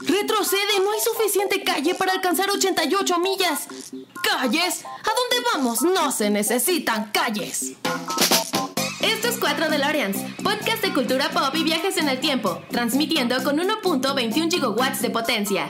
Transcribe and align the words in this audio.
Retrocede, 0.00 0.80
no 0.82 0.92
hay 0.92 1.00
suficiente 1.00 1.62
calle 1.62 1.94
para 1.94 2.12
alcanzar 2.12 2.50
88 2.50 3.18
millas. 3.18 3.66
¿Calles? 4.22 4.84
¿A 4.84 5.10
dónde 5.14 5.48
vamos? 5.52 5.82
No 5.82 6.10
se 6.12 6.30
necesitan 6.30 7.10
calles. 7.12 7.72
Esto 9.00 9.28
es 9.28 9.38
4 9.38 9.68
DeLoreans, 9.68 10.16
podcast 10.42 10.82
de 10.82 10.92
cultura 10.92 11.30
pop 11.30 11.54
y 11.54 11.64
viajes 11.64 11.96
en 11.96 12.08
el 12.08 12.20
tiempo, 12.20 12.62
transmitiendo 12.70 13.42
con 13.42 13.58
1.21 13.58 14.50
gigawatts 14.50 15.02
de 15.02 15.10
potencia. 15.10 15.68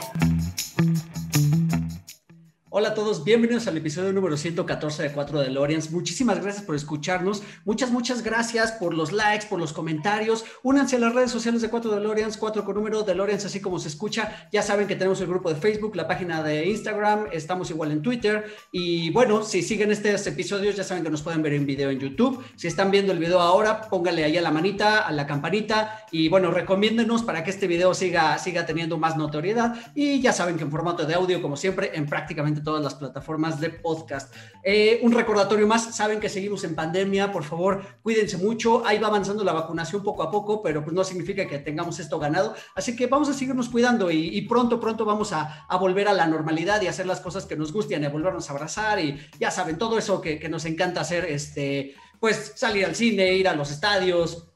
Hola 2.73 2.91
a 2.91 2.93
todos, 2.93 3.25
bienvenidos 3.25 3.67
al 3.67 3.75
episodio 3.75 4.13
número 4.13 4.37
114 4.37 5.03
de 5.03 5.11
4 5.11 5.41
de 5.41 5.49
Lorians. 5.49 5.91
Muchísimas 5.91 6.41
gracias 6.41 6.63
por 6.63 6.73
escucharnos. 6.73 7.43
Muchas, 7.65 7.91
muchas 7.91 8.23
gracias 8.23 8.71
por 8.71 8.93
los 8.93 9.11
likes, 9.11 9.47
por 9.47 9.59
los 9.59 9.73
comentarios. 9.73 10.45
Únanse 10.63 10.95
a 10.95 10.99
las 10.99 11.13
redes 11.13 11.31
sociales 11.31 11.61
de 11.61 11.69
4 11.69 11.91
de 11.91 11.99
Lorians, 11.99 12.37
4 12.37 12.63
con 12.63 12.75
número 12.75 13.03
de 13.03 13.13
Lorians, 13.13 13.43
así 13.43 13.59
como 13.59 13.77
se 13.77 13.89
escucha. 13.89 14.47
Ya 14.53 14.61
saben 14.61 14.87
que 14.87 14.95
tenemos 14.95 15.19
el 15.19 15.27
grupo 15.27 15.53
de 15.53 15.59
Facebook, 15.59 15.97
la 15.97 16.07
página 16.07 16.41
de 16.43 16.69
Instagram, 16.69 17.25
estamos 17.33 17.69
igual 17.71 17.91
en 17.91 18.01
Twitter. 18.01 18.45
Y 18.71 19.09
bueno, 19.09 19.43
si 19.43 19.63
siguen 19.63 19.91
estos 19.91 20.25
episodios, 20.27 20.77
ya 20.77 20.85
saben 20.85 21.03
que 21.03 21.09
nos 21.09 21.23
pueden 21.23 21.41
ver 21.41 21.51
en 21.51 21.65
video 21.65 21.89
en 21.89 21.99
YouTube. 21.99 22.41
Si 22.55 22.67
están 22.67 22.89
viendo 22.89 23.11
el 23.11 23.19
video 23.19 23.41
ahora, 23.41 23.81
pónganle 23.81 24.23
ahí 24.23 24.37
a 24.37 24.41
la 24.41 24.51
manita, 24.51 24.99
a 24.99 25.11
la 25.11 25.27
campanita. 25.27 26.05
Y 26.09 26.29
bueno, 26.29 26.51
recomiéndenos 26.51 27.23
para 27.23 27.43
que 27.43 27.49
este 27.49 27.67
video 27.67 27.93
siga, 27.93 28.37
siga 28.37 28.65
teniendo 28.65 28.97
más 28.97 29.17
notoriedad. 29.17 29.75
Y 29.93 30.21
ya 30.21 30.31
saben 30.31 30.55
que 30.55 30.63
en 30.63 30.71
formato 30.71 31.05
de 31.05 31.15
audio, 31.15 31.41
como 31.41 31.57
siempre, 31.57 31.91
en 31.95 32.05
prácticamente 32.05 32.60
todas 32.63 32.83
las 32.83 32.95
plataformas 32.95 33.59
de 33.59 33.69
podcast. 33.69 34.33
Eh, 34.63 34.99
un 35.03 35.11
recordatorio 35.11 35.67
más, 35.67 35.95
saben 35.95 36.19
que 36.19 36.29
seguimos 36.29 36.63
en 36.63 36.75
pandemia, 36.75 37.31
por 37.31 37.43
favor, 37.43 37.81
cuídense 38.01 38.37
mucho, 38.37 38.85
ahí 38.85 38.99
va 38.99 39.07
avanzando 39.07 39.43
la 39.43 39.53
vacunación 39.53 40.03
poco 40.03 40.23
a 40.23 40.31
poco, 40.31 40.61
pero 40.61 40.83
pues 40.83 40.93
no 40.93 41.03
significa 41.03 41.47
que 41.47 41.59
tengamos 41.59 41.99
esto 41.99 42.19
ganado, 42.19 42.53
así 42.75 42.95
que 42.95 43.07
vamos 43.07 43.29
a 43.29 43.33
seguirnos 43.33 43.69
cuidando 43.69 44.11
y, 44.11 44.41
pronto, 44.41 44.79
pronto 44.79 45.05
vamos 45.05 45.33
a, 45.33 45.67
volver 45.79 46.07
a 46.07 46.13
la 46.13 46.27
normalidad 46.27 46.81
y 46.81 46.87
hacer 46.87 47.07
las 47.07 47.21
cosas 47.21 47.45
que 47.45 47.55
nos 47.55 47.73
gustan 47.73 48.03
a 48.03 48.09
volvernos 48.09 48.49
a 48.49 48.53
abrazar 48.53 48.99
y 48.99 49.19
ya 49.39 49.49
saben, 49.49 49.77
todo 49.77 49.97
eso 49.97 50.21
que, 50.21 50.37
que 50.39 50.47
nos 50.47 50.65
encanta 50.65 51.01
hacer, 51.01 51.25
este, 51.25 51.95
pues 52.19 52.53
salir 52.55 52.85
al 52.85 52.95
cine, 52.95 53.33
ir 53.33 53.47
a 53.47 53.55
los 53.55 53.71
estadios, 53.71 54.50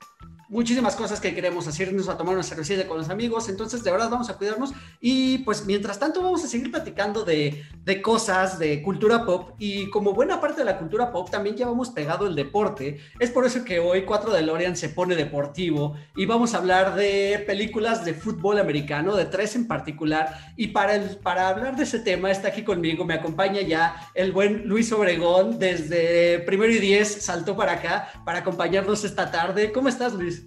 muchísimas 0.50 0.96
cosas 0.96 1.20
que 1.20 1.34
queremos 1.34 1.68
hacernos 1.68 2.10
a 2.10 2.18
tomar 2.18 2.36
una 2.36 2.44
cervecita 2.44 2.88
con 2.88 2.98
los 2.98 3.10
amigos, 3.10 3.50
entonces 3.50 3.84
de 3.84 3.92
verdad 3.92 4.10
vamos 4.10 4.30
a 4.30 4.38
cuidarnos. 4.38 4.72
Y 5.00 5.40
pues 5.40 5.66
mientras 5.66 6.00
tanto 6.00 6.22
vamos 6.22 6.44
a 6.44 6.48
seguir 6.48 6.72
platicando 6.72 7.24
de, 7.24 7.64
de, 7.84 8.02
cosas, 8.02 8.60
de 8.60 8.82
cultura 8.82 9.26
pop. 9.26 9.56
Y 9.60 9.90
como 9.90 10.14
buena 10.14 10.40
parte 10.40 10.60
de 10.60 10.66
la 10.66 10.78
cultura 10.78 11.12
pop 11.12 11.30
también 11.30 11.56
hemos 11.62 11.90
pegado 11.90 12.28
el 12.28 12.36
deporte, 12.36 13.00
es 13.20 13.32
por 13.32 13.46
eso 13.46 13.64
que 13.64 13.80
hoy 13.80 14.04
4 14.04 14.32
de 14.32 14.42
Lorian 14.42 14.76
se 14.76 14.90
pone 14.90 15.16
deportivo 15.16 15.96
y 16.16 16.26
vamos 16.26 16.54
a 16.54 16.58
hablar 16.58 16.96
de 16.96 17.44
películas 17.46 18.06
de 18.06 18.14
fútbol 18.14 18.60
americano, 18.60 19.16
de 19.16 19.26
tres 19.26 19.56
en 19.56 19.68
particular. 19.68 20.54
Y 20.56 20.68
para, 20.68 20.96
el, 20.96 21.18
para 21.18 21.50
hablar 21.50 21.76
de 21.76 21.84
ese 21.84 22.00
tema 22.00 22.32
está 22.32 22.50
aquí 22.50 22.64
conmigo, 22.64 23.06
me 23.06 23.14
acompaña 23.14 23.62
ya 23.62 24.10
el 24.14 24.32
buen 24.32 24.68
Luis 24.68 24.92
Obregón 24.92 25.60
desde 25.60 26.40
primero 26.40 26.72
y 26.72 26.80
diez 26.80 27.24
saltó 27.24 27.56
para 27.56 27.74
acá 27.74 28.10
para 28.26 28.40
acompañarnos 28.40 29.04
esta 29.04 29.32
tarde. 29.32 29.72
¿Cómo 29.72 29.90
estás 29.90 30.14
Luis? 30.14 30.45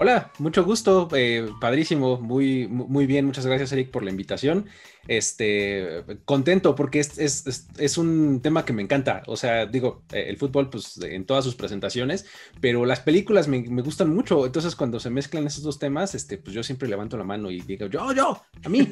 Hola, 0.00 0.30
mucho 0.38 0.64
gusto, 0.64 1.08
eh, 1.16 1.50
padrísimo, 1.60 2.20
muy, 2.20 2.68
muy 2.68 3.04
bien, 3.04 3.26
muchas 3.26 3.44
gracias 3.44 3.72
Eric 3.72 3.90
por 3.90 4.04
la 4.04 4.10
invitación. 4.10 4.66
Este, 5.08 6.04
contento 6.24 6.76
porque 6.76 7.00
es, 7.00 7.18
es, 7.18 7.66
es, 7.76 7.98
un 7.98 8.40
tema 8.40 8.64
que 8.64 8.72
me 8.72 8.82
encanta, 8.82 9.24
o 9.26 9.36
sea, 9.36 9.66
digo, 9.66 10.02
eh, 10.12 10.26
el 10.28 10.36
fútbol 10.36 10.70
pues 10.70 11.00
en 11.02 11.24
todas 11.24 11.42
sus 11.42 11.56
presentaciones, 11.56 12.26
pero 12.60 12.84
las 12.84 13.00
películas 13.00 13.48
me, 13.48 13.62
me, 13.62 13.82
gustan 13.82 14.14
mucho, 14.14 14.46
entonces 14.46 14.76
cuando 14.76 15.00
se 15.00 15.10
mezclan 15.10 15.48
esos 15.48 15.64
dos 15.64 15.80
temas, 15.80 16.14
este, 16.14 16.38
pues 16.38 16.54
yo 16.54 16.62
siempre 16.62 16.88
levanto 16.88 17.16
la 17.16 17.24
mano 17.24 17.50
y 17.50 17.60
digo, 17.62 17.86
yo, 17.86 18.12
yo, 18.12 18.40
a 18.64 18.68
mí. 18.68 18.88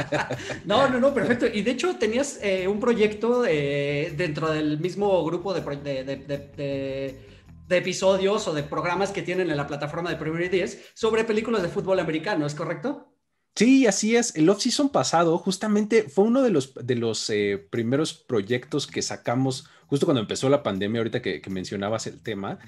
no, 0.64 0.88
no, 0.88 1.00
no, 1.00 1.12
perfecto. 1.12 1.46
Y 1.52 1.62
de 1.62 1.72
hecho 1.72 1.96
tenías 1.96 2.38
eh, 2.40 2.68
un 2.68 2.78
proyecto 2.78 3.42
dentro 3.42 4.52
del 4.52 4.78
mismo 4.78 5.24
grupo 5.24 5.52
de, 5.54 5.62
de, 5.82 6.04
de 6.04 6.16
de 6.56 7.35
episodios 7.68 8.46
o 8.48 8.54
de 8.54 8.62
programas 8.62 9.10
que 9.10 9.22
tienen 9.22 9.50
en 9.50 9.56
la 9.56 9.66
plataforma 9.66 10.10
de 10.10 10.16
Premier 10.16 10.50
10 10.50 10.92
sobre 10.94 11.24
películas 11.24 11.62
de 11.62 11.68
fútbol 11.68 11.98
americano, 12.00 12.46
¿es 12.46 12.54
correcto? 12.54 13.12
Sí, 13.54 13.86
así 13.86 14.16
es. 14.16 14.36
El 14.36 14.50
off-season 14.50 14.90
pasado 14.90 15.38
justamente 15.38 16.08
fue 16.10 16.24
uno 16.24 16.42
de 16.42 16.50
los, 16.50 16.74
de 16.74 16.94
los 16.94 17.30
eh, 17.30 17.66
primeros 17.70 18.12
proyectos 18.12 18.86
que 18.86 19.00
sacamos 19.00 19.66
justo 19.86 20.04
cuando 20.04 20.20
empezó 20.20 20.48
la 20.48 20.62
pandemia, 20.62 21.00
ahorita 21.00 21.22
que, 21.22 21.40
que 21.40 21.50
mencionabas 21.50 22.06
el 22.06 22.20
tema 22.20 22.58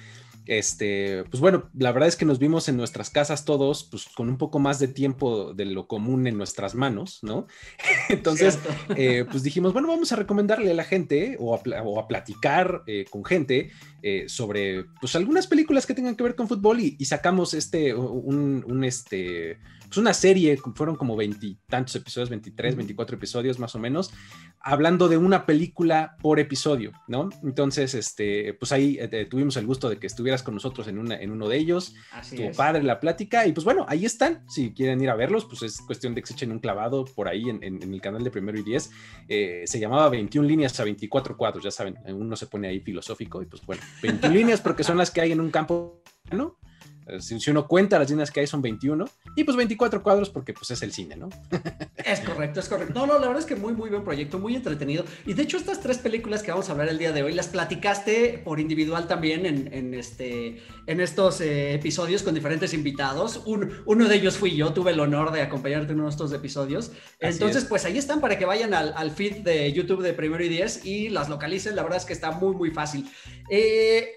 este, 0.48 1.24
pues 1.30 1.40
bueno, 1.40 1.70
la 1.76 1.92
verdad 1.92 2.08
es 2.08 2.16
que 2.16 2.24
nos 2.24 2.38
vimos 2.38 2.68
en 2.68 2.76
nuestras 2.78 3.10
casas 3.10 3.44
todos, 3.44 3.84
pues 3.84 4.06
con 4.16 4.28
un 4.28 4.38
poco 4.38 4.58
más 4.58 4.78
de 4.78 4.88
tiempo 4.88 5.52
de 5.52 5.66
lo 5.66 5.86
común 5.86 6.26
en 6.26 6.38
nuestras 6.38 6.74
manos, 6.74 7.18
¿no? 7.22 7.46
Entonces, 8.08 8.58
eh, 8.96 9.26
pues 9.30 9.42
dijimos, 9.42 9.74
bueno, 9.74 9.88
vamos 9.88 10.10
a 10.10 10.16
recomendarle 10.16 10.70
a 10.70 10.74
la 10.74 10.84
gente 10.84 11.36
o 11.38 11.54
a, 11.54 12.08
platicar 12.08 12.82
eh, 12.86 13.04
con 13.10 13.24
gente 13.24 13.70
eh, 14.02 14.24
sobre, 14.28 14.84
pues 15.00 15.14
algunas 15.16 15.46
películas 15.46 15.84
que 15.84 15.94
tengan 15.94 16.16
que 16.16 16.24
ver 16.24 16.34
con 16.34 16.48
fútbol 16.48 16.80
y, 16.80 17.04
sacamos 17.04 17.52
este, 17.52 17.94
un, 17.94 18.64
un 18.66 18.84
este, 18.84 19.58
pues 19.88 19.96
una 19.96 20.12
serie, 20.12 20.56
fueron 20.74 20.96
como 20.96 21.16
veintitantos 21.16 21.96
episodios, 21.96 22.28
23, 22.28 22.76
24 22.76 23.16
episodios 23.16 23.58
más 23.58 23.74
o 23.74 23.78
menos, 23.78 24.12
hablando 24.60 25.08
de 25.08 25.16
una 25.16 25.46
película 25.46 26.16
por 26.20 26.38
episodio, 26.38 26.92
¿no? 27.06 27.30
Entonces, 27.42 27.94
este, 27.94 28.54
pues 28.54 28.70
ahí 28.72 28.98
eh, 29.00 29.26
tuvimos 29.28 29.56
el 29.56 29.66
gusto 29.66 29.88
de 29.88 29.98
que 29.98 30.06
estuvieras 30.06 30.42
con 30.42 30.54
nosotros 30.54 30.88
en, 30.88 30.98
una, 30.98 31.16
en 31.16 31.30
uno 31.30 31.48
de 31.48 31.56
ellos, 31.56 31.94
tu 32.36 32.50
padre, 32.56 32.82
la 32.82 33.00
plática, 33.00 33.46
y 33.46 33.52
pues 33.52 33.64
bueno, 33.64 33.86
ahí 33.88 34.04
están, 34.04 34.44
si 34.48 34.74
quieren 34.74 35.00
ir 35.00 35.08
a 35.08 35.14
verlos, 35.14 35.46
pues 35.46 35.62
es 35.62 35.80
cuestión 35.80 36.14
de 36.14 36.20
que 36.20 36.26
se 36.26 36.34
echen 36.34 36.52
un 36.52 36.58
clavado 36.58 37.06
por 37.06 37.26
ahí 37.28 37.48
en, 37.48 37.62
en, 37.62 37.82
el 37.82 38.00
canal 38.00 38.22
de 38.22 38.30
Primero 38.30 38.58
y 38.58 38.62
Diez, 38.62 38.90
eh, 39.28 39.62
se 39.66 39.80
llamaba 39.80 40.10
21 40.10 40.46
líneas 40.46 40.78
a 40.80 40.84
24 40.84 41.36
cuadros, 41.36 41.64
ya 41.64 41.70
saben, 41.70 41.96
uno 42.06 42.36
se 42.36 42.46
pone 42.46 42.68
ahí 42.68 42.80
filosófico, 42.80 43.40
y 43.42 43.46
pues 43.46 43.64
bueno, 43.64 43.82
21 44.02 44.34
líneas 44.34 44.60
porque 44.60 44.84
son 44.84 44.98
las 44.98 45.10
que 45.10 45.22
hay 45.22 45.32
en 45.32 45.40
un 45.40 45.50
campo, 45.50 46.02
¿no? 46.30 46.58
Eh, 47.08 47.20
si, 47.20 47.50
uno 47.50 47.66
cuenta 47.66 47.98
las 47.98 48.10
líneas 48.10 48.30
que 48.30 48.40
hay 48.40 48.46
son 48.46 48.60
21 48.60 49.08
y 49.36 49.44
pues 49.44 49.56
24 49.56 50.02
cuadros 50.02 50.30
porque 50.30 50.52
pues 50.52 50.70
es 50.70 50.82
el 50.82 50.92
cine, 50.92 51.16
¿no? 51.16 51.28
Es 52.04 52.20
correcto, 52.20 52.60
es 52.60 52.68
correcto. 52.68 52.94
No, 52.94 53.06
no, 53.06 53.14
la 53.18 53.26
verdad 53.26 53.40
es 53.40 53.44
que 53.44 53.56
muy, 53.56 53.74
muy 53.74 53.90
buen 53.90 54.02
proyecto, 54.02 54.38
muy 54.38 54.54
entretenido. 54.54 55.04
Y 55.26 55.34
de 55.34 55.42
hecho 55.42 55.58
estas 55.58 55.80
tres 55.80 55.98
películas 55.98 56.42
que 56.42 56.50
vamos 56.50 56.68
a 56.68 56.72
hablar 56.72 56.88
el 56.88 56.96
día 56.96 57.12
de 57.12 57.22
hoy 57.22 57.34
las 57.34 57.48
platicaste 57.48 58.40
por 58.44 58.60
individual 58.60 59.06
también 59.06 59.44
en, 59.44 59.94
este, 59.94 60.62
en 60.86 61.00
estos 61.00 61.40
eh, 61.40 61.74
episodios 61.74 62.22
con 62.22 62.34
diferentes 62.34 62.72
invitados. 62.72 63.42
uno 63.44 64.08
de 64.08 64.14
ellos 64.14 64.38
fui 64.38 64.56
yo, 64.56 64.72
tuve 64.72 64.92
el 64.92 65.00
honor 65.00 65.32
de 65.32 65.42
acompañarte 65.42 65.92
en 65.92 65.98
uno 65.98 66.04
de 66.04 66.12
estos 66.12 66.32
episodios. 66.32 66.92
Entonces, 67.20 67.64
pues 67.64 67.84
ahí 67.84 67.98
están 67.98 68.20
para 68.20 68.38
que 68.38 68.44
vayan 68.44 68.72
al, 68.72 68.94
al, 68.96 69.10
feed 69.10 69.38
de 69.38 69.72
YouTube 69.72 70.02
de 70.02 70.12
Primero 70.12 70.44
y 70.44 70.48
Diez 70.48 70.84
y 70.84 71.08
las 71.08 71.28
localicen. 71.28 71.76
La 71.76 71.82
verdad 71.82 71.98
es 71.98 72.04
que 72.04 72.12
está 72.12 72.30
muy, 72.30 72.54
muy 72.54 72.70
fácil. 72.70 73.08
Eh, 73.50 74.14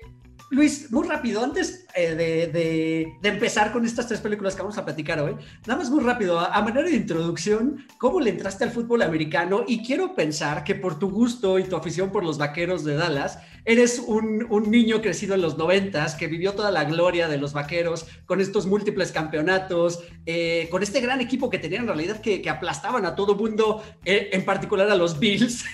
Luis, 0.52 0.92
muy 0.92 1.08
rápido, 1.08 1.42
antes 1.42 1.86
eh, 1.96 2.14
de, 2.52 3.30
empezar 3.30 3.72
con 3.72 3.86
estas 3.86 4.10
tres 4.10 4.20
películas 4.20 4.54
que 4.54 4.62
vamos 4.62 4.78
a 4.78 4.84
platicar 4.84 5.18
hoy, 5.22 5.38
nada 5.66 5.80
más 5.80 5.90
muy 5.90 6.04
rápido, 6.04 6.38
a, 6.38 6.62
manera 6.62 6.90
de 6.90 6.96
introducción, 6.96 7.86
¿cómo 7.98 8.20
le 8.20 8.32
entraste 8.32 8.66
al 8.66 8.72
fútbol 8.72 9.02
americano? 9.02 9.64
Y 9.66 9.82
quiero 9.82 10.14
pensar 10.14 10.66
que 10.66 10.76
por 10.76 11.00
tu 11.00 11.10
gusto 11.10 11.58
y 11.58 11.64
tu 11.64 11.78
afición 11.78 12.12
por 12.12 12.26
los 12.26 12.38
vaqueros 12.38 12.84
de 12.84 12.96
Dallas, 12.96 13.40
eres 13.64 13.98
un, 14.00 14.50
niño 14.70 15.02
crecido 15.02 15.36
en 15.36 15.42
los 15.42 15.58
noventas 15.58 16.16
que 16.16 16.28
vivió 16.28 16.52
toda 16.52 16.70
la 16.70 16.84
gloria 16.84 17.30
de 17.30 17.38
los 17.38 17.54
vaqueros 17.54 18.06
con 18.26 18.42
estos 18.42 18.66
múltiples 18.66 19.14
campeonatos, 19.14 20.04
eh, 20.26 20.68
con 20.70 20.84
este 20.84 21.00
gran 21.00 21.22
equipo 21.22 21.50
que 21.50 21.60
tenían 21.60 21.84
en 21.84 21.88
realidad 21.88 22.20
que, 22.20 22.42
aplastaban 22.50 23.06
a 23.06 23.16
todo 23.16 23.36
mundo, 23.36 23.82
eh, 24.04 24.32
en 24.34 24.44
particular 24.44 24.90
a 24.92 24.96
los 24.96 25.18
Bills. 25.18 25.64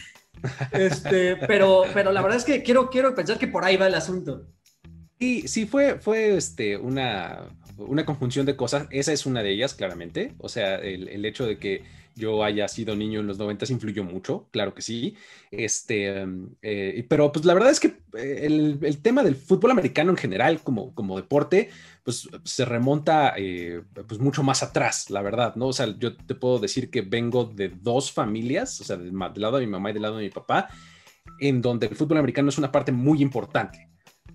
Este, 0.71 1.35
pero, 1.35 1.85
pero 1.95 2.11
la 2.11 2.21
verdad 2.21 2.37
es 2.37 2.45
que 2.45 2.61
quiero, 2.61 2.91
quiero 2.91 3.15
pensar 3.15 3.39
que 3.39 3.47
por 3.47 3.65
ahí 3.65 3.75
va 3.75 3.87
el 3.87 3.95
asunto. 3.95 4.45
Sí, 5.19 5.47
sí, 5.47 5.65
fue, 5.65 5.99
fue 5.99 6.37
este, 6.37 6.77
una, 6.77 7.49
una 7.77 8.05
conjunción 8.05 8.45
de 8.45 8.55
cosas. 8.55 8.87
Esa 8.91 9.13
es 9.13 9.25
una 9.25 9.41
de 9.41 9.51
ellas, 9.51 9.73
claramente. 9.73 10.35
O 10.37 10.47
sea, 10.47 10.75
el, 10.75 11.25
hecho 11.25 11.47
de 11.47 11.57
que 11.57 11.83
yo 12.15 12.43
haya 12.43 12.67
sido 12.67 12.95
niño 12.95 13.19
en 13.19 13.27
los 13.27 13.39
90 13.39 13.65
influyó 13.71 14.03
mucho, 14.03 14.47
claro 14.51 14.75
que 14.75 14.83
sí. 14.83 15.15
Este, 15.49 16.23
eh, 16.61 17.05
pero 17.09 17.31
pues 17.31 17.45
la 17.45 17.55
verdad 17.55 17.71
es 17.71 17.79
que 17.79 17.99
eh, 18.15 18.41
el, 18.45 18.99
tema 19.01 19.23
del 19.23 19.35
fútbol 19.35 19.71
americano 19.71 20.11
en 20.11 20.17
general, 20.17 20.61
como, 20.61 20.93
como 20.93 21.17
deporte, 21.17 21.69
pues 22.03 22.27
se 22.43 22.65
remonta 22.65 23.33
eh, 23.37 23.81
pues 24.07 24.19
mucho 24.19 24.43
más 24.43 24.61
atrás, 24.61 25.09
la 25.09 25.23
verdad, 25.23 25.55
¿no? 25.55 25.67
O 25.67 25.73
sea, 25.73 25.87
yo 25.97 26.15
te 26.15 26.35
puedo 26.35 26.59
decir 26.59 26.91
que 26.91 27.01
vengo 27.01 27.45
de 27.45 27.69
dos 27.69 28.11
familias, 28.11 28.79
o 28.81 28.83
sea, 28.83 28.97
del 28.97 29.13
lado 29.17 29.57
de 29.57 29.65
mi 29.65 29.71
mamá 29.71 29.89
y 29.89 29.93
del 29.93 30.03
lado 30.03 30.17
de 30.17 30.23
mi 30.23 30.29
papá, 30.29 30.69
en 31.39 31.61
donde 31.61 31.87
el 31.87 31.95
fútbol 31.95 32.19
americano 32.19 32.49
es 32.49 32.57
una 32.57 32.71
parte 32.71 32.91
muy 32.91 33.21
importante. 33.21 33.86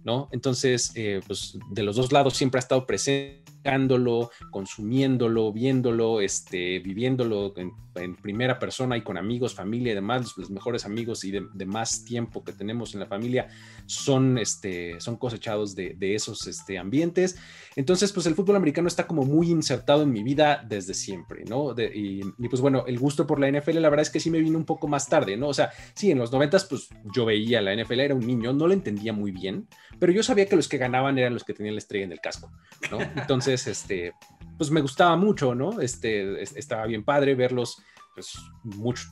¿No? 0.04 0.28
Entonces, 0.32 0.92
eh, 0.94 1.20
pues 1.26 1.58
de 1.70 1.82
los 1.82 1.96
dos 1.96 2.12
lados 2.12 2.36
siempre 2.36 2.58
ha 2.58 2.60
estado 2.60 2.86
presente 2.86 3.42
practicándolo, 3.62 4.30
consumiéndolo, 4.50 5.52
viéndolo, 5.52 6.20
este, 6.20 6.80
viviéndolo 6.80 7.54
en, 7.56 7.72
primera 8.20 8.58
persona 8.58 8.96
y 8.96 9.02
con 9.02 9.16
amigos, 9.16 9.54
familia 9.54 9.92
y 9.92 9.94
demás, 9.94 10.36
los, 10.36 10.50
mejores 10.50 10.84
amigos 10.84 11.24
y 11.24 11.30
de, 11.30 11.66
más 11.66 12.04
tiempo 12.04 12.44
que 12.44 12.52
tenemos 12.52 12.94
en 12.94 13.00
la 13.00 13.06
familia 13.06 13.48
son, 13.86 14.38
este, 14.38 15.00
son 15.00 15.16
cosechados 15.16 15.74
de, 15.74 15.96
esos 16.00 16.46
este, 16.46 16.78
ambientes. 16.78 17.36
Entonces, 17.76 18.12
pues 18.12 18.26
el 18.26 18.34
fútbol 18.34 18.56
americano 18.56 18.88
está 18.88 19.06
como 19.06 19.24
muy 19.24 19.50
insertado 19.50 20.02
en 20.02 20.12
mi 20.12 20.22
vida 20.22 20.64
desde 20.66 20.94
siempre, 20.94 21.44
¿no? 21.44 21.74
y, 21.78 22.22
pues 22.48 22.60
bueno, 22.60 22.84
el 22.86 22.98
gusto 22.98 23.26
por 23.26 23.40
la 23.40 23.50
NFL, 23.50 23.78
la 23.78 23.88
verdad 23.88 24.02
es 24.02 24.10
que 24.10 24.20
sí 24.20 24.30
me 24.30 24.40
vino 24.40 24.58
un 24.58 24.64
poco 24.64 24.88
más 24.88 25.08
tarde, 25.08 25.36
¿no? 25.36 25.48
O 25.48 25.54
sea, 25.54 25.70
sí, 25.94 26.10
en 26.10 26.18
los 26.18 26.32
noventas, 26.32 26.64
pues 26.64 26.88
yo 27.14 27.24
veía 27.24 27.60
la 27.60 27.74
NFL, 27.74 28.00
era 28.00 28.14
un 28.14 28.26
niño, 28.26 28.52
no 28.52 28.66
lo 28.66 28.72
entendía 28.72 29.12
muy 29.12 29.30
bien, 29.30 29.68
pero 29.98 30.12
yo 30.12 30.22
sabía 30.22 30.46
que 30.46 30.56
los 30.56 30.68
que 30.68 30.78
ganaban 30.78 31.18
eran 31.18 31.34
los 31.34 31.44
que 31.44 31.54
tenían 31.54 31.74
la 31.74 31.78
estrella 31.78 32.04
en 32.04 32.12
el 32.12 32.20
casco, 32.20 32.50
¿no? 32.90 33.00
Entonces, 33.00 33.66
este, 33.66 34.12
pues 34.56 34.70
me 34.70 34.80
gustaba 34.80 35.16
mucho, 35.16 35.54
¿no? 35.54 35.80
Este, 35.80 36.42
estaba 36.42 36.86
bien 36.86 37.04
padre 37.04 37.34
verlos, 37.34 37.82
pues 38.14 38.38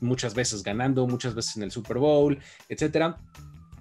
muchas 0.00 0.34
veces 0.34 0.62
ganando, 0.62 1.06
muchas 1.06 1.34
veces 1.34 1.56
en 1.56 1.62
el 1.62 1.70
Super 1.70 1.98
Bowl, 1.98 2.38
etcétera. 2.68 3.18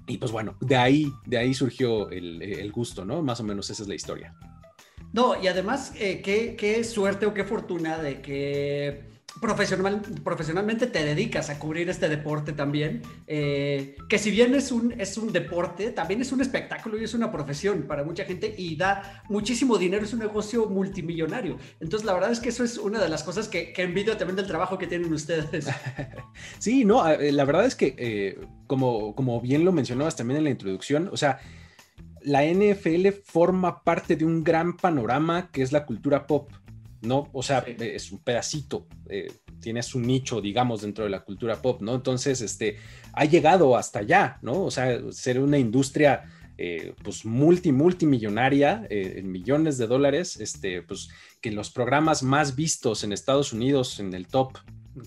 Y 0.07 0.17
pues 0.17 0.31
bueno, 0.31 0.57
de 0.61 0.75
ahí, 0.75 1.11
de 1.25 1.37
ahí 1.37 1.53
surgió 1.53 2.09
el 2.09 2.71
gusto, 2.71 3.05
¿no? 3.05 3.21
Más 3.21 3.39
o 3.39 3.43
menos 3.43 3.69
esa 3.69 3.83
es 3.83 3.89
la 3.89 3.95
historia. 3.95 4.35
No, 5.11 5.41
y 5.41 5.47
además, 5.47 5.93
eh, 5.95 6.21
qué, 6.21 6.55
qué, 6.55 6.83
suerte 6.83 7.25
o 7.25 7.33
qué 7.33 7.43
fortuna 7.43 7.97
de 7.97 8.21
que 8.21 9.09
profesional, 9.41 10.01
profesionalmente 10.23 10.87
te 10.87 11.03
dedicas 11.03 11.49
a 11.49 11.59
cubrir 11.59 11.89
este 11.89 12.09
deporte 12.09 12.53
también, 12.53 13.01
eh, 13.27 13.95
que 14.07 14.17
si 14.17 14.31
bien 14.31 14.53
es 14.55 14.71
un, 14.71 14.93
es 14.99 15.17
un 15.17 15.31
deporte, 15.31 15.91
también 15.91 16.21
es 16.21 16.31
un 16.31 16.41
espectáculo 16.41 16.99
y 16.99 17.03
es 17.03 17.13
una 17.13 17.31
profesión 17.31 17.83
para 17.83 18.03
mucha 18.03 18.25
gente 18.25 18.53
y 18.57 18.75
da 18.75 19.23
muchísimo 19.29 19.77
dinero, 19.77 20.03
es 20.03 20.13
un 20.13 20.19
negocio 20.19 20.67
multimillonario. 20.67 21.57
Entonces, 21.79 22.05
la 22.05 22.13
verdad 22.13 22.31
es 22.31 22.39
que 22.39 22.49
eso 22.49 22.63
es 22.63 22.77
una 22.77 22.99
de 22.99 23.09
las 23.09 23.23
cosas 23.23 23.47
que, 23.47 23.71
que 23.71 23.83
envidio 23.83 24.17
también 24.17 24.35
del 24.35 24.47
trabajo 24.47 24.77
que 24.77 24.87
tienen 24.87 25.11
ustedes. 25.13 25.67
Sí, 26.59 26.85
no, 26.85 27.07
eh, 27.07 27.31
la 27.31 27.45
verdad 27.45 27.65
es 27.65 27.75
que, 27.75 28.37
como, 28.67 29.15
como 29.15 29.41
bien 29.41 29.65
lo 29.65 29.71
mencionabas 29.71 30.15
también 30.15 30.37
en 30.37 30.43
la 30.45 30.49
introducción, 30.49 31.09
o 31.11 31.17
sea, 31.17 31.39
la 32.21 32.43
NFL 32.45 33.09
forma 33.23 33.83
parte 33.83 34.15
de 34.15 34.25
un 34.25 34.43
gran 34.43 34.75
panorama 34.75 35.49
que 35.51 35.61
es 35.61 35.71
la 35.71 35.85
cultura 35.85 36.27
pop, 36.27 36.49
¿no? 37.01 37.29
O 37.33 37.43
sea, 37.43 37.59
es 37.59 38.11
un 38.11 38.19
pedacito, 38.19 38.87
eh, 39.09 39.31
tiene 39.61 39.83
su 39.83 39.99
nicho, 39.99 40.41
digamos, 40.41 40.81
dentro 40.81 41.03
de 41.03 41.09
la 41.09 41.21
cultura 41.21 41.61
pop, 41.61 41.81
¿no? 41.81 41.95
Entonces, 41.95 42.41
este, 42.41 42.77
ha 43.13 43.25
llegado 43.25 43.77
hasta 43.77 43.99
allá, 43.99 44.37
¿no? 44.41 44.63
O 44.63 44.71
sea, 44.71 44.99
ser 45.11 45.39
una 45.39 45.57
industria, 45.57 46.23
eh, 46.57 46.93
pues, 47.03 47.25
multi, 47.25 47.71
multimillonaria, 47.71 48.85
eh, 48.89 49.15
en 49.17 49.31
millones 49.31 49.77
de 49.77 49.87
dólares, 49.87 50.39
este, 50.39 50.81
pues, 50.81 51.09
que 51.41 51.51
los 51.51 51.69
programas 51.69 52.21
más 52.23 52.55
vistos 52.55 53.03
en 53.03 53.13
Estados 53.13 53.53
Unidos, 53.53 53.99
en 53.99 54.13
el 54.13 54.27
top, 54.27 54.57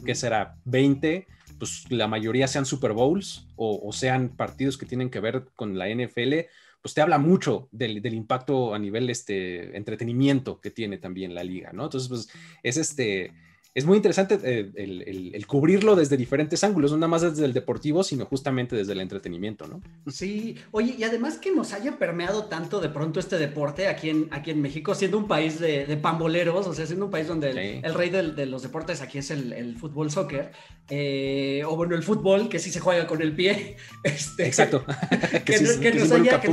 que 0.04 0.14
será 0.14 0.56
20, 0.64 1.26
pues 1.58 1.84
la 1.90 2.08
mayoría 2.08 2.48
sean 2.48 2.66
Super 2.66 2.92
Bowls 2.92 3.46
o, 3.56 3.80
o, 3.86 3.92
sean 3.92 4.30
partidos 4.30 4.78
que 4.78 4.86
tienen 4.86 5.10
que 5.10 5.20
ver 5.20 5.44
con 5.54 5.78
la 5.78 5.88
NFL, 5.88 6.46
pues 6.82 6.94
te 6.94 7.00
habla 7.00 7.18
mucho 7.18 7.68
del, 7.70 8.04
impacto 8.12 8.74
a 8.74 8.78
nivel 8.78 9.08
este, 9.08 9.76
entretenimiento 9.76 10.60
que 10.60 10.72
tiene 10.72 10.98
también 10.98 11.34
la 11.34 11.44
liga, 11.44 11.72
¿no? 11.72 11.84
Entonces, 11.84 12.08
pues 12.08 12.28
es 12.64 12.76
este 12.76 13.32
es 13.74 13.86
muy 13.86 13.96
interesante 13.96 14.38
eh, 14.42 14.70
el, 14.74 15.46
cubrirlo 15.46 15.96
desde 15.96 16.18
diferentes 16.18 16.62
ángulos, 16.62 16.90
no 16.90 16.98
nada 16.98 17.08
más 17.08 17.22
desde 17.22 17.46
el 17.46 17.54
deportivo, 17.54 18.04
sino 18.04 18.26
justamente 18.26 18.76
desde 18.76 18.92
el 18.92 19.00
entretenimiento, 19.00 19.66
¿no? 19.66 19.80
Sí, 20.10 20.56
oye, 20.72 20.94
y 20.98 21.04
además 21.04 21.38
que 21.38 21.54
nos 21.54 21.72
haya 21.72 21.98
permeado 21.98 22.44
tanto 22.46 22.80
de 22.80 22.90
pronto 22.90 23.18
este 23.18 23.38
deporte 23.38 23.88
aquí 23.88 24.10
en, 24.10 24.28
aquí 24.30 24.50
en 24.50 24.60
México, 24.60 24.94
siendo 24.94 25.16
un 25.16 25.26
país 25.26 25.58
de, 25.58 25.86
pamboleros, 26.02 26.66
o 26.66 26.74
sea, 26.74 26.84
siendo 26.84 27.06
un 27.06 27.10
país 27.10 27.26
donde 27.26 27.80
el, 27.82 27.94
rey 27.94 28.10
de 28.10 28.44
los 28.44 28.62
deportes 28.62 29.00
aquí 29.00 29.18
es 29.18 29.30
el, 29.30 29.76
fútbol 29.78 30.10
soccer, 30.10 30.52
eh, 30.90 31.62
o 31.66 31.74
bueno, 31.74 31.96
el 31.96 32.02
fútbol, 32.02 32.50
que 32.50 32.58
sí 32.58 32.70
se 32.70 32.80
juega 32.80 33.06
con 33.06 33.22
el 33.22 33.34
pie. 33.34 33.76
Este, 34.04 34.46
exacto. 34.46 34.84
que, 35.44 35.60
nos, 35.60 36.12
haya, 36.12 36.40
que 36.40 36.48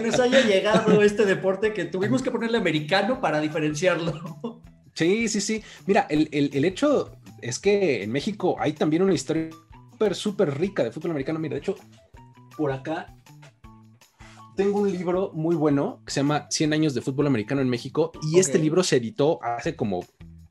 nos 0.00 0.20
haya 0.20 0.40
llegado 0.46 1.02
este 1.02 1.24
deporte 1.24 1.72
que 1.72 1.86
tuvimos 1.86 2.22
que 2.22 2.30
ponerle 2.30 2.58
americano 2.58 3.20
para 3.20 3.40
diferenciarlo. 3.40 4.60
Sí, 4.94 5.28
sí, 5.28 5.40
sí. 5.40 5.62
Mira, 5.86 6.06
el, 6.10 6.64
hecho 6.64 7.16
es 7.40 7.58
que 7.58 8.02
en 8.02 8.12
México 8.12 8.56
hay 8.58 8.72
también 8.72 9.02
una 9.02 9.14
historia 9.14 9.50
súper, 9.90 10.14
súper 10.14 10.58
rica 10.58 10.84
de 10.84 10.90
fútbol 10.90 11.12
americano. 11.12 11.38
Mira, 11.38 11.54
de 11.54 11.60
hecho, 11.60 11.76
por 12.56 12.72
acá 12.72 13.14
tengo 14.56 14.80
un 14.80 14.92
libro 14.92 15.30
muy 15.32 15.56
bueno 15.56 16.02
que 16.04 16.12
se 16.12 16.20
llama 16.20 16.46
100 16.50 16.72
años 16.72 16.94
de 16.94 17.00
fútbol 17.00 17.26
americano 17.26 17.62
en 17.62 17.68
México 17.68 18.12
y 18.22 18.38
este 18.38 18.58
libro 18.58 18.82
se 18.82 18.96
editó 18.96 19.42
hace 19.42 19.74
como 19.74 20.04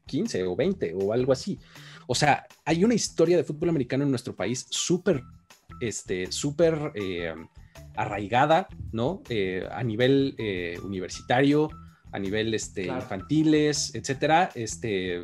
15 0.07 0.43
o 0.43 0.55
20 0.55 0.95
o 0.95 1.13
algo 1.13 1.31
así. 1.31 1.59
O 2.07 2.15
sea, 2.15 2.47
hay 2.65 2.83
una 2.83 2.95
historia 2.95 3.37
de 3.37 3.43
fútbol 3.43 3.69
americano 3.69 4.03
en 4.03 4.09
nuestro 4.09 4.35
país 4.35 4.65
súper, 4.71 5.21
este, 5.79 6.31
súper 6.31 6.91
eh, 6.95 7.35
arraigada, 7.95 8.67
¿no? 8.91 9.21
Eh, 9.29 9.67
a 9.71 9.83
nivel 9.83 10.33
eh, 10.39 10.79
universitario, 10.83 11.69
a 12.11 12.19
nivel 12.19 12.53
este, 12.53 12.87
infantiles, 12.87 13.93
etcétera, 13.93 14.49
este, 14.55 15.23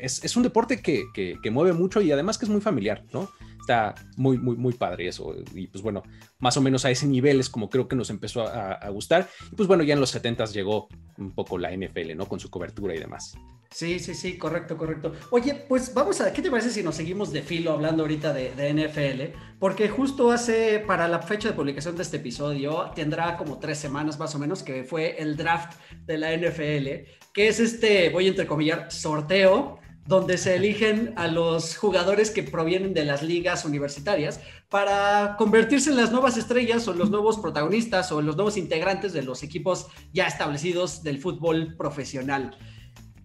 es, 0.00 0.36
un 0.36 0.42
deporte 0.42 0.80
que, 0.80 1.04
que, 1.12 1.50
mueve 1.50 1.72
mucho 1.72 2.00
y 2.00 2.12
además 2.12 2.38
que 2.38 2.44
es 2.44 2.50
muy 2.50 2.60
familiar, 2.60 3.04
¿no? 3.12 3.30
Está 3.60 3.94
muy, 4.16 4.38
muy, 4.38 4.56
muy 4.56 4.72
padre 4.72 5.08
eso. 5.08 5.34
Y 5.54 5.66
pues 5.66 5.82
bueno, 5.82 6.02
más 6.38 6.56
o 6.56 6.60
menos 6.60 6.84
a 6.84 6.90
ese 6.90 7.06
nivel 7.06 7.40
es 7.40 7.48
como 7.48 7.68
creo 7.68 7.88
que 7.88 7.96
nos 7.96 8.10
empezó 8.10 8.46
a, 8.46 8.88
gustar. 8.90 9.28
Y 9.52 9.56
pues 9.56 9.68
bueno, 9.68 9.82
ya 9.82 9.94
en 9.94 10.00
los 10.00 10.10
70 10.10 10.46
llegó 10.46 10.88
un 11.18 11.32
poco 11.32 11.58
la 11.58 11.70
NFL, 11.74 12.16
¿no? 12.16 12.26
Con 12.26 12.40
su 12.40 12.50
cobertura 12.50 12.94
y 12.94 12.98
demás. 12.98 13.36
Sí, 13.72 14.00
sí, 14.00 14.14
sí, 14.14 14.36
correcto, 14.36 14.76
correcto. 14.76 15.12
Oye, 15.30 15.54
pues 15.54 15.94
vamos 15.94 16.20
a, 16.20 16.32
¿qué 16.32 16.42
te 16.42 16.50
parece 16.50 16.70
si 16.70 16.82
nos 16.82 16.96
seguimos 16.96 17.32
de 17.32 17.42
filo 17.42 17.70
hablando 17.70 18.02
ahorita 18.02 18.32
de, 18.32 18.52
de, 18.56 18.74
NFL? 18.74 19.38
Porque 19.60 19.88
justo 19.88 20.32
hace, 20.32 20.80
para 20.80 21.06
la 21.06 21.20
fecha 21.20 21.48
de 21.50 21.54
publicación 21.54 21.94
de 21.94 22.02
este 22.02 22.16
episodio, 22.16 22.90
tendrá 22.96 23.36
como 23.36 23.60
tres 23.60 23.78
semanas 23.78 24.18
más 24.18 24.34
o 24.34 24.40
menos, 24.40 24.64
que 24.64 24.82
fue 24.82 25.14
el 25.22 25.36
draft 25.36 25.78
de 26.04 26.18
la 26.18 26.36
NFL, 26.36 27.06
que 27.32 27.46
es 27.46 27.60
este, 27.60 28.08
voy 28.10 28.26
a 28.26 28.30
entrecomillar, 28.30 28.90
sorteo, 28.90 29.78
donde 30.04 30.38
se 30.38 30.56
eligen 30.56 31.14
a 31.16 31.28
los 31.28 31.76
jugadores 31.76 32.32
que 32.32 32.42
provienen 32.42 32.92
de 32.94 33.04
las 33.04 33.22
ligas 33.22 33.64
universitarias 33.64 34.40
para 34.68 35.36
convertirse 35.38 35.90
en 35.90 35.96
las 35.96 36.10
nuevas 36.10 36.36
estrellas 36.36 36.88
o 36.88 36.94
los 36.94 37.10
nuevos 37.10 37.38
protagonistas 37.38 38.10
o 38.10 38.20
los 38.20 38.34
nuevos 38.34 38.56
integrantes 38.56 39.12
de 39.12 39.22
los 39.22 39.44
equipos 39.44 39.86
ya 40.12 40.26
establecidos 40.26 41.04
del 41.04 41.20
fútbol 41.20 41.76
profesional. 41.76 42.56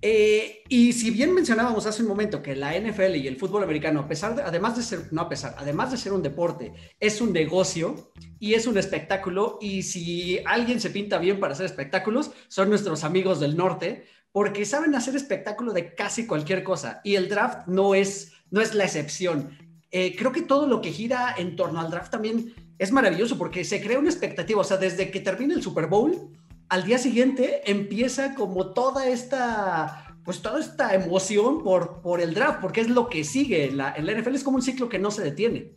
Eh, 0.07 0.61
y 0.69 0.93
si 0.93 1.09
bien 1.09 1.33
mencionábamos 1.33 1.87
hace 1.87 2.03
un 2.03 2.07
momento 2.07 2.43
que 2.43 2.55
la 2.55 2.79
NFL 2.79 3.15
y 3.15 3.27
el 3.27 3.37
fútbol 3.37 3.63
americano, 3.63 4.01
a 4.01 4.07
pesar 4.07 4.35
de, 4.35 4.43
además 4.43 4.77
de 4.77 4.83
ser, 4.83 5.11
no 5.11 5.21
a 5.21 5.29
pesar, 5.29 5.55
además 5.57 5.89
de 5.89 5.97
ser 5.97 6.13
un 6.13 6.21
deporte, 6.21 6.73
es 6.99 7.21
un 7.21 7.33
negocio 7.33 8.11
y 8.39 8.53
es 8.53 8.67
un 8.67 8.77
espectáculo, 8.77 9.57
y 9.59 9.81
si 9.81 10.37
alguien 10.45 10.79
se 10.79 10.91
pinta 10.91 11.17
bien 11.17 11.39
para 11.39 11.53
hacer 11.53 11.65
espectáculos, 11.65 12.29
son 12.49 12.69
nuestros 12.69 13.03
amigos 13.03 13.39
del 13.39 13.57
norte, 13.57 14.05
porque 14.31 14.65
saben 14.65 14.93
hacer 14.93 15.15
espectáculo 15.15 15.73
de 15.73 15.95
casi 15.95 16.27
cualquier 16.27 16.63
cosa, 16.63 17.01
y 17.03 17.15
el 17.15 17.27
draft 17.27 17.65
no 17.65 17.95
es, 17.95 18.33
no 18.51 18.61
es 18.61 18.75
la 18.75 18.83
excepción. 18.83 19.57
Eh, 19.89 20.15
creo 20.15 20.31
que 20.31 20.43
todo 20.43 20.67
lo 20.67 20.81
que 20.81 20.91
gira 20.91 21.33
en 21.35 21.55
torno 21.55 21.81
al 21.81 21.89
draft 21.89 22.11
también 22.11 22.53
es 22.77 22.91
maravilloso, 22.91 23.39
porque 23.39 23.63
se 23.63 23.81
crea 23.81 23.97
una 23.97 24.11
expectativa, 24.11 24.61
o 24.61 24.63
sea, 24.63 24.77
desde 24.77 25.09
que 25.09 25.21
termina 25.21 25.55
el 25.55 25.63
Super 25.63 25.87
Bowl, 25.87 26.29
al 26.69 26.83
día 26.83 26.97
siguiente 26.97 27.69
empieza 27.69 28.35
como 28.35 28.73
toda 28.73 29.07
esta, 29.07 30.17
pues 30.23 30.41
toda 30.41 30.59
esta 30.59 30.93
emoción 30.93 31.63
por, 31.63 32.01
por 32.01 32.21
el 32.21 32.33
draft, 32.33 32.59
porque 32.61 32.81
es 32.81 32.89
lo 32.89 33.07
que 33.09 33.23
sigue. 33.23 33.71
La, 33.71 33.95
NFL 33.97 34.35
es 34.35 34.43
como 34.43 34.57
un 34.57 34.63
ciclo 34.63 34.89
que 34.89 34.99
no 34.99 35.11
se 35.11 35.23
detiene. 35.23 35.71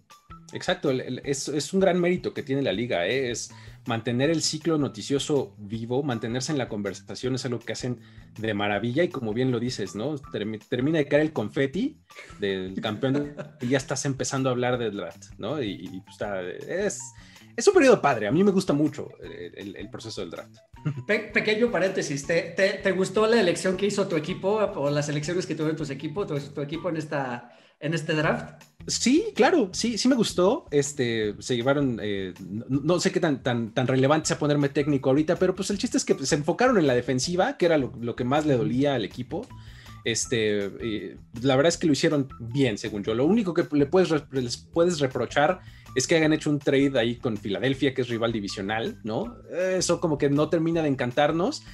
Exacto, 0.52 0.90
es, 0.90 1.74
un 1.74 1.80
gran 1.80 2.00
mérito 2.00 2.32
que 2.32 2.42
tiene 2.42 2.62
la 2.62 2.72
liga, 2.72 3.06
¿eh? 3.06 3.30
es 3.30 3.50
mantener 3.86 4.30
el 4.30 4.40
ciclo 4.40 4.78
noticioso 4.78 5.54
vivo, 5.58 6.02
mantenerse 6.02 6.52
en 6.52 6.58
la 6.58 6.70
conversación 6.70 7.34
es 7.34 7.44
algo 7.44 7.58
que 7.58 7.74
hacen 7.74 8.00
de 8.38 8.54
maravilla 8.54 9.02
y 9.02 9.08
como 9.08 9.34
bien 9.34 9.50
lo 9.50 9.60
dices, 9.60 9.94
¿no? 9.94 10.16
Termina 10.18 10.98
de 10.98 11.06
caer 11.06 11.20
el 11.20 11.32
confeti 11.34 11.98
del 12.40 12.80
campeón 12.80 13.34
y 13.60 13.68
ya 13.68 13.76
estás 13.76 14.06
empezando 14.06 14.48
a 14.48 14.52
hablar 14.52 14.78
del 14.78 14.96
draft, 14.96 15.32
¿no? 15.36 15.62
Y, 15.62 16.02
pues, 16.06 16.62
es, 16.66 17.02
es 17.54 17.68
un 17.68 17.74
periodo 17.74 18.00
padre, 18.00 18.26
a 18.26 18.32
mí 18.32 18.42
me 18.42 18.50
gusta 18.50 18.72
mucho 18.72 19.10
el 19.20 19.90
proceso 19.90 20.22
del 20.22 20.30
draft 20.30 20.56
pequeño 21.32 21.70
paréntesis, 21.70 22.26
¿te, 22.26 22.42
¿te, 22.82 22.92
gustó 22.92 23.26
la 23.26 23.40
elección 23.40 23.76
que 23.76 23.86
hizo 23.86 24.08
tu 24.08 24.16
equipo 24.16 24.56
o 24.56 24.90
las 24.90 25.08
elecciones 25.08 25.46
que 25.46 25.54
tuvieron 25.54 25.76
tus 25.76 25.90
equipos, 25.90 26.52
tu, 26.52 26.60
equipo 26.60 26.88
en, 26.88 26.96
esta, 26.96 27.52
en 27.80 27.94
este 27.94 28.14
draft? 28.14 28.62
Sí, 28.86 29.32
claro, 29.34 29.70
sí, 29.72 29.98
sí 29.98 30.08
me 30.08 30.14
gustó. 30.14 30.66
Este, 30.70 31.34
se 31.40 31.56
llevaron, 31.56 31.98
eh, 32.02 32.34
no, 32.40 33.00
sé 33.00 33.12
qué 33.12 33.20
tan, 33.20 33.42
tan, 33.42 33.74
tan 33.74 33.86
relevante 33.86 34.28
sea 34.28 34.38
ponerme 34.38 34.68
técnico 34.68 35.10
ahorita, 35.10 35.36
pero 35.36 35.54
pues 35.54 35.70
el 35.70 35.78
chiste 35.78 35.98
es 35.98 36.04
que 36.04 36.14
se 36.24 36.34
enfocaron 36.34 36.78
en 36.78 36.86
la 36.86 36.94
defensiva, 36.94 37.56
que 37.56 37.66
era 37.66 37.78
lo, 37.78 38.16
que 38.16 38.24
más 38.24 38.46
le 38.46 38.56
dolía 38.56 38.94
al 38.94 39.04
equipo. 39.04 39.46
Este, 40.04 41.18
la 41.42 41.56
verdad 41.56 41.68
es 41.68 41.76
que 41.76 41.86
lo 41.86 41.92
hicieron 41.92 42.28
bien, 42.40 42.78
según 42.78 43.02
yo. 43.02 43.14
Lo 43.14 43.26
único 43.26 43.52
que 43.52 43.66
le 43.72 43.86
puedes, 43.86 44.10
les 44.30 44.56
puedes 44.56 45.00
reprochar 45.00 45.60
es 45.98 46.06
que 46.06 46.14
hayan 46.14 46.32
hecho 46.32 46.48
un 46.48 46.60
trade 46.60 46.96
ahí 46.96 47.16
con 47.16 47.36
Filadelfia, 47.36 47.92
que 47.92 48.02
es 48.02 48.08
rival 48.08 48.30
divisional, 48.30 49.00
¿no? 49.02 49.36
Eso 49.50 50.00
como 50.00 50.16
que 50.16 50.30
no 50.30 50.48
termina 50.48 50.80
de 50.80 50.88
encantarnos 50.88 51.64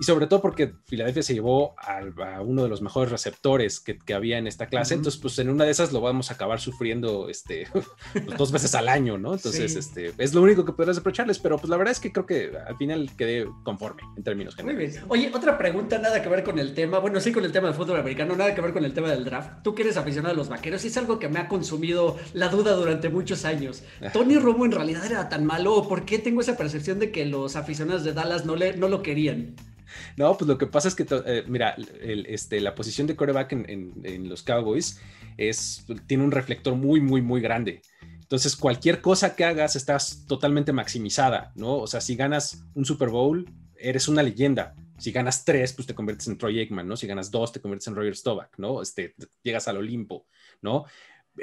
y 0.00 0.04
sobre 0.04 0.26
todo 0.26 0.40
porque 0.40 0.72
Filadelfia 0.86 1.22
se 1.22 1.34
llevó 1.34 1.74
a, 1.78 2.00
uno 2.40 2.62
de 2.62 2.68
los 2.68 2.80
mejores 2.80 3.10
receptores 3.10 3.80
que, 3.80 3.98
había 4.14 4.38
en 4.38 4.46
esta 4.46 4.66
clase, 4.66 4.94
entonces 4.94 5.20
pues 5.20 5.38
en 5.38 5.50
una 5.50 5.64
de 5.64 5.70
esas 5.70 5.92
lo 5.92 6.00
vamos 6.00 6.30
a 6.30 6.34
acabar 6.34 6.58
sufriendo 6.58 7.28
este, 7.28 7.68
pues, 8.12 8.36
dos 8.36 8.50
veces 8.50 8.74
al 8.74 8.88
año, 8.88 9.18
¿no? 9.18 9.34
Entonces 9.34 9.76
este, 9.76 10.12
es 10.18 10.34
lo 10.34 10.42
único 10.42 10.64
que 10.64 10.72
podrás 10.72 10.96
reprocharles, 10.96 11.38
pero 11.38 11.58
pues 11.58 11.70
la 11.70 11.76
verdad 11.76 11.92
es 11.92 12.00
que 12.00 12.12
creo 12.12 12.26
que 12.26 12.50
al 12.66 12.76
final 12.76 13.10
quedé 13.16 13.46
conforme 13.62 14.02
en 14.16 14.24
términos 14.24 14.56
generales. 14.56 14.92
Muy 14.92 14.92
bien. 14.92 15.04
Oye, 15.08 15.30
otra 15.36 15.58
pregunta, 15.58 15.98
nada 15.98 16.22
que 16.22 16.28
ver 16.28 16.42
con 16.42 16.58
el 16.58 16.74
tema, 16.74 16.98
bueno, 16.98 17.20
sí 17.20 17.30
con 17.30 17.44
el 17.44 17.52
tema 17.52 17.68
del 17.68 17.76
fútbol 17.76 18.00
americano, 18.00 18.34
nada 18.34 18.54
que 18.54 18.60
ver 18.60 18.72
con 18.72 18.84
el 18.84 18.92
tema 18.92 19.10
del 19.10 19.24
draft. 19.24 19.62
Tú 19.62 19.74
que 19.74 19.82
eres 19.82 19.96
aficionado 19.96 20.34
a 20.34 20.36
los 20.36 20.48
vaqueros, 20.48 20.84
y 20.84 20.88
es 20.88 20.96
algo 20.96 21.18
que 21.18 21.28
me 21.28 21.38
ha 21.38 21.48
consumido 21.48 22.16
la 22.32 22.48
duda 22.48 22.72
durante 22.72 23.10
muchos 23.10 23.44
años. 23.44 23.82
¿Tony 24.12 24.38
Romo 24.38 24.64
en 24.64 24.72
realidad 24.72 25.04
era 25.04 25.28
tan 25.28 25.44
malo 25.44 25.74
o 25.74 25.88
por 25.88 26.04
qué 26.04 26.18
tengo 26.18 26.40
esa 26.40 26.56
percepción 26.56 26.98
de 26.98 27.12
que 27.12 27.26
los 27.26 27.56
aficionados 27.56 28.04
de 28.04 28.12
Dallas 28.12 28.44
no, 28.44 28.56
le, 28.56 28.76
no 28.76 28.88
lo 28.88 29.02
querían? 29.02 29.56
No, 30.16 30.36
pues 30.36 30.48
lo 30.48 30.58
que 30.58 30.66
pasa 30.66 30.88
es 30.88 30.94
que, 30.94 31.06
eh, 31.26 31.44
mira, 31.46 31.76
este, 32.00 32.60
la 32.60 32.74
posición 32.74 33.06
de 33.06 33.16
coreback 33.16 33.52
en, 33.52 34.28
los 34.28 34.42
Cowboys 34.42 35.00
es, 35.36 35.86
tiene 36.06 36.24
un 36.24 36.32
reflector 36.32 36.74
muy, 36.74 37.00
muy, 37.00 37.22
muy 37.22 37.40
grande. 37.40 37.82
Entonces, 38.20 38.54
cualquier 38.54 39.00
cosa 39.00 39.34
que 39.34 39.44
hagas 39.44 39.74
estás 39.74 40.24
totalmente 40.26 40.72
maximizada, 40.72 41.52
¿no? 41.56 41.78
O 41.78 41.86
sea, 41.86 42.00
si 42.00 42.14
ganas 42.14 42.64
un 42.74 42.84
Super 42.84 43.08
Bowl, 43.08 43.50
eres 43.76 44.08
una 44.08 44.22
leyenda. 44.22 44.74
Si 44.98 45.12
ganas 45.12 45.44
tres, 45.44 45.72
pues 45.72 45.86
te 45.86 45.94
conviertes 45.94 46.28
en 46.28 46.36
Troy 46.36 46.60
Aikman, 46.60 46.86
¿no? 46.86 46.96
Si 46.96 47.06
ganas 47.06 47.30
dos, 47.30 47.52
te 47.52 47.60
conviertes 47.60 47.88
en 47.88 47.96
Roger 47.96 48.14
Staubach, 48.14 48.50
¿no? 48.58 48.82
Este, 48.82 49.14
llegas 49.42 49.66
al 49.66 49.78
Olimpo, 49.78 50.26
¿no? 50.60 50.84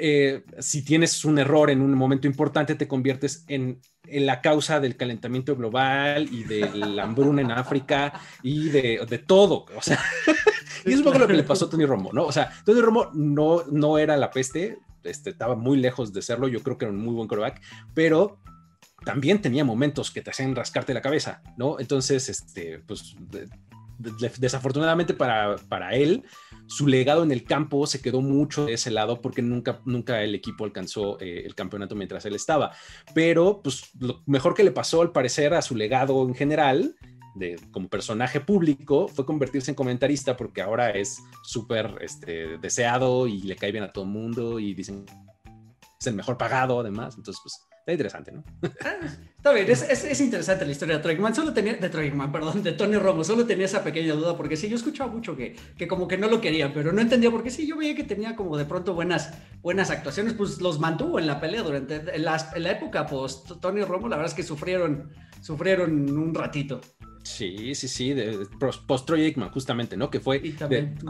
Eh, 0.00 0.44
si 0.58 0.84
tienes 0.84 1.24
un 1.24 1.38
error 1.38 1.70
en 1.70 1.80
un 1.82 1.94
momento 1.94 2.26
importante, 2.26 2.74
te 2.74 2.86
conviertes 2.86 3.44
en, 3.48 3.80
la 4.04 4.40
causa 4.40 4.80
del 4.80 4.96
calentamiento 4.96 5.54
global 5.54 6.28
y 6.32 6.44
de 6.44 6.70
la 6.74 7.02
hambruna 7.02 7.42
en 7.42 7.50
África 7.50 8.18
y 8.42 8.70
de, 8.70 9.24
todo. 9.26 9.66
O 9.76 9.82
sea, 9.82 10.00
y 10.86 10.92
es 10.92 10.98
un 10.98 11.04
poco 11.04 11.18
lo 11.18 11.26
que 11.26 11.34
le 11.34 11.42
pasó 11.42 11.66
a 11.66 11.70
Tony 11.70 11.84
Romo, 11.84 12.10
¿no? 12.12 12.24
O 12.24 12.32
sea, 12.32 12.50
Tony 12.64 12.80
Romo 12.80 13.10
no, 13.12 13.64
no 13.70 13.98
era 13.98 14.16
la 14.16 14.30
peste, 14.30 14.78
este, 15.04 15.30
estaba 15.30 15.56
muy 15.56 15.76
lejos 15.76 16.12
de 16.12 16.22
serlo, 16.22 16.48
yo 16.48 16.62
creo 16.62 16.78
que 16.78 16.86
era 16.86 16.92
un 16.92 17.00
muy 17.00 17.14
buen 17.14 17.28
coreback, 17.28 17.60
pero 17.92 18.38
también 19.04 19.42
tenía 19.42 19.64
momentos 19.64 20.10
que 20.10 20.22
te 20.22 20.30
hacían 20.30 20.56
rascarte 20.56 20.94
la 20.94 21.02
cabeza, 21.02 21.42
¿no? 21.56 21.78
Entonces, 21.78 22.28
este, 22.28 22.78
pues, 22.80 23.14
desafortunadamente 23.98 25.14
para, 25.14 25.56
para 25.68 25.94
él, 25.94 26.24
su 26.66 26.86
legado 26.86 27.22
en 27.22 27.32
el 27.32 27.44
campo 27.44 27.86
se 27.86 28.00
quedó 28.00 28.20
mucho 28.20 28.66
de 28.66 28.74
ese 28.74 28.90
lado 28.90 29.20
porque 29.20 29.42
nunca, 29.42 29.80
nunca 29.84 30.22
el 30.22 30.34
equipo 30.34 30.64
alcanzó 30.64 31.18
eh, 31.20 31.42
el 31.44 31.54
campeonato 31.54 31.94
mientras 31.94 32.24
él 32.24 32.34
estaba. 32.34 32.72
Pero 33.14 33.60
pues 33.62 33.90
lo 33.98 34.22
mejor 34.26 34.54
que 34.54 34.64
le 34.64 34.70
pasó 34.70 35.02
al 35.02 35.12
parecer 35.12 35.54
a 35.54 35.62
su 35.62 35.74
legado 35.74 36.26
en 36.26 36.34
general, 36.34 36.94
de, 37.34 37.58
como 37.70 37.88
personaje 37.88 38.40
público, 38.40 39.08
fue 39.08 39.26
convertirse 39.26 39.70
en 39.70 39.74
comentarista 39.74 40.36
porque 40.36 40.62
ahora 40.62 40.90
es 40.90 41.22
súper 41.42 41.96
este, 42.00 42.58
deseado 42.58 43.26
y 43.26 43.42
le 43.42 43.56
cae 43.56 43.72
bien 43.72 43.84
a 43.84 43.92
todo 43.92 44.04
el 44.04 44.10
mundo 44.10 44.58
y 44.58 44.74
dicen 44.74 45.06
es 46.00 46.06
el 46.06 46.14
mejor 46.14 46.38
pagado 46.38 46.80
además. 46.80 47.16
Entonces 47.16 47.40
pues 47.42 47.68
interesante, 47.92 48.32
¿no? 48.32 48.44
Ah, 48.84 48.96
está 49.36 49.52
bien, 49.52 49.70
es, 49.70 49.82
es, 49.82 50.20
interesante 50.20 50.64
la 50.64 50.72
historia 50.72 50.96
de 50.96 51.02
Troyman. 51.02 51.34
Solo 51.34 51.52
tenía, 51.52 51.74
de 51.74 51.88
Troyman, 51.88 52.30
perdón, 52.30 52.62
de 52.62 52.72
Tony 52.72 52.96
Romo. 52.96 53.24
Solo 53.24 53.46
tenía 53.46 53.66
esa 53.66 53.82
pequeña 53.82 54.14
duda, 54.14 54.36
porque 54.36 54.56
sí, 54.56 54.68
yo 54.68 54.76
escuchaba 54.76 55.10
mucho 55.12 55.36
que, 55.36 55.56
que 55.76 55.88
como 55.88 56.08
que 56.08 56.18
no 56.18 56.28
lo 56.28 56.40
quería, 56.40 56.72
pero 56.72 56.92
no 56.92 57.00
entendía 57.00 57.30
por 57.30 57.42
qué 57.42 57.50
sí, 57.50 57.66
yo 57.66 57.76
veía 57.76 57.94
que 57.94 58.04
tenía 58.04 58.36
como 58.36 58.56
de 58.56 58.64
pronto 58.64 58.94
buenas, 58.94 59.32
buenas 59.62 59.90
actuaciones, 59.90 60.34
pues 60.34 60.60
los 60.60 60.78
mantuvo 60.78 61.18
en 61.18 61.26
la 61.26 61.40
pelea 61.40 61.62
durante, 61.62 61.96
en 62.14 62.24
la, 62.24 62.50
en 62.54 62.62
la 62.62 62.72
época 62.72 63.06
post 63.06 63.52
Tony 63.60 63.82
Romo, 63.82 64.08
la 64.08 64.16
verdad 64.16 64.30
es 64.30 64.36
que 64.36 64.42
sufrieron, 64.42 65.10
sufrieron 65.40 66.10
un 66.16 66.34
ratito. 66.34 66.80
Sí, 67.22 67.74
sí, 67.74 67.88
sí, 67.88 68.14
de, 68.14 68.46
post 68.58 69.06
Troy 69.06 69.24
Aikman, 69.24 69.50
justamente, 69.50 69.96
¿no? 69.96 70.10
Que 70.10 70.18
fue 70.18 70.54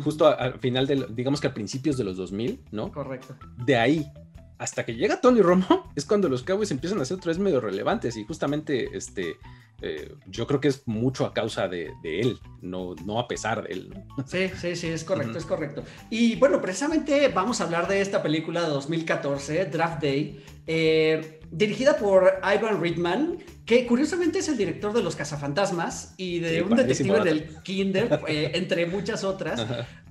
justo 0.02 0.26
al 0.26 0.58
final, 0.58 0.86
de, 0.86 1.06
digamos 1.10 1.40
que 1.40 1.46
a 1.46 1.54
principios 1.54 1.96
de 1.96 2.04
los 2.04 2.16
2000, 2.16 2.60
¿no? 2.72 2.90
Correcto. 2.90 3.36
De 3.64 3.76
ahí 3.76 4.10
hasta 4.58 4.84
que 4.84 4.94
llega 4.94 5.20
Tony 5.20 5.40
Romo, 5.40 5.90
es 5.96 6.04
cuando 6.04 6.28
los 6.28 6.42
Cowboys 6.42 6.70
empiezan 6.70 7.00
a 7.00 7.04
ser 7.04 7.18
tres 7.18 7.38
medio 7.38 7.60
relevantes 7.60 8.16
y 8.16 8.24
justamente 8.24 8.96
este, 8.96 9.36
eh, 9.80 10.12
yo 10.26 10.46
creo 10.46 10.60
que 10.60 10.68
es 10.68 10.86
mucho 10.86 11.24
a 11.24 11.32
causa 11.32 11.68
de, 11.68 11.92
él, 12.02 12.40
no, 12.60 12.96
no 13.04 13.20
a 13.20 13.28
pesar 13.28 13.62
de 13.62 13.72
él. 13.72 13.94
Sí, 14.26 14.50
sí, 14.60 14.74
sí, 14.74 14.88
es 14.88 15.04
correcto, 15.04 15.38
es 15.38 15.44
correcto. 15.44 15.84
Y 16.10 16.36
bueno, 16.36 16.60
precisamente 16.60 17.28
vamos 17.28 17.60
a 17.60 17.64
hablar 17.64 17.86
de 17.86 18.00
esta 18.00 18.22
película 18.22 18.62
de 18.62 18.68
2014, 18.68 19.66
Draft 19.66 20.02
Day, 20.02 20.44
eh, 20.66 21.40
dirigida 21.50 21.96
por 21.96 22.40
Ivan 22.42 22.80
Reitman, 22.80 23.38
que 23.64 23.86
curiosamente 23.86 24.40
es 24.40 24.48
el 24.48 24.56
director 24.56 24.92
de 24.92 25.02
Los 25.02 25.14
Cazafantasmas 25.14 26.14
y 26.16 26.40
de 26.40 26.62
un 26.62 26.74
detective 26.74 27.20
del 27.20 27.62
Kinder, 27.62 28.20
eh, 28.26 28.50
entre 28.54 28.86
muchas 28.86 29.22
otras. 29.22 29.64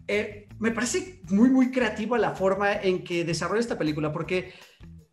Eh, 0.07 0.47
me 0.59 0.71
parece 0.71 1.21
muy, 1.29 1.49
muy 1.49 1.71
creativa 1.71 2.17
la 2.17 2.33
forma 2.33 2.73
en 2.73 3.03
que 3.03 3.23
desarrolla 3.23 3.59
esta 3.59 3.77
película, 3.77 4.11
porque 4.11 4.53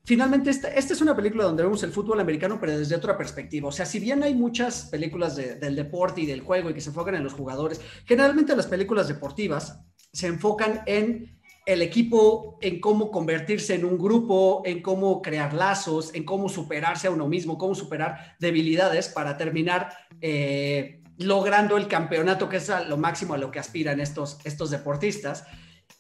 finalmente 0.04 0.50
esta, 0.50 0.68
esta, 0.68 0.92
es 0.92 1.00
una 1.00 1.16
película 1.16 1.44
donde 1.44 1.62
vemos 1.62 1.82
el 1.82 1.92
fútbol 1.92 2.20
americano, 2.20 2.58
pero 2.60 2.78
desde 2.78 2.96
otra 2.96 3.16
perspectiva. 3.16 3.68
O 3.68 3.72
sea, 3.72 3.86
si 3.86 3.98
bien 3.98 4.22
hay 4.22 4.34
muchas 4.34 4.86
películas 4.86 5.36
del 5.36 5.76
deporte 5.76 6.22
y 6.22 6.26
del 6.26 6.40
juego 6.40 6.70
y 6.70 6.74
que 6.74 6.80
se 6.80 6.90
enfocan 6.90 7.14
en 7.14 7.24
los 7.24 7.34
jugadores, 7.34 7.80
generalmente 8.06 8.56
las 8.56 8.66
películas 8.66 9.08
deportivas 9.08 9.80
se 10.12 10.28
enfocan 10.28 10.82
en 10.86 11.34
el 11.66 11.80
equipo, 11.80 12.58
en 12.60 12.78
cómo 12.80 13.10
convertirse 13.10 13.74
en 13.74 13.84
un 13.84 13.98
grupo, 13.98 14.62
en 14.66 14.82
cómo 14.82 15.22
crear 15.22 15.54
lazos, 15.54 16.14
en 16.14 16.24
cómo 16.24 16.48
superarse 16.48 17.06
a 17.06 17.10
uno 17.10 17.26
mismo, 17.26 17.56
cómo 17.56 17.74
superar 17.74 18.36
debilidades 18.38 19.08
para 19.08 19.36
terminar 19.36 19.88
eh, 20.20 21.02
logrando 21.18 21.76
el 21.76 21.88
campeonato, 21.88 22.48
que 22.48 22.56
es 22.58 22.70
lo 22.88 22.96
máximo 22.96 23.34
a 23.34 23.38
lo 23.38 23.50
que 23.50 23.58
aspiran 23.58 24.00
estos, 24.00 24.38
estos 24.44 24.70
deportistas. 24.70 25.44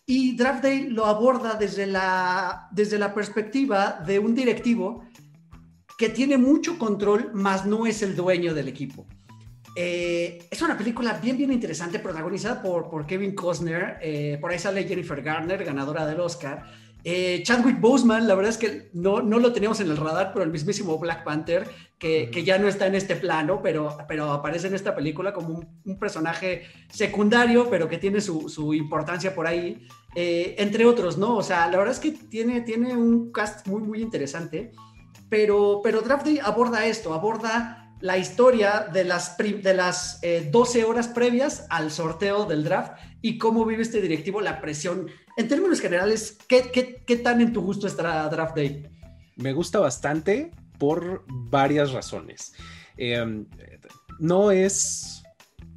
Y 0.06 0.36
Draft 0.36 0.62
Day 0.62 0.88
lo 0.88 1.06
aborda 1.06 1.54
desde 1.54 1.86
la, 1.86 2.68
desde 2.72 2.98
la 2.98 3.14
perspectiva 3.14 4.02
de 4.06 4.18
un 4.18 4.34
directivo 4.34 5.04
que 5.96 6.08
tiene 6.08 6.36
mucho 6.36 6.78
control, 6.78 7.30
mas 7.32 7.64
no 7.64 7.86
es 7.86 8.02
el 8.02 8.14
dueño 8.16 8.52
del 8.52 8.68
equipo. 8.68 9.06
Eh, 9.76 10.46
es 10.50 10.62
una 10.62 10.78
película 10.78 11.14
bien, 11.14 11.36
bien 11.36 11.52
interesante, 11.52 11.98
protagonizada 11.98 12.62
por, 12.62 12.88
por 12.90 13.06
Kevin 13.06 13.34
Costner. 13.34 13.98
Eh, 14.02 14.38
por 14.40 14.50
ahí 14.50 14.58
sale 14.58 14.84
Jennifer 14.84 15.20
Garner, 15.22 15.64
ganadora 15.64 16.06
del 16.06 16.20
Oscar. 16.20 16.64
Eh, 17.02 17.42
Chadwick 17.44 17.80
Boseman, 17.80 18.26
la 18.26 18.34
verdad 18.34 18.50
es 18.50 18.58
que 18.58 18.90
no, 18.94 19.20
no 19.20 19.38
lo 19.38 19.52
teníamos 19.52 19.80
en 19.80 19.90
el 19.90 19.96
radar, 19.96 20.32
pero 20.32 20.44
el 20.44 20.50
mismísimo 20.50 20.98
Black 20.98 21.22
Panther, 21.22 21.68
que, 22.04 22.28
que 22.30 22.44
ya 22.44 22.58
no 22.58 22.68
está 22.68 22.86
en 22.86 22.96
este 22.96 23.16
plano, 23.16 23.62
pero, 23.62 23.96
pero 24.06 24.30
aparece 24.30 24.66
en 24.66 24.74
esta 24.74 24.94
película 24.94 25.32
como 25.32 25.62
un, 25.86 25.98
personaje 25.98 26.64
secundario, 26.92 27.70
pero 27.70 27.88
que 27.88 27.96
tiene 27.96 28.20
su, 28.20 28.50
su 28.50 28.74
importancia 28.74 29.34
por 29.34 29.46
ahí, 29.46 29.88
eh, 30.14 30.54
entre 30.58 30.84
otros, 30.84 31.16
¿no? 31.16 31.34
O 31.34 31.42
sea, 31.42 31.66
la 31.70 31.78
verdad 31.78 31.94
es 31.94 32.00
que 32.00 32.10
tiene, 32.12 32.60
tiene 32.60 32.94
un 32.94 33.32
cast 33.32 33.66
muy, 33.66 33.80
muy 33.80 34.02
interesante, 34.02 34.72
pero, 35.30 35.80
pero 35.82 36.02
Draft 36.02 36.26
Day 36.26 36.40
aborda 36.44 36.84
esto, 36.84 37.14
aborda 37.14 37.96
la 38.02 38.18
historia 38.18 38.86
de 38.92 39.04
las, 39.04 39.38
de 39.38 39.72
las 39.72 40.20
12 40.50 40.80
eh, 40.80 40.84
horas 40.84 41.08
previas 41.08 41.66
al 41.70 41.90
sorteo 41.90 42.44
del 42.44 42.64
draft 42.64 43.00
y 43.22 43.38
cómo 43.38 43.64
vive 43.64 43.82
este 43.82 44.02
directivo 44.02 44.42
la 44.42 44.60
presión. 44.60 45.06
En 45.38 45.48
términos 45.48 45.80
generales, 45.80 46.36
¿qué, 46.48 46.70
qué, 47.06 47.16
tan 47.16 47.40
en 47.40 47.54
tu 47.54 47.62
gusto 47.62 47.86
estará 47.86 48.28
Draft 48.28 48.56
Day? 48.56 48.90
Me 49.36 49.54
gusta 49.54 49.78
bastante 49.80 50.50
por 50.84 51.24
varias 51.26 51.92
razones. 51.92 52.52
Em, 52.98 53.46
no 54.18 54.50
es... 54.50 55.22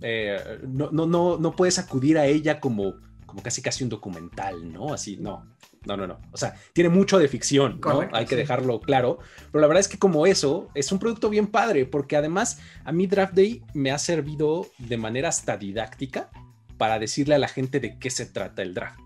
Eh, 0.01 0.59
no, 0.67 0.91
no, 0.91 1.07
no, 1.07 1.37
no 1.37 1.55
puedes 1.55 1.79
acudir 1.79 2.17
a 2.17 2.25
ella 2.25 2.59
como, 2.59 2.95
como 3.25 3.41
casi 3.41 3.61
casi 3.61 3.85
un 3.85 3.89
documental, 3.89 4.71
¿no? 4.73 4.93
Así, 4.93 5.15
no 5.15 5.45
no, 5.87 5.95
no, 5.95 6.05
no. 6.05 6.19
O 6.33 6.37
sea, 6.37 6.55
tiene 6.73 6.89
mucho 6.89 7.17
de 7.17 7.29
ficción, 7.29 7.79
¿no? 7.79 8.07
Hay 8.11 8.25
que 8.25 8.35
dejarlo 8.35 8.81
claro. 8.81 9.19
Pero 9.51 9.61
la 9.61 9.67
verdad 9.67 9.79
es 9.79 9.87
que 9.87 9.97
como 9.97 10.27
eso, 10.27 10.67
es 10.75 10.91
un 10.91 10.99
producto 10.99 11.29
bien 11.29 11.47
padre, 11.47 11.85
porque 11.85 12.17
además 12.17 12.59
a 12.83 12.91
mí 12.91 13.07
Draft 13.07 13.33
Day 13.33 13.63
me 13.73 13.91
ha 13.91 13.97
servido 13.97 14.67
de 14.77 14.97
manera 14.97 15.29
hasta 15.29 15.55
didáctica 15.55 16.29
para 16.77 16.99
decirle 16.99 17.35
a 17.35 17.39
la 17.39 17.47
gente 17.47 17.79
de 17.79 17.97
qué 17.97 18.09
se 18.09 18.25
trata 18.25 18.61
el 18.61 18.73
draft. 18.73 18.99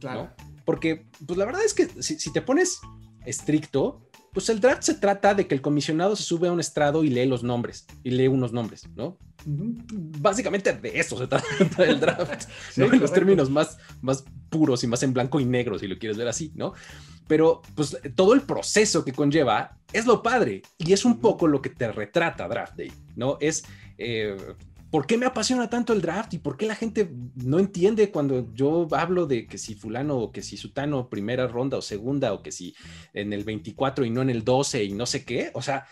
Claro. 0.00 0.30
Porque, 0.64 1.06
pues 1.26 1.36
la 1.36 1.44
verdad 1.44 1.64
es 1.64 1.74
que 1.74 1.88
si, 2.00 2.18
si 2.18 2.32
te 2.32 2.40
pones 2.40 2.80
estricto, 3.26 4.07
pues 4.38 4.50
el 4.50 4.60
draft 4.60 4.82
se 4.82 4.94
trata 4.94 5.34
de 5.34 5.48
que 5.48 5.54
el 5.56 5.60
comisionado 5.60 6.14
se 6.14 6.22
sube 6.22 6.46
a 6.46 6.52
un 6.52 6.60
estrado 6.60 7.02
y 7.02 7.08
lee 7.08 7.26
los 7.26 7.42
nombres, 7.42 7.88
y 8.04 8.10
lee 8.10 8.28
unos 8.28 8.52
nombres, 8.52 8.88
¿no? 8.94 9.18
Básicamente 9.44 10.72
de 10.72 10.96
eso 10.96 11.18
se 11.18 11.26
trata 11.26 11.44
el 11.84 11.98
draft, 11.98 12.48
en 12.76 13.00
los 13.00 13.12
términos 13.12 13.50
más, 13.50 13.78
más 14.00 14.24
puros 14.48 14.84
y 14.84 14.86
más 14.86 15.02
en 15.02 15.12
blanco 15.12 15.40
y 15.40 15.44
negro, 15.44 15.76
si 15.76 15.88
lo 15.88 15.98
quieres 15.98 16.16
ver 16.16 16.28
así, 16.28 16.52
¿no? 16.54 16.72
Pero 17.26 17.62
pues 17.74 17.98
todo 18.14 18.32
el 18.32 18.42
proceso 18.42 19.04
que 19.04 19.12
conlleva 19.12 19.76
es 19.92 20.06
lo 20.06 20.22
padre 20.22 20.62
y 20.78 20.92
es 20.92 21.04
un 21.04 21.18
poco 21.18 21.48
lo 21.48 21.60
que 21.60 21.70
te 21.70 21.90
retrata 21.90 22.46
Draft 22.46 22.76
Day, 22.76 22.92
¿no? 23.16 23.38
Es, 23.40 23.64
eh, 23.98 24.36
¿por 24.90 25.06
qué 25.06 25.18
me 25.18 25.26
apasiona 25.26 25.68
tanto 25.68 25.92
el 25.92 26.00
draft 26.00 26.34
y 26.34 26.38
por 26.38 26.56
qué 26.56 26.66
la 26.66 26.74
gente 26.74 27.10
no 27.34 27.58
entiende 27.58 28.10
cuando 28.10 28.52
yo 28.54 28.88
hablo 28.92 29.26
de 29.26 29.46
que 29.46 29.58
si 29.58 29.74
fulano 29.74 30.18
o 30.18 30.32
que 30.32 30.42
si 30.42 30.56
sutano 30.56 31.08
primera 31.08 31.46
ronda 31.46 31.76
o 31.76 31.82
segunda 31.82 32.32
o 32.32 32.42
que 32.42 32.52
si 32.52 32.74
en 33.12 33.32
el 33.32 33.44
24 33.44 34.04
y 34.04 34.10
no 34.10 34.22
en 34.22 34.30
el 34.30 34.44
12 34.44 34.84
y 34.84 34.92
no 34.92 35.06
sé 35.06 35.24
qué? 35.24 35.50
O 35.54 35.62
sea, 35.62 35.86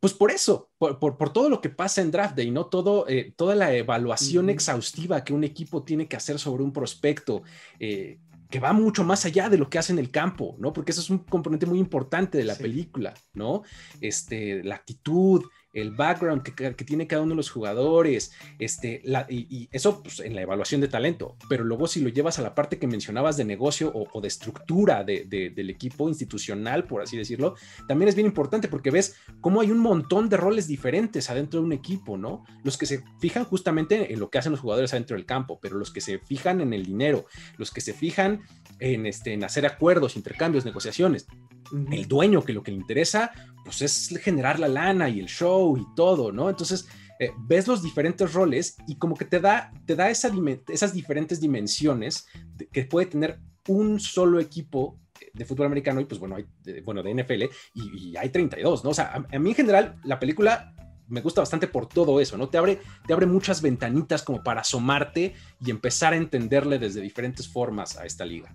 pues 0.00 0.14
por 0.14 0.30
eso, 0.30 0.70
por, 0.78 1.32
todo 1.32 1.50
lo 1.50 1.60
que 1.60 1.70
pasa 1.70 2.00
en 2.00 2.12
draft 2.12 2.36
day, 2.36 2.50
¿no? 2.52 2.66
Todo, 2.66 3.08
eh, 3.08 3.32
toda 3.36 3.56
la 3.56 3.74
evaluación 3.74 4.48
exhaustiva 4.48 5.24
que 5.24 5.32
un 5.32 5.42
equipo 5.42 5.82
tiene 5.82 6.06
que 6.06 6.16
hacer 6.16 6.38
sobre 6.38 6.62
un 6.62 6.72
prospecto, 6.72 7.42
eh, 7.80 8.20
que 8.48 8.60
va 8.60 8.72
mucho 8.72 9.02
más 9.02 9.24
allá 9.24 9.48
de 9.48 9.58
lo 9.58 9.68
que 9.68 9.78
hace 9.78 9.92
en 9.92 9.98
el 9.98 10.10
campo, 10.10 10.56
¿no? 10.58 10.72
Porque 10.72 10.92
eso 10.92 11.00
es 11.00 11.10
un 11.10 11.18
componente 11.18 11.66
muy 11.66 11.78
importante 11.78 12.38
de 12.38 12.44
la 12.44 12.54
película, 12.54 13.12
¿no? 13.34 13.62
Este, 14.00 14.62
la 14.62 14.76
actitud, 14.76 15.44
el 15.72 15.92
background 15.92 16.42
que, 16.42 16.84
tiene 16.84 17.06
cada 17.06 17.22
uno 17.22 17.30
de 17.30 17.36
los 17.36 17.50
jugadores, 17.50 18.32
este, 18.58 19.02
y, 19.28 19.68
eso 19.72 20.02
pues, 20.02 20.20
en 20.20 20.34
la 20.34 20.42
evaluación 20.42 20.80
de 20.80 20.88
talento, 20.88 21.36
pero 21.48 21.64
luego 21.64 21.86
si 21.86 22.00
lo 22.00 22.08
llevas 22.08 22.38
a 22.38 22.42
la 22.42 22.54
parte 22.54 22.78
que 22.78 22.86
mencionabas 22.86 23.36
de 23.36 23.44
negocio 23.44 23.92
o, 23.94 24.20
de 24.20 24.28
estructura 24.28 25.04
del 25.04 25.70
equipo 25.70 26.08
institucional, 26.08 26.84
por 26.84 27.02
así 27.02 27.16
decirlo, 27.16 27.54
también 27.86 28.08
es 28.08 28.14
bien 28.14 28.26
importante 28.26 28.68
porque 28.68 28.90
ves 28.90 29.16
cómo 29.40 29.60
hay 29.60 29.70
un 29.70 29.78
montón 29.78 30.28
de 30.28 30.36
roles 30.36 30.66
diferentes 30.66 31.30
adentro 31.30 31.60
de 31.60 31.66
un 31.66 31.72
equipo, 31.72 32.16
¿no? 32.16 32.44
Los 32.64 32.78
que 32.78 32.86
se 32.86 33.04
fijan 33.20 33.44
justamente 33.44 34.12
en 34.12 34.20
lo 34.20 34.30
que 34.30 34.38
hacen 34.38 34.52
los 34.52 34.60
jugadores 34.60 34.92
adentro 34.92 35.16
del 35.16 35.26
campo, 35.26 35.58
pero 35.60 35.76
los 35.76 35.92
que 35.92 36.00
se 36.00 36.18
fijan 36.18 36.60
en 36.60 36.72
el 36.72 36.84
dinero, 36.84 37.26
los 37.56 37.70
que 37.70 37.80
se 37.80 37.92
fijan 37.92 38.42
en, 38.80 39.06
este, 39.06 39.32
en 39.32 39.44
hacer 39.44 39.66
acuerdos, 39.66 40.16
intercambios, 40.16 40.64
negociaciones, 40.64 41.26
el 41.72 42.08
dueño 42.08 42.42
que 42.42 42.52
lo 42.52 42.62
que 42.62 42.70
le 42.70 42.78
interesa 42.78 43.32
pues 43.64 43.82
es 43.82 44.08
generar 44.22 44.58
la 44.58 44.68
lana 44.68 45.08
y 45.08 45.20
el 45.20 45.26
show 45.26 45.76
y 45.76 45.84
todo, 45.94 46.32
¿no? 46.32 46.48
Entonces, 46.48 46.88
eh, 47.20 47.32
ves 47.36 47.66
los 47.66 47.82
diferentes 47.82 48.32
roles 48.32 48.76
y 48.86 48.96
como 48.96 49.16
que 49.16 49.24
te 49.24 49.40
da, 49.40 49.72
te 49.84 49.96
da 49.96 50.08
esa 50.08 50.30
esas 50.68 50.94
diferentes 50.94 51.40
dimensiones 51.40 52.26
que 52.72 52.84
puede 52.84 53.06
tener 53.06 53.40
un 53.66 54.00
solo 54.00 54.40
equipo 54.40 54.98
de 55.34 55.44
fútbol 55.44 55.66
americano 55.66 56.00
y 56.00 56.04
pues 56.04 56.20
bueno, 56.20 56.36
hay, 56.36 56.46
de, 56.62 56.80
bueno, 56.80 57.02
de 57.02 57.14
NFL 57.14 57.44
y, 57.74 58.16
hay 58.16 58.30
32, 58.30 58.84
¿no? 58.84 58.90
O 58.90 58.94
sea, 58.94 59.26
a, 59.30 59.38
mí 59.38 59.50
en 59.50 59.56
general 59.56 59.96
la 60.04 60.18
película 60.18 60.74
me 61.08 61.20
gusta 61.20 61.40
bastante 61.40 61.66
por 61.66 61.88
todo 61.88 62.20
eso, 62.20 62.36
¿no? 62.36 62.48
Te 62.48 62.58
abre, 62.58 62.80
te 63.06 63.12
abre 63.12 63.26
muchas 63.26 63.62
ventanitas 63.62 64.22
como 64.22 64.42
para 64.42 64.60
asomarte 64.60 65.34
y 65.60 65.70
empezar 65.70 66.12
a 66.12 66.16
entenderle 66.16 66.78
desde 66.78 67.00
diferentes 67.00 67.48
formas 67.48 67.96
a 67.96 68.04
esta 68.04 68.24
liga. 68.24 68.54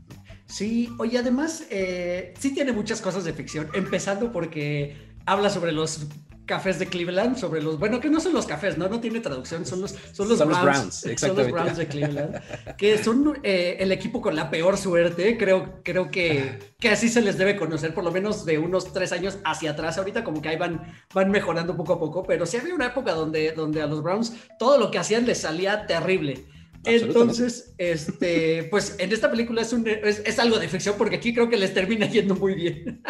Sí, 0.54 0.88
oye, 1.00 1.18
además, 1.18 1.64
eh, 1.72 2.36
sí 2.38 2.54
tiene 2.54 2.74
muchas 2.74 3.02
cosas 3.02 3.24
de 3.24 3.34
ficción, 3.34 3.70
empezando 3.74 4.32
porque 4.32 4.96
habla 5.26 5.50
sobre 5.50 5.72
los 5.72 6.06
cafés 6.46 6.78
de 6.78 6.86
Cleveland, 6.86 7.38
sobre 7.38 7.60
los, 7.60 7.80
bueno, 7.80 8.00
que 8.00 8.08
no 8.08 8.20
son 8.20 8.34
los 8.34 8.46
cafés, 8.46 8.78
¿no? 8.78 8.88
No 8.88 9.00
tiene 9.00 9.20
traducción, 9.20 9.66
son 9.66 9.82
los, 9.82 9.96
son 10.12 10.30
los, 10.30 10.38
Browns, 10.38 11.08
son 11.18 11.36
los 11.36 11.52
Browns 11.52 11.78
de 11.78 11.88
Cleveland, 11.88 12.40
que 12.78 13.04
son 13.04 13.40
eh, 13.42 13.78
el 13.80 13.92
equipo 13.92 14.22
con 14.22 14.36
la 14.36 14.52
peor 14.52 14.78
suerte, 14.78 15.40
creo, 15.40 15.80
creo 15.84 16.12
que, 16.12 16.60
que 16.80 16.90
así 16.90 17.10
se 17.10 17.22
les 17.22 17.36
debe 17.40 17.56
conocer, 17.56 17.96
por 17.96 18.04
lo 18.04 18.12
menos 18.12 18.46
de 18.46 18.60
unos 18.60 18.94
tres 18.94 19.12
años 19.12 19.40
hacia 19.44 19.72
atrás, 19.72 19.98
ahorita 19.98 20.24
como 20.24 20.40
que 20.40 20.50
ahí 20.50 20.58
van, 20.58 20.94
van 21.16 21.32
mejorando 21.32 21.76
poco 21.76 21.94
a 21.94 22.00
poco, 22.00 22.22
pero 22.22 22.46
sí 22.46 22.58
había 22.58 22.76
una 22.76 22.86
época 22.86 23.14
donde, 23.14 23.54
donde 23.54 23.82
a 23.82 23.88
los 23.88 24.04
Browns 24.04 24.34
todo 24.60 24.78
lo 24.78 24.92
que 24.92 25.00
hacían 25.00 25.26
les 25.26 25.40
salía 25.40 25.88
terrible. 25.88 26.46
Entonces, 26.86 27.74
este, 27.78 28.66
pues 28.66 28.96
en 29.00 29.12
esta 29.12 29.32
película 29.32 29.62
es, 29.62 29.74
un, 29.74 29.88
es, 29.88 30.40
algo 30.40 30.60
de 30.60 30.68
ficción 30.68 30.96
porque 30.98 31.16
aquí 31.16 31.34
creo 31.34 31.50
que 31.50 31.58
les 31.58 31.74
termina 31.74 32.08
yendo 32.08 32.36
muy 32.36 32.56
bien. 32.56 33.02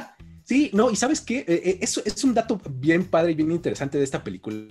Sí, 0.44 0.70
no, 0.74 0.92
y 0.92 0.96
sabes 0.96 1.22
qué, 1.22 1.40
eh, 1.40 1.46
eh, 1.48 1.78
eso 1.82 2.02
es 2.06 2.24
un 2.24 2.34
dato 2.34 2.62
bien 2.70 3.06
padre 3.06 3.32
y 3.32 3.36
bien 3.36 3.52
interesante 3.52 3.98
de 3.98 4.04
esta 4.04 4.24
película. 4.24 4.68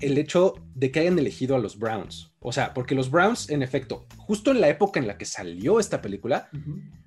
El 0.00 0.16
hecho 0.16 0.54
de 0.74 0.92
que 0.92 1.00
hayan 1.00 1.18
elegido 1.18 1.56
a 1.56 1.58
los 1.58 1.76
Browns. 1.76 2.32
O 2.38 2.52
sea, 2.52 2.72
porque 2.72 2.94
los 2.94 3.10
Browns, 3.10 3.50
en 3.50 3.62
efecto, 3.62 4.06
justo 4.16 4.52
en 4.52 4.60
la 4.60 4.68
época 4.68 5.00
en 5.00 5.08
la 5.08 5.18
que 5.18 5.24
salió 5.24 5.80
esta 5.80 6.00
película, 6.00 6.48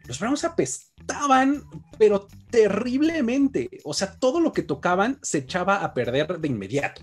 los 0.05 0.19
Browns 0.19 0.43
apestaban, 0.43 1.63
pero 1.97 2.27
terriblemente. 2.49 3.69
O 3.85 3.93
sea, 3.93 4.19
todo 4.19 4.41
lo 4.41 4.51
que 4.51 4.63
tocaban 4.63 5.19
se 5.21 5.37
echaba 5.37 5.85
a 5.85 5.93
perder 5.93 6.39
de 6.39 6.47
inmediato. 6.49 7.01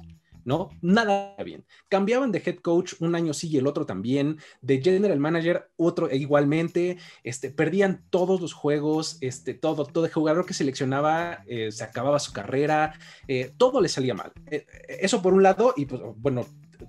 ¿No? 0.49 0.71
Nada 0.81 1.37
bien. 1.45 1.67
Cambiaban 1.91 2.33
de 2.33 2.43
head 2.45 2.57
coach 2.57 2.95
un 3.01 3.15
año 3.15 3.35
sí 3.35 3.49
y 3.51 3.59
el 3.59 3.67
otro 3.67 3.85
también, 3.85 4.39
de 4.63 4.81
general 4.81 5.21
manager 5.21 5.71
otro 5.77 6.11
igualmente, 6.11 6.97
este, 7.23 7.51
perdían 7.51 8.03
todos 8.09 8.41
los 8.41 8.55
juegos, 8.55 9.19
este, 9.21 9.53
todo, 9.53 9.85
todo 9.85 10.07
el 10.07 10.13
jugador 10.13 10.47
que 10.47 10.55
seleccionaba 10.55 11.45
eh, 11.47 11.71
se 11.71 11.85
acababa 11.85 12.19
su 12.19 12.33
carrera, 12.33 12.99
eh, 13.29 13.53
todo 13.59 13.83
le 13.83 13.91
salía 13.91 14.15
mal. 14.15 14.33
Eh, 14.47 14.65
eso 15.01 15.21
por 15.21 15.35
un 15.35 15.43
lado, 15.43 15.75
y 15.77 15.85
pues 15.85 16.01
bueno, 16.17 16.47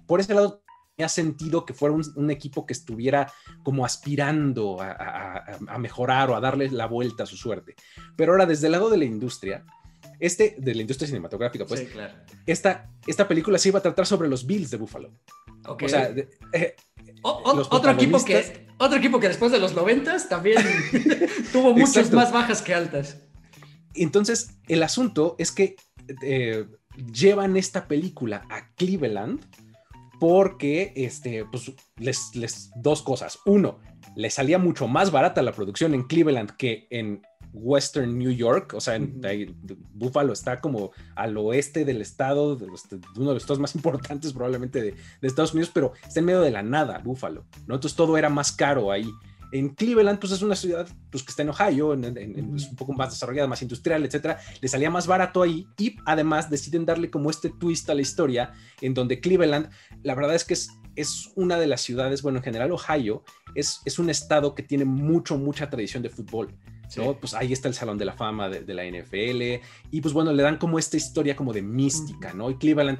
por 0.08 0.22
ese 0.22 0.34
lado 0.34 0.63
me 0.98 1.04
ha 1.04 1.10
sentido 1.10 1.66
que 1.66 1.74
fuera 1.74 1.96
un, 1.96 2.32
equipo 2.32 2.66
que 2.66 2.74
estuviera 2.74 3.30
como 3.63 3.86
aspirando 3.86 4.82
a, 4.82 5.44
a, 5.68 5.78
mejorar 5.78 6.30
o 6.30 6.36
a 6.36 6.41
darle 6.41 6.69
la 6.72 6.88
vuelta 6.88 7.24
a 7.24 7.26
su 7.26 7.36
suerte. 7.36 7.76
Pero 8.15 8.32
ahora, 8.34 8.45
desde 8.45 8.67
el 8.67 8.74
lado 8.74 8.89
de 8.89 8.98
la 8.98 9.06
industria, 9.06 9.65
este, 10.19 10.55
de 10.58 10.75
la 10.75 10.82
industria 10.82 11.08
cinematográfica, 11.08 11.65
pues, 11.65 11.88
esta, 12.45 12.89
esta 13.08 13.27
película 13.27 13.58
se 13.58 13.69
iba 13.69 13.79
a 13.79 13.82
tratar 13.82 14.05
sobre 14.05 14.27
los 14.27 14.45
Bills 14.45 14.69
de 14.69 14.77
Buffalo. 14.77 15.12
O 15.65 15.88
sea, 15.88 16.13
eh, 16.53 16.75
otro, 17.21 17.91
equipo 17.91 18.23
que, 18.23 18.67
otro 18.77 18.97
equipo 18.97 19.19
que 19.19 19.27
después 19.27 19.51
de 19.51 19.60
los 19.60 19.73
noventas 19.75 20.29
también 20.29 20.58
tuvo 21.51 21.73
muchas 21.73 22.12
más 22.12 22.32
bajas 22.32 22.62
que 22.62 22.73
altas. 22.73 23.17
Entonces, 23.93 24.51
el 24.67 24.84
asunto 24.84 25.36
es 25.39 25.51
que 25.51 25.75
eh, 26.21 26.65
llevan 27.12 27.58
esta 27.58 27.88
película 27.88 28.45
a 28.49 28.73
Cleveland 28.75 29.45
porque, 30.19 30.91
este, 30.95 31.45
pues, 31.45 31.71
les, 31.97 32.36
les, 32.36 32.71
dos 32.75 33.01
cosas. 33.01 33.39
Uno, 33.45 33.79
le 34.15 34.29
salía 34.29 34.58
mucho 34.58 34.88
más 34.88 35.12
barata 35.12 35.41
la 35.41 35.53
producción 35.53 35.93
en 35.93 36.03
Cleveland 36.03 36.51
que 36.58 36.88
en 36.89 37.21
Western 37.53 38.17
New 38.17 38.31
York, 38.31 38.73
o 38.75 38.81
sea, 38.81 38.95
en, 38.95 39.21
Buffalo 39.93 40.33
está 40.33 40.62
como 40.62 40.91
al 41.15 41.38
oeste 41.38 41.85
del 41.85 42.01
estado, 42.01 42.55
de, 42.55 42.65
uno 42.65 43.27
de 43.29 43.33
los 43.33 43.43
estados 43.43 43.59
más 43.59 43.75
importantes 43.75 44.33
probablemente 44.33 44.81
de, 44.81 44.95
Estados 45.21 45.53
Unidos, 45.53 45.71
pero 45.73 45.93
está 46.05 46.19
en 46.19 46.25
medio 46.25 46.41
de 46.41 46.51
la 46.51 46.63
nada, 46.63 46.99
Buffalo, 46.99 47.45
¿no? 47.67 47.75
Entonces 47.75 47.95
todo 47.95 48.17
era 48.17 48.29
más 48.29 48.51
caro 48.51 48.91
ahí. 48.91 49.09
En 49.51 49.69
Cleveland, 49.69 50.19
pues 50.19 50.31
es 50.31 50.43
una 50.43 50.55
ciudad 50.55 50.88
pues, 51.09 51.23
que 51.23 51.31
está 51.31 51.41
en 51.41 51.49
Ohio, 51.49 51.93
es 51.93 52.69
un 52.69 52.75
poco 52.75 52.93
más 52.93 53.09
desarrollada, 53.09 53.47
más 53.47 53.63
industrial, 53.63 54.05
etcétera. 54.05 54.39
Le 54.62 54.67
salía 54.67 54.91
más 54.91 55.07
barato 55.07 55.41
ahí 55.41 55.67
y 55.79 55.95
además 56.05 56.51
deciden 56.51 56.85
darle 56.85 57.09
como 57.09 57.31
este 57.31 57.49
twist 57.49 57.89
a 57.89 57.95
la 57.95 58.01
historia, 58.01 58.53
en 58.79 58.93
donde 58.93 59.19
Cleveland, 59.19 59.71
la 60.03 60.13
verdad 60.13 60.35
es 60.35 60.45
que 60.45 60.53
es, 60.53 60.69
es 60.95 61.31
una 61.35 61.57
de 61.57 61.65
las 61.65 61.81
ciudades, 61.81 62.21
bueno, 62.21 62.38
en 62.38 62.43
general 62.43 62.71
Ohio 62.71 63.23
es, 63.55 63.81
es 63.85 63.97
un 63.97 64.12
estado 64.12 64.53
que 64.53 64.62
tiene 64.62 64.85
mucho, 64.85 65.38
mucha 65.38 65.67
tradición 65.67 66.03
de 66.03 66.09
fútbol. 66.09 66.55
Pues 67.19 67.34
ahí 67.34 67.54
está 67.54 67.67
el 67.67 67.73
Salón 67.73 67.97
de 67.97 68.06
la 68.06 68.13
Fama 68.13 68.49
de, 68.49 68.73
la 68.73 68.84
NFL 68.84 69.63
y 69.91 70.02
pues 70.02 70.13
bueno, 70.13 70.34
le 70.34 70.43
dan 70.43 70.58
como 70.58 70.80
esta 70.80 70.97
historia 70.97 71.36
como 71.36 71.54
de 71.54 71.62
mística, 71.62 72.34
¿no? 72.34 72.49
Y 72.49 72.56
Cleveland, 72.58 72.99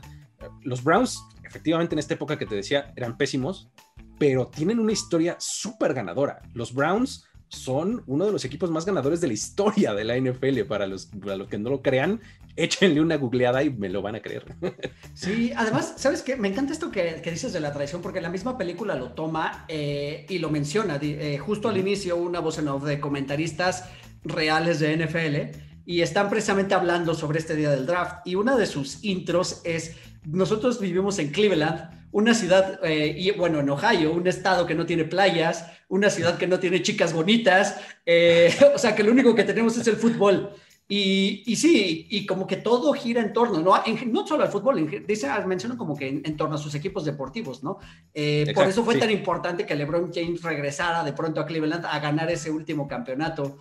los 0.62 0.84
Browns, 0.84 1.24
efectivamente 1.44 1.96
en 1.96 2.00
esta 2.00 2.14
época 2.14 2.38
que 2.38 2.46
te 2.46 2.56
decía, 2.56 2.94
eran 2.96 3.18
pésimos, 3.18 3.72
pero 4.20 4.48
tienen 4.48 4.80
una 4.80 4.92
historia 4.92 5.36
súper 5.40 5.94
ganadora. 5.94 6.42
Los 6.54 6.74
Browns 6.74 7.26
son 7.50 8.04
uno 8.06 8.26
de 8.26 8.32
los 8.32 8.46
equipos 8.46 8.70
más 8.72 8.86
ganadores 8.86 9.20
de 9.22 9.28
la 9.28 9.34
historia 9.34 9.94
de 9.94 10.04
la 10.06 10.18
NFL. 10.18 10.62
Para 10.68 10.88
los, 10.88 11.08
para 11.08 11.36
los 11.36 11.48
que 11.48 11.58
no 11.58 11.70
lo 11.70 11.82
crean, 11.82 12.22
échenle 12.56 13.02
una 13.02 13.18
googleada 13.18 13.64
y 13.64 13.72
me 13.72 13.90
lo 13.90 14.02
van 14.02 14.16
a 14.16 14.22
creer. 14.22 14.46
Sí, 15.14 15.52
además, 15.54 15.96
¿sabes 15.98 16.22
qué? 16.22 16.38
Me 16.38 16.48
encanta 16.48 16.72
esto 16.72 16.92
que, 16.92 17.22
dices 17.30 17.52
de 17.52 17.60
la 17.60 17.74
tradición, 17.74 18.02
porque 18.02 18.22
la 18.22 18.30
misma 18.30 18.58
película 18.58 18.96
lo 18.96 19.12
toma 19.12 19.66
eh, 19.68 20.26
y 20.30 20.38
lo 20.38 20.50
menciona. 20.50 20.98
Eh, 21.02 21.38
justo 21.38 21.68
al 21.68 21.78
inicio, 21.78 22.16
una 22.16 22.40
voz 22.40 22.58
en 22.58 22.70
off 22.70 22.86
de 22.86 23.02
comentaristas 23.02 23.84
reales 24.24 24.80
de 24.80 24.96
NFL 24.96 25.60
y 25.86 26.02
están 26.02 26.30
precisamente 26.30 26.74
hablando 26.74 27.16
sobre 27.16 27.40
este 27.40 27.56
día 27.58 27.70
del 27.70 27.86
draft. 27.86 28.26
Y 28.26 28.36
una 28.36 28.56
de 28.56 28.66
sus 28.66 29.04
intros 29.04 29.60
es: 29.66 29.98
Nosotros 30.24 30.80
vivimos 30.80 31.20
en 31.20 31.32
Cleveland 31.32 31.99
una 32.12 32.34
ciudad, 32.34 32.80
eh, 32.84 33.16
y 33.18 33.32
bueno, 33.32 33.60
en 33.60 33.70
Ohio, 33.70 34.12
un 34.12 34.28
estado 34.28 34.66
que 34.66 34.76
no 34.76 34.86
tiene 34.86 35.06
playas, 35.06 35.66
una 35.88 36.10
ciudad 36.10 36.38
que 36.38 36.48
no 36.48 36.60
tiene 36.60 36.82
chicas 36.82 37.14
bonitas, 37.14 37.78
o 38.76 38.78
sea 38.78 38.96
que 38.96 39.04
lo 39.04 39.12
único 39.12 39.36
que 39.36 39.44
tenemos 39.44 39.78
es 39.78 39.88
el 39.88 39.96
fútbol. 39.96 40.52
Y, 40.92 41.44
y, 41.46 41.56
sí, 41.56 42.08
y 42.10 42.26
como 42.26 42.48
que 42.48 42.58
todo 42.58 42.92
gira 42.94 43.22
en 43.22 43.32
torno, 43.32 43.60
no, 43.60 43.76
no 44.08 44.26
solo 44.26 44.44
al 44.44 44.50
fútbol, 44.50 45.06
dice, 45.08 45.28
ah, 45.28 45.46
mencionan 45.46 45.78
como 45.78 45.96
que 45.96 46.08
en, 46.08 46.36
torno 46.36 46.56
a 46.56 46.58
sus 46.58 46.74
equipos 46.74 47.06
deportivos, 47.06 47.62
¿no? 47.64 47.78
Eh, 48.12 48.52
por 48.56 48.68
eso 48.68 48.84
fue 48.84 48.98
tan 48.98 49.12
importante 49.12 49.68
que 49.68 49.76
LeBron 49.76 50.12
James 50.12 50.42
regresara 50.42 51.04
de 51.04 51.14
pronto 51.14 51.42
a 51.42 51.46
Cleveland 51.46 51.86
a 51.86 52.00
ganar 52.00 52.32
ese 52.32 52.50
último 52.50 52.88
campeonato 52.88 53.60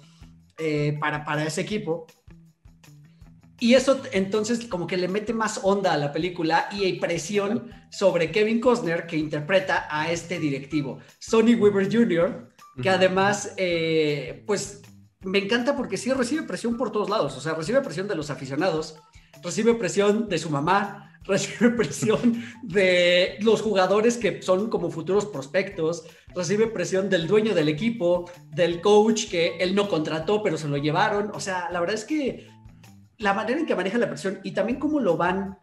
eh, 0.56 0.96
para, 0.98 1.22
para 1.22 1.44
ese 1.44 1.60
equipo. 1.60 2.06
Y 3.60 3.74
eso 3.74 4.00
entonces 4.12 4.66
como 4.66 4.86
que 4.86 4.96
le 4.96 5.08
mete 5.08 5.32
más 5.32 5.60
onda 5.62 5.92
a 5.92 5.96
la 5.96 6.12
película 6.12 6.68
y 6.70 6.84
hay 6.84 6.98
presión 7.00 7.70
sobre 7.90 8.30
Kevin 8.30 8.60
Costner 8.60 9.06
que 9.06 9.16
interpreta 9.16 9.88
a 9.90 10.12
este 10.12 10.38
directivo, 10.38 10.98
Sonny 11.18 11.54
Weaver 11.54 11.92
Jr., 11.92 12.48
que 12.80 12.90
además, 12.90 13.54
eh, 13.56 14.44
pues 14.46 14.82
me 15.20 15.38
encanta 15.38 15.76
porque 15.76 15.96
sí 15.96 16.12
recibe 16.12 16.42
presión 16.42 16.76
por 16.76 16.92
todos 16.92 17.10
lados, 17.10 17.36
o 17.36 17.40
sea, 17.40 17.54
recibe 17.54 17.80
presión 17.80 18.06
de 18.06 18.14
los 18.14 18.30
aficionados, 18.30 18.96
recibe 19.42 19.74
presión 19.74 20.28
de 20.28 20.38
su 20.38 20.50
mamá, 20.50 21.18
recibe 21.24 21.70
presión 21.70 22.44
de 22.62 23.36
los 23.40 23.60
jugadores 23.62 24.16
que 24.16 24.40
son 24.40 24.70
como 24.70 24.90
futuros 24.90 25.26
prospectos, 25.26 26.04
recibe 26.34 26.68
presión 26.68 27.10
del 27.10 27.26
dueño 27.26 27.54
del 27.54 27.68
equipo, 27.68 28.30
del 28.50 28.80
coach 28.80 29.28
que 29.28 29.56
él 29.58 29.74
no 29.74 29.88
contrató, 29.88 30.42
pero 30.42 30.56
se 30.56 30.68
lo 30.68 30.76
llevaron. 30.76 31.32
O 31.34 31.40
sea, 31.40 31.68
la 31.70 31.80
verdad 31.80 31.96
es 31.96 32.04
que 32.04 32.48
la 33.18 33.34
manera 33.34 33.60
en 33.60 33.66
que 33.66 33.74
maneja 33.74 33.98
la 33.98 34.08
presión 34.08 34.40
y 34.42 34.52
también 34.52 34.78
cómo 34.78 35.00
lo 35.00 35.16
van 35.16 35.58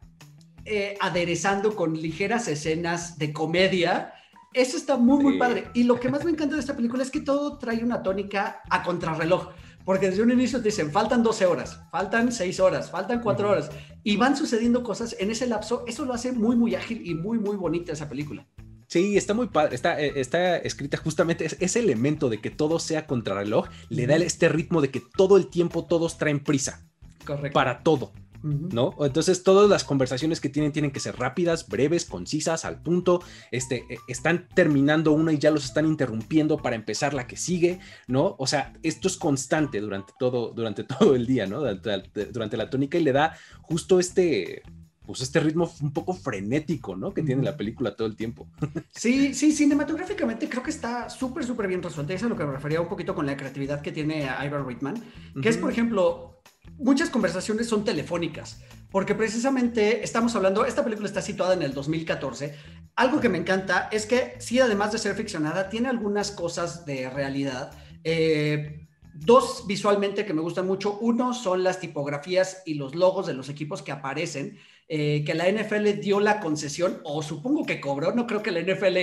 eh, 0.65 0.97
aderezando 0.99 1.75
con 1.75 1.93
ligeras 1.93 2.47
escenas 2.47 3.17
de 3.17 3.31
comedia, 3.31 4.13
eso 4.53 4.77
está 4.77 4.97
muy, 4.97 5.23
muy 5.23 5.37
padre. 5.37 5.69
Y 5.73 5.83
lo 5.83 5.99
que 5.99 6.09
más 6.09 6.23
me 6.23 6.31
encanta 6.31 6.55
de 6.55 6.61
esta 6.61 6.75
película 6.75 7.03
es 7.03 7.11
que 7.11 7.21
todo 7.21 7.57
trae 7.57 7.83
una 7.83 8.01
tónica 8.01 8.61
a 8.69 8.83
contrarreloj. 8.83 9.49
Porque 9.83 10.09
desde 10.09 10.23
un 10.23 10.31
inicio 10.31 10.59
te 10.59 10.69
dicen, 10.69 10.91
faltan 10.91 11.21
12 11.21 11.45
horas, 11.45 11.79
faltan 11.91 12.31
6 12.31 12.59
horas, 12.59 12.89
faltan 12.89 13.21
4 13.21 13.49
horas. 13.49 13.69
Y 14.03 14.17
van 14.17 14.35
sucediendo 14.35 14.81
cosas 14.81 15.15
en 15.19 15.29
ese 15.29 15.45
lapso. 15.45 15.83
Eso 15.85 16.05
lo 16.05 16.13
hace 16.13 16.31
muy, 16.31 16.55
muy 16.55 16.73
ágil 16.73 17.05
y 17.05 17.13
muy, 17.13 17.37
muy 17.37 17.55
bonita 17.55 17.93
esa 17.93 18.09
película. 18.09 18.47
Sí, 18.87 19.17
está 19.17 19.35
muy 19.35 19.47
padre. 19.47 19.75
Está, 19.75 20.01
eh, 20.01 20.13
está 20.15 20.57
escrita 20.57 20.97
justamente 20.97 21.45
ese 21.59 21.79
elemento 21.79 22.29
de 22.29 22.41
que 22.41 22.49
todo 22.49 22.79
sea 22.79 23.05
contrarreloj, 23.05 23.67
le 23.89 24.07
da 24.07 24.15
este 24.15 24.49
ritmo 24.49 24.81
de 24.81 24.89
que 24.89 25.01
todo 25.15 25.37
el 25.37 25.47
tiempo 25.47 25.85
todos 25.85 26.17
traen 26.17 26.43
prisa. 26.43 26.87
Correcto. 27.25 27.53
Para 27.53 27.83
todo. 27.83 28.11
¿no? 28.45 28.95
Entonces 28.99 29.43
todas 29.43 29.69
las 29.69 29.83
conversaciones 29.83 30.39
que 30.39 30.49
tienen 30.49 30.71
tienen 30.71 30.91
que 30.91 30.99
ser 30.99 31.17
rápidas, 31.17 31.67
breves, 31.67 32.05
concisas, 32.05 32.63
al 32.63 32.81
punto, 32.81 33.21
este, 33.51 33.85
e, 33.89 33.97
están 34.07 34.47
terminando 34.53 35.11
una 35.13 35.33
y 35.33 35.39
ya 35.39 35.51
los 35.51 35.65
están 35.65 35.85
interrumpiendo 35.85 36.57
para 36.57 36.75
empezar 36.75 37.13
la 37.13 37.27
que 37.27 37.37
sigue, 37.37 37.79
¿no? 38.07 38.35
O 38.37 38.45
sea, 38.45 38.73
esto 38.83 39.07
es 39.07 39.17
constante 39.17 39.81
durante 39.81 40.13
todo, 40.19 40.51
durante 40.51 40.83
todo 40.83 41.15
el 41.15 41.25
día, 41.25 41.47
¿no? 41.47 41.61
Durante, 41.61 42.57
la 42.57 42.69
tónica 42.69 42.97
y 42.97 43.03
le 43.03 43.11
da 43.11 43.35
justo 43.63 43.99
este, 43.99 44.61
pues 45.05 45.21
este 45.21 45.39
ritmo 45.39 45.71
un 45.81 45.91
poco 45.91 46.13
frenético, 46.13 46.95
¿no? 46.95 47.13
Que 47.13 47.23
tiene 47.23 47.43
la 47.43 47.57
película 47.57 47.95
todo 47.95 48.07
el 48.07 48.15
tiempo. 48.15 48.47
Sí, 48.91 49.33
sí, 49.33 49.51
cinematográficamente 49.51 50.47
creo 50.47 50.63
que 50.63 50.69
está 50.69 51.09
súper, 51.09 51.43
súper 51.43 51.67
bien 51.67 51.83
resuelta. 51.83 52.13
Eso 52.13 52.25
es 52.25 52.31
a 52.31 52.33
lo 52.33 52.37
que 52.37 52.45
me 52.45 52.53
refería 52.53 52.79
un 52.79 52.87
poquito 52.87 53.13
con 53.13 53.25
la 53.25 53.35
creatividad 53.35 53.81
que 53.81 53.91
tiene 53.91 54.23
Ivan 54.23 54.65
Reitman, 54.65 55.03
que 55.41 55.49
es, 55.49 55.57
por 55.57 55.71
ejemplo, 55.71 56.35
muchas 56.77 57.09
conversaciones 57.09 57.67
son 57.67 57.83
telefónicas, 57.83 58.61
porque 58.91 59.15
precisamente 59.15 60.03
estamos 60.03 60.35
hablando, 60.35 60.65
esta 60.65 60.83
película 60.83 61.07
está 61.07 61.21
situada 61.21 61.53
en 61.53 61.61
el 61.61 61.73
2014. 61.73 62.55
Algo 62.95 63.19
que 63.19 63.29
me 63.29 63.37
encanta 63.37 63.89
es 63.91 64.05
que 64.05 64.35
sí, 64.39 64.59
además 64.59 64.91
de 64.91 64.99
ser 64.99 65.15
ficcionada, 65.15 65.69
tiene 65.69 65.89
algunas 65.89 66.31
cosas 66.31 66.85
de 66.85 67.09
realidad. 67.09 67.71
Eh, 68.03 68.87
dos 69.13 69.65
visualmente 69.67 70.25
que 70.25 70.33
me 70.33 70.41
gustan 70.41 70.67
mucho. 70.67 70.97
Uno 70.99 71.33
son 71.33 71.63
las 71.63 71.79
tipografías 71.79 72.61
y 72.65 72.75
los 72.75 72.95
logos 72.95 73.25
de 73.27 73.33
los 73.33 73.49
equipos 73.49 73.81
que 73.81 73.91
aparecen, 73.91 74.57
eh, 74.87 75.23
que 75.25 75.33
la 75.33 75.49
NFL 75.49 75.99
dio 75.99 76.19
la 76.19 76.39
concesión, 76.39 76.99
o 77.03 77.23
supongo 77.23 77.65
que 77.65 77.81
cobró, 77.81 78.13
no 78.13 78.27
creo 78.27 78.43
que 78.43 78.51
la 78.51 78.61
NFL 78.61 78.97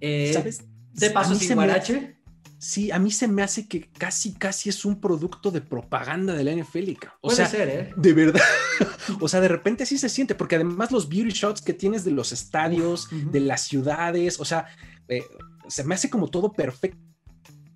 eh, 0.00 0.30
¿Sabes? 0.32 0.64
de 0.92 1.10
paso 1.10 1.34
sin 1.34 1.54
guarache. 1.54 2.17
Sí, 2.58 2.90
a 2.90 2.98
mí 2.98 3.12
se 3.12 3.28
me 3.28 3.42
hace 3.42 3.68
que 3.68 3.88
casi, 3.88 4.34
casi 4.34 4.68
es 4.68 4.84
un 4.84 5.00
producto 5.00 5.52
de 5.52 5.60
propaganda 5.60 6.34
de 6.34 6.42
la 6.42 6.52
NFL. 6.52 6.90
O 7.20 7.30
sea, 7.30 7.46
ser, 7.46 7.68
¿eh? 7.68 7.94
De 7.96 8.12
verdad. 8.12 8.42
o 9.20 9.28
sea, 9.28 9.40
de 9.40 9.46
repente 9.46 9.86
sí 9.86 9.96
se 9.96 10.08
siente, 10.08 10.34
porque 10.34 10.56
además 10.56 10.90
los 10.90 11.08
beauty 11.08 11.30
shots 11.30 11.62
que 11.62 11.72
tienes 11.72 12.04
de 12.04 12.10
los 12.10 12.32
estadios, 12.32 13.08
de 13.12 13.40
las 13.40 13.62
ciudades, 13.62 14.40
o 14.40 14.44
sea, 14.44 14.66
eh, 15.06 15.22
se 15.68 15.84
me 15.84 15.94
hace 15.94 16.10
como 16.10 16.28
todo 16.28 16.52
perfecto 16.52 16.98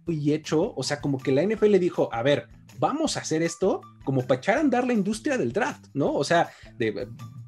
y 0.08 0.32
hecho. 0.32 0.74
O 0.74 0.82
sea, 0.82 1.00
como 1.00 1.18
que 1.18 1.30
la 1.30 1.44
NFL 1.44 1.78
dijo, 1.78 2.12
a 2.12 2.24
ver, 2.24 2.48
vamos 2.80 3.16
a 3.16 3.20
hacer 3.20 3.42
esto 3.42 3.82
como 4.04 4.26
para 4.26 4.40
echar 4.40 4.58
a 4.58 4.62
andar 4.62 4.84
la 4.84 4.94
industria 4.94 5.38
del 5.38 5.52
draft, 5.52 5.86
¿no? 5.94 6.12
O 6.12 6.24
sea, 6.24 6.50
de, 6.76 7.06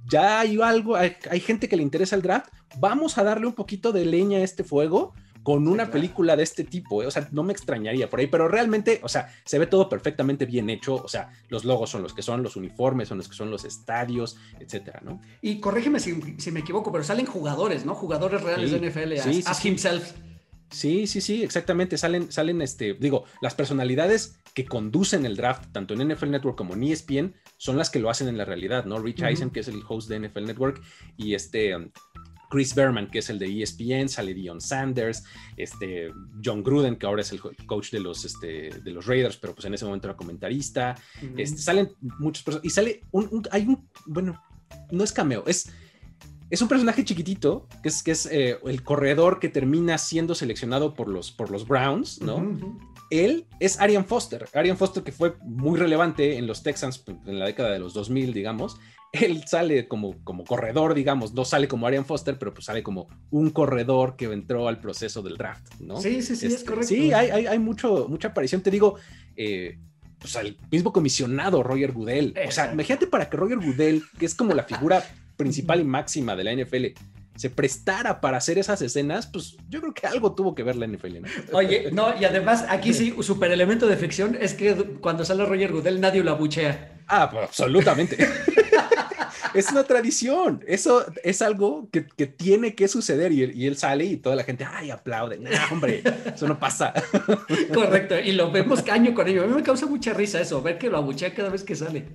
ya 0.09 0.39
hay 0.39 0.61
algo, 0.63 0.95
hay, 0.95 1.17
hay 1.29 1.41
gente 1.41 1.69
que 1.69 1.77
le 1.77 1.83
interesa 1.83 2.15
el 2.15 2.23
draft, 2.23 2.49
vamos 2.79 3.19
a 3.19 3.25
darle 3.25 3.49
un 3.49 3.55
poquito 3.55 3.91
de 3.91 4.05
leña 4.05 4.39
a 4.39 4.43
este 4.43 4.63
fuego 4.63 5.15
con 5.45 5.69
una 5.69 5.91
película 5.91 6.37
de 6.37 6.43
este 6.43 6.65
tipo, 6.65 7.03
¿eh? 7.03 7.07
o 7.07 7.11
sea, 7.11 7.29
no 7.31 7.43
me 7.43 7.53
extrañaría 7.53 8.09
por 8.09 8.19
ahí, 8.19 8.27
pero 8.27 8.49
realmente, 8.49 8.99
o 9.03 9.09
sea, 9.11 9.29
se 9.45 9.59
ve 9.59 9.67
todo 9.67 9.91
perfectamente 9.91 10.47
bien 10.47 10.71
hecho, 10.71 10.95
o 10.95 11.07
sea, 11.07 11.31
los 11.51 11.67
logos 11.67 11.91
son 11.91 12.03
los 12.03 12.15
que 12.15 12.23
son, 12.23 12.43
los 12.43 12.57
uniformes 12.57 13.09
son 13.09 13.19
los 13.19 13.29
que 13.29 13.37
son 13.37 13.51
los 13.51 13.67
estadios, 13.67 14.39
etcétera, 14.59 15.03
¿no? 15.05 15.21
Y 15.43 15.61
corrígeme 15.61 16.01
si, 16.01 16.15
me 16.51 16.61
equivoco, 16.61 16.91
pero 16.91 17.05
salen 17.05 17.27
jugadores, 17.27 17.85
¿no? 17.85 17.95
Jugadores 17.95 18.43
reales 18.43 18.73
de 18.73 18.89
NFL, 18.89 19.17
sí, 19.19 19.43
sí, 19.43 19.69
himself. 19.69 20.13
Sí, 20.71 21.07
sí, 21.07 21.21
sí, 21.21 21.45
exactamente. 21.45 21.99
Salen, 21.99 22.33
salen, 22.33 22.63
este, 22.63 22.95
digo, 22.95 23.25
las 23.43 23.55
personalidades 23.55 24.41
que 24.55 24.65
conducen 24.65 25.27
el 25.27 25.37
draft, 25.37 25.71
tanto 25.73 25.95
en 25.95 26.09
NFL 26.09 26.31
Network 26.31 26.57
como 26.57 26.75
en 26.75 26.85
ESPN, 26.85 27.35
son 27.59 27.77
las 27.77 27.91
que 27.91 28.01
lo 28.01 28.09
hacen 28.09 28.29
en 28.29 28.39
la 28.39 28.45
realidad, 28.45 28.87
¿no? 28.87 28.99
Rich 28.99 29.23
Eisen, 29.23 29.51
que 29.51 29.61
es 29.61 29.69
el 29.69 29.83
host 29.87 30.09
de 30.09 30.21
NFL 30.21 30.47
Network, 30.47 30.83
y 31.17 31.35
este 31.35 31.75
Chris 32.51 32.75
Berman, 32.75 33.11
que 33.11 33.19
es 33.19 33.31
el 33.31 33.39
de 33.39 33.63
ESPN, 33.63 34.09
sale 34.09 34.35
Dion 34.35 34.61
Sanders, 34.61 35.25
este, 35.57 36.13
John 36.45 36.63
Gruden, 36.63 36.97
que 36.97 37.07
ahora 37.07 37.23
es 37.23 37.33
el 37.33 37.41
coach 37.41 37.91
de 37.91 38.01
los, 38.01 38.25
este, 38.25 38.71
de 38.71 38.91
los 38.91 39.07
Raiders, 39.07 39.37
pero 39.37 39.55
pues 39.55 39.65
en 39.67 39.75
ese 39.75 39.85
momento 39.85 40.09
era 40.09 40.17
comentarista. 40.17 40.97
este, 41.37 41.59
salen 41.59 41.93
muchas 42.19 42.45
personas. 42.45 42.65
Y 42.65 42.71
sale 42.71 43.03
un, 43.11 43.43
hay 43.51 43.67
un, 43.67 43.89
bueno, 44.07 44.43
no 44.91 45.05
es 45.05 45.13
cameo, 45.13 45.45
es, 45.47 45.71
es 46.51 46.63
un 46.63 46.69
personaje 46.69 47.05
chiquitito, 47.05 47.67
que 47.83 47.89
es, 47.89 48.03
que 48.03 48.11
es 48.13 48.27
eh, 48.27 48.59
el 48.65 48.83
corredor 48.83 49.41
que 49.41 49.49
termina 49.49 49.99
siendo 49.99 50.35
seleccionado 50.35 50.95
por 50.95 51.09
los, 51.09 51.33
por 51.33 51.51
los 51.51 51.67
Browns, 51.67 52.21
¿no? 52.21 52.79
Él 53.11 53.47
es 53.61 53.81
Arian 53.81 54.05
Foster, 54.05 54.49
Arian 54.55 54.77
Foster 54.77 55.03
que 55.03 55.13
fue 55.13 55.35
muy 55.43 55.79
relevante 55.79 56.37
en 56.37 56.47
los 56.47 56.63
Texans 56.63 56.99
pues, 56.99 57.17
en 57.27 57.39
la 57.39 57.47
década 57.47 57.71
de 57.71 57.79
los 57.79 57.95
2000, 57.95 58.33
digamos, 58.33 58.79
él 59.15 59.45
sale 59.47 59.87
como, 59.87 60.17
como 60.25 60.45
corredor, 60.45 60.95
digamos, 60.95 61.35
no 61.35 61.45
sale 61.45 61.69
como 61.69 61.87
Arian 61.87 62.05
Foster, 62.05 62.37
pero 62.39 62.53
pues 62.53 62.67
sale 62.67 62.83
como 62.83 63.09
un 63.31 63.51
corredor 63.51 64.17
que 64.17 64.25
entró 64.25 64.67
al 64.67 64.81
proceso 64.81 65.23
del 65.23 65.37
draft, 65.37 65.81
¿no? 65.81 66.01
Sí, 66.01 66.21
sí, 66.21 66.35
sí, 66.35 66.47
es 66.47 66.55
este, 66.55 66.67
correcto. 66.67 66.89
Sí, 66.89 67.13
hay, 67.13 67.47
hay, 67.47 67.59
mucho, 67.59 68.07
mucha 68.09 68.29
aparición, 68.29 68.61
te 68.61 68.73
digo, 68.73 68.97
eh, 69.37 69.79
pues 70.19 70.35
al 70.35 70.57
mismo 70.71 70.93
comisionado 70.93 71.63
Roger 71.63 71.93
Goodell. 71.93 72.35
O 72.47 72.51
sea, 72.51 72.73
imagínate 72.73 73.07
para 73.07 73.31
que 73.31 73.37
Roger 73.37 73.59
Goodell, 73.59 74.03
que 74.19 74.27
es 74.27 74.35
como 74.35 74.53
la 74.53 74.65
figura 74.65 75.05
principal 75.37 75.81
y 75.81 75.85
máxima 75.85 76.35
de 76.35 76.45
la 76.45 76.53
NFL, 76.53 76.87
se 77.37 77.51
prestara 77.51 78.21
para 78.21 78.39
hacer 78.39 78.59
esas 78.59 78.83
escenas, 78.83 79.29
pues 79.29 79.57
yo 79.69 79.81
creo 79.81 79.95
que 79.95 80.07
algo 80.07 80.35
tuvo 80.35 80.55
que 80.55 80.63
ver 80.65 80.77
la 80.77 80.87
NFL, 80.87 81.21
¿no? 81.21 81.29
Oye, 81.53 81.91
no, 81.93 82.19
y 82.21 82.25
además 82.25 82.65
aquí 82.69 82.93
sí, 82.95 83.15
super 83.21 83.51
elemento 83.51 83.87
de 83.87 83.97
ficción 83.97 84.37
es 84.41 84.55
que 84.55 84.75
cuando 85.01 85.25
sale 85.25 85.45
Roger 85.45 85.73
Goodell 85.73 86.01
nadie 86.01 86.23
lo 86.23 86.33
abuchea. 86.33 87.03
Ah, 87.07 87.29
pues 87.31 87.45
absolutamente. 87.45 88.17
es 89.53 89.71
una 89.71 89.85
tradición. 89.85 90.65
Eso 90.67 91.05
es 91.23 91.43
algo 91.43 91.89
que, 91.91 92.03
tiene 92.27 92.75
que 92.75 92.89
suceder 92.89 93.33
y, 93.33 93.67
él 93.67 93.77
sale 93.77 94.05
y 94.05 94.17
toda 94.17 94.37
la 94.37 94.45
gente, 94.45 94.65
ay, 94.65 94.91
aplaude. 94.91 95.39
No, 95.39 95.51
hombre, 95.71 96.03
eso 96.35 96.49
no 96.49 96.59
pasa. 96.59 96.93
Correcto. 97.75 98.19
Y 98.19 98.33
lo 98.33 98.51
vemos 98.51 98.83
caño 98.83 99.15
con 99.15 99.29
ello. 99.29 99.45
A 99.45 99.47
mí 99.47 99.55
me 99.55 99.63
causa 99.63 99.87
mucha 99.87 100.13
risa 100.13 100.41
eso, 100.41 100.63
ver 100.63 100.79
que 100.79 100.89
lo 100.89 100.97
abuchea 100.97 101.35
cada 101.35 101.51
vez 101.51 101.63
que 101.63 101.75
sale. 101.75 102.09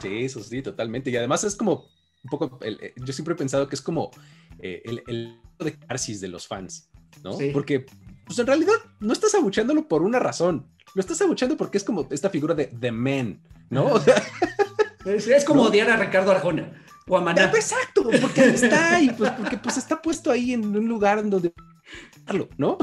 Sí, 0.00 0.24
eso 0.24 0.42
sí, 0.42 0.62
totalmente. 0.62 1.10
Y 1.10 1.16
además 1.16 1.44
es 1.44 1.56
como 1.56 1.88
un 2.24 2.30
poco, 2.30 2.58
eh, 2.62 2.94
yo 2.96 3.12
siempre 3.12 3.34
he 3.34 3.36
pensado 3.36 3.68
que 3.68 3.76
es 3.76 3.82
como 3.82 4.10
eh, 4.58 4.82
el, 4.84 5.02
el 5.06 5.40
de 5.58 5.78
carsis 5.78 6.20
de 6.20 6.28
los 6.28 6.46
fans, 6.46 6.90
¿no? 7.22 7.36
Porque, 7.52 7.86
pues 8.26 8.38
en 8.38 8.46
realidad 8.46 8.74
no 9.00 9.12
estás 9.12 9.34
abucheándolo 9.34 9.86
por 9.86 10.02
una 10.02 10.18
razón. 10.18 10.66
Lo 10.94 11.00
estás 11.00 11.20
abucheando 11.20 11.56
porque 11.56 11.78
es 11.78 11.84
como 11.84 12.06
esta 12.10 12.30
figura 12.30 12.54
de 12.54 12.66
The 12.66 12.92
Man, 12.92 13.42
¿no? 13.70 13.86
O 13.86 14.00
sea, 14.00 14.14
es, 15.04 15.44
como 15.44 15.62
odiar 15.62 15.90
a 15.90 15.96
Ricardo 15.96 16.30
Arjona 16.30 16.72
o 17.06 17.16
a 17.16 17.20
Maná. 17.20 17.44
Exacto, 17.54 18.08
porque 18.20 18.44
está 18.46 18.96
ahí, 18.96 19.10
pues, 19.16 19.30
porque 19.32 19.58
pues 19.58 19.76
está 19.76 20.00
puesto 20.00 20.30
ahí 20.30 20.52
en 20.52 20.64
un 20.64 20.88
lugar 20.88 21.28
donde 21.28 21.52
¿no? 22.56 22.78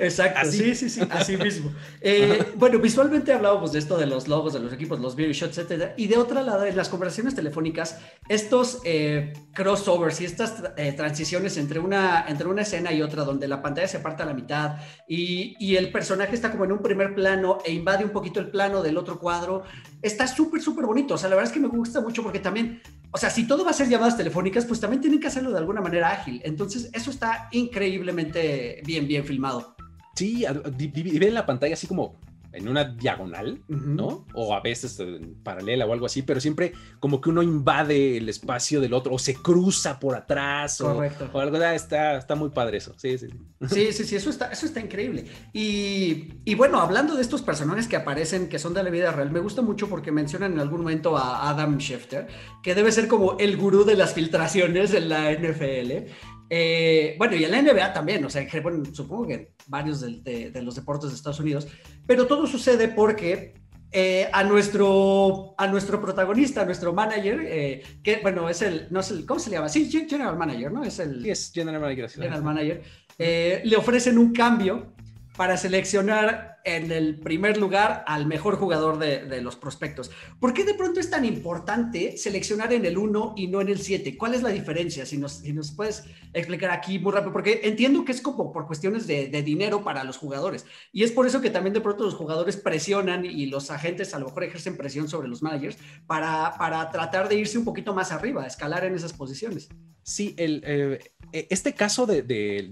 Exacto, 0.00 0.50
sí, 0.50 0.74
sí, 0.74 0.88
sí, 0.88 1.00
así 1.10 1.36
mismo. 1.42 1.72
Eh, 2.00 2.52
bueno, 2.56 2.78
visualmente 2.78 3.32
hablábamos 3.32 3.72
de 3.72 3.78
esto 3.78 3.98
de 3.98 4.06
los 4.06 4.26
logos 4.26 4.54
de 4.54 4.60
los 4.60 4.72
equipos, 4.72 5.00
los 5.00 5.14
video 5.16 5.32
shots, 5.32 5.58
etcétera, 5.58 5.94
y 5.96 6.06
de 6.06 6.16
otra 6.16 6.42
lado, 6.42 6.64
en 6.64 6.76
las 6.76 6.88
conversaciones 6.88 7.34
telefónicas, 7.34 7.98
estos 8.28 8.80
eh, 8.84 9.32
crossovers 9.52 10.20
y 10.20 10.24
estas 10.24 10.62
eh, 10.76 10.92
transiciones 10.92 11.56
entre 11.58 11.78
una, 11.78 12.24
entre 12.28 12.48
una 12.48 12.62
escena 12.62 12.92
y 12.92 13.02
otra, 13.02 13.24
donde 13.24 13.48
la 13.48 13.62
pantalla 13.62 13.88
se 13.88 14.00
parte 14.00 14.22
a 14.22 14.26
la 14.26 14.34
mitad 14.34 14.76
y, 15.06 15.56
y 15.58 15.76
el 15.76 15.90
personaje 15.92 16.34
está 16.34 16.50
como 16.50 16.64
en 16.64 16.72
un 16.72 16.80
primer 16.80 17.14
plano 17.14 17.58
e 17.64 17.72
invade 17.72 18.04
un 18.04 18.10
poquito 18.10 18.40
el 18.40 18.50
plano 18.50 18.82
del 18.82 18.96
otro 18.96 19.18
cuadro, 19.18 19.62
está 20.02 20.26
súper, 20.26 20.62
súper 20.62 20.86
bonito. 20.86 21.14
O 21.14 21.18
sea, 21.18 21.28
la 21.28 21.36
verdad 21.36 21.50
es 21.50 21.54
que 21.54 21.60
me 21.60 21.68
gusta 21.68 22.00
mucho 22.00 22.22
porque 22.22 22.38
también 22.38 22.80
o 23.12 23.18
sea, 23.18 23.30
si 23.30 23.46
todo 23.46 23.64
va 23.64 23.70
a 23.70 23.74
ser 23.74 23.88
llamadas 23.88 24.16
telefónicas, 24.16 24.64
pues 24.64 24.80
también 24.80 25.00
tienen 25.00 25.20
que 25.20 25.28
hacerlo 25.28 25.50
de 25.50 25.58
alguna 25.58 25.80
manera 25.80 26.10
ágil. 26.10 26.40
Entonces, 26.44 26.90
eso 26.92 27.10
está 27.10 27.48
increíblemente 27.52 28.82
bien, 28.84 29.06
bien 29.08 29.24
filmado. 29.24 29.74
Sí, 30.14 30.44
divide 30.76 31.30
la 31.30 31.46
pantalla 31.46 31.74
así 31.74 31.86
como 31.86 32.16
en 32.56 32.68
una 32.68 32.84
diagonal, 32.84 33.62
¿no? 33.68 34.26
O 34.34 34.54
a 34.54 34.60
veces 34.60 34.98
en 35.00 35.34
paralela 35.42 35.86
o 35.86 35.92
algo 35.92 36.06
así, 36.06 36.22
pero 36.22 36.40
siempre 36.40 36.72
como 36.98 37.20
que 37.20 37.30
uno 37.30 37.42
invade 37.42 38.16
el 38.16 38.28
espacio 38.28 38.80
del 38.80 38.94
otro 38.94 39.14
o 39.14 39.18
se 39.18 39.34
cruza 39.34 40.00
por 40.00 40.16
atrás 40.16 40.78
Correcto. 40.78 41.28
O, 41.32 41.40
algo. 41.40 41.56
Está, 41.56 42.16
está 42.16 42.34
muy 42.34 42.50
padre 42.50 42.78
eso. 42.78 42.94
Sí, 42.96 43.18
sí, 43.18 43.28
sí. 43.28 43.36
Sí, 43.68 43.92
sí, 43.92 44.04
sí, 44.04 44.16
eso 44.16 44.30
está, 44.30 44.46
eso 44.46 44.66
está 44.66 44.80
increíble. 44.80 45.26
Y, 45.52 46.34
y, 46.44 46.54
bueno, 46.54 46.80
hablando 46.80 47.14
de 47.14 47.22
estos 47.22 47.42
personajes 47.42 47.88
que 47.88 47.96
aparecen, 47.96 48.48
que 48.48 48.58
son 48.58 48.74
de 48.74 48.82
la 48.82 48.90
vida 48.90 49.12
real, 49.12 49.30
me 49.30 49.40
gusta 49.40 49.62
mucho 49.62 49.88
porque 49.88 50.12
mencionan 50.12 50.52
en 50.52 50.60
algún 50.60 50.80
momento 50.80 51.16
a 51.16 51.48
Adam 51.48 51.78
Schefter, 51.78 52.26
que 52.62 52.74
debe 52.74 52.92
ser 52.92 53.08
como 53.08 53.38
el 53.38 53.56
gurú 53.56 53.84
de 53.84 53.96
las 53.96 54.14
filtraciones 54.14 54.94
en 54.94 55.08
la 55.08 55.32
NFL. 55.32 56.10
Eh, 56.48 57.16
bueno, 57.18 57.34
y 57.34 57.44
en 57.44 57.50
la 57.50 57.60
NBA 57.60 57.92
también, 57.92 58.24
o 58.24 58.30
sea, 58.30 58.46
bueno, 58.62 58.84
supongo 58.92 59.26
que 59.26 59.52
varios 59.66 60.00
de, 60.00 60.52
los 60.62 60.76
deportes 60.76 61.10
de 61.10 61.16
Estados 61.16 61.40
Unidos, 61.40 61.66
pero 62.06 62.26
todo 62.26 62.46
sucede 62.46 62.88
porque 62.88 63.54
eh, 63.92 64.28
a, 64.32 64.44
nuestro, 64.44 65.54
a 65.58 65.66
nuestro 65.66 66.00
protagonista, 66.00 66.62
a 66.62 66.64
nuestro 66.64 66.92
manager, 66.92 67.40
eh, 67.44 67.82
que 68.02 68.18
bueno, 68.22 68.48
es 68.48 68.62
el, 68.62 68.88
no 68.90 69.00
es 69.00 69.10
el, 69.10 69.24
¿cómo 69.26 69.40
se 69.40 69.50
llama? 69.50 69.68
Sí, 69.68 69.90
General 69.90 70.36
Manager, 70.36 70.72
¿no? 70.72 70.84
Es 70.84 70.98
el... 70.98 71.22
Sí, 71.22 71.30
es 71.30 71.52
General 71.52 71.80
Manager. 71.80 72.10
General 72.10 72.42
Manager. 72.42 72.82
le 73.18 73.76
ofrecen 73.76 74.18
un 74.18 74.32
cambio 74.32 74.92
para 75.36 75.56
seleccionar 75.56 76.55
en 76.66 76.90
el 76.90 77.20
primer 77.20 77.56
lugar 77.58 78.02
al 78.08 78.26
mejor 78.26 78.56
jugador 78.56 78.98
de, 78.98 79.40
los 79.40 79.54
prospectos. 79.54 80.10
¿Por 80.40 80.52
qué 80.52 80.64
de 80.64 80.74
pronto 80.74 80.98
es 80.98 81.08
tan 81.08 81.24
importante 81.24 82.16
seleccionar 82.16 82.72
en 82.72 82.84
el 82.84 82.98
1 82.98 83.34
y 83.36 83.46
no 83.46 83.60
en 83.60 83.68
el 83.68 83.78
7? 83.78 84.16
¿Cuál 84.18 84.34
es 84.34 84.42
la 84.42 84.48
diferencia? 84.48 85.06
Si 85.06 85.16
nos, 85.16 85.34
si 85.34 85.52
nos 85.52 85.70
puedes 85.70 86.04
explicar 86.34 86.72
aquí 86.72 86.98
muy 86.98 87.12
rápido, 87.12 87.32
porque 87.32 87.60
entiendo 87.62 88.04
que 88.04 88.10
es 88.10 88.20
como 88.20 88.52
por 88.52 88.66
cuestiones 88.66 89.06
de, 89.06 89.28
dinero 89.46 89.84
para 89.84 90.02
los 90.02 90.16
jugadores. 90.16 90.66
Y 90.92 91.04
es 91.04 91.12
por 91.12 91.26
eso 91.26 91.40
que 91.40 91.50
también 91.50 91.72
de 91.72 91.80
pronto 91.80 92.02
los 92.02 92.14
jugadores 92.14 92.56
presionan 92.56 93.24
y 93.24 93.46
los 93.46 93.70
agentes 93.70 94.12
a 94.12 94.18
lo 94.18 94.26
mejor 94.26 94.42
ejercen 94.42 94.76
presión 94.76 95.08
sobre 95.08 95.28
los 95.28 95.42
managers 95.42 95.78
para, 96.08 96.54
para 96.58 96.90
tratar 96.90 97.28
de 97.28 97.36
irse 97.36 97.58
un 97.58 97.64
poquito 97.64 97.94
más 97.94 98.10
arriba, 98.10 98.44
escalar 98.44 98.84
en 98.84 98.96
esas 98.96 99.12
posiciones. 99.12 99.68
Sí, 100.02 100.34
el, 100.38 100.62
eh, 100.64 101.00
e, 101.32 101.48
este 101.50 101.74
caso 101.74 102.06
de, 102.06 102.22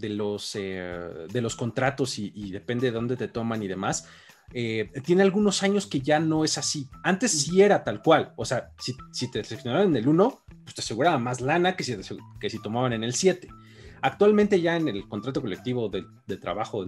los, 0.02 0.54
eh, 0.54 1.26
de 1.32 1.40
los 1.40 1.56
contratos 1.56 2.16
y, 2.20 2.52
depende 2.52 2.86
de 2.86 2.92
dónde 2.92 3.16
te 3.16 3.26
toman 3.26 3.60
y 3.60 3.66
demás, 3.66 3.83
eh, 4.52 4.90
tiene 5.04 5.22
algunos 5.22 5.62
años 5.62 5.86
que 5.86 6.00
ya 6.00 6.20
no 6.20 6.44
es 6.44 6.58
así. 6.58 6.88
Antes 7.02 7.32
sí 7.32 7.62
era 7.62 7.82
tal 7.82 8.02
cual. 8.02 8.32
O 8.36 8.44
sea, 8.44 8.70
si, 8.78 9.30
te 9.30 9.42
seleccionaban 9.42 9.88
en 9.88 9.96
el 9.96 10.08
1, 10.08 10.44
pues 10.62 10.74
te 10.74 10.80
aseguraba 10.80 11.18
más 11.18 11.40
lana 11.40 11.76
que 11.76 11.84
si, 11.84 11.96
que 12.40 12.50
si 12.50 12.62
tomaban 12.62 12.92
en 12.92 13.04
el 13.04 13.14
7. 13.14 13.48
Actualmente 14.02 14.60
ya 14.60 14.76
en 14.76 14.88
el 14.88 15.08
contrato 15.08 15.40
colectivo 15.40 15.88
de, 15.88 16.04
de 16.26 16.36
trabajo 16.36 16.84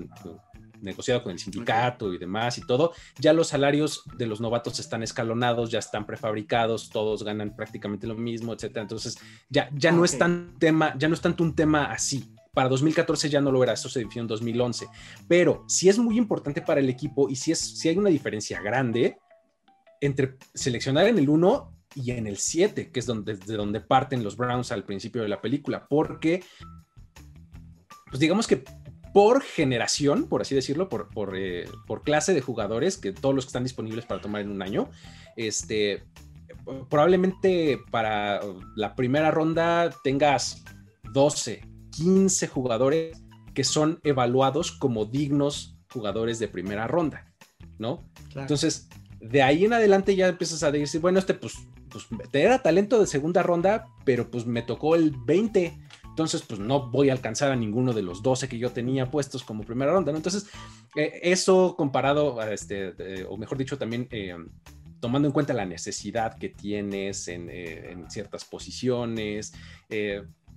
negociado 0.80 1.22
con 1.22 1.32
el 1.32 1.38
sindicato 1.38 2.12
y 2.12 2.18
demás 2.18 2.58
y 2.58 2.66
todo, 2.66 2.92
ya 3.18 3.32
los 3.32 3.48
salarios 3.48 4.02
de 4.16 4.26
los 4.26 4.40
novatos 4.40 4.78
están 4.78 5.02
escalonados, 5.02 5.70
ya 5.70 5.78
están 5.78 6.06
prefabricados, 6.06 6.90
todos 6.90 7.22
ganan 7.22 7.54
prácticamente 7.56 8.06
lo 8.06 8.14
mismo, 8.14 8.52
etcétera. 8.52 8.82
Entonces, 8.82 9.18
ya, 9.48 9.70
ya 9.72 9.92
no 9.92 10.04
es 10.04 10.18
tan 10.18 10.54
tema, 10.58 10.94
ya 10.98 11.08
no 11.08 11.14
es 11.14 11.20
tanto 11.20 11.42
un 11.42 11.54
tema 11.54 11.86
así. 11.86 12.35
Para 12.56 12.70
2014 12.70 13.28
ya 13.28 13.42
no 13.42 13.52
lo 13.52 13.62
era, 13.62 13.74
eso 13.74 13.90
se 13.90 13.98
definió 13.98 14.22
en 14.22 14.28
2011. 14.28 14.88
Pero 15.28 15.66
si 15.68 15.90
es 15.90 15.98
muy 15.98 16.16
importante 16.16 16.62
para 16.62 16.80
el 16.80 16.88
equipo 16.88 17.28
y 17.28 17.36
si, 17.36 17.52
es, 17.52 17.58
si 17.58 17.90
hay 17.90 17.98
una 17.98 18.08
diferencia 18.08 18.62
grande 18.62 19.18
entre 20.00 20.38
seleccionar 20.54 21.06
en 21.06 21.18
el 21.18 21.28
1 21.28 21.72
y 21.96 22.12
en 22.12 22.26
el 22.26 22.38
7, 22.38 22.90
que 22.90 22.98
es 22.98 23.04
donde, 23.04 23.36
desde 23.36 23.56
donde 23.56 23.82
parten 23.82 24.24
los 24.24 24.38
Browns 24.38 24.72
al 24.72 24.84
principio 24.84 25.20
de 25.20 25.28
la 25.28 25.42
película, 25.42 25.86
porque 25.86 26.44
pues 28.06 28.20
digamos 28.20 28.46
que 28.46 28.64
por 29.12 29.42
generación, 29.42 30.26
por 30.26 30.40
así 30.40 30.54
decirlo, 30.54 30.88
por, 30.88 31.10
eh, 31.36 31.68
por, 31.86 32.04
clase 32.04 32.32
de 32.32 32.40
jugadores, 32.40 32.96
que 32.96 33.12
todos 33.12 33.34
los 33.34 33.44
que 33.44 33.48
están 33.50 33.64
disponibles 33.64 34.06
para 34.06 34.22
tomar 34.22 34.40
en 34.40 34.50
un 34.50 34.62
año, 34.62 34.88
este, 35.36 36.04
probablemente 36.88 37.80
para 37.90 38.40
la 38.76 38.96
primera 38.96 39.30
ronda 39.30 39.90
tengas 40.02 40.64
12, 41.12 41.75
15 41.96 42.48
jugadores 42.48 43.22
que 43.54 43.64
son 43.64 44.00
evaluados 44.04 44.72
como 44.72 45.04
dignos 45.04 45.76
jugadores 45.92 46.38
de 46.38 46.48
primera 46.48 46.86
ronda, 46.86 47.32
¿no? 47.78 48.04
Entonces, 48.34 48.88
de 49.20 49.42
ahí 49.42 49.64
en 49.64 49.72
adelante 49.72 50.14
ya 50.14 50.28
empiezas 50.28 50.62
a 50.62 50.70
decir, 50.70 51.00
bueno, 51.00 51.18
este 51.18 51.34
pues, 51.34 51.54
pues 51.88 52.06
era 52.32 52.62
talento 52.62 53.00
de 53.00 53.06
segunda 53.06 53.42
ronda, 53.42 53.86
pero 54.04 54.30
pues 54.30 54.46
me 54.46 54.62
tocó 54.62 54.94
el 54.94 55.12
20 55.24 55.86
entonces, 56.16 56.40
pues 56.40 56.58
no 56.58 56.88
voy 56.88 57.10
a 57.10 57.12
alcanzar 57.12 57.52
a 57.52 57.56
ninguno 57.56 57.92
de 57.92 58.00
los 58.00 58.22
12 58.22 58.48
que 58.48 58.56
yo 58.56 58.72
tenía 58.72 59.10
puestos 59.10 59.44
como 59.44 59.64
primera 59.64 59.92
ronda, 59.92 60.12
¿no? 60.12 60.16
Entonces, 60.16 60.46
eh, 60.94 61.20
eso 61.22 61.76
comparado 61.76 62.40
a 62.40 62.54
este, 62.54 63.26
o 63.28 63.36
mejor 63.36 63.58
dicho, 63.58 63.76
también 63.76 64.08
eh, 64.10 64.34
tomando 64.98 65.28
en 65.28 65.32
cuenta 65.32 65.52
la 65.52 65.66
necesidad 65.66 66.38
que 66.38 66.48
tienes 66.48 67.28
en, 67.28 67.50
eh, 67.50 67.90
en 67.90 68.10
ciertas 68.10 68.46
posiciones, 68.46 69.52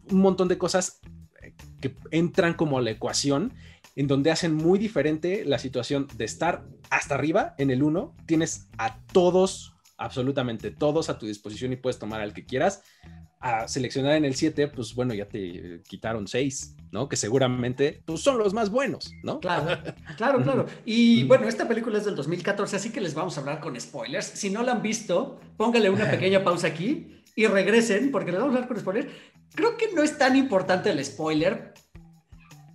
un 0.09 0.21
montón 0.21 0.47
de 0.47 0.57
cosas 0.57 1.01
que 1.81 1.95
entran 2.11 2.53
como 2.53 2.77
a 2.77 2.81
la 2.81 2.91
ecuación 2.91 3.53
en 3.95 4.07
donde 4.07 4.31
hacen 4.31 4.53
muy 4.53 4.79
diferente 4.79 5.43
la 5.45 5.59
situación 5.59 6.07
de 6.15 6.25
estar 6.25 6.65
hasta 6.89 7.15
arriba 7.15 7.55
en 7.57 7.69
el 7.69 7.83
1, 7.83 8.15
tienes 8.25 8.69
a 8.77 8.99
todos, 9.11 9.75
absolutamente 9.97 10.71
todos 10.71 11.09
a 11.09 11.17
tu 11.17 11.25
disposición 11.25 11.73
y 11.73 11.75
puedes 11.75 11.99
tomar 11.99 12.21
al 12.21 12.33
que 12.33 12.45
quieras, 12.45 12.83
a 13.39 13.67
seleccionar 13.67 14.15
en 14.15 14.25
el 14.25 14.35
7, 14.35 14.67
pues 14.67 14.93
bueno, 14.93 15.13
ya 15.13 15.25
te 15.25 15.81
quitaron 15.87 16.27
6, 16.27 16.75
¿no? 16.91 17.07
Que 17.07 17.15
seguramente 17.15 18.01
pues, 18.05 18.21
son 18.21 18.37
los 18.37 18.53
más 18.53 18.69
buenos, 18.69 19.13
¿no? 19.23 19.39
Claro, 19.39 19.81
claro, 20.17 20.43
claro. 20.43 20.65
Y 20.85 21.23
bueno, 21.23 21.47
esta 21.47 21.67
película 21.67 21.97
es 21.97 22.05
del 22.05 22.15
2014, 22.15 22.75
así 22.75 22.91
que 22.91 22.99
les 22.99 23.13
vamos 23.13 23.37
a 23.37 23.41
hablar 23.41 23.61
con 23.61 23.79
spoilers. 23.79 24.25
Si 24.25 24.49
no 24.49 24.63
la 24.63 24.73
han 24.73 24.81
visto, 24.81 25.39
póngale 25.55 25.89
una 25.89 26.09
pequeña 26.11 26.43
pausa 26.43 26.67
aquí 26.67 27.23
y 27.35 27.47
regresen, 27.47 28.11
porque 28.11 28.31
les 28.31 28.39
vamos 28.39 28.55
a 28.55 28.57
hablar 28.57 28.67
con 28.67 28.79
spoilers. 28.79 29.07
Creo 29.55 29.77
que 29.77 29.91
no 29.93 30.03
es 30.03 30.17
tan 30.17 30.35
importante 30.35 30.89
el 30.89 31.03
spoiler, 31.03 31.73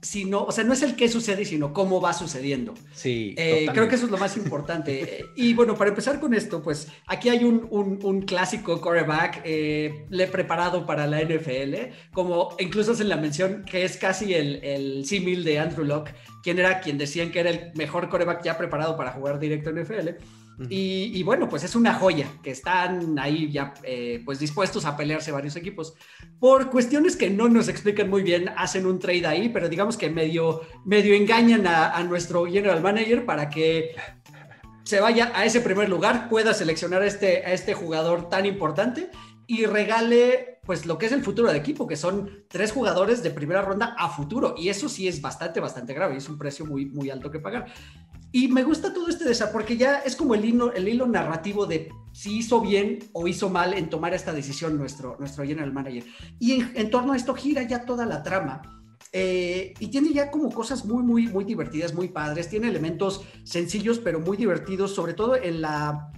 sino, 0.05 0.45
o 0.45 0.53
sea, 0.53 0.65
no 0.65 0.75
es 0.75 0.83
el 0.83 0.97
qué 0.97 1.09
sucede, 1.09 1.45
sino 1.47 1.73
cómo 1.73 2.01
va 2.01 2.13
sucediendo. 2.13 2.75
Sí. 2.93 3.35
Eh, 3.39 3.67
creo 3.73 3.89
que 3.89 3.95
eso 3.95 4.05
es 4.05 4.11
lo 4.11 4.19
más 4.19 4.37
importante. 4.37 5.25
y 5.37 5.55
bueno, 5.55 5.77
para 5.77 5.91
empezar 5.91 6.21
con 6.21 6.35
esto, 6.35 6.63
pues 6.63 6.89
aquí 7.07 7.31
hay 7.31 7.45
un, 7.45 7.67
un, 7.71 8.23
clásico 8.23 8.81
coreback, 8.81 9.41
eh, 9.45 10.05
le 10.11 10.27
preparado 10.27 10.85
para 10.85 11.07
la 11.07 11.23
NFL, 11.23 11.75
como 12.13 12.55
incluso 12.59 12.93
hacen 12.93 13.09
la 13.09 13.17
mención 13.17 13.65
que 13.65 13.85
es 13.85 13.97
casi 13.97 14.35
el, 14.35 14.57
el 14.63 15.07
símil 15.07 15.43
de 15.43 15.59
Andrew 15.59 15.87
Locke, 15.87 16.15
quien 16.43 16.59
era 16.59 16.81
quien 16.81 16.99
decían 16.99 17.31
que 17.31 17.41
era 17.41 17.51
el 17.51 17.73
mejor 17.75 18.11
coreback 18.11 18.43
ya 18.45 18.59
preparado 18.59 18.97
para 18.97 19.13
jugar 19.13 19.39
directo 19.39 19.71
en 19.71 19.83
NFL. 19.83 20.09
Y, 20.69 21.23
bueno, 21.25 21.49
pues 21.49 21.65
es 21.65 21.75
una 21.75 21.95
joya 21.95 22.29
que 22.43 22.53
están 22.53 23.19
ahí 23.19 23.51
ya 23.51 23.75
eh, 23.83 24.23
pues 24.25 24.39
dispuestos 24.39 24.85
a 24.85 24.97
pelearse 24.97 25.33
varios 25.33 25.57
equipos. 25.57 25.95
Por 26.39 26.71
cuestiones 26.71 27.17
que 27.17 27.31
no 27.31 27.49
nos 27.49 27.69
explican 27.69 28.09
muy 28.09 28.23
bien, 28.23 28.51
hacen 28.57 28.87
un 28.87 28.99
trade 28.99 29.27
ahí, 29.27 29.49
pero 29.49 29.69
digamos 29.69 29.97
que 29.97 30.11
medio, 30.11 30.63
medio 30.85 31.15
engañan 31.15 31.67
a, 31.67 32.03
nuestro 32.05 32.47
general 32.47 32.83
manager 32.83 33.25
para 33.25 33.49
que 33.49 33.97
se 34.85 35.01
vaya 35.01 35.33
a 35.35 35.45
ese 35.45 35.61
primer 35.61 35.89
lugar, 35.89 36.29
pueda 36.29 36.53
seleccionar 36.55 37.03
a 37.03 37.07
este, 37.07 37.45
a 37.45 37.53
este 37.53 37.75
jugador 37.75 38.29
tan 38.29 38.47
importante 38.47 39.11
y 39.47 39.67
regale 39.67 40.61
pues 40.65 40.87
lo 40.87 40.99
que 40.99 41.07
es 41.07 41.13
el 41.13 41.23
futuro 41.23 41.49
del 41.49 41.57
equipo, 41.57 41.87
que 41.87 41.97
son 41.97 42.45
tres 42.49 42.73
jugadores 42.73 43.23
de 43.23 43.31
primera 43.31 43.63
ronda 43.63 43.95
a 43.99 44.09
futuro. 44.09 44.55
Y 44.57 44.69
eso 44.69 44.89
sí 44.89 45.07
es 45.09 45.21
bastante, 45.21 45.61
bastante 45.61 45.93
grave. 45.93 46.17
Es 46.17 46.29
un 46.29 46.39
precio 46.39 46.65
muy, 46.65 46.87
muy 46.87 47.11
alto 47.11 47.31
que 47.31 47.39
pagar. 47.39 47.67
Y 48.35 48.49
me 48.49 48.65
gusta 48.65 48.93
todo 48.93 49.07
este 49.07 49.25
desarrollo 49.25 49.53
porque 49.53 49.77
ya 49.77 49.99
es 49.99 50.17
como 50.17 50.35
el 50.35 50.45
hilo, 50.45 50.73
el 50.73 50.89
hilo 50.89 51.07
narrativo 51.07 51.67
de 51.67 51.93
si 52.11 52.39
hizo 52.39 52.61
bien 52.61 52.99
o 53.13 53.29
hizo 53.29 53.49
mal 53.49 53.75
en 53.75 53.89
tomar 53.89 54.13
esta 54.13 54.33
decisión 54.33 54.77
nuestro, 54.77 55.15
nuestro 55.21 55.45
general 55.45 55.73
manager. 55.73 56.03
Y 56.41 56.65
en, 56.75 56.91
torno 56.91 57.13
a 57.13 57.17
esto 57.17 57.33
gira 57.37 57.63
ya 57.63 57.85
toda 57.85 58.05
la 58.07 58.25
trama. 58.25 58.61
Eh, 59.13 59.73
y 59.79 59.87
tiene 59.87 60.13
ya 60.13 60.33
como 60.33 60.51
cosas 60.51 60.85
muy, 60.85 61.05
muy, 61.05 61.29
muy 61.29 61.45
divertidas, 61.45 61.95
muy 61.95 62.09
padres. 62.09 62.49
Tiene 62.49 62.67
elementos 62.67 63.23
sencillos, 63.45 64.01
pero 64.01 64.19
muy 64.19 64.37
divertidos, 64.37 64.93
sobre 64.97 65.15
todo 65.15 65.37
en 65.37 65.61
la 65.61 66.11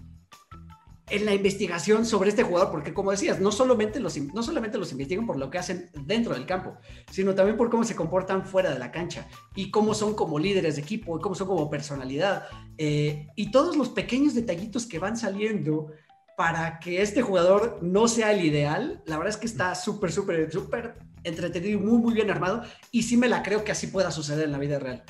en 1.09 1.25
la 1.25 1.35
investigación 1.35 2.05
sobre 2.05 2.31
este 2.31 2.42
jugador, 2.42 2.71
porque 2.71 2.92
como 2.92 3.12
decías, 3.12 3.40
no 3.40 3.53
solamente, 3.53 4.01
los, 4.01 4.16
no 4.19 4.42
solamente 4.42 4.77
los 4.77 4.90
investigan 4.90 5.27
por 5.27 5.38
lo 5.38 5.51
que 5.51 5.59
hacen 5.59 5.90
dentro 6.05 6.35
del 6.35 6.47
campo, 6.47 6.77
sino 7.11 7.35
también 7.35 7.57
por 7.57 7.71
cómo 7.71 7.85
se 7.85 7.95
comportan 7.95 8.45
fuera 8.45 8.73
de 8.73 8.79
la 8.79 8.90
cancha 8.90 9.29
y 9.55 9.71
cómo 9.71 9.95
son 9.95 10.14
como 10.14 10.38
líderes 10.38 10.77
de 10.77 10.83
equipo 10.83 11.16
y 11.16 11.21
cómo 11.21 11.35
son 11.35 11.47
como 11.47 11.71
personalidad 11.71 12.47
eh, 12.77 13.29
y 13.37 13.51
todos 13.51 13.77
los 13.77 13.90
pequeños 13.90 14.35
detallitos 14.35 14.87
que 14.87 14.99
van 14.99 15.16
saliendo 15.16 15.92
para 16.37 16.81
que 16.81 17.01
este 17.01 17.23
jugador 17.23 17.79
no 17.83 18.09
sea 18.09 18.33
el 18.33 18.45
ideal, 18.45 19.03
la 19.07 19.16
verdad 19.16 19.33
es 19.33 19.38
que 19.38 19.47
está 19.47 19.75
súper, 19.75 20.12
súper, 20.12 20.53
súper 20.53 20.99
entretenido 21.23 21.81
muy, 21.81 21.99
muy 21.99 22.14
bien 22.14 22.31
armado 22.31 22.62
y 22.90 23.05
sí 23.05 23.16
me 23.16 23.29
la 23.29 23.42
creo 23.42 23.64
que 23.64 23.73
así 23.73 23.87
pueda 23.87 24.11
suceder 24.11 24.45
en 24.45 24.53
la 24.53 24.59
vida 24.59 24.79
real 24.79 25.05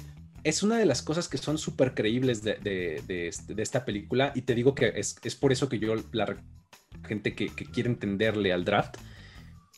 es 0.46 0.62
una 0.62 0.78
de 0.78 0.86
las 0.86 1.02
cosas 1.02 1.28
que 1.28 1.38
son 1.38 1.58
súper 1.58 1.92
creíbles 1.92 2.44
de, 2.44 2.52
este, 3.08 3.54
de, 3.54 3.62
esta 3.62 3.84
película 3.84 4.30
y 4.32 4.42
te 4.42 4.54
digo 4.54 4.76
que 4.76 4.92
es, 4.94 5.16
es 5.24 5.34
por 5.34 5.50
eso 5.50 5.68
que 5.68 5.80
yo, 5.80 5.94
la 6.12 6.36
gente 7.04 7.34
que, 7.34 7.48
quiere 7.48 7.90
entenderle 7.90 8.52
al 8.52 8.64
draft, 8.64 8.96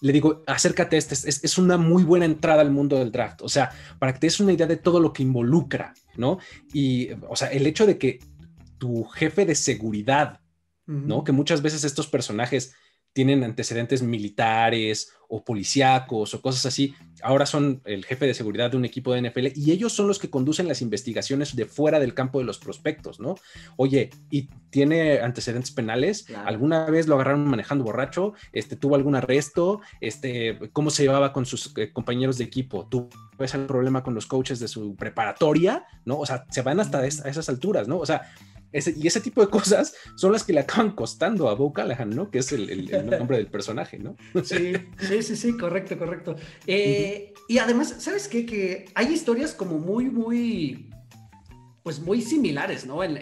le 0.03 0.13
digo, 0.13 0.43
acércate 0.47 0.97
a 0.97 0.99
este, 0.99 1.15
es, 1.15 1.43
es, 1.43 1.57
una 1.57 1.79
muy 1.79 2.05
buena 2.05 2.27
entrada 2.27 2.61
al 2.61 2.71
mundo 2.71 2.99
del 2.99 3.11
draft, 3.11 3.41
o 3.41 3.49
sea, 3.49 3.71
para 3.99 4.13
que 4.13 4.21
te 4.21 4.27
des 4.27 4.41
una 4.41 4.53
idea 4.53 4.67
de 4.67 4.77
todo 4.77 5.01
lo 5.01 5.15
que 5.15 5.23
involucra, 5.23 5.95
¿no? 6.17 6.39
Y, 6.75 7.09
o 7.29 7.35
sea, 7.35 7.49
el 7.49 7.67
hecho 7.67 7.87
de 7.87 7.97
que 7.97 8.21
tu 8.77 9.05
jefe 9.05 9.47
de 9.47 9.55
seguridad, 9.55 10.41
¿no? 10.85 11.25
Que 11.25 11.33
muchas 11.33 11.63
veces 11.63 11.83
estos 11.85 12.09
personajes 12.09 12.75
tienen 13.15 13.43
antecedentes 13.43 14.03
militares 14.03 15.13
o 15.29 15.43
policíacos 15.43 16.35
o 16.35 16.43
cosas 16.43 16.67
así, 16.67 16.95
ahora 17.23 17.47
son 17.47 17.83
el 17.85 18.05
jefe 18.05 18.27
de 18.27 18.35
seguridad 18.35 18.71
de 18.71 18.77
un 18.77 18.85
equipo 18.85 19.13
de 19.13 19.23
NFL 19.23 19.49
y 19.55 19.73
ellos 19.73 19.93
son 19.93 20.09
los 20.09 20.19
que 20.19 20.31
conducen 20.31 20.69
las 20.69 20.83
investigaciones 20.83 21.57
de 21.57 21.67
fuera 21.67 22.01
del 22.01 22.15
campo 22.15 22.39
de 22.39 22.45
los 22.45 22.59
prospectos, 22.59 23.21
¿no? 23.21 23.37
Oye, 23.77 24.11
¿y 24.31 24.49
tiene 24.71 25.21
antecedentes 25.21 25.71
penales? 25.71 26.27
¿Alguna 26.45 26.87
vez 26.87 27.07
lo 27.07 27.15
agarraron 27.15 27.47
manejando 27.47 27.85
borracho? 27.85 28.35
Este, 28.53 28.77
¿Tuvo 28.77 28.95
algún 28.95 29.15
arresto? 29.15 29.81
Este, 30.01 30.59
¿Cómo 30.73 30.91
se 30.91 31.03
llevaba 31.03 31.33
con 31.33 31.47
sus 31.47 31.73
eh, 31.77 31.93
compañeros 31.93 32.39
de 32.39 32.45
equipo? 32.45 32.87
¿Tuvo 32.89 33.09
algún 33.39 33.67
problema 33.67 34.03
con 34.03 34.15
los 34.15 34.27
coaches 34.27 34.61
de 34.61 34.69
su 34.69 34.95
preparatoria? 34.97 35.87
¿No? 36.05 36.19
O 36.19 36.27
sea, 36.27 36.45
se 36.51 36.63
van 36.63 36.81
hasta 36.81 36.99
a 36.99 37.07
esas 37.07 37.49
alturas, 37.49 37.89
¿no? 37.89 37.99
O 37.99 38.07
sea, 38.07 38.23
y 38.73 39.07
ese 39.07 39.21
tipo 39.21 39.41
de 39.41 39.49
cosas 39.49 39.95
son 40.17 40.33
las 40.33 40.45
que 40.45 40.53
le 40.53 40.61
acaban 40.61 40.93
costando 40.93 41.49
a 41.49 41.55
Bo 41.55 41.73
Callahan, 41.73 42.11
¿no? 42.11 42.31
Que 42.31 42.39
es 42.41 42.53
el, 42.53 42.91
nombre 43.19 43.39
del 43.39 43.47
personaje, 43.47 43.99
¿no? 43.99 44.17
Sí, 44.45 44.73
sí, 44.99 45.23
sí, 45.23 45.37
sí, 45.37 45.57
correcto, 45.57 45.99
correcto. 45.99 46.37
Eh, 46.67 47.33
y 47.49 47.59
además, 47.59 47.97
¿sabes 47.99 48.29
qué? 48.29 48.45
Que 48.45 48.87
hay 48.95 49.13
historias 49.13 49.55
como 49.55 49.79
muy, 49.79 50.11
muy 50.11 50.91
pues 51.83 52.01
muy 52.01 52.21
similares, 52.21 52.87
¿no? 52.87 53.03
En, 53.03 53.15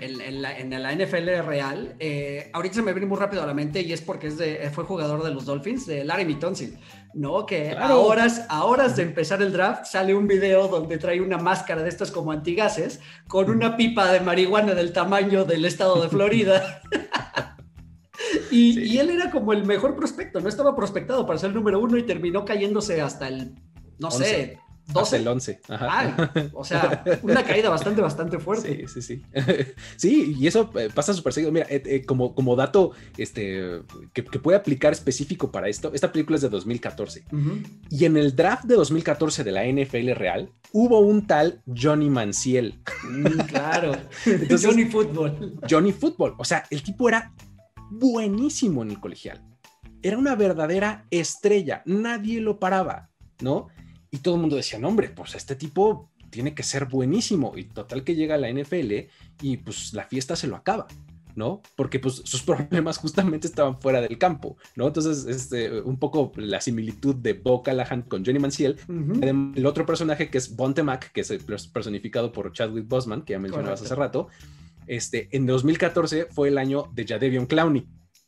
la, 0.42 0.94
NFL 0.94 1.46
real. 1.46 1.94
Eh, 1.98 2.50
ahorita 2.52 2.76
se 2.76 2.82
me 2.82 2.92
viene 2.92 3.06
muy 3.06 3.18
rápido 3.18 3.42
a 3.42 3.46
la 3.46 3.54
mente 3.54 3.80
y 3.82 3.92
es 3.92 4.00
porque 4.00 4.28
es 4.28 4.38
de, 4.38 4.70
fue 4.72 4.84
jugador 4.84 5.22
de 5.22 5.32
los 5.32 5.44
Dolphins, 5.44 5.86
de 5.86 6.04
Larry 6.04 6.34
Tonsil, 6.34 6.78
¿no? 7.14 7.46
Que 7.46 7.72
a, 7.72 7.96
horas, 7.96 8.46
a 8.48 8.64
horas 8.64 8.96
de 8.96 9.02
empezar 9.04 9.40
el 9.42 9.52
draft 9.52 9.84
sale 9.84 10.14
un 10.14 10.26
video 10.26 10.68
donde 10.68 10.98
trae 10.98 11.20
una 11.20 11.38
máscara 11.38 11.82
de 11.82 11.88
estas 11.88 12.10
como 12.10 12.32
antigases 12.32 13.00
con 13.28 13.50
una 13.50 13.76
pipa 13.76 14.10
de 14.10 14.20
marihuana 14.20 14.74
del 14.74 14.92
tamaño 14.92 15.44
del 15.44 15.64
estado 15.64 16.02
de 16.02 16.08
Florida. 16.08 16.82
y, 18.50 18.98
él 18.98 19.10
era 19.10 19.30
como 19.30 19.52
el 19.52 19.64
mejor 19.64 19.94
prospecto, 19.94 20.40
no 20.40 20.48
estaba 20.48 20.74
prospectado 20.74 21.26
para 21.26 21.38
ser 21.38 21.50
el 21.50 21.56
número 21.56 21.78
uno 21.78 21.96
y 21.98 22.02
terminó 22.02 22.44
cayéndose 22.44 23.00
hasta 23.00 23.28
el, 23.28 23.54
no 23.98 24.10
sé, 24.10 24.58
12. 24.88 25.16
el 25.16 25.28
11. 25.28 25.60
Ah, 25.68 26.30
o 26.52 26.64
sea, 26.64 27.04
una 27.22 27.44
caída 27.44 27.68
bastante, 27.70 28.00
bastante 28.00 28.38
fuerte. 28.38 28.86
Sí, 28.86 29.02
sí, 29.02 29.02
sí. 29.02 29.22
sí, 29.96 30.36
y 30.38 30.46
eso 30.46 30.70
eh, 30.78 30.90
pasa 30.94 31.12
súper 31.12 31.32
seguido. 31.32 31.52
Mira, 31.52 31.66
eh, 31.68 31.82
eh, 31.84 32.04
como, 32.04 32.34
como 32.34 32.54
dato 32.56 32.92
este, 33.16 33.82
que, 34.12 34.22
puede 34.22 34.56
aplicar 34.56 34.92
específico 34.92 35.50
para 35.50 35.68
esto, 35.68 35.90
esta 35.92 36.12
película 36.12 36.36
es 36.36 36.42
de 36.42 36.48
2014. 36.48 37.24
Y 37.90 38.04
en 38.04 38.16
el 38.16 38.36
draft 38.36 38.64
de 38.64 38.76
2014 38.76 39.44
de 39.44 39.52
la 39.52 39.64
NFL 39.66 40.12
real, 40.12 40.50
hubo 40.72 41.00
un 41.00 41.26
tal 41.26 41.62
Johnny 41.66 42.08
Manciel. 42.08 42.80
Mm, 43.08 43.40
claro. 43.48 43.92
Johnny 44.62 44.84
Football. 44.84 45.58
Johnny 45.68 45.92
Football. 45.92 46.34
O 46.38 46.44
sea, 46.44 46.64
el 46.70 46.82
tipo 46.82 47.08
era 47.08 47.32
buenísimo 47.90 48.82
en 48.82 48.90
el 48.90 49.00
colegial. 49.00 49.42
Era 50.02 50.18
una 50.18 50.36
verdadera 50.36 51.06
estrella. 51.10 51.82
Nadie 51.86 52.40
lo 52.40 52.60
paraba, 52.60 53.10
¿no? 53.40 53.68
Y 54.10 54.18
todo 54.18 54.34
el 54.34 54.40
mundo 54.40 54.56
decía, 54.56 54.78
no, 54.78 54.88
hombre, 54.88 55.10
pues 55.10 55.34
este 55.34 55.56
tipo 55.56 56.10
tiene 56.30 56.54
que 56.54 56.62
ser 56.62 56.86
buenísimo. 56.86 57.52
Y 57.56 57.64
total 57.64 58.04
que 58.04 58.14
llega 58.14 58.34
a 58.34 58.38
la 58.38 58.50
NFL 58.50 58.92
y 59.42 59.56
pues 59.58 59.92
la 59.92 60.04
fiesta 60.04 60.36
se 60.36 60.46
lo 60.46 60.56
acaba. 60.56 60.86
¿no? 61.36 61.60
Porque 61.76 62.00
pues 62.00 62.22
sus 62.24 62.42
problemas 62.42 62.96
justamente 63.02 63.46
estaban 63.46 63.78
fuera 63.78 64.00
del 64.00 64.18
campo, 64.18 64.56
¿no? 64.74 64.86
Entonces, 64.86 65.26
este, 65.26 65.82
un 65.82 65.98
poco 65.98 66.32
la 66.36 66.62
similitud 66.62 67.14
de 67.14 67.34
Bo 67.34 67.62
Callahan 67.62 68.02
con 68.02 68.24
Johnny 68.24 68.38
Manziel. 68.38 68.78
El 68.88 69.66
otro 69.66 69.84
personaje 69.84 70.30
que 70.30 70.38
es 70.38 70.56
Bonte 70.56 70.82
Mac, 70.82 71.12
que 71.12 71.20
es 71.20 71.32
personificado 71.72 72.32
por 72.32 72.52
Chadwick 72.52 72.88
Boseman, 72.88 73.22
que 73.22 73.34
ya 73.34 73.38
mencionabas 73.38 73.82
hace 73.82 73.94
rato, 73.94 74.28
este, 74.86 75.28
en 75.32 75.46
2014 75.46 76.28
fue 76.30 76.48
el 76.48 76.58
año 76.58 76.90
de 76.94 77.04
Jadevion 77.06 77.46
Clowney, 77.46 77.86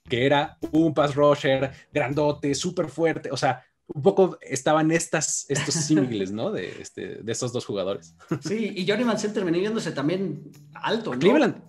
que 0.09 0.27
era 0.27 0.59
un 0.73 0.93
pass 0.93 1.15
rusher 1.15 1.71
grandote, 1.93 2.55
súper 2.55 2.89
fuerte, 2.89 3.31
o 3.31 3.37
sea, 3.37 3.65
un 3.95 4.03
poco 4.03 4.39
estaban 4.43 4.91
estas, 4.91 5.47
estos 5.49 5.75
símiles, 5.75 6.31
¿no? 6.31 6.51
De, 6.51 6.81
este, 6.81 7.23
de 7.23 7.33
estos 7.33 7.53
dos 7.53 7.65
jugadores. 7.65 8.15
Sí, 8.41 8.73
y 8.77 8.89
Johnny 8.89 9.05
Mansell 9.05 9.33
terminó 9.33 9.59
viéndose 9.59 9.93
también 9.93 10.51
alto, 10.75 11.15
¿no? 11.15 11.19
Cleveland. 11.19 11.63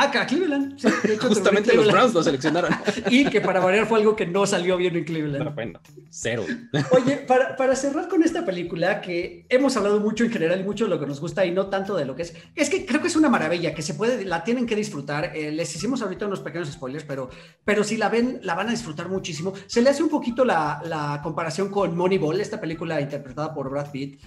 Acá, 0.00 0.26
Cleveland. 0.26 0.80
Justamente 1.20 1.74
los 1.74 1.92
Browns 1.92 2.14
lo 2.14 2.22
seleccionaron. 2.22 2.70
y 3.10 3.26
que 3.26 3.42
para 3.42 3.60
variar 3.60 3.86
fue 3.86 3.98
algo 3.98 4.16
que 4.16 4.24
no 4.26 4.46
salió 4.46 4.78
bien 4.78 4.96
en 4.96 5.04
Cleveland. 5.04 5.54
bueno, 5.54 5.78
cero. 6.08 6.46
Oye, 6.92 7.16
para, 7.18 7.54
para, 7.54 7.76
cerrar 7.76 8.08
con 8.08 8.22
esta 8.22 8.46
película, 8.46 9.02
que 9.02 9.44
hemos 9.50 9.76
hablado 9.76 10.00
mucho 10.00 10.24
en 10.24 10.32
general 10.32 10.58
y 10.58 10.64
mucho 10.64 10.84
de 10.84 10.90
lo 10.90 10.98
que 10.98 11.04
nos 11.04 11.20
gusta 11.20 11.44
y 11.44 11.50
no 11.50 11.66
tanto 11.66 11.94
de 11.94 12.06
lo 12.06 12.16
que 12.16 12.22
es, 12.22 12.34
es 12.56 12.70
que 12.70 12.86
creo 12.86 13.02
que 13.02 13.08
es 13.08 13.16
una 13.16 13.28
maravilla, 13.28 13.74
que 13.74 13.82
se 13.82 13.92
puede, 13.92 14.24
la 14.24 14.42
tienen 14.42 14.64
que 14.64 14.74
disfrutar. 14.74 15.36
Eh, 15.36 15.52
les 15.52 15.76
hicimos 15.76 16.00
ahorita 16.00 16.26
unos 16.26 16.40
pequeños 16.40 16.70
spoilers, 16.72 17.04
pero, 17.04 17.28
pero 17.62 17.84
si 17.84 17.98
la 17.98 18.08
ven, 18.08 18.40
la 18.42 18.54
van 18.54 18.68
a 18.68 18.70
disfrutar 18.70 19.10
muchísimo. 19.10 19.52
Se 19.66 19.82
le 19.82 19.90
hace 19.90 20.02
un 20.02 20.08
poquito 20.08 20.46
la, 20.46 20.80
la 20.86 21.20
comparación 21.22 21.68
con 21.68 21.94
Moneyball, 21.94 22.40
esta 22.40 22.58
película 22.58 22.98
interpretada 23.02 23.52
por 23.52 23.68
Brad 23.68 23.90
Pitt 23.90 24.18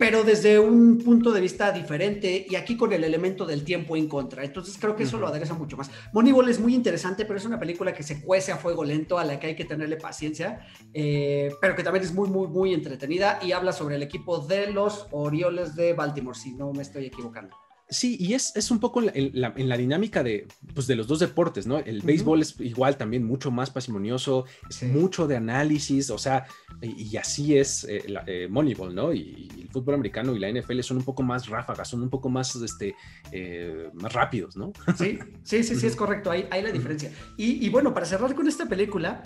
pero 0.00 0.24
desde 0.24 0.58
un 0.58 0.96
punto 0.96 1.30
de 1.30 1.42
vista 1.42 1.70
diferente 1.72 2.46
y 2.48 2.54
aquí 2.54 2.74
con 2.74 2.90
el 2.94 3.04
elemento 3.04 3.44
del 3.44 3.64
tiempo 3.64 3.98
en 3.98 4.08
contra. 4.08 4.42
Entonces 4.42 4.78
creo 4.80 4.96
que 4.96 5.02
eso 5.02 5.18
lo 5.18 5.28
adereza 5.28 5.52
mucho 5.52 5.76
más. 5.76 5.90
Moneyball 6.14 6.48
es 6.48 6.58
muy 6.58 6.74
interesante, 6.74 7.26
pero 7.26 7.38
es 7.38 7.44
una 7.44 7.60
película 7.60 7.92
que 7.92 8.02
se 8.02 8.22
cuece 8.22 8.50
a 8.50 8.56
fuego 8.56 8.82
lento, 8.82 9.18
a 9.18 9.24
la 9.26 9.38
que 9.38 9.48
hay 9.48 9.56
que 9.56 9.66
tenerle 9.66 9.98
paciencia, 9.98 10.66
eh, 10.94 11.52
pero 11.60 11.76
que 11.76 11.82
también 11.82 12.02
es 12.02 12.14
muy, 12.14 12.30
muy, 12.30 12.48
muy 12.48 12.72
entretenida 12.72 13.40
y 13.42 13.52
habla 13.52 13.74
sobre 13.74 13.96
el 13.96 14.02
equipo 14.02 14.38
de 14.38 14.68
los 14.68 15.06
Orioles 15.10 15.76
de 15.76 15.92
Baltimore, 15.92 16.38
si 16.38 16.54
no 16.54 16.72
me 16.72 16.80
estoy 16.80 17.04
equivocando. 17.04 17.54
Sí, 17.90 18.16
y 18.20 18.34
es, 18.34 18.54
es 18.54 18.70
un 18.70 18.78
poco 18.78 19.02
en 19.02 19.32
la, 19.34 19.76
dinámica 19.76 20.22
de, 20.22 20.46
pues, 20.74 20.86
de 20.86 20.94
los 20.94 21.08
dos 21.08 21.18
deportes, 21.18 21.66
¿no? 21.66 21.78
El 21.78 22.02
béisbol 22.02 22.40
es 22.40 22.54
igual 22.60 22.96
también 22.96 23.24
mucho 23.24 23.50
más 23.50 23.70
pasimonioso, 23.70 24.44
es 24.68 24.84
mucho 24.84 25.26
de 25.26 25.36
análisis, 25.36 26.08
o 26.10 26.18
sea, 26.18 26.46
y, 26.80 27.16
así 27.16 27.58
es 27.58 27.82
eh, 27.84 28.04
eh, 28.28 28.46
Moneyball, 28.48 28.94
¿no? 28.94 29.12
Y, 29.12 29.48
el 29.60 29.68
fútbol 29.70 29.94
americano 29.94 30.36
y 30.36 30.38
la 30.38 30.50
NFL 30.50 30.80
son 30.80 30.98
un 30.98 31.04
poco 31.04 31.24
más 31.24 31.48
ráfagas, 31.48 31.88
son 31.88 32.02
un 32.02 32.10
poco 32.10 32.28
más, 32.28 32.54
este, 32.56 32.94
eh, 33.32 33.90
más 33.94 34.12
rápidos, 34.12 34.56
¿no? 34.56 34.72
Sí, 34.96 35.18
sí, 35.42 35.64
sí, 35.64 35.74
sí, 35.74 35.86
es 35.88 35.96
correcto, 35.96 36.30
hay, 36.30 36.46
hay 36.50 36.62
la 36.62 36.70
diferencia. 36.70 37.10
Y, 37.36 37.64
y, 37.64 37.68
bueno, 37.70 37.92
para 37.92 38.06
cerrar 38.06 38.36
con 38.36 38.46
esta 38.46 38.66
película, 38.66 39.24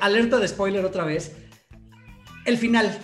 alerta 0.00 0.38
de 0.38 0.48
spoiler 0.48 0.84
otra 0.84 1.04
vez, 1.04 1.36
el 2.46 2.56
final, 2.56 2.98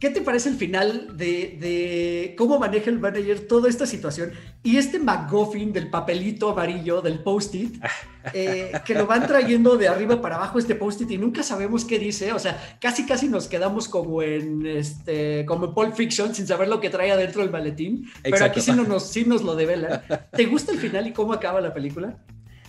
¿Qué 0.00 0.08
te 0.08 0.22
parece 0.22 0.48
el 0.48 0.54
final 0.54 1.14
de, 1.18 2.34
cómo 2.38 2.58
maneja 2.58 2.88
el 2.88 2.98
manager 2.98 3.46
toda 3.46 3.68
esta 3.68 3.84
situación? 3.84 4.32
Y 4.62 4.78
este 4.78 4.98
McGuffin 4.98 5.74
del 5.74 5.90
papelito 5.90 6.48
amarillo, 6.48 7.02
del 7.02 7.18
post-it, 7.18 7.74
eh, 8.32 8.72
que 8.86 8.94
lo 8.94 9.06
van 9.06 9.26
trayendo 9.26 9.76
de 9.76 9.88
arriba 9.88 10.22
para 10.22 10.36
abajo 10.36 10.58
este 10.58 10.74
post-it 10.74 11.10
y 11.10 11.18
nunca 11.18 11.42
sabemos 11.42 11.84
qué 11.84 11.98
dice. 11.98 12.32
O 12.32 12.38
sea, 12.38 12.78
casi 12.80 13.04
casi 13.04 13.28
nos 13.28 13.46
quedamos 13.46 13.88
como 13.88 14.22
en 14.22 14.64
este, 14.64 15.44
como 15.44 15.66
en 15.66 15.74
Pulp 15.74 15.94
Fiction 15.94 16.34
sin 16.34 16.46
saber 16.46 16.68
lo 16.68 16.80
que 16.80 16.88
trae 16.88 17.12
adentro 17.12 17.42
del 17.42 17.50
maletín. 17.50 18.10
Pero 18.22 18.42
aquí 18.42 18.62
sí, 18.62 18.72
no 18.72 18.84
nos, 18.84 19.06
sí 19.06 19.26
nos 19.26 19.42
lo 19.42 19.54
develan. 19.54 20.00
¿Te 20.34 20.46
gusta 20.46 20.72
el 20.72 20.78
final 20.78 21.08
y 21.08 21.12
cómo 21.12 21.34
acaba 21.34 21.60
la 21.60 21.74
película? 21.74 22.16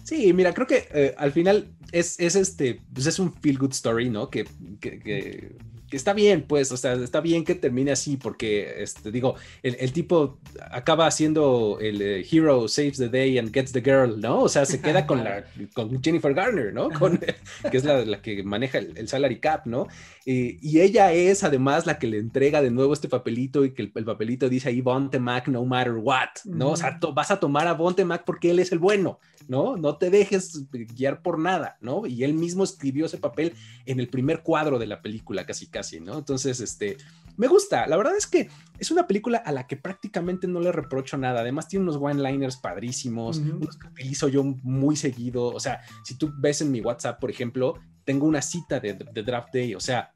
Sí, 0.04 0.34
mira, 0.34 0.54
creo 0.54 0.68
que 0.68 0.90
eh, 0.94 1.16
al 1.18 1.32
final 1.32 1.70
es, 1.94 2.20
es, 2.20 2.36
este, 2.36 2.82
pues 2.94 3.06
es 3.06 3.20
un 3.20 3.34
feel 3.36 3.58
good 3.58 3.72
story, 3.72 4.10
¿no? 4.10 4.30
que, 4.30 4.46
que 4.82 5.56
está 5.92 6.14
bien, 6.14 6.44
pues, 6.48 6.72
o 6.72 6.78
sea, 6.78 6.94
está 6.94 7.22
bien 7.22 7.44
que 7.44 7.56
termine 7.56 7.92
así, 7.92 8.18
porque, 8.18 8.82
este, 8.82 9.12
digo, 9.12 9.36
el, 9.64 9.92
tipo 9.92 10.38
acaba 10.72 11.10
siendo 11.12 11.78
el 11.82 12.02
eh, 12.02 12.26
hero 12.30 12.68
saves 12.68 12.98
the 12.98 13.10
day 13.10 13.38
and 13.38 13.54
gets 13.54 13.72
the 13.72 13.82
girl, 13.82 14.20
¿no? 14.20 14.42
O 14.42 14.50
sea, 14.50 14.66
se 14.66 14.82
queda 14.82 15.06
con 15.06 15.24
la, 15.24 15.46
con 15.74 16.02
Jennifer 16.02 16.34
Garner, 16.34 16.74
¿no? 16.74 16.90
Con, 17.02 17.18
que 17.18 17.78
es 17.78 17.84
la, 17.84 18.22
que 18.22 18.44
maneja 18.44 18.78
el, 18.78 19.08
salary 19.08 19.40
cap, 19.40 19.66
¿no? 19.66 19.88
y 20.24 20.80
ella 20.80 21.14
es 21.14 21.44
además 21.44 21.88
la 21.88 21.98
que 21.98 22.06
le 22.06 22.20
entrega 22.20 22.62
de 22.62 22.70
nuevo 22.70 22.94
este 22.94 23.10
papelito 23.10 23.66
y 23.66 23.72
que 23.72 23.82
el, 23.82 23.92
papelito 23.92 24.50
dice 24.50 24.70
ahí 24.70 24.80
Bonte 24.82 25.20
Mac 25.20 25.48
no 25.48 25.66
matter 25.66 25.94
what, 25.94 26.30
¿no? 26.46 26.72
O 26.72 26.78
sea, 26.78 27.00
vas 27.14 27.32
a 27.32 27.40
tomar 27.40 27.68
a 27.68 27.74
Bonte 27.74 28.06
Mac 28.06 28.24
porque 28.26 28.52
él 28.52 28.60
es 28.60 28.72
el 28.72 28.80
bueno, 28.80 29.20
¿no? 29.52 29.76
No 29.76 29.98
te 29.98 30.10
dejes 30.10 30.66
guiar 30.72 31.22
por 31.22 31.38
nada, 31.38 31.76
¿no? 31.82 32.08
Y 32.08 32.24
él 32.24 32.34
mismo 32.34 32.64
escribió 32.64 33.08
ese 33.08 33.18
papel 33.18 33.54
en 33.86 34.00
el 34.00 34.08
primer 34.08 34.44
cuadro 34.44 34.80
de 34.80 34.88
la 34.88 35.02
película, 35.02 35.46
casi 35.46 35.68
casi, 35.68 36.00
¿no? 36.00 36.20
Entonces, 36.20 36.62
este, 36.62 36.96
me 37.36 37.48
gusta. 37.48 37.86
La 37.86 37.98
verdad 37.98 38.16
es 38.16 38.28
que 38.28 38.50
es 38.80 38.92
una 38.92 39.08
película 39.08 39.40
a 39.40 39.52
la 39.52 39.68
que 39.68 39.76
prácticamente 39.76 40.48
no 40.48 40.62
le 40.62 40.72
reprocho 40.72 41.18
nada. 41.18 41.42
Además, 41.42 41.68
tiene 41.68 41.84
unos 41.84 41.98
one-liners 41.98 42.56
padrísimos, 42.56 43.40
unos 43.40 43.76
que 43.76 43.88
utilizo 43.88 44.30
yo 44.30 44.42
muy 44.64 44.96
seguido. 44.96 45.48
O 45.48 45.60
sea, 45.60 45.82
si 46.06 46.16
tú 46.16 46.32
ves 46.38 46.62
en 46.62 46.72
mi 46.72 46.80
WhatsApp, 46.80 47.20
por 47.20 47.30
ejemplo, 47.30 47.74
tengo 48.06 48.28
una 48.28 48.42
cita 48.42 48.80
de, 48.80 48.94
Draft 48.94 49.54
Day, 49.54 49.76
o 49.76 49.82
sea, 49.82 50.14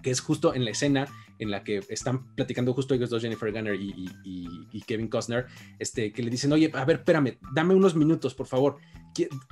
que 0.00 0.12
es 0.12 0.20
justo 0.20 0.54
en 0.54 0.64
la 0.64 0.70
escena 0.70 1.08
en 1.40 1.50
la 1.50 1.64
que 1.64 1.80
están 1.88 2.34
platicando 2.34 2.72
justo 2.72 2.94
ellos 2.94 3.10
dos, 3.10 3.22
Jennifer 3.22 3.50
Garner 3.50 3.74
y, 3.74 4.82
Kevin 4.86 5.08
Costner, 5.08 5.46
este, 5.78 6.12
que 6.12 6.22
le 6.22 6.30
dicen, 6.30 6.52
oye, 6.52 6.70
a 6.72 6.84
ver, 6.84 6.96
espérame, 6.98 7.38
dame 7.54 7.74
unos 7.74 7.94
minutos, 7.94 8.34
por 8.34 8.46
favor, 8.46 8.76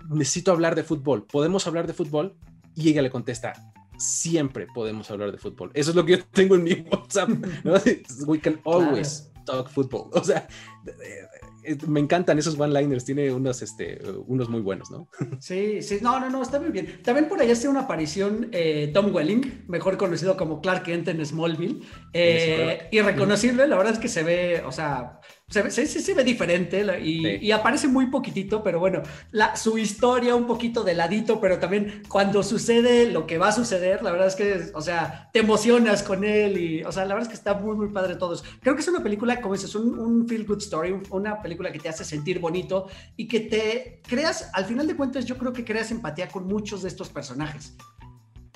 necesito 0.09 0.53
hablar 0.53 0.75
de 0.75 0.83
fútbol, 0.83 1.27
¿podemos 1.27 1.67
hablar 1.67 1.87
de 1.87 1.93
fútbol? 1.93 2.37
Y 2.75 2.89
ella 2.89 3.03
le 3.03 3.11
contesta, 3.11 3.53
siempre 3.99 4.67
podemos 4.73 5.11
hablar 5.11 5.33
de 5.33 5.39
fútbol. 5.39 5.71
Eso 5.75 5.91
es 5.91 5.97
lo 5.97 6.05
que 6.05 6.19
yo 6.19 6.25
tengo 6.25 6.55
en 6.55 6.65
mi 6.65 6.73
WhatsApp. 6.91 7.31
We 8.27 8.41
can 8.41 8.61
always 8.65 9.31
talk 9.45 9.69
football. 9.69 10.11
O 10.13 10.23
sea, 10.23 10.49
me 11.87 12.01
encantan 12.01 12.39
esos 12.39 12.59
one-liners, 12.59 13.05
tiene 13.05 13.33
unos, 13.33 13.63
este, 13.63 14.01
unos 14.27 14.49
muy 14.49 14.61
buenos, 14.61 14.91
¿no? 14.91 15.09
Sí, 15.41 15.83
sí, 15.83 15.99
no, 16.03 16.19
no, 16.21 16.31
no, 16.31 16.43
está 16.43 16.61
muy 16.61 16.71
bien. 16.71 17.01
También 17.03 17.29
por 17.29 17.41
ahí 17.41 17.51
hace 17.51 17.69
una 17.69 17.81
aparición 17.81 18.49
eh, 18.53 18.91
Tom 18.93 19.15
Welling, 19.15 19.65
mejor 19.69 19.97
conocido 19.97 20.37
como 20.37 20.61
Clark 20.61 20.85
Kent 20.85 21.09
en 21.09 21.25
Smallville, 21.25 21.81
eh, 22.13 22.89
irreconocible, 22.91 23.67
la 23.67 23.77
verdad 23.77 23.95
es 23.95 23.99
que 23.99 24.09
se 24.09 24.23
ve, 24.23 24.63
o 24.67 24.73
sea, 24.73 25.21
se 25.49 25.63
ve, 25.63 25.71
se 25.71 26.15
ve 26.15 26.25
diferente 26.25 26.85
y, 27.03 27.51
aparece 27.53 27.89
muy 27.89 28.07
poquitito, 28.07 28.63
pero 28.63 28.79
bueno, 28.79 29.03
la, 29.31 29.57
su 29.57 29.79
historia 29.79 30.35
un 30.35 30.47
poquito 30.47 30.85
de 30.85 30.95
ladito, 30.95 31.41
pero 31.41 31.59
también 31.59 32.03
cuando 32.07 32.43
sucede 32.43 33.11
lo 33.11 33.27
que 33.27 33.39
va 33.39 33.49
a 33.49 33.53
suceder, 33.53 34.03
la 34.03 34.11
verdad 34.11 34.27
es 34.27 34.37
que, 34.37 34.71
o 34.75 34.83
sea, 34.83 35.31
te 35.33 35.39
emocionas 35.39 36.03
con 36.03 36.23
él 36.23 36.59
y, 36.59 36.85
o 36.85 36.93
sea, 36.93 37.07
la 37.07 37.15
verdad 37.15 37.23
es 37.23 37.29
que 37.29 37.39
está 37.39 37.55
muy, 37.55 37.75
muy 37.77 37.89
padre 37.89 38.17
todos. 38.17 38.45
Creo 38.61 38.75
que 38.75 38.83
es 38.83 38.89
una 38.89 39.03
película, 39.03 39.41
como 39.41 39.55
dices, 39.55 39.75
un, 39.75 39.99
un 39.99 40.29
feel 40.29 40.45
good 40.45 40.59
story, 40.59 40.95
una 41.11 41.41
película 41.41 41.73
que 41.73 41.79
te 41.79 41.89
hace 41.89 42.05
sentir 42.05 42.41
bonito 42.41 42.87
y 43.17 43.27
que 43.27 43.41
te 43.41 44.03
creas, 44.07 44.51
al 44.53 44.67
final 44.67 44.87
de 44.87 44.97
cuentas, 44.97 45.25
yo 45.25 45.39
creo 45.39 45.55
que 45.55 45.65
creas 45.65 45.91
empatía 45.91 46.29
con 46.29 46.47
muchos 46.47 46.83
de 46.83 46.89
estos 46.89 47.09
personajes. 47.09 47.75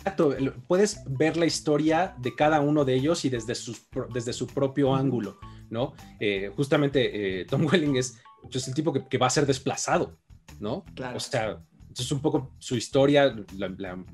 Exacto, 0.04 0.34
puedes 0.66 1.00
ver 1.06 1.36
la 1.36 1.46
historia 1.46 2.16
de 2.18 2.34
cada 2.34 2.60
uno 2.60 2.84
de 2.84 2.94
ellos 2.94 3.24
y 3.24 3.30
desde, 3.30 3.54
sus, 3.54 3.86
desde 4.12 4.32
su 4.32 4.48
propio 4.48 4.94
ángulo. 4.94 5.38
¿No? 5.72 5.94
Eh, 6.20 6.52
justamente 6.54 7.40
eh, 7.40 7.44
Tom 7.46 7.66
Welling 7.72 7.96
es, 7.96 8.18
pues, 8.42 8.68
el 8.68 8.74
tipo 8.74 8.92
que, 8.92 9.18
va 9.18 9.26
a 9.26 9.30
ser 9.30 9.46
desplazado, 9.46 10.18
¿no? 10.60 10.84
Claro. 10.94 11.16
O 11.16 11.20
sea, 11.20 11.58
es 11.96 12.12
un 12.12 12.20
poco 12.20 12.54
su 12.58 12.76
historia, 12.76 13.34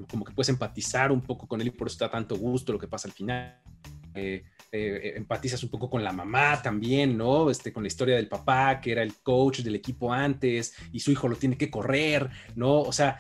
como 0.09 0.25
que 0.25 0.33
puedes 0.33 0.49
empatizar 0.49 1.13
un 1.13 1.21
poco 1.21 1.47
con 1.47 1.61
él 1.61 1.67
y 1.67 1.71
por 1.71 1.89
eso 1.89 1.99
da 1.99 2.11
tanto 2.11 2.37
gusto 2.37 2.73
lo 2.73 2.79
que 2.79 2.89
pasa 2.89 3.09
al 3.09 3.13
final. 3.13 3.61
Eh, 4.15 4.45
empatizas 4.71 5.63
un 5.63 5.71
poco 5.71 5.89
con 5.89 6.03
la 6.03 6.13
mamá 6.13 6.61
también, 6.63 7.17
¿no? 7.17 7.51
Este, 7.51 7.73
con 7.73 7.83
la 7.83 7.89
historia 7.89 8.17
del 8.17 8.29
papá, 8.29 8.81
que 8.81 8.93
era 8.93 9.03
el 9.03 9.15
coach 9.23 9.61
del 9.61 9.75
equipo 9.75 10.13
antes, 10.13 10.75
y 10.93 11.01
su 11.01 11.11
hijo 11.11 11.29
lo 11.29 11.37
tiene 11.37 11.57
que 11.57 11.71
correr, 11.71 12.31
¿no? 12.55 12.81
O 12.83 12.93
sea, 12.93 13.19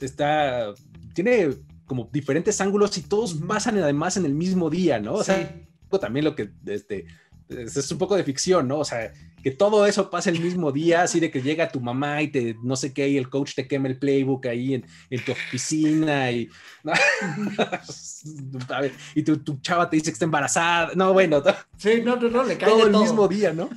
está, 0.00 0.74
tiene 1.14 1.50
como 1.86 2.08
diferentes 2.12 2.60
ángulos 2.60 2.96
y 2.98 3.02
todos 3.02 3.34
pasan 3.34 3.78
además 3.78 4.16
en 4.16 4.24
el 4.24 4.34
mismo 4.34 4.70
día, 4.70 4.98
¿no? 4.98 5.14
O 5.14 5.24
sea, 5.24 5.54
también 6.00 6.24
lo 6.24 6.34
que, 6.34 6.50
este, 6.66 7.06
es 7.48 7.92
un 7.92 7.98
poco 7.98 8.16
de 8.16 8.24
ficción, 8.24 8.68
¿no? 8.68 8.78
O 8.78 8.84
sea, 8.84 9.12
que 9.44 9.50
todo 9.50 9.84
eso 9.84 10.08
pasa 10.08 10.30
el 10.30 10.40
mismo 10.40 10.72
día, 10.72 11.02
así 11.02 11.20
de 11.20 11.30
que 11.30 11.42
llega 11.42 11.68
tu 11.68 11.78
mamá 11.78 12.22
y 12.22 12.28
te, 12.28 12.56
no 12.62 12.76
sé 12.76 12.94
qué, 12.94 13.10
y 13.10 13.18
el 13.18 13.28
coach 13.28 13.54
te 13.54 13.68
quema 13.68 13.88
el 13.88 13.98
playbook 13.98 14.46
ahí 14.46 14.72
en, 14.72 14.86
tu 15.22 15.32
oficina 15.32 16.30
y, 16.30 16.48
y 19.14 19.22
tu, 19.22 19.58
chava 19.60 19.90
te 19.90 19.96
dice 19.96 20.06
que 20.06 20.14
está 20.14 20.24
embarazada. 20.24 20.92
No, 20.94 21.12
bueno. 21.12 21.42
Sí, 21.76 22.00
no, 22.02 22.16
no, 22.16 22.30
no 22.30 22.42
le 22.42 22.56
cae 22.56 22.70
todo 22.70 22.86
el 22.86 22.96
mismo 22.96 23.28
día, 23.28 23.52
¿no? 23.52 23.68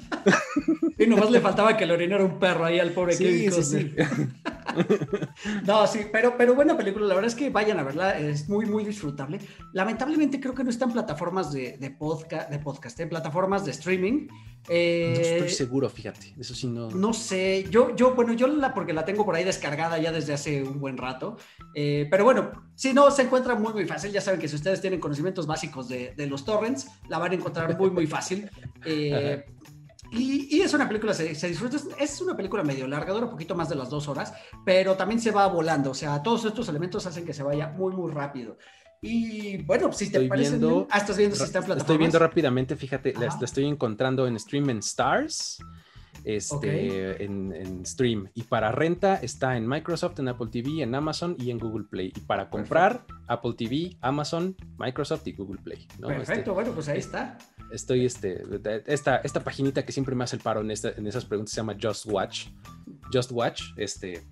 Y 0.99 1.05
nomás 1.05 1.29
le 1.29 1.41
faltaba 1.41 1.77
que 1.77 1.85
le 1.85 1.93
orinara 1.93 2.23
un 2.23 2.39
perro 2.39 2.65
ahí 2.65 2.79
al 2.79 2.91
pobre 2.91 3.15
Kevin 3.15 3.51
sí, 3.51 3.93
No, 5.65 5.85
sí, 5.85 5.99
pero, 6.11 6.35
pero 6.37 6.55
buena 6.55 6.75
película. 6.75 7.05
La 7.05 7.13
verdad 7.13 7.27
es 7.27 7.35
que 7.35 7.51
vayan 7.51 7.79
a 7.79 7.83
verla. 7.83 8.17
Es 8.17 8.49
muy, 8.49 8.65
muy 8.65 8.83
disfrutable. 8.83 9.39
Lamentablemente 9.73 10.39
creo 10.39 10.55
que 10.55 10.63
no 10.63 10.71
está 10.71 10.85
en 10.85 10.93
plataformas 10.93 11.51
de, 11.51 11.77
de, 11.77 11.91
podcast, 11.91 12.49
de 12.49 12.57
podcast, 12.57 12.99
en 12.99 13.09
plataformas 13.09 13.63
de 13.65 13.71
streaming. 13.71 14.27
Eh, 14.69 15.13
no 15.15 15.21
estoy 15.21 15.49
seguro, 15.49 15.89
fíjate. 15.89 16.35
Eso 16.39 16.53
sí 16.53 16.67
no. 16.67 16.89
No 16.91 17.13
sé. 17.13 17.65
Yo, 17.69 17.95
yo, 17.95 18.13
bueno, 18.15 18.33
yo 18.33 18.47
la 18.47 18.73
porque 18.73 18.93
la 18.93 19.05
tengo 19.05 19.25
por 19.25 19.35
ahí 19.35 19.43
descargada 19.43 19.97
ya 19.97 20.11
desde 20.11 20.33
hace 20.33 20.63
un 20.63 20.79
buen 20.79 20.97
rato. 20.97 21.37
Eh, 21.73 22.07
pero 22.11 22.23
bueno, 22.23 22.51
si 22.75 22.93
no, 22.93 23.09
se 23.11 23.23
encuentra 23.23 23.55
muy, 23.55 23.73
muy 23.73 23.85
fácil. 23.85 24.11
Ya 24.11 24.21
saben 24.21 24.39
que 24.39 24.47
si 24.47 24.55
ustedes 24.55 24.81
tienen 24.81 24.99
conocimientos 24.99 25.47
básicos 25.47 25.87
de, 25.87 26.13
de 26.15 26.27
los 26.27 26.43
torrents, 26.43 26.87
la 27.07 27.17
van 27.17 27.31
a 27.31 27.35
encontrar 27.35 27.77
muy, 27.77 27.89
muy 27.89 28.07
fácil. 28.07 28.49
Eh, 28.89 29.43
y, 30.11 30.61
es 30.61 30.73
una 30.73 30.87
película, 30.87 31.13
se, 31.13 31.35
se, 31.35 31.49
disfruta, 31.49 31.77
es 31.99 32.21
una 32.21 32.35
película 32.35 32.63
medio 32.63 32.87
larga, 32.87 33.11
dura 33.11 33.25
un 33.25 33.31
poquito 33.31 33.55
más 33.55 33.67
de 33.67 33.75
las 33.75 33.89
dos 33.89 34.07
horas, 34.07 34.33
pero 34.63 34.95
también 34.95 35.19
se 35.19 35.31
va 35.31 35.47
volando, 35.47 35.91
o 35.91 35.93
sea, 35.93 36.23
todos 36.23 36.45
estos 36.45 36.69
elementos 36.69 37.05
hacen 37.05 37.25
que 37.25 37.33
se 37.33 37.43
vaya 37.43 37.67
muy, 37.69 37.93
muy 37.93 38.11
rápido. 38.11 38.57
Y 39.01 39.57
bueno, 39.63 39.91
si 39.93 40.11
te 40.11 40.21
parece. 40.27 40.51
Viendo, 40.51 40.87
ah, 40.89 40.97
estás 40.97 41.17
viendo 41.17 41.35
si 41.35 41.43
está 41.43 41.59
en 41.59 41.77
Estoy 41.77 41.97
viendo 41.97 42.19
rápidamente, 42.19 42.75
fíjate, 42.75 43.13
la, 43.13 43.27
estoy 43.41 43.65
encontrando 43.65 44.27
en 44.27 44.39
Stream 44.39 44.69
en 44.69 44.79
Stars, 44.79 45.59
este, 46.23 47.23
en, 47.23 47.85
Stream. 47.85 48.29
Y 48.33 48.43
para 48.43 48.71
renta 48.71 49.15
está 49.15 49.55
en 49.55 49.67
Microsoft, 49.67 50.19
en 50.19 50.29
Apple 50.29 50.47
TV, 50.51 50.81
en 50.81 50.95
Amazon 50.95 51.35
y 51.39 51.51
en 51.51 51.59
Google 51.59 51.85
Play. 51.89 52.11
Y 52.15 52.19
para 52.21 52.49
comprar, 52.49 53.05
Apple 53.27 53.53
TV, 53.57 53.97
Amazon, 54.01 54.55
Microsoft 54.77 55.27
y 55.27 55.33
Google 55.33 55.61
Play. 55.61 55.87
Perfecto, 55.99 56.33
este, 56.33 56.51
bueno, 56.51 56.71
pues 56.71 56.89
ahí 56.89 56.99
está 56.99 57.37
estoy, 57.71 58.05
este, 58.05 58.43
esta, 58.85 59.17
esta 59.17 59.43
paginita 59.43 59.83
que 59.85 59.91
siempre 59.91 60.15
me 60.15 60.23
hace 60.23 60.35
el 60.35 60.41
paro 60.41 60.61
en, 60.61 60.71
en 60.71 61.07
esas 61.07 61.25
preguntas 61.25 61.53
se 61.53 61.57
llama 61.57 61.75
Just 61.81 62.05
Watch. 62.05 62.47
Just 63.11 63.31
Watch, 63.31 63.63
este, 63.77 64.23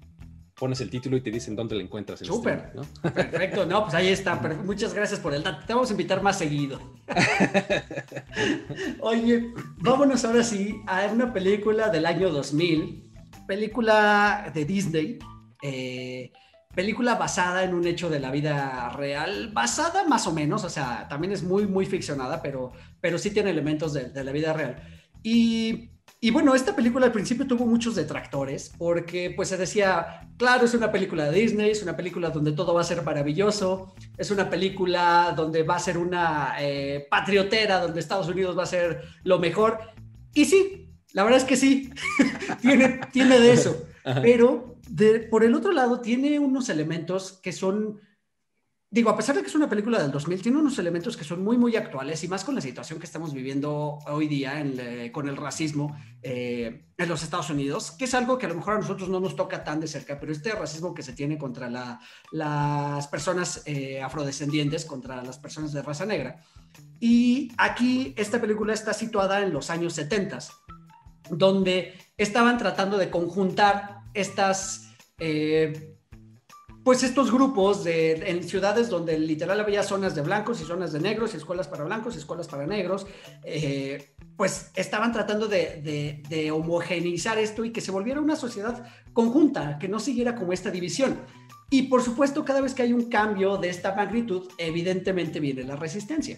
pones 0.58 0.80
el 0.82 0.89
título 0.89 1.18
y 1.18 1.22
te 1.22 1.32
dicen 1.32 1.56
dónde 1.56 1.76
la 1.76 1.84
encuentras. 1.84 2.20
Súper, 2.20 2.72
perfecto, 3.01 3.66
no, 3.66 3.84
pues 3.84 3.93
ahí 3.93 4.08
está, 4.08 4.36
muchas 4.64 4.93
gracias 4.93 5.20
por 5.20 5.34
el 5.34 5.43
dato, 5.43 5.66
te 5.66 5.74
vamos 5.74 5.89
a 5.89 5.93
invitar 5.93 6.22
más 6.22 6.38
seguido. 6.38 6.80
Oye, 9.01 9.51
vámonos 9.78 10.24
ahora 10.24 10.43
sí 10.43 10.82
a 10.88 11.08
una 11.12 11.34
película 11.34 11.89
del 11.89 12.06
año 12.06 12.30
2000, 12.30 13.12
película 13.47 14.51
de 14.53 14.66
Disney, 14.66 15.20
eh, 15.62 16.32
película 16.74 17.16
basada 17.16 17.64
en 17.64 17.74
un 17.74 17.88
hecho 17.88 18.10
de 18.10 18.20
la 18.20 18.32
vida 18.32 18.89
real, 18.89 19.51
basada 19.53 20.08
más 20.08 20.28
o 20.28 20.34
menos, 20.34 20.64
o 20.64 20.70
sea, 20.70 21.08
también 21.08 21.34
es 21.34 21.43
muy, 21.43 21.68
muy 21.68 21.86
ficcionada, 21.86 22.41
pero, 22.41 22.72
pero 23.01 23.18
sí 23.18 23.32
tiene 23.32 23.49
elementos 23.49 23.93
de, 23.93 24.24
la 24.24 24.32
vida 24.32 24.53
real. 24.53 24.76
Y, 25.24 25.89
y, 26.26 26.32
bueno, 26.32 26.56
esta 26.56 26.76
película 26.76 27.06
al 27.06 27.12
principio 27.12 27.46
tuvo 27.46 27.68
muchos 27.68 27.94
detractores, 27.94 28.72
porque 28.78 29.32
pues 29.36 29.50
se 29.50 29.58
decía, 29.58 30.28
claro, 30.38 30.66
es 30.66 30.74
una 30.74 30.92
película 30.92 31.30
de 31.30 31.40
Disney, 31.40 31.70
es 31.70 31.84
una 31.84 31.96
película 31.96 32.32
donde 32.32 32.52
todo 32.52 32.74
va 32.74 32.82
a 32.82 32.84
ser 32.84 33.04
maravilloso, 33.04 33.94
es 34.18 34.32
una 34.32 34.50
película 34.50 35.34
donde 35.38 35.62
va 35.62 35.76
a 35.76 35.80
ser 35.80 36.00
una 36.00 36.56
eh, 36.60 37.06
patriotera, 37.12 37.80
donde 37.80 38.00
Estados 38.00 38.28
Unidos 38.28 38.58
va 38.58 38.64
a 38.64 38.66
ser 38.66 39.04
lo 39.24 39.38
mejor. 39.38 39.78
Y 40.34 40.46
sí, 40.46 40.90
la 41.14 41.24
verdad 41.24 41.42
es 41.42 41.46
que 41.46 41.58
sí, 41.58 41.92
tiene, 42.62 43.02
tiene 43.12 43.40
de 43.40 43.54
eso, 43.54 43.86
pero 44.24 44.76
por 45.30 45.44
el 45.44 45.54
otro 45.54 45.74
lado, 45.74 46.02
tiene 46.02 46.40
unos 46.40 46.70
elementos 46.70 47.34
que 47.34 47.52
son, 47.52 48.00
digo, 48.90 49.10
a 49.10 49.18
pesar 49.18 49.36
de 49.36 49.42
que 49.42 49.48
es 49.48 49.56
una 49.56 49.70
película 49.70 50.02
del 50.02 50.12
2000, 50.12 50.42
tiene 50.42 50.58
unos 50.58 50.80
elementos 50.80 51.18
que 51.18 51.24
son 51.24 51.44
muy, 51.44 51.58
muy 51.58 51.76
actuales 51.76 52.24
y 52.24 52.28
más 52.28 52.44
con 52.44 52.56
la 52.56 52.62
situación 52.62 53.00
que 53.00 53.06
estamos 53.06 53.34
viviendo 53.34 54.00
hoy 54.08 54.28
día 54.28 54.64
con 55.12 55.28
el 55.28 55.38
racismo 55.38 55.96
eh, 56.22 56.86
en 56.98 57.10
los 57.10 57.24
Estados 57.24 57.50
Unidos, 57.50 57.92
que 57.92 58.06
es 58.06 58.14
algo 58.14 58.38
que 58.38 58.46
a 58.46 58.50
lo 58.50 58.56
mejor 58.56 58.76
a 58.76 58.80
nosotros 58.80 59.10
no 59.10 59.20
nos 59.20 59.36
toca 59.36 59.64
tan 59.64 59.80
de 59.80 59.88
cerca, 59.88 60.20
pero 60.20 60.32
este 60.32 60.52
racismo 60.52 60.94
que 60.94 61.04
se 61.04 61.14
tiene 61.14 61.38
contra 61.38 61.70
las 62.32 63.08
personas 63.08 63.64
eh, 63.66 64.02
afrodescendientes, 64.02 64.86
contra 64.86 65.22
las 65.24 65.40
personas 65.40 65.74
de 65.74 65.82
raza 65.82 66.06
negra. 66.06 66.42
Y 67.00 67.52
aquí 67.58 68.14
esta 68.18 68.40
película 68.40 68.74
está 68.74 68.94
situada 68.94 69.42
en 69.42 69.52
los 69.52 69.70
años 69.70 69.94
70, 69.94 70.40
donde 71.30 71.94
estaban 72.18 72.58
tratando 72.58 72.98
de 72.98 73.10
conjuntar 73.10 74.02
estas, 74.14 74.94
eh, 75.20 75.95
pues 76.86 77.02
estos 77.02 77.32
grupos 77.32 77.84
de, 77.84 78.12
en 78.30 78.44
ciudades 78.44 78.90
donde 78.90 79.18
literal 79.18 79.60
había 79.60 79.82
zonas 79.82 80.14
de 80.14 80.22
blancos 80.22 80.62
y 80.62 80.66
zonas 80.66 80.94
de 80.94 81.00
negros 81.00 81.34
y 81.34 81.38
escuelas 81.38 81.68
para 81.68 81.84
blancos 81.84 82.14
y 82.14 82.20
escuelas 82.20 82.48
para 82.48 82.68
negros, 82.68 83.08
eh, 83.44 84.14
pues 84.38 84.70
estaban 84.76 85.12
tratando 85.12 85.48
de, 85.48 86.22
de, 86.30 86.52
homogeneizar 86.52 87.40
esto 87.40 87.66
y 87.66 87.72
que 87.72 87.82
se 87.82 87.90
volviera 87.90 88.22
una 88.22 88.36
sociedad 88.36 88.86
conjunta, 89.14 89.80
que 89.80 89.88
no 89.88 90.00
siguiera 90.00 90.36
como 90.36 90.54
esta 90.54 90.70
división. 90.70 91.22
Y 91.72 91.84
por 91.88 92.04
supuesto, 92.04 92.46
cada 92.46 92.62
vez 92.62 92.76
que 92.76 92.84
hay 92.84 92.94
un 92.94 93.10
cambio 93.10 93.58
de 93.58 93.70
esta 93.70 93.96
magnitud, 93.96 94.48
evidentemente 94.60 95.40
viene 95.40 95.64
la 95.64 95.76
resistencia. 95.76 96.38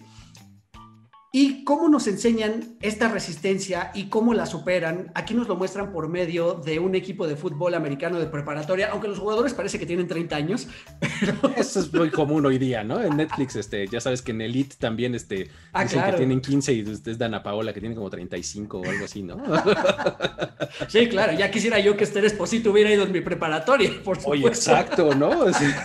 ¿Y 1.34 1.66
cómo 1.66 1.90
nos 1.90 2.08
enseñan 2.08 2.78
esta 2.82 3.10
resistencia 3.10 3.92
y 3.94 4.06
cómo 4.06 4.34
la 4.34 4.46
superan? 4.46 5.12
Aquí 5.14 5.34
nos 5.34 5.48
lo 5.50 5.58
muestran 5.58 5.92
por 5.92 6.08
medio 6.08 6.54
de 6.54 6.80
un 6.80 6.96
equipo 6.96 7.28
de 7.28 7.36
fútbol 7.36 7.74
americano 7.76 8.18
de 8.18 8.28
preparatoria, 8.28 8.90
aunque 8.92 9.10
los 9.10 9.20
jugadores 9.20 9.54
parece 9.54 9.78
que 9.78 9.86
tienen 9.86 10.08
30 10.08 10.36
años. 10.36 10.68
Eso 11.58 11.82
es 11.82 11.94
muy 11.94 12.12
común 12.12 12.46
hoy 12.46 12.58
día, 12.58 12.84
¿no? 12.84 13.02
En 13.02 13.18
Netflix, 13.18 13.58
este, 13.58 13.88
ya 13.88 14.00
sabes 14.00 14.22
que 14.22 14.32
en 14.32 14.40
Elite 14.40 14.78
también 14.80 15.16
este, 15.16 15.50
ah, 15.74 15.84
dicen 15.84 16.02
que 16.06 16.14
tienen 16.14 16.40
15 16.40 16.74
y 16.74 16.80
es 16.82 17.18
Dana 17.18 17.44
Paola 17.44 17.74
que 17.74 17.82
tiene 17.82 17.96
como 17.96 18.10
35 18.10 18.80
o 18.80 18.86
algo 18.86 19.06
así, 19.06 19.24
¿no? 19.24 19.38
Sí, 20.88 21.08
claro, 21.08 21.34
ya 21.34 21.50
quisiera 21.50 21.80
yo 21.80 21.98
que 21.98 22.04
Esther 22.04 22.26
Esposito 22.26 22.72
hubiera 22.72 22.92
ido 22.92 23.04
en 23.04 23.12
mi 23.12 23.22
preparatoria, 23.22 23.90
por 24.04 24.18
supuesto. 24.18 24.30
Oye, 24.30 24.48
exacto, 24.48 25.14
¿no? 25.14 25.52
Sí. 25.54 25.66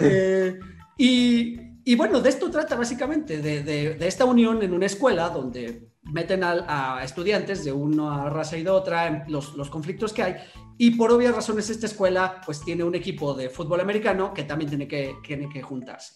Eh, 0.00 0.58
y 0.96 1.67
y 1.88 1.94
bueno, 1.94 2.20
de 2.20 2.28
esto 2.28 2.50
trata 2.50 2.76
básicamente, 2.76 3.40
de, 3.40 3.96
esta 4.06 4.26
unión 4.26 4.62
en 4.62 4.74
una 4.74 4.84
escuela 4.84 5.30
donde 5.30 5.88
meten 6.02 6.44
a, 6.44 7.00
estudiantes 7.02 7.64
de 7.64 7.72
una 7.72 8.28
raza 8.28 8.58
y 8.58 8.62
de 8.62 8.68
otra, 8.68 9.24
los, 9.26 9.54
los, 9.54 9.70
conflictos 9.70 10.12
que 10.12 10.22
hay, 10.22 10.34
y 10.76 10.90
por 10.90 11.10
obvias 11.10 11.34
razones 11.34 11.70
esta 11.70 11.86
escuela 11.86 12.42
pues 12.44 12.60
tiene 12.62 12.84
un 12.84 12.94
equipo 12.94 13.32
de 13.32 13.48
fútbol 13.48 13.80
americano 13.80 14.34
que 14.34 14.42
también 14.42 14.68
tiene 14.68 14.86
que, 14.86 15.14
tiene 15.26 15.48
que 15.48 15.62
juntarse. 15.62 16.12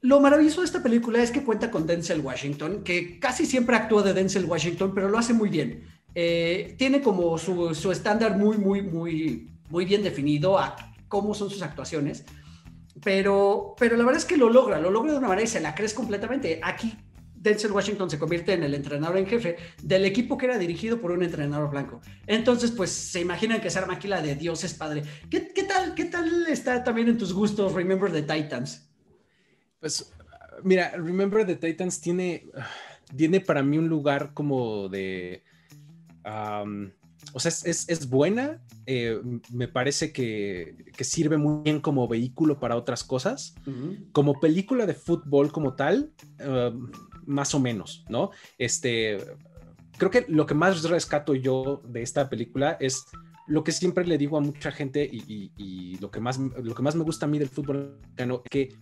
Lo 0.00 0.18
maravilloso 0.18 0.62
de 0.62 0.66
esta 0.66 0.82
película 0.82 1.22
es 1.22 1.30
que 1.30 1.44
cuenta 1.44 1.70
con 1.70 1.86
Denzel 1.86 2.22
Washington, 2.22 2.82
que 2.82 3.20
casi 3.20 3.44
siempre 3.44 3.76
actúa 3.76 4.02
de 4.02 4.14
Denzel 4.14 4.46
Washington, 4.46 4.92
pero 4.94 5.10
lo 5.10 5.18
hace 5.18 5.34
muy 5.34 5.50
bien. 5.50 5.84
Eh, 6.14 6.74
tiene 6.78 7.02
como 7.02 7.36
su, 7.36 7.74
su 7.74 7.92
estándar 7.92 8.38
muy, 8.38 8.56
muy, 8.56 8.80
muy, 8.80 9.50
muy 9.68 9.84
bien 9.84 10.02
definido 10.02 10.58
a 10.58 10.74
cómo 11.06 11.34
son 11.34 11.50
sus 11.50 11.60
actuaciones. 11.60 12.24
Pero, 13.02 13.74
pero 13.78 13.96
la 13.96 14.04
verdad 14.04 14.18
es 14.18 14.24
que 14.24 14.36
lo 14.36 14.50
logra, 14.50 14.80
lo 14.80 14.90
logra 14.90 15.12
de 15.12 15.18
una 15.18 15.28
manera 15.28 15.44
y 15.44 15.50
se 15.50 15.60
la 15.60 15.74
crees 15.74 15.94
completamente. 15.94 16.60
Aquí 16.62 16.96
Denzel 17.40 17.72
Washington 17.72 18.10
se 18.10 18.18
convierte 18.18 18.52
en 18.52 18.64
el 18.64 18.74
entrenador 18.74 19.16
en 19.16 19.26
jefe 19.26 19.56
del 19.82 20.04
equipo 20.04 20.36
que 20.36 20.46
era 20.46 20.58
dirigido 20.58 21.00
por 21.00 21.12
un 21.12 21.22
entrenador 21.22 21.70
blanco. 21.70 22.00
Entonces, 22.26 22.72
pues 22.72 22.90
se 22.90 23.20
imaginan 23.20 23.60
que 23.60 23.68
esa 23.68 23.80
arma 23.80 23.98
de 23.98 24.34
Dios 24.34 24.64
es 24.64 24.74
padre. 24.74 25.02
¿Qué, 25.30 25.52
¿Qué, 25.54 25.62
tal, 25.62 25.94
¿Qué 25.94 26.06
tal 26.06 26.46
está 26.48 26.82
también 26.82 27.08
en 27.08 27.18
tus 27.18 27.32
gustos 27.32 27.72
Remember 27.72 28.10
the 28.10 28.22
Titans? 28.22 28.90
Pues, 29.78 30.12
mira, 30.64 30.90
Remember 30.96 31.46
the 31.46 31.56
Titans 31.56 32.00
tiene, 32.00 32.50
tiene 33.16 33.40
para 33.40 33.62
mí 33.62 33.78
un 33.78 33.88
lugar 33.88 34.34
como 34.34 34.88
de... 34.88 35.44
o 37.32 37.40
sea, 37.40 37.50
es, 37.50 37.88
es, 37.88 38.08
buena, 38.08 38.60
eh, 38.86 39.20
me 39.50 39.68
parece 39.68 40.12
que, 40.12 40.76
que, 40.96 41.04
sirve 41.04 41.36
muy 41.36 41.62
bien 41.62 41.80
como 41.80 42.08
vehículo 42.08 42.58
para 42.58 42.76
otras 42.76 43.04
cosas. 43.04 43.54
Como 44.12 44.40
película 44.40 44.86
de 44.86 44.94
fútbol 44.94 45.52
como 45.52 45.74
tal, 45.74 46.12
más 47.26 47.54
o 47.54 47.60
menos, 47.60 48.04
¿no? 48.08 48.30
Este, 48.56 49.18
creo 49.98 50.10
que 50.10 50.24
lo 50.28 50.46
que 50.46 50.54
más 50.54 50.82
rescato 50.84 51.34
yo 51.34 51.82
de 51.84 52.02
esta 52.02 52.30
película 52.30 52.76
es 52.80 53.04
lo 53.48 53.64
que 53.64 53.72
siempre 53.72 54.06
le 54.06 54.18
digo 54.18 54.36
a 54.36 54.40
mucha 54.40 54.70
gente 54.70 55.08
y, 55.10 55.96
lo, 56.00 56.10
que 56.10 56.20
más, 56.20 56.38
lo 56.38 56.74
que 56.74 56.82
más 56.82 56.94
me 56.94 57.02
gusta 57.02 57.26
a 57.26 57.28
mí 57.28 57.38
del 57.38 57.48
fútbol 57.48 57.98
es 58.16 58.26
que 58.50 58.74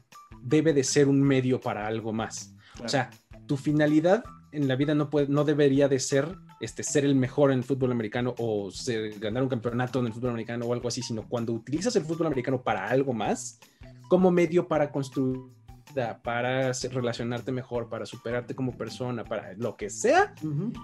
debe 0.43 0.73
de 0.73 0.85
ser 0.85 1.09
un 1.09 1.23
medio 1.23 1.61
para 1.61 1.87
algo 1.87 2.13
más. 2.13 2.55
O 2.85 2.89
sea, 2.89 3.11
tu 3.47 3.57
finalidad 3.57 4.25
en 4.53 4.69
la 4.69 4.77
vida 4.77 4.95
no, 4.95 5.09
puede, 5.09 5.29
no 5.29 5.45
debería 5.45 5.89
de 5.89 6.01
ser 6.01 6.37
este, 6.61 6.83
ser 6.83 7.05
el 7.05 7.15
mejor 7.15 7.53
en 7.53 7.59
el 7.59 7.65
fútbol 7.65 7.93
americano 7.93 8.35
o 8.39 8.71
ganar 9.19 9.43
un 9.43 9.49
campeonato 9.49 10.01
en 10.01 10.07
el 10.07 10.13
fútbol 10.13 10.31
americano 10.31 10.67
o 10.67 10.73
algo 10.73 10.89
así, 10.89 11.03
sino 11.03 11.29
cuando 11.29 11.53
utilizas 11.53 11.95
el 11.97 12.05
fútbol 12.05 12.29
americano 12.29 12.63
para 12.63 12.89
algo 12.89 13.13
más, 13.13 13.59
como 14.09 14.31
medio 14.31 14.69
para 14.69 14.91
construir 14.91 15.41
para 16.23 16.73
relacionarte 16.73 17.53
mejor, 17.53 17.89
para 17.89 18.05
superarte 18.05 18.55
como 18.55 18.77
persona, 18.77 19.25
para 19.25 19.55
lo 19.55 19.77
que 19.77 19.89
sea, 19.89 20.35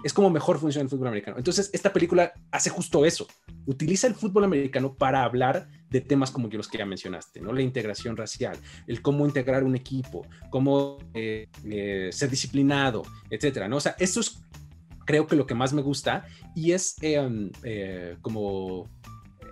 es 0.03 0.13
como 0.13 0.29
mejor 0.29 0.57
funciona 0.59 0.83
el 0.83 0.89
fútbol 0.89 1.07
americano. 1.07 1.37
Entonces, 1.37 1.69
esta 1.73 1.93
película 1.93 2.33
hace 2.51 2.69
justo 2.69 3.05
eso. 3.05 3.27
Utiliza 3.65 4.07
el 4.07 4.15
fútbol 4.15 4.45
americano 4.45 4.95
para 4.95 5.23
hablar 5.23 5.67
de 5.89 6.01
temas 6.01 6.31
como 6.31 6.47
los 6.47 6.67
que 6.67 6.79
ya 6.79 6.85
mencionaste, 6.85 7.41
¿no? 7.41 7.53
La 7.53 7.61
integración 7.61 8.17
racial, 8.17 8.57
el 8.87 9.01
cómo 9.01 9.25
integrar 9.25 9.63
un 9.63 9.75
equipo, 9.75 10.25
cómo 10.49 10.97
eh, 11.13 11.47
eh, 11.65 12.09
ser 12.11 12.29
disciplinado, 12.29 13.03
etcétera, 13.29 13.67
¿no? 13.67 13.77
O 13.77 13.81
sea, 13.81 13.95
eso 13.99 14.19
es 14.19 14.41
creo 15.05 15.27
que 15.27 15.35
lo 15.35 15.45
que 15.45 15.55
más 15.55 15.73
me 15.73 15.81
gusta 15.81 16.25
y 16.55 16.71
es 16.71 16.95
em, 17.01 17.51
eh, 17.63 18.17
como 18.21 18.89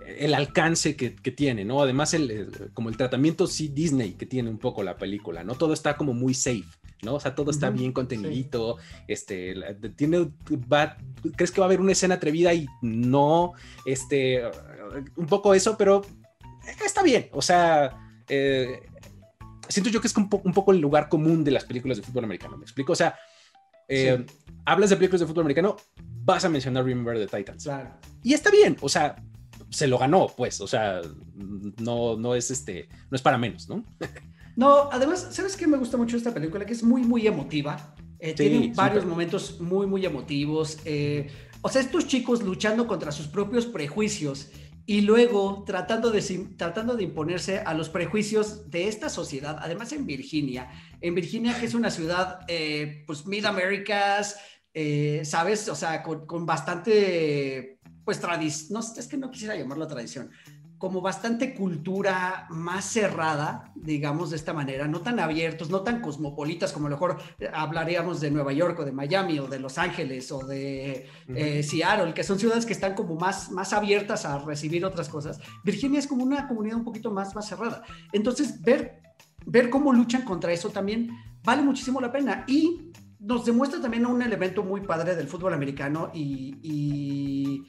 el 0.06 0.34
alcance 0.34 0.96
que, 0.96 1.10
tiene, 1.10 1.64
¿no? 1.64 1.82
Además, 1.82 2.14
el, 2.14 2.70
como 2.74 2.88
el 2.88 2.96
tratamiento 2.96 3.46
sí 3.46 3.68
Disney 3.68 4.14
que 4.14 4.26
tiene 4.26 4.50
un 4.50 4.58
poco 4.58 4.82
la 4.82 4.96
película, 4.96 5.44
¿no? 5.44 5.54
Todo 5.54 5.72
está 5.72 5.96
como 5.96 6.12
muy 6.12 6.34
safe, 6.34 6.64
¿no? 7.02 7.14
O 7.14 7.20
sea, 7.20 7.34
todo 7.34 7.50
está 7.50 7.70
bien 7.70 7.92
contenidito, 7.92 8.78
este, 9.08 9.54
tiene, 9.96 10.30
va, 10.72 10.96
crees 11.36 11.50
que 11.50 11.60
va 11.60 11.66
a 11.66 11.68
haber 11.68 11.80
una 11.80 11.92
escena 11.92 12.16
atrevida 12.16 12.52
y 12.52 12.66
no, 12.82 13.52
este, 13.84 14.42
un 15.16 15.26
poco 15.26 15.54
eso, 15.54 15.76
pero 15.76 16.02
está 16.84 17.02
bien, 17.02 17.28
o 17.32 17.42
sea, 17.42 17.96
eh, 18.28 18.80
siento 19.68 19.90
yo 19.90 20.00
que 20.00 20.06
es 20.06 20.16
un, 20.16 20.28
poco 20.28 20.72
el 20.72 20.78
lugar 20.78 21.08
común 21.08 21.44
de 21.44 21.50
las 21.50 21.64
películas 21.64 21.96
de 21.96 22.02
fútbol 22.02 22.24
americano, 22.24 22.56
¿me 22.56 22.64
explico? 22.64 22.92
O 22.92 22.96
sea, 22.96 23.16
eh, 23.92 24.26
hablas 24.64 24.90
de 24.90 24.96
películas 24.96 25.20
de 25.20 25.26
fútbol 25.26 25.42
americano, 25.42 25.76
vas 26.24 26.44
a 26.44 26.48
mencionar 26.48 26.84
Remember 26.84 27.16
the 27.18 27.36
Titans. 27.36 27.68
Y 28.22 28.34
está 28.34 28.50
bien, 28.50 28.76
o 28.80 28.88
sea, 28.88 29.16
se 29.70 29.86
lo 29.86 29.98
ganó, 29.98 30.28
pues, 30.36 30.60
o 30.60 30.66
sea, 30.66 31.00
no, 31.78 32.16
no 32.16 32.34
es 32.34 32.50
este, 32.50 32.88
no 33.10 33.16
es 33.16 33.22
para 33.22 33.38
menos, 33.38 33.68
¿no? 33.68 33.84
No, 34.54 34.90
además, 34.92 35.28
¿sabes 35.30 35.56
qué 35.56 35.66
me 35.66 35.78
gusta 35.78 35.96
mucho 35.96 36.14
esta 36.14 36.34
película? 36.34 36.66
Que 36.66 36.74
es 36.74 36.82
muy, 36.82 37.02
muy 37.02 37.26
emotiva. 37.26 37.94
Eh, 38.18 38.34
tiene 38.34 38.70
varios 38.74 39.06
momentos 39.06 39.58
muy, 39.62 39.86
muy 39.86 40.04
emotivos. 40.04 40.78
Eh, 40.84 41.30
o 41.62 41.70
sea, 41.70 41.80
estos 41.80 42.06
chicos 42.06 42.42
luchando 42.42 42.86
contra 42.86 43.10
sus 43.12 43.28
propios 43.28 43.64
prejuicios 43.64 44.50
y 44.86 45.02
luego 45.02 45.64
tratando 45.66 46.10
de, 46.10 46.22
tratando 46.56 46.96
de 46.96 47.04
imponerse 47.04 47.58
a 47.58 47.74
los 47.74 47.88
prejuicios 47.88 48.70
de 48.70 48.88
esta 48.88 49.08
sociedad, 49.08 49.58
además 49.60 49.92
en 49.92 50.06
Virginia, 50.06 50.70
en 51.00 51.14
Virginia 51.14 51.58
que 51.58 51.66
es 51.66 51.74
una 51.74 51.90
ciudad, 51.90 52.40
eh, 52.48 53.04
pues, 53.06 53.26
Mid-Americas, 53.26 54.38
¿sabes? 55.24 55.68
O 55.68 55.74
sea, 55.74 56.02
con, 56.02 56.26
con 56.26 56.46
bastante 56.46 57.78
pues 58.04 58.20
tradición, 58.20 58.72
no, 58.72 58.80
es 58.80 59.06
que 59.06 59.16
no 59.16 59.30
quisiera 59.30 59.56
llamarlo 59.56 59.86
tradición, 59.86 60.30
como 60.82 61.00
bastante 61.00 61.54
cultura 61.54 62.48
más 62.50 62.84
cerrada, 62.84 63.70
digamos 63.76 64.30
de 64.30 64.36
esta 64.36 64.52
manera, 64.52 64.88
no 64.88 65.00
tan 65.00 65.20
abiertos, 65.20 65.70
no 65.70 65.82
tan 65.82 66.00
cosmopolitas 66.00 66.72
como 66.72 66.88
a 66.88 66.90
lo 66.90 66.96
mejor 66.96 67.18
hablaríamos 67.54 68.20
de 68.20 68.32
Nueva 68.32 68.52
York 68.52 68.80
o 68.80 68.84
de 68.84 68.90
Miami 68.90 69.38
o 69.38 69.46
de 69.46 69.60
Los 69.60 69.78
Ángeles 69.78 70.32
o 70.32 70.44
de 70.44 71.06
eh, 71.28 71.62
Seattle, 71.62 72.12
que 72.14 72.24
son 72.24 72.36
ciudades 72.40 72.66
que 72.66 72.72
están 72.72 72.94
como 72.94 73.14
más, 73.14 73.52
más 73.52 73.72
abiertas 73.72 74.24
a 74.24 74.40
recibir 74.40 74.84
otras 74.84 75.08
cosas. 75.08 75.38
Virginia 75.62 76.00
es 76.00 76.08
como 76.08 76.24
una 76.24 76.48
comunidad 76.48 76.78
un 76.78 76.84
poquito 76.84 77.12
más, 77.12 77.32
más 77.36 77.46
cerrada. 77.46 77.84
Entonces, 78.10 78.60
ver, 78.60 79.02
ver 79.46 79.70
cómo 79.70 79.92
luchan 79.92 80.24
contra 80.24 80.50
eso 80.50 80.70
también 80.70 81.10
vale 81.44 81.62
muchísimo 81.62 82.00
la 82.00 82.10
pena 82.10 82.44
y 82.48 82.90
nos 83.20 83.44
demuestra 83.44 83.80
también 83.80 84.04
un 84.04 84.20
elemento 84.20 84.64
muy 84.64 84.80
padre 84.80 85.14
del 85.14 85.28
fútbol 85.28 85.54
americano 85.54 86.10
y 86.12 86.56
y 86.60 87.68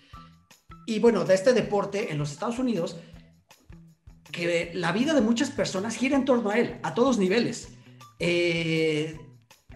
bueno, 0.99 1.25
de 1.25 1.33
este 1.33 1.53
deporte 1.53 2.11
en 2.11 2.17
los 2.17 2.31
Estados 2.31 2.59
Unidos, 2.59 2.97
que 4.31 4.71
la 4.73 4.91
vida 4.91 5.13
de 5.13 5.21
muchas 5.21 5.51
personas 5.51 5.95
gira 5.95 6.17
en 6.17 6.25
torno 6.25 6.49
a 6.49 6.57
él, 6.57 6.79
a 6.83 6.93
todos 6.93 7.17
niveles. 7.17 7.69
Eh, 8.19 9.17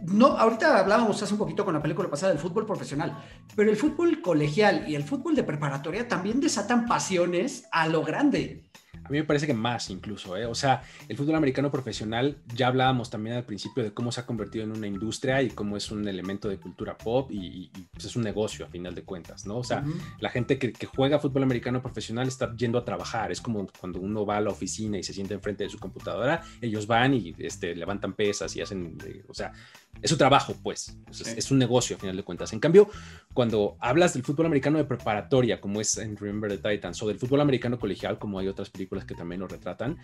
no, 0.06 0.28
ahorita 0.28 0.80
hablábamos 0.80 1.22
hace 1.22 1.34
un 1.34 1.40
poquito 1.40 1.66
con 1.66 1.74
la 1.74 1.82
película 1.82 2.10
pasada 2.10 2.32
del 2.32 2.42
fútbol 2.42 2.66
profesional, 2.66 3.24
pero 3.56 3.70
el 3.70 3.78
fútbol 3.78 4.22
colegial 4.22 4.86
y 4.88 4.96
el 4.96 5.04
fútbol 5.04 5.36
de 5.36 5.44
preparatoria 5.44 6.08
también 6.08 6.40
desatan 6.40 6.86
pasiones 6.86 7.66
a 7.72 7.88
lo 7.88 8.04
grande. 8.04 8.67
A 9.08 9.10
mí 9.10 9.18
me 9.18 9.24
parece 9.24 9.48
que 9.48 9.54
más 9.54 9.90
incluso, 9.90 10.36
¿eh? 10.36 10.46
O 10.46 10.54
sea, 10.54 10.84
el 11.08 11.16
fútbol 11.16 11.36
americano 11.36 11.72
profesional, 11.72 12.38
ya 12.54 12.68
hablábamos 12.68 13.10
también 13.10 13.38
al 13.38 13.46
principio 13.46 13.84
de 13.84 13.94
cómo 13.94 14.12
se 14.12 14.20
ha 14.20 14.26
convertido 14.26 14.66
en 14.66 14.72
una 14.72 14.86
industria 14.86 15.42
y 15.42 15.50
cómo 15.50 15.78
es 15.78 15.92
un 15.92 16.06
elemento 16.08 16.50
de 16.50 16.60
cultura 16.60 16.98
pop 16.98 17.32
y, 17.32 17.72
pues 17.94 18.06
es 18.06 18.16
un 18.18 18.24
negocio 18.24 18.66
a 18.66 18.70
final 18.70 18.94
de 18.94 19.04
cuentas, 19.04 19.46
¿no? 19.46 19.58
O 19.58 19.64
sea, 19.64 19.84
la 20.20 20.30
gente 20.30 20.60
que, 20.60 20.74
juega 20.86 21.20
fútbol 21.20 21.44
americano 21.44 21.82
profesional 21.82 22.28
está 22.28 22.54
yendo 22.56 22.78
a 22.78 22.86
trabajar, 22.86 23.32
es 23.32 23.42
como 23.42 23.68
cuando 23.80 24.00
uno 24.00 24.26
va 24.26 24.38
a 24.38 24.42
la 24.42 24.50
oficina 24.50 24.98
y 24.98 25.04
se 25.04 25.14
siente 25.14 25.34
enfrente 25.34 25.64
de 25.64 25.70
su 25.70 25.80
computadora, 25.80 26.44
ellos 26.62 26.88
van 26.88 27.14
y 27.14 27.34
este, 27.38 27.76
levantan 27.76 28.14
pesas 28.14 28.56
y 28.56 28.62
hacen, 28.62 28.98
eh, 29.06 29.24
o 29.28 29.34
sea, 29.34 29.54
es 30.02 30.10
su 30.10 30.18
trabajo, 30.18 30.56
pues, 30.62 30.98
es, 31.10 31.52
un 31.52 31.58
negocio 31.58 31.96
a 31.96 32.00
final 32.00 32.16
de 32.16 32.24
cuentas. 32.24 32.54
En 32.54 32.60
cambio, 32.60 32.90
cuando 33.34 33.78
hablas 33.80 34.14
del 34.14 34.24
fútbol 34.24 34.46
americano 34.46 34.78
de 34.78 34.86
preparatoria, 34.86 35.60
como 35.60 35.82
es 35.82 35.98
en 35.98 36.16
Remember 36.16 36.50
the 36.50 36.70
Titans, 36.70 37.02
o 37.02 37.08
del 37.08 37.20
fútbol 37.20 37.42
americano 37.42 37.80
colegial, 37.80 38.20
como 38.20 38.40
hay 38.40 38.48
otras 38.48 38.70
películas 38.70 39.06
que 39.06 39.16
también 39.16 39.42
lo 39.42 39.48
retratan, 39.48 39.98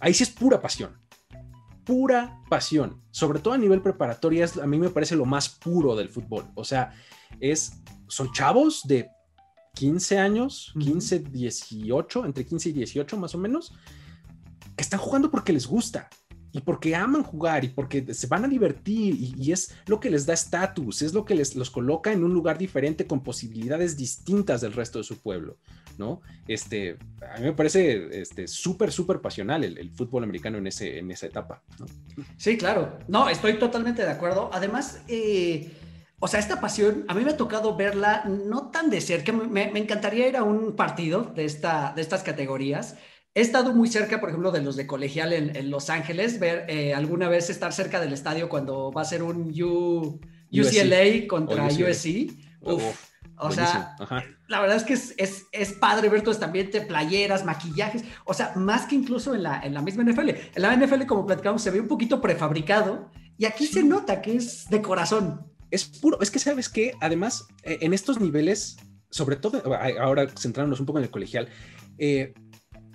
ahí 0.00 0.14
sí 0.14 0.22
es 0.22 0.30
pura 0.30 0.60
pasión. 0.60 0.98
Pura 1.84 2.40
pasión. 2.48 3.02
Sobre 3.10 3.40
todo 3.40 3.54
a 3.54 3.58
nivel 3.58 3.82
preparatoria, 3.82 4.46
a 4.62 4.66
mí 4.66 4.78
me 4.78 4.90
parece 4.90 5.16
lo 5.16 5.26
más 5.26 5.48
puro 5.48 5.94
del 5.96 6.08
fútbol. 6.08 6.46
O 6.54 6.64
sea, 6.64 6.92
es, 7.40 7.82
son 8.08 8.32
chavos 8.32 8.82
de 8.84 9.08
15 9.74 10.18
años, 10.18 10.72
15, 10.78 11.18
18, 11.18 12.24
entre 12.24 12.46
15 12.46 12.68
y 12.68 12.72
18 12.72 13.16
más 13.18 13.34
o 13.34 13.38
menos, 13.38 13.74
que 14.76 14.82
están 14.82 15.00
jugando 15.00 15.30
porque 15.30 15.52
les 15.52 15.66
gusta 15.66 16.08
y 16.54 16.60
porque 16.60 16.94
aman 16.94 17.24
jugar 17.24 17.64
y 17.64 17.68
porque 17.68 18.14
se 18.14 18.28
van 18.28 18.44
a 18.44 18.48
divertir 18.48 19.16
y, 19.18 19.50
es 19.50 19.74
lo 19.86 19.98
que 19.98 20.08
les 20.08 20.24
da 20.24 20.34
estatus, 20.34 21.02
es 21.02 21.12
lo 21.12 21.24
que 21.24 21.34
les 21.34 21.56
los 21.56 21.68
coloca 21.68 22.12
en 22.12 22.22
un 22.22 22.32
lugar 22.32 22.58
diferente 22.58 23.08
con 23.08 23.24
posibilidades 23.24 23.96
distintas 23.96 24.60
del 24.60 24.72
resto 24.72 24.98
de 24.98 25.04
su 25.04 25.18
pueblo, 25.18 25.58
¿no? 25.98 26.22
Este, 26.46 26.96
a 27.28 27.38
mí 27.40 27.46
me 27.46 27.52
parece 27.54 28.20
este 28.20 28.46
súper, 28.46 28.92
súper 28.92 29.20
pasional 29.20 29.64
el, 29.64 29.90
fútbol 29.90 30.22
americano 30.22 30.58
en, 30.58 30.68
ese, 30.68 31.00
en 31.00 31.10
esa 31.10 31.26
etapa, 31.26 31.60
¿no? 31.80 31.86
Sí, 32.36 32.56
claro. 32.56 33.00
No, 33.08 33.28
estoy 33.28 33.58
totalmente 33.58 34.02
de 34.02 34.10
acuerdo. 34.10 34.48
Además, 34.52 35.02
eh, 35.08 35.72
o 36.20 36.28
sea, 36.28 36.38
esta 36.38 36.60
pasión, 36.60 37.04
a 37.08 37.14
mí 37.14 37.24
me 37.24 37.32
ha 37.32 37.36
tocado 37.36 37.76
verla 37.76 38.24
no 38.26 38.70
tan 38.70 38.90
de 38.90 39.00
cerca, 39.00 39.32
me, 39.32 39.72
me 39.72 39.80
encantaría 39.80 40.28
ir 40.28 40.36
a 40.36 40.44
un 40.44 40.76
partido 40.76 41.32
de, 41.34 41.46
esta, 41.46 41.92
de 41.96 42.02
estas 42.02 42.22
categorías. 42.22 42.96
He 43.36 43.40
estado 43.40 43.74
muy 43.74 43.88
cerca, 43.88 44.20
por 44.20 44.28
ejemplo, 44.28 44.52
de 44.52 44.62
los 44.62 44.76
de 44.76 44.86
colegial 44.86 45.32
en, 45.32 45.70
Los 45.70 45.90
Ángeles, 45.90 46.38
ver 46.38 46.66
eh, 46.68 46.94
alguna 46.94 47.28
vez 47.28 47.50
estar 47.50 47.72
cerca 47.72 48.00
del 48.00 48.12
estadio 48.12 48.48
cuando 48.48 48.92
va 48.92 49.02
a 49.02 49.04
ser 49.04 49.24
un 49.24 49.50
UCLA 49.50 51.26
contra 51.28 51.66
USC. 51.66 52.30
O 53.36 53.50
sea, 53.50 53.96
la 54.46 54.60
verdad 54.60 54.76
es 54.76 54.84
que 54.84 54.92
es, 54.92 55.46
es, 55.50 55.72
padre 55.72 56.08
ver 56.08 56.22
todo 56.22 56.30
este 56.30 56.44
ambiente, 56.44 56.80
playeras, 56.82 57.44
maquillajes, 57.44 58.04
o 58.24 58.32
sea, 58.32 58.52
más 58.54 58.86
que 58.86 58.94
incluso 58.94 59.34
en 59.34 59.42
la, 59.42 59.60
en 59.60 59.74
la 59.74 59.82
misma 59.82 60.04
NFL. 60.04 60.28
En 60.28 60.62
la 60.62 60.76
NFL, 60.76 61.06
como 61.06 61.26
platicamos, 61.26 61.60
se 61.60 61.72
ve 61.72 61.80
un 61.80 61.88
poquito 61.88 62.20
prefabricado 62.20 63.10
y 63.36 63.46
aquí 63.46 63.66
se 63.66 63.82
nota 63.82 64.22
que 64.22 64.36
es 64.36 64.68
de 64.68 64.80
corazón. 64.80 65.52
Es 65.72 65.84
puro, 65.84 66.20
es 66.20 66.30
que 66.30 66.38
sabes 66.38 66.68
que 66.68 66.92
además 67.00 67.48
eh, 67.64 67.78
en 67.80 67.92
estos 67.92 68.20
niveles, 68.20 68.76
sobre 69.10 69.34
todo 69.34 69.60
ahora 70.00 70.28
centrándonos 70.38 70.78
un 70.78 70.86
poco 70.86 71.00
en 71.00 71.04
el 71.04 71.10
colegial, 71.10 71.48
eh, 71.98 72.34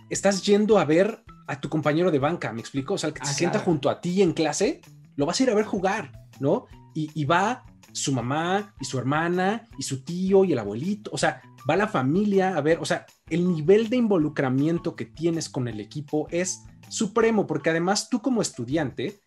estás 0.09 0.43
yendo 0.43 0.79
a 0.79 0.85
ver 0.85 1.23
a 1.47 1.59
tu 1.59 1.69
compañero 1.69 2.11
de 2.11 2.19
banca, 2.19 2.53
¿me 2.53 2.61
explico? 2.61 2.95
O 2.95 2.97
sea, 2.97 3.09
el 3.09 3.13
que 3.13 3.25
se 3.25 3.31
ah, 3.31 3.35
sienta 3.35 3.59
junto 3.59 3.89
a 3.89 4.01
ti 4.01 4.21
en 4.21 4.33
clase, 4.33 4.81
lo 5.15 5.25
vas 5.25 5.39
a 5.39 5.43
ir 5.43 5.49
a 5.49 5.55
ver 5.55 5.65
jugar, 5.65 6.11
¿no? 6.39 6.65
Y, 6.93 7.09
y 7.13 7.25
va 7.25 7.65
su 7.91 8.11
mamá 8.11 8.75
y 8.79 8.85
su 8.85 8.97
hermana 8.99 9.67
y 9.77 9.83
su 9.83 10.03
tío 10.03 10.45
y 10.45 10.53
el 10.53 10.59
abuelito, 10.59 11.09
o 11.13 11.17
sea, 11.17 11.41
va 11.69 11.75
la 11.75 11.87
familia 11.87 12.55
a 12.55 12.61
ver, 12.61 12.79
o 12.79 12.85
sea, 12.85 13.05
el 13.29 13.47
nivel 13.47 13.89
de 13.89 13.97
involucramiento 13.97 14.95
que 14.95 15.05
tienes 15.05 15.49
con 15.49 15.67
el 15.67 15.79
equipo 15.79 16.27
es 16.31 16.63
supremo, 16.89 17.47
porque 17.47 17.69
además 17.69 18.09
tú 18.09 18.21
como 18.21 18.41
estudiante 18.41 19.19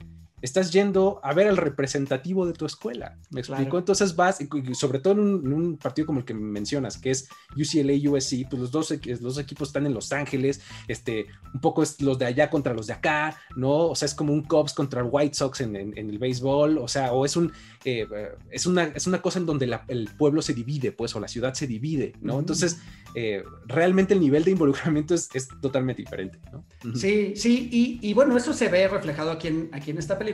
estás 0.43 0.73
yendo 0.73 1.21
a 1.23 1.33
ver 1.33 1.47
al 1.47 1.57
representativo 1.57 2.45
de 2.47 2.53
tu 2.53 2.67
escuela. 2.67 3.17
¿Me 3.31 3.41
explico? 3.41 3.79
Entonces 3.79 4.17
vas, 4.17 4.39
sobre 4.75 4.99
todo 4.99 5.15
en 5.15 5.53
un, 5.53 5.77
partido 5.77 6.05
como 6.07 6.19
el 6.19 6.25
que 6.25 6.35
mencionas, 6.35 6.99
que 6.99 7.11
es 7.11 7.29
UCLA 7.57 8.11
USC, 8.11 8.49
pues 8.51 8.61
los 8.61 8.71
dos, 8.73 8.93
los 9.21 9.39
equipos 9.39 9.69
están 9.69 9.87
en 9.87 9.95
Los 9.95 10.13
Ángeles, 10.13 10.61
este, 10.89 11.27
un 11.55 11.61
poco 11.61 11.83
es 11.83 12.01
los 12.03 12.19
de 12.19 12.27
allá 12.27 12.51
contra 12.51 12.75
los 12.75 12.89
de 12.89 12.95
acá, 12.95 13.37
¿no? 13.55 13.87
O 13.87 13.95
sea, 13.95 14.07
es 14.07 14.15
como 14.15 14.33
un 14.33 14.43
Cubs 14.43 14.75
contra 14.75 15.01
el 15.01 15.09
White 15.11 15.35
Sox 15.35 15.61
en, 15.61 15.77
el 15.77 16.19
béisbol, 16.19 16.79
o 16.79 16.89
sea, 16.89 17.13
o 17.13 17.25
es 17.25 17.37
un, 17.37 17.53
eh, 17.85 18.07
es 18.51 18.67
una, 18.67 18.85
es 18.85 19.07
una 19.07 19.23
cosa 19.23 19.39
en 19.39 19.47
donde 19.47 19.79
el 19.87 20.11
pueblo 20.19 20.43
se 20.43 20.55
divide, 20.55 20.91
pues, 20.91 21.15
o 21.15 21.21
la 21.21 21.29
ciudad 21.29 21.55
se 21.55 21.69
divide, 21.69 22.15
¿no? 22.21 22.41
Entonces, 22.41 22.79
eh, 23.15 23.45
realmente 23.67 24.15
el 24.15 24.21
nivel 24.21 24.43
de 24.43 24.51
involucramiento 24.51 25.15
es, 25.15 25.29
totalmente 25.61 26.03
diferente, 26.03 26.39
¿no? 26.51 26.65
Sí, 26.97 27.35
sí, 27.37 27.69
y, 27.71 27.99
y, 28.03 28.13
bueno, 28.15 28.37
eso 28.37 28.53
se 28.53 28.69
ve 28.69 28.89
reflejado 28.89 29.31
aquí 29.31 29.49
en, 29.49 29.71
aquí 29.73 29.91
en 29.93 29.99
esta 29.99 30.19
película 30.19 30.32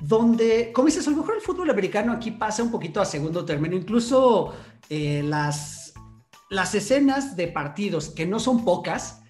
donde, 0.00 0.72
como 0.72 0.86
dices, 0.86 1.06
a 1.06 1.10
lo 1.10 1.18
mejor 1.18 1.36
el 1.36 1.40
fútbol 1.40 1.70
americano 1.70 2.12
aquí 2.12 2.32
pasa 2.32 2.62
un 2.62 2.70
poquito 2.70 3.00
a 3.00 3.04
segundo 3.04 3.44
término, 3.44 3.76
incluso 3.76 4.54
eh, 4.88 5.22
las, 5.24 5.94
las 6.50 6.74
escenas 6.74 7.36
de 7.36 7.48
partidos, 7.48 8.10
que 8.10 8.26
no 8.26 8.38
son 8.40 8.64
pocas, 8.64 9.22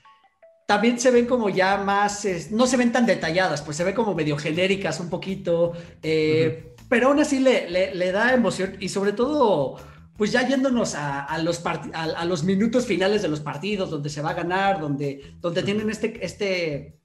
también 0.67 0.99
se 0.99 1.11
ven 1.11 1.27
como 1.27 1.51
ya 1.51 1.77
más, 1.79 2.27
no 2.51 2.67
se 2.67 2.77
ven 2.77 2.93
tan 2.93 3.05
detalladas, 3.05 3.61
pues 3.63 3.77
se 3.77 3.85
ve 3.85 3.95
como 3.95 4.15
medio 4.15 4.37
genéricas 4.39 4.99
un 4.99 5.11
poquito, 5.11 5.73
eh, 6.03 6.75
pero 6.89 7.09
aún 7.09 7.21
así 7.21 7.39
le, 7.39 7.69
le, 7.95 8.13
da 8.13 8.33
emoción 8.33 8.77
y 8.81 8.89
sobre 8.89 9.13
todo, 9.13 9.77
pues 10.17 10.33
ya 10.33 10.47
yéndonos 10.47 10.95
a, 10.95 11.23
a 11.25 11.39
los 11.39 11.63
a, 11.67 12.25
los 12.25 12.45
minutos 12.45 12.87
finales 12.87 13.21
de 13.21 13.29
los 13.29 13.41
partidos, 13.41 13.91
donde 13.91 14.09
se 14.09 14.23
va 14.23 14.31
a 14.31 14.35
ganar, 14.35 14.81
donde, 14.81 15.35
donde 15.41 15.63
tienen 15.63 15.91
este, 15.91 16.25
este, 16.25 16.99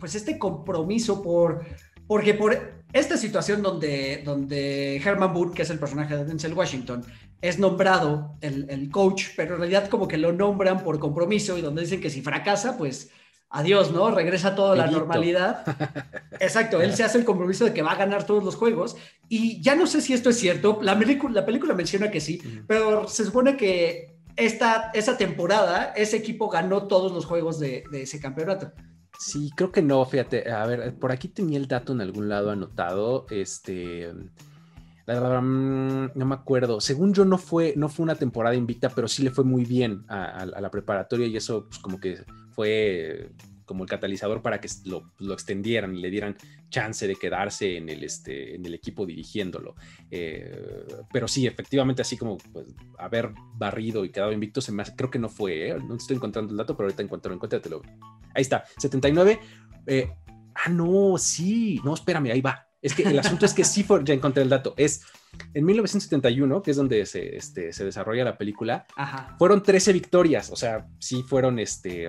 pues 0.00 0.14
este 0.14 0.38
compromiso 0.38 1.22
por 1.22 1.64
porque 2.08 2.34
por 2.34 2.78
esta 2.92 3.16
situación 3.16 3.62
donde, 3.62 4.22
donde 4.24 4.96
Herman 4.96 5.32
Boone, 5.32 5.54
que 5.54 5.62
es 5.62 5.70
el 5.70 5.78
personaje 5.78 6.16
de 6.16 6.24
Denzel 6.24 6.54
Washington, 6.54 7.04
es 7.40 7.58
nombrado 7.58 8.36
el, 8.40 8.90
coach, 8.90 9.26
pero 9.36 9.54
en 9.54 9.60
realidad 9.60 9.88
como 9.88 10.08
que 10.08 10.16
lo 10.16 10.32
nombran 10.32 10.82
por 10.82 10.98
compromiso 10.98 11.56
y 11.56 11.60
donde 11.60 11.82
dicen 11.82 12.00
que 12.00 12.10
si 12.10 12.22
fracasa, 12.22 12.76
pues 12.76 13.10
adiós, 13.50 13.92
¿no? 13.92 14.10
Regresa 14.10 14.54
toda 14.54 14.74
la 14.74 14.88
normalidad. 14.88 15.64
Exacto, 16.40 16.80
él 16.80 16.94
se 16.94 17.04
hace 17.04 17.18
el 17.18 17.24
compromiso 17.24 17.66
de 17.66 17.72
que 17.72 17.82
va 17.82 17.92
a 17.92 17.96
ganar 17.96 18.24
todos 18.24 18.42
los 18.42 18.56
juegos 18.56 18.96
y 19.28 19.60
ya 19.60 19.76
no 19.76 19.86
sé 19.86 20.00
si 20.00 20.14
esto 20.14 20.30
es 20.30 20.38
cierto, 20.38 20.80
la, 20.82 20.94
la 20.94 21.46
película 21.46 21.74
menciona 21.74 22.10
que 22.10 22.20
sí, 22.20 22.40
pero 22.66 23.06
se 23.06 23.24
supone 23.24 23.56
que 23.56 24.16
esta, 24.36 24.90
esa 24.94 25.18
temporada 25.18 25.92
ese 25.94 26.16
equipo 26.16 26.48
ganó 26.48 26.86
todos 26.86 27.12
los 27.12 27.26
juegos 27.26 27.60
de, 27.60 27.84
de 27.90 28.02
ese 28.02 28.18
campeonato. 28.18 28.72
Sí, 29.18 29.50
creo 29.56 29.72
que 29.72 29.82
no, 29.82 30.04
fíjate. 30.04 30.50
A 30.50 30.64
ver, 30.64 30.96
por 30.96 31.10
aquí 31.10 31.26
tenía 31.26 31.58
el 31.58 31.66
dato 31.66 31.92
en 31.92 32.00
algún 32.00 32.28
lado 32.28 32.50
anotado. 32.50 33.26
Este. 33.30 34.12
Mm, 35.08 36.10
no 36.14 36.26
me 36.26 36.34
acuerdo. 36.34 36.80
Según 36.80 37.12
yo, 37.12 37.24
no 37.24 37.36
fue, 37.36 37.74
no 37.76 37.88
fue 37.88 38.04
una 38.04 38.14
temporada 38.14 38.54
invicta, 38.54 38.90
pero 38.90 39.08
sí 39.08 39.24
le 39.24 39.30
fue 39.30 39.42
muy 39.42 39.64
bien 39.64 40.04
a, 40.08 40.46
la 40.46 40.70
preparatoria 40.70 41.26
y 41.26 41.36
eso, 41.36 41.66
pues, 41.68 41.80
como 41.80 41.98
que 41.98 42.24
fue 42.52 43.32
como 43.68 43.84
el 43.84 43.88
catalizador 43.88 44.42
para 44.42 44.60
que 44.60 44.68
lo, 44.84 45.32
extendieran 45.32 45.94
y 45.94 46.00
le 46.00 46.10
dieran 46.10 46.36
chance 46.70 47.06
de 47.06 47.14
quedarse 47.14 47.76
en 47.76 47.88
el, 47.88 48.02
este, 48.02 48.56
en 48.56 48.66
el 48.66 48.74
equipo 48.74 49.06
dirigiéndolo. 49.06 49.76
Eh, 50.10 50.86
pero 51.12 51.28
sí, 51.28 51.46
efectivamente, 51.46 52.02
así 52.02 52.16
como 52.16 52.38
pues, 52.38 52.66
haber 52.98 53.30
barrido 53.54 54.04
y 54.04 54.10
quedado 54.10 54.32
invicto, 54.32 54.60
se 54.60 54.72
me 54.72 54.82
creo 54.96 55.10
que 55.10 55.18
no 55.20 55.28
fue, 55.28 55.68
¿eh? 55.68 55.76
no 55.78 55.94
estoy 55.94 56.16
encontrando 56.16 56.50
el 56.50 56.56
dato, 56.56 56.76
pero 56.76 56.86
ahorita 56.86 57.02
encuentro, 57.02 57.32
encuéntratelo. 57.32 57.82
Ahí 58.34 58.42
está, 58.42 58.64
79. 58.78 59.38
Eh, 59.86 60.10
ah, 60.54 60.68
no, 60.70 61.16
sí, 61.18 61.80
no, 61.84 61.94
espérame, 61.94 62.32
ahí 62.32 62.40
va. 62.40 62.66
Es 62.80 62.94
que 62.94 63.02
el 63.02 63.18
asunto 63.18 63.44
es 63.44 63.54
que 63.54 63.64
sí 63.64 63.82
fue, 63.82 64.02
ya 64.04 64.14
encontré 64.14 64.42
el 64.42 64.48
dato, 64.48 64.74
es 64.76 65.02
en 65.52 65.64
1971, 65.64 66.62
que 66.62 66.70
es 66.70 66.76
donde 66.76 67.04
se, 67.06 67.36
este, 67.36 67.72
se 67.72 67.84
desarrolla 67.84 68.24
la 68.24 68.38
película, 68.38 68.86
fueron 69.38 69.62
13 69.62 69.92
victorias, 69.92 70.50
o 70.50 70.56
sea, 70.56 70.86
sí 70.98 71.24
fueron 71.26 71.58
este, 71.58 72.08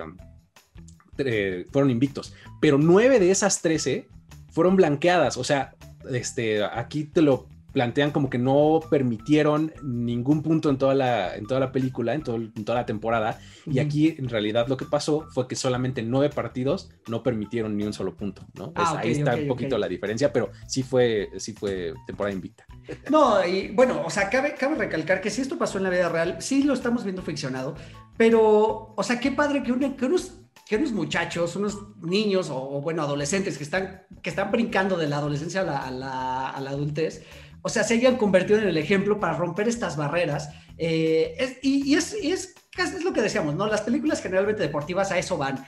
eh, 1.24 1.66
fueron 1.70 1.90
invictos, 1.90 2.34
pero 2.60 2.78
nueve 2.78 3.18
de 3.18 3.30
esas 3.30 3.62
13 3.62 4.08
fueron 4.50 4.76
blanqueadas, 4.76 5.36
o 5.36 5.44
sea, 5.44 5.74
este, 6.10 6.64
aquí 6.64 7.04
te 7.04 7.22
lo 7.22 7.46
plantean 7.72 8.10
como 8.10 8.30
que 8.30 8.38
no 8.38 8.80
permitieron 8.90 9.72
ningún 9.82 10.42
punto 10.42 10.70
en 10.70 10.78
toda 10.78 10.94
la, 10.94 11.36
en 11.36 11.46
toda 11.46 11.60
la 11.60 11.72
película, 11.72 12.14
en, 12.14 12.22
toda 12.22 12.74
la 12.74 12.86
temporada, 12.86 13.38
y 13.66 13.78
aquí 13.78 14.14
en 14.18 14.28
realidad 14.28 14.66
lo 14.68 14.76
que 14.76 14.84
pasó 14.84 15.26
fue 15.30 15.46
que 15.46 15.56
solamente 15.56 16.02
nueve 16.02 16.34
partidos 16.34 16.90
no 17.08 17.22
permitieron 17.22 17.76
ni 17.76 17.84
un 17.84 17.92
solo 17.92 18.16
punto, 18.16 18.44
¿no? 18.54 18.72
Ah, 18.74 18.98
ahí 18.98 19.12
está 19.12 19.36
un 19.36 19.46
poquito 19.46 19.78
la 19.78 19.88
diferencia, 19.88 20.32
pero 20.32 20.50
sí 20.66 20.82
fue, 20.82 21.28
sí 21.38 21.52
fue 21.52 21.94
temporada 22.06 22.34
invicta. 22.34 22.64
No, 23.10 23.46
y 23.46 23.68
bueno, 23.68 24.02
o 24.04 24.10
sea, 24.10 24.28
cabe, 24.30 24.54
cabe 24.54 24.74
recalcar 24.76 25.20
que 25.20 25.30
si 25.30 25.42
esto 25.42 25.58
pasó 25.58 25.78
en 25.78 25.84
la 25.84 25.90
vida 25.90 26.08
real, 26.08 26.36
sí 26.40 26.64
lo 26.64 26.74
estamos 26.74 27.04
viendo 27.04 27.22
ficcionado, 27.22 27.76
pero, 28.16 28.94
o 28.96 29.02
sea, 29.02 29.20
qué 29.20 29.30
padre 29.30 29.62
que, 29.62 29.96
que 29.96 30.04
unos 30.04 30.39
que 30.70 30.76
unos 30.76 30.92
muchachos, 30.92 31.56
unos 31.56 31.78
niños 32.00 32.48
o, 32.48 32.80
bueno, 32.80 33.02
adolescentes 33.02 33.58
que 33.58 33.64
están, 33.64 34.02
que 34.22 34.30
están 34.30 34.52
brincando 34.52 34.96
de 34.96 35.08
la 35.08 35.16
adolescencia 35.16 35.62
a 35.62 35.90
la, 35.90 36.50
adultez, 36.50 37.24
o 37.60 37.68
sea, 37.68 37.82
se 37.82 37.94
hayan 37.94 38.16
convertido 38.16 38.60
en 38.60 38.68
el 38.68 38.76
ejemplo 38.76 39.18
para 39.18 39.36
romper 39.36 39.66
estas 39.66 39.96
barreras. 39.96 40.50
Eh, 40.78 41.58
y, 41.62 41.92
es, 41.96 42.14
es, 42.22 42.54
es, 42.78 43.02
lo 43.02 43.12
que 43.12 43.20
decíamos, 43.20 43.56
¿no? 43.56 43.66
Las 43.66 43.80
películas 43.80 44.22
generalmente 44.22 44.62
deportivas 44.62 45.10
a 45.10 45.18
eso 45.18 45.36
van, 45.36 45.66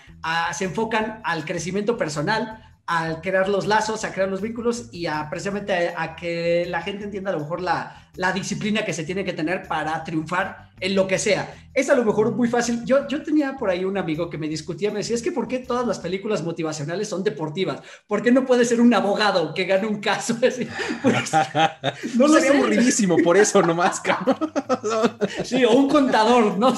se 0.54 0.66
enfocan 0.66 1.20
al 1.24 1.44
crecimiento 1.44 1.96
personal, 1.96 2.71
a 2.94 3.20
crear 3.22 3.48
los 3.48 3.66
lazos, 3.66 4.04
a 4.04 4.12
crear 4.12 4.28
los 4.28 4.42
vínculos 4.42 4.88
y 4.92 5.06
a 5.06 5.28
precisamente 5.30 5.94
a, 5.96 6.14
que 6.14 6.66
la 6.68 6.82
gente 6.82 7.04
entienda 7.04 7.30
a 7.30 7.32
lo 7.32 7.40
mejor 7.40 7.62
la, 7.62 8.10
la, 8.16 8.32
disciplina 8.32 8.84
que 8.84 8.92
se 8.92 9.04
tiene 9.04 9.24
que 9.24 9.32
tener 9.32 9.66
para 9.66 10.04
triunfar 10.04 10.70
en 10.78 10.94
lo 10.94 11.06
que 11.06 11.18
sea. 11.18 11.54
Es 11.72 11.88
a 11.88 11.94
lo 11.94 12.04
mejor 12.04 12.32
muy 12.32 12.48
fácil. 12.48 12.84
Yo, 12.84 13.08
yo 13.08 13.22
tenía 13.22 13.56
por 13.56 13.70
ahí 13.70 13.86
un 13.86 13.96
amigo 13.96 14.28
que 14.28 14.36
me 14.36 14.46
discutía, 14.46 14.90
me 14.90 14.98
decía, 14.98 15.16
es 15.16 15.22
que 15.22 15.32
¿por 15.32 15.48
qué 15.48 15.60
todas 15.60 15.86
las 15.86 16.00
películas 16.00 16.42
motivacionales 16.42 17.08
son 17.08 17.24
deportivas? 17.24 17.80
¿Por 18.06 18.20
qué 18.20 18.30
no 18.30 18.44
puede 18.44 18.66
ser 18.66 18.78
un 18.78 18.92
abogado 18.92 19.54
que 19.54 19.64
gane 19.64 19.86
un 19.86 19.98
caso? 19.98 20.36
Así? 20.46 20.68
Pues, 21.02 21.32
no 22.16 22.28
sería 22.28 22.50
aburridísimo 22.50 23.16
por 23.24 23.38
eso 23.38 23.62
nomás, 23.62 24.00
cabrón. 24.02 24.36
Sí, 25.44 25.64
o 25.64 25.70
un 25.72 25.88
contador, 25.88 26.58
¿no? 26.58 26.74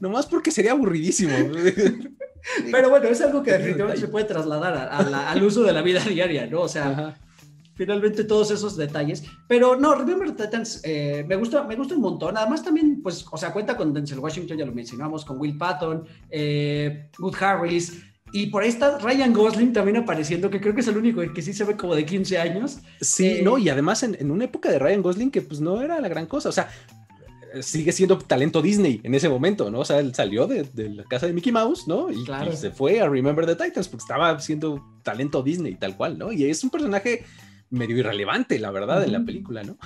nomás 0.00 0.24
porque 0.24 0.50
sería 0.50 0.72
aburridísimo. 0.72 1.36
Pero 2.70 2.90
bueno, 2.90 3.08
es 3.08 3.20
algo 3.20 3.42
que 3.42 3.52
definitivamente 3.52 4.00
se 4.00 4.08
puede 4.08 4.24
trasladar 4.24 4.88
al 4.90 5.42
uso 5.42 5.62
de 5.62 5.72
la 5.72 5.82
vida 5.82 6.00
diaria, 6.08 6.46
¿no? 6.46 6.62
O 6.62 6.68
sea, 6.68 7.16
finalmente 7.80 8.24
todos 8.24 8.50
esos 8.50 8.76
detalles. 8.76 9.24
Pero 9.48 9.76
no, 9.76 9.94
Remember 9.94 10.30
Titans 10.32 10.82
eh, 10.84 11.24
me, 11.26 11.36
gusta, 11.36 11.64
me 11.64 11.76
gusta 11.76 11.94
un 11.94 12.02
montón. 12.02 12.36
Además 12.36 12.62
también, 12.62 13.00
pues, 13.02 13.24
o 13.30 13.36
sea, 13.38 13.52
cuenta 13.52 13.76
con 13.76 13.94
Denzel 13.94 14.18
Washington, 14.18 14.58
ya 14.58 14.66
lo 14.66 14.72
mencionamos, 14.72 15.24
con 15.24 15.38
Will 15.38 15.56
Patton, 15.56 16.04
eh, 16.30 17.08
Good 17.18 17.36
Harris. 17.40 18.04
Y 18.32 18.46
por 18.46 18.62
ahí 18.62 18.68
está 18.68 18.98
Ryan 18.98 19.32
Gosling 19.32 19.72
también 19.72 19.96
apareciendo, 19.96 20.50
que 20.50 20.60
creo 20.60 20.74
que 20.74 20.82
es 20.82 20.88
el 20.88 20.96
único 20.96 21.20
que 21.32 21.42
sí 21.42 21.52
se 21.52 21.64
ve 21.64 21.76
como 21.76 21.94
de 21.94 22.04
15 22.04 22.38
años. 22.38 22.78
Sí, 23.00 23.26
eh, 23.26 23.42
no, 23.42 23.58
y 23.58 23.68
además 23.68 24.02
en, 24.02 24.14
en, 24.20 24.30
una 24.30 24.44
época 24.44 24.70
de 24.70 24.78
Ryan 24.78 25.02
Gosling 25.02 25.30
que 25.30 25.42
pues 25.42 25.60
no 25.60 25.80
era 25.82 26.00
la 26.00 26.08
gran 26.08 26.26
cosa. 26.26 26.48
O 26.50 26.52
sea, 26.52 26.68
sigue 27.60 27.92
siendo 27.92 28.18
talento 28.18 28.62
Disney 28.62 29.00
en 29.02 29.14
ese 29.14 29.28
momento, 29.28 29.70
¿no? 29.70 29.80
O 29.80 29.84
sea, 29.84 29.98
él 29.98 30.14
salió 30.14 30.46
de, 30.46 30.66
la 30.90 31.04
casa 31.04 31.26
de 31.26 31.32
Mickey 31.32 31.52
Mouse, 31.52 31.86
¿no? 31.86 32.10
Y, 32.10 32.24
se 32.56 32.70
fue 32.70 33.00
a 33.00 33.08
Remember 33.08 33.46
the 33.46 33.56
Titans 33.56 33.88
porque 33.88 34.02
estaba 34.02 34.38
siendo 34.40 34.84
talento 35.02 35.42
Disney 35.42 35.74
tal 35.74 35.96
cual, 35.96 36.18
¿no? 36.18 36.32
Y 36.32 36.44
es 36.44 36.62
un 36.62 36.70
personaje 36.70 37.24
medio 37.70 37.98
irrelevante, 37.98 38.58
la 38.58 38.70
verdad, 38.70 39.04
en 39.04 39.12
la 39.12 39.24
película, 39.24 39.62
¿no? 39.62 39.76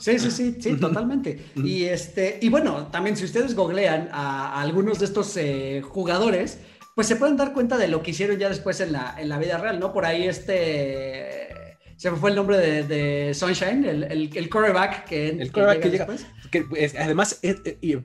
Sí, 0.00 0.18
sí, 0.18 0.30
sí, 0.30 0.56
sí, 0.60 0.76
totalmente. 0.76 1.46
Y 1.56 1.84
este, 1.84 2.38
y 2.42 2.48
bueno, 2.48 2.88
también 2.88 3.16
si 3.16 3.24
ustedes 3.24 3.54
googlean 3.54 4.08
a, 4.12 4.60
algunos 4.60 4.98
de 4.98 5.04
estos 5.04 5.36
eh, 5.36 5.82
jugadores, 5.82 6.58
pues 6.94 7.06
se 7.06 7.16
pueden 7.16 7.36
dar 7.36 7.52
cuenta 7.52 7.78
de 7.78 7.86
lo 7.86 8.02
que 8.02 8.10
hicieron 8.10 8.38
ya 8.38 8.48
después 8.48 8.80
en 8.80 8.92
la, 8.92 9.14
en 9.18 9.28
la 9.28 9.38
vida 9.38 9.58
real, 9.58 9.78
¿no? 9.78 9.92
Por 9.92 10.04
ahí 10.04 10.26
este 10.26 11.47
se 11.98 12.12
me 12.12 12.16
fue 12.16 12.30
el 12.30 12.36
nombre 12.36 12.84
de, 12.84 13.34
Sunshine, 13.34 13.84
el, 13.84 14.04
el, 14.04 14.30
el 14.32 14.48
quarterback 14.48 15.04
que, 15.04 15.30
el 15.30 15.50
quarterback 15.50 15.80
que 15.80 15.90
llega, 15.90 16.06
que 16.48 16.92
además, 16.96 17.40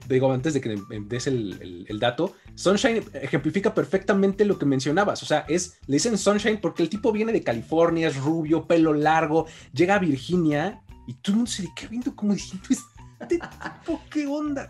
digo, 0.07 0.33
antes 0.33 0.55
de 0.55 0.61
que 0.61 0.75
des 1.01 1.27
el, 1.27 1.85
el, 1.87 1.99
dato, 1.99 2.33
Sunshine 2.55 3.03
ejemplifica 3.13 3.75
perfectamente 3.75 4.45
lo 4.45 4.57
que 4.57 4.65
mencionabas. 4.65 5.21
O 5.21 5.27
sea, 5.27 5.45
es, 5.47 5.77
le 5.85 5.97
dicen 5.97 6.17
Sunshine 6.17 6.59
porque 6.59 6.81
el 6.81 6.89
tipo 6.89 7.11
viene 7.11 7.31
de 7.31 7.43
California, 7.43 8.07
es 8.07 8.17
rubio, 8.17 8.65
pelo 8.65 8.95
largo, 8.95 9.45
llega 9.73 9.93
a 9.95 9.99
Virginia 9.99 10.81
y 11.05 11.13
tú 11.13 11.35
no 11.35 11.45
sé 11.45 11.69
qué 11.75 11.85
viendo 11.87 12.15
como 12.15 12.33
diciendo, 12.33 12.65
este 13.21 13.37
tipo, 13.37 14.01
¿qué 14.09 14.25
onda? 14.25 14.69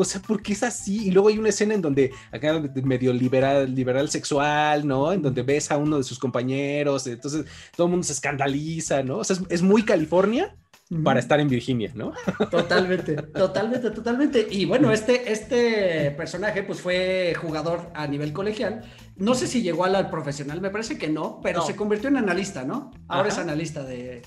O 0.00 0.04
sea, 0.04 0.20
porque 0.26 0.52
es 0.52 0.62
así. 0.62 1.08
Y 1.08 1.10
luego 1.10 1.28
hay 1.28 1.38
una 1.38 1.50
escena 1.50 1.74
en 1.74 1.82
donde 1.82 2.12
acá 2.32 2.60
medio 2.82 3.12
liberal, 3.12 3.74
liberal 3.74 4.08
sexual, 4.08 4.86
¿no? 4.86 5.12
En 5.12 5.22
donde 5.22 5.42
ves 5.42 5.70
a 5.70 5.76
uno 5.76 5.98
de 5.98 6.04
sus 6.04 6.18
compañeros, 6.18 7.06
entonces 7.06 7.46
todo 7.76 7.86
el 7.86 7.90
mundo 7.90 8.04
se 8.04 8.12
escandaliza, 8.12 9.02
¿no? 9.02 9.18
O 9.18 9.24
sea, 9.24 9.36
es, 9.48 9.62
muy 9.62 9.82
California, 9.82 10.56
para 11.04 11.20
estar 11.20 11.38
en 11.38 11.48
Virginia, 11.48 11.92
¿no? 11.94 12.12
Totalmente, 12.50 13.14
totalmente, 13.14 13.90
totalmente. 13.90 14.48
Y 14.50 14.64
bueno, 14.64 14.90
este, 14.90 15.30
este 15.30 16.10
personaje 16.12 16.64
pues 16.64 16.80
fue 16.80 17.34
jugador 17.40 17.90
a 17.94 18.08
nivel 18.08 18.32
colegial. 18.32 18.82
No 19.16 19.34
sé 19.34 19.46
si 19.46 19.62
llegó 19.62 19.84
al 19.84 20.10
profesional, 20.10 20.60
me 20.60 20.70
parece 20.70 20.98
que 20.98 21.08
no, 21.08 21.40
pero 21.42 21.62
se 21.62 21.76
convirtió 21.76 22.08
en 22.08 22.16
analista, 22.16 22.64
¿no? 22.64 22.90
Ahora 23.06 23.28
es 23.28 23.38
analista 23.38 23.84
de, 23.84 24.22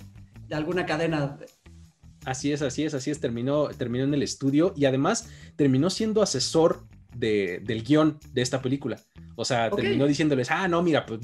de 0.48 0.56
alguna 0.56 0.86
cadena 0.86 1.38
Así 2.26 2.52
es, 2.52 2.62
así 2.62 2.84
es, 2.84 2.94
así 2.94 3.12
es. 3.12 3.20
Terminó, 3.20 3.70
terminó 3.70 4.04
en 4.04 4.14
el 4.14 4.24
estudio 4.24 4.74
y 4.76 4.86
además 4.86 5.30
terminó 5.56 5.90
siendo 5.90 6.22
asesor 6.22 6.88
de, 7.16 7.62
del 7.64 7.84
guion 7.84 8.20
de 8.32 8.42
esta 8.42 8.62
película. 8.62 9.00
O 9.36 9.46
sea, 9.46 9.70
terminó 9.72 10.06
diciéndoles, 10.06 10.52
ah, 10.52 10.68
no, 10.68 10.84
mira, 10.84 11.06
pues 11.06 11.20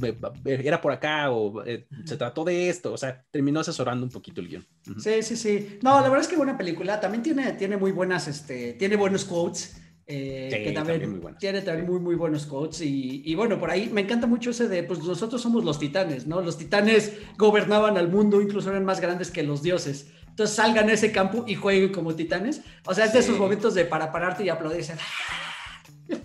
era 0.46 0.82
por 0.82 0.92
acá 0.92 1.32
o 1.32 1.64
eh, 1.64 1.88
se 2.06 2.18
trató 2.18 2.44
de 2.44 2.70
esto. 2.70 2.94
O 2.94 2.98
sea, 2.98 3.24
terminó 3.32 3.60
asesorando 3.60 4.06
un 4.06 4.12
poquito 4.12 4.42
el 4.42 4.48
guion. 4.48 4.66
Sí, 4.98 5.22
sí, 5.22 5.36
sí. 5.36 5.80
No, 5.82 5.96
la 5.96 6.04
verdad 6.04 6.22
es 6.22 6.28
que 6.28 6.36
buena 6.36 6.58
película. 6.58 7.00
También 7.00 7.22
tiene, 7.22 7.54
tiene 7.54 7.78
muy 7.78 7.92
buenas, 7.92 8.28
este, 8.28 8.74
tiene 8.74 8.96
buenos 8.96 9.26
quotes. 9.26 9.80
Eh, 10.12 10.64
que 10.64 10.72
también, 10.72 11.22
tiene 11.40 11.62
también 11.62 11.88
muy, 11.88 12.00
muy 12.00 12.16
buenos 12.16 12.48
quotes. 12.48 12.82
Y, 12.82 13.22
y, 13.24 13.36
bueno, 13.36 13.60
por 13.60 13.70
ahí 13.70 13.92
me 13.94 14.02
encanta 14.02 14.26
mucho 14.26 14.50
ese 14.50 14.68
de, 14.68 14.82
pues 14.82 15.04
nosotros 15.04 15.40
somos 15.40 15.64
los 15.64 15.78
titanes, 15.78 16.26
¿no? 16.26 16.42
Los 16.42 16.58
titanes 16.58 17.14
gobernaban 17.38 17.96
al 17.96 18.10
mundo, 18.10 18.42
incluso 18.42 18.72
eran 18.72 18.86
más 18.86 19.02
grandes 19.02 19.30
que 19.30 19.44
los 19.44 19.62
dioses. 19.62 20.12
Entonces 20.40 20.56
salgan 20.56 20.88
a 20.88 20.94
ese 20.94 21.12
campo 21.12 21.44
y 21.46 21.56
jueguen 21.56 21.92
como 21.92 22.16
titanes. 22.16 22.62
O 22.86 22.94
sea, 22.94 23.04
es 23.04 23.12
de 23.12 23.20
esos 23.20 23.38
momentos 23.38 23.74
de 23.74 23.84
para 23.84 24.10
pararte 24.10 24.46
y 24.46 24.48
aplaudir. 24.48 24.86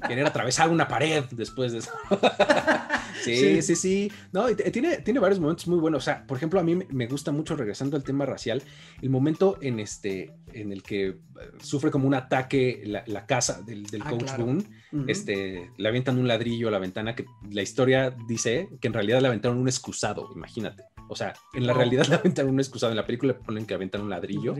Querer 0.06 0.24
atravesar 0.24 0.70
una 0.70 0.86
pared 0.86 1.24
después 1.32 1.72
de 1.72 1.78
eso. 1.78 1.90
sí, 3.24 3.60
sí, 3.60 3.74
sí, 3.74 4.12
No, 4.30 4.46
tiene, 4.54 4.98
tiene 4.98 5.18
varios 5.18 5.40
momentos 5.40 5.66
muy 5.66 5.80
buenos. 5.80 6.04
O 6.04 6.04
sea, 6.04 6.24
por 6.28 6.36
ejemplo, 6.36 6.60
a 6.60 6.62
mí 6.62 6.78
me 6.90 7.08
gusta 7.08 7.32
mucho, 7.32 7.56
regresando 7.56 7.96
al 7.96 8.04
tema 8.04 8.24
racial, 8.24 8.62
el 9.02 9.10
momento 9.10 9.58
en, 9.60 9.80
este, 9.80 10.32
en 10.52 10.70
el 10.70 10.84
que 10.84 11.08
eh, 11.08 11.16
sufre 11.60 11.90
como 11.90 12.06
un 12.06 12.14
ataque 12.14 12.84
la, 12.86 13.26
casa 13.26 13.62
del, 13.62 13.84
ah, 14.00 14.10
coach 14.10 14.30
Boone. 14.38 14.62
este, 15.08 15.72
le 15.76 15.88
avientan 15.88 16.20
un 16.20 16.28
ladrillo 16.28 16.68
a 16.68 16.70
la 16.70 16.78
ventana, 16.78 17.16
que 17.16 17.24
la 17.50 17.62
historia 17.62 18.14
dice 18.28 18.68
que 18.80 18.86
en 18.86 18.94
realidad 18.94 19.20
le 19.20 19.26
aventaron 19.26 19.58
un 19.58 19.66
excusado, 19.66 20.30
imagínate. 20.36 20.84
O 21.08 21.16
sea, 21.16 21.34
en 21.52 21.66
la 21.66 21.72
oh. 21.72 21.76
realidad 21.76 22.06
la 22.08 22.16
aventan 22.16 22.48
un 22.48 22.58
excusado, 22.58 22.92
en 22.92 22.96
la 22.96 23.06
película 23.06 23.36
ponen 23.36 23.66
que 23.66 23.74
aventan 23.74 24.02
un 24.02 24.10
ladrillo. 24.10 24.54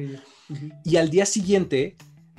Y 0.85 0.97
al 0.97 1.11
día 1.11 1.27
siguiente, 1.27 1.97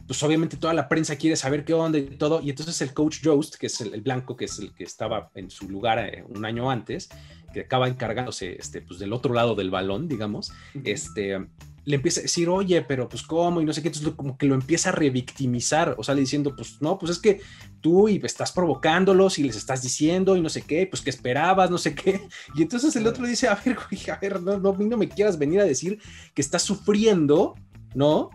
pues 0.07 0.21
obviamente 0.23 0.57
toda 0.57 0.73
la 0.73 0.87
prensa 0.87 1.15
quiere 1.15 1.35
saber 1.35 1.65
qué 1.65 1.73
onda 1.73 1.97
y 1.97 2.03
todo. 2.03 2.41
Y 2.41 2.49
entonces 2.49 2.79
el 2.81 2.93
coach 2.93 3.19
Jost, 3.23 3.55
que 3.55 3.67
es 3.67 3.81
el, 3.81 4.01
blanco, 4.01 4.35
que 4.35 4.45
es 4.45 4.59
el 4.59 4.73
que 4.73 4.83
estaba 4.83 5.31
en 5.35 5.49
su 5.49 5.69
lugar 5.69 5.99
eh, 5.99 6.23
un 6.27 6.45
año 6.45 6.69
antes, 6.69 7.09
que 7.53 7.61
acaba 7.61 7.87
encargándose 7.87 8.55
este, 8.59 8.81
pues, 8.81 8.99
del 8.99 9.13
otro 9.13 9.33
lado 9.33 9.55
del 9.55 9.71
balón, 9.71 10.07
digamos, 10.07 10.51
este, 10.83 11.47
le 11.85 11.97
empieza 11.97 12.19
a 12.19 12.23
decir, 12.23 12.49
oye, 12.49 12.81
pero 12.81 13.07
pues 13.07 13.21
cómo 13.23 13.61
y 13.61 13.65
no 13.65 13.71
sé 13.71 13.81
qué, 13.81 13.89
entonces 13.89 14.13
como 14.15 14.37
que 14.37 14.47
lo 14.47 14.55
empieza 14.55 14.89
a 14.89 14.91
revictimizar, 14.91 15.95
o 15.97 16.03
sea, 16.03 16.15
diciendo, 16.15 16.55
pues 16.55 16.81
no, 16.81 16.97
pues 16.97 17.11
es 17.11 17.19
que 17.19 17.41
tú 17.79 18.09
y 18.09 18.19
estás 18.23 18.51
provocándolos 18.51 19.37
y 19.37 19.43
les 19.43 19.55
estás 19.55 19.83
diciendo 19.83 20.35
y 20.35 20.41
no 20.41 20.49
sé 20.49 20.63
qué, 20.63 20.87
pues 20.87 21.01
que 21.01 21.11
esperabas, 21.11 21.69
no 21.69 21.77
sé 21.77 21.93
qué, 21.93 22.27
y 22.55 22.63
entonces 22.63 22.95
el 22.95 23.05
otro 23.05 23.27
dice, 23.27 23.47
a 23.47 23.55
ver, 23.55 23.77
a 24.11 24.19
ver, 24.19 24.41
no, 24.41 24.57
no, 24.59 24.73
no 24.73 24.97
me 24.97 25.07
quieras 25.07 25.37
venir 25.37 25.59
a 25.59 25.65
decir 25.65 25.99
que 26.33 26.41
estás 26.41 26.63
sufriendo, 26.63 27.55
¿no? 27.93 28.29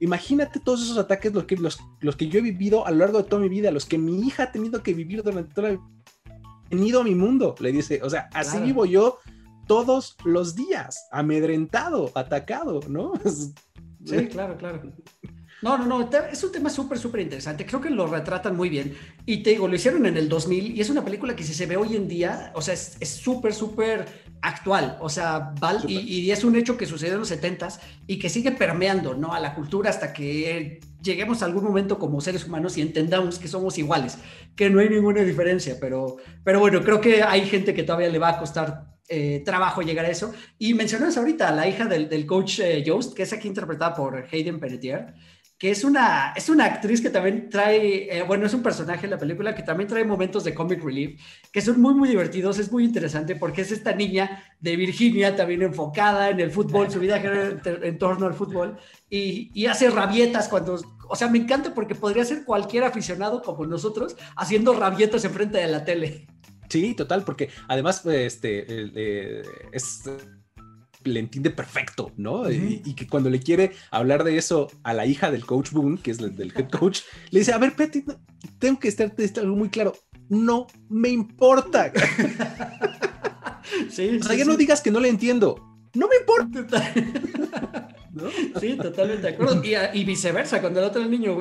Imagínate 0.00 0.60
todos 0.60 0.82
esos 0.82 0.98
ataques, 0.98 1.32
los 1.32 1.44
que, 1.44 1.56
los, 1.56 1.78
los 2.00 2.16
que 2.16 2.28
yo 2.28 2.40
he 2.40 2.42
vivido 2.42 2.86
a 2.86 2.90
lo 2.90 2.98
largo 2.98 3.18
de 3.18 3.28
toda 3.28 3.40
mi 3.40 3.48
vida, 3.48 3.70
los 3.70 3.86
que 3.86 3.98
mi 3.98 4.26
hija 4.26 4.44
ha 4.44 4.52
tenido 4.52 4.82
que 4.82 4.92
vivir 4.92 5.22
durante 5.22 5.54
toda 5.54 5.70
la 5.70 5.80
venido 6.70 7.00
a 7.00 7.04
mi 7.04 7.14
mundo, 7.14 7.54
le 7.60 7.72
dice, 7.72 8.00
o 8.02 8.10
sea, 8.10 8.28
así 8.32 8.58
vivo 8.58 8.84
yo 8.86 9.18
todos 9.66 10.16
los 10.24 10.54
días, 10.54 11.08
amedrentado, 11.10 12.10
atacado, 12.14 12.80
¿no? 12.88 13.12
Sí, 14.04 14.28
claro, 14.28 14.56
claro. 14.56 14.82
No, 15.62 15.76
no, 15.78 15.84
no, 15.84 16.08
es 16.30 16.44
un 16.44 16.52
tema 16.52 16.70
súper, 16.70 16.96
súper 16.96 17.22
interesante. 17.22 17.66
Creo 17.66 17.80
que 17.80 17.90
lo 17.90 18.06
retratan 18.06 18.54
muy 18.54 18.68
bien. 18.68 18.96
Y 19.24 19.42
te 19.42 19.50
digo, 19.50 19.66
lo 19.66 19.74
hicieron 19.74 20.06
en 20.06 20.16
el 20.16 20.28
2000 20.28 20.76
y 20.76 20.80
es 20.80 20.90
una 20.90 21.04
película 21.04 21.34
que 21.34 21.42
si 21.42 21.52
se 21.52 21.66
ve 21.66 21.76
hoy 21.76 21.96
en 21.96 22.06
día, 22.06 22.52
o 22.54 22.62
sea, 22.62 22.74
es 22.74 23.08
súper, 23.08 23.52
súper 23.52 24.06
actual. 24.42 24.96
O 25.00 25.08
sea, 25.08 25.52
val, 25.60 25.80
y, 25.88 26.30
es 26.30 26.44
un 26.44 26.56
hecho 26.56 26.76
que 26.76 26.86
sucedió 26.86 27.14
en 27.14 27.20
los 27.20 27.30
70s 27.30 27.80
y 28.06 28.18
que 28.18 28.28
sigue 28.28 28.52
permeando, 28.52 29.14
¿no? 29.14 29.32
A 29.32 29.40
la 29.40 29.54
cultura 29.54 29.90
hasta 29.90 30.12
que 30.12 30.80
lleguemos 31.02 31.42
a 31.42 31.46
algún 31.46 31.64
momento 31.64 31.98
como 31.98 32.20
seres 32.20 32.46
humanos 32.46 32.76
y 32.76 32.82
entendamos 32.82 33.38
que 33.38 33.48
somos 33.48 33.78
iguales, 33.78 34.18
que 34.54 34.70
no 34.70 34.80
hay 34.80 34.88
ninguna 34.88 35.22
diferencia. 35.22 35.78
Pero, 35.80 36.16
pero 36.44 36.60
bueno, 36.60 36.82
creo 36.82 37.00
que 37.00 37.22
hay 37.22 37.46
gente 37.46 37.74
que 37.74 37.82
todavía 37.82 38.08
le 38.08 38.18
va 38.18 38.30
a 38.30 38.38
costar 38.38 38.95
eh, 39.08 39.42
trabajo 39.44 39.82
llegar 39.82 40.04
a 40.04 40.10
eso. 40.10 40.32
Y 40.58 40.74
mencionas 40.74 41.16
ahorita 41.16 41.48
a 41.48 41.52
la 41.52 41.68
hija 41.68 41.86
del, 41.86 42.26
coach 42.26 42.60
eh, 42.60 42.84
Jost, 42.86 43.14
que 43.14 43.22
es 43.22 43.32
aquí 43.32 43.48
interpretada 43.48 43.94
por 43.94 44.26
Hayden 44.32 44.58
Panettiere, 44.58 45.14
que 45.58 45.70
es 45.70 45.84
una, 45.84 46.34
es 46.36 46.50
una 46.50 46.66
actriz 46.66 47.00
que 47.00 47.08
también 47.08 47.48
trae, 47.48 48.18
eh, 48.18 48.22
bueno, 48.24 48.44
es 48.44 48.52
un 48.52 48.62
personaje 48.62 49.06
en 49.06 49.10
la 49.10 49.18
película 49.18 49.54
que 49.54 49.62
también 49.62 49.88
trae 49.88 50.04
momentos 50.04 50.44
de 50.44 50.52
comic 50.52 50.82
relief, 50.82 51.18
que 51.50 51.62
son 51.62 51.80
muy, 51.80 51.94
muy 51.94 52.08
divertidos, 52.10 52.58
es 52.58 52.70
muy 52.70 52.84
interesante 52.84 53.36
porque 53.36 53.62
es 53.62 53.72
esta 53.72 53.94
niña 53.94 54.42
de 54.60 54.76
Virginia 54.76 55.34
también 55.34 55.62
enfocada 55.62 56.28
en 56.28 56.40
el 56.40 56.50
fútbol, 56.50 56.90
su 56.90 57.00
vida 57.00 57.20
gira 57.20 57.58
en, 57.64 57.98
torno 57.98 58.26
al 58.26 58.34
fútbol, 58.34 58.76
y, 59.08 59.50
y, 59.54 59.66
hace 59.66 59.88
rabietas 59.88 60.48
cuando, 60.48 60.78
o 61.08 61.16
sea, 61.16 61.28
me 61.28 61.38
encanta 61.38 61.72
porque 61.72 61.94
podría 61.94 62.24
ser 62.26 62.44
cualquier 62.44 62.84
aficionado 62.84 63.40
como 63.40 63.64
nosotros 63.64 64.16
haciendo 64.36 64.74
rabietas 64.74 65.24
enfrente 65.24 65.56
de 65.58 65.68
la 65.68 65.84
tele. 65.84 66.26
Sí, 66.68 66.94
total, 66.94 67.24
porque 67.24 67.50
además 67.68 68.04
este, 68.06 68.66
eh, 68.68 69.42
es 69.72 70.04
le 71.06 71.20
entiende 71.20 71.50
perfecto, 71.50 72.12
¿no? 72.16 72.50
y, 72.50 72.94
que 72.94 73.06
cuando 73.06 73.30
le 73.30 73.40
quiere 73.40 73.72
hablar 73.90 74.24
de 74.24 74.36
eso 74.36 74.68
a 74.82 74.92
la 74.92 75.06
hija 75.06 75.30
del 75.30 75.46
coach 75.46 75.70
Boone, 75.70 76.00
que 76.02 76.10
es 76.10 76.18
el, 76.18 76.34
del 76.34 76.52
head 76.56 76.68
coach, 76.68 77.00
le 77.30 77.40
dice, 77.40 77.52
a 77.52 77.58
ver, 77.58 77.74
Petty, 77.74 78.04
tengo 78.58 78.78
que 78.78 78.88
estar, 78.88 79.12
algo 79.36 79.56
muy 79.56 79.68
claro, 79.68 79.94
no 80.28 80.66
me 80.88 81.08
importa. 81.08 81.92
sí, 83.90 84.18
o 84.20 84.24
sea, 84.24 84.36
ya 84.36 84.44
no 84.44 84.56
digas 84.56 84.80
que 84.80 84.90
no 84.90 85.00
le 85.00 85.08
entiendo, 85.08 85.56
no 85.94 86.08
me 86.08 86.16
importa. 86.16 86.92
Sí, 88.60 88.76
totalmente 88.76 89.22
de 89.22 89.34
acuerdo. 89.34 89.62
Y, 89.92 90.04
viceversa, 90.04 90.60
cuando 90.60 90.80
el 90.80 90.86
otro 90.86 91.04
niño, 91.04 91.36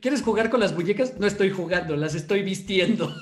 ¿quieres 0.00 0.22
jugar 0.22 0.50
con 0.50 0.60
las 0.60 0.74
muñecas? 0.74 1.18
No 1.18 1.26
estoy 1.26 1.50
jugando, 1.50 1.96
las 1.96 2.14
estoy 2.14 2.42
vistiendo. 2.42 3.14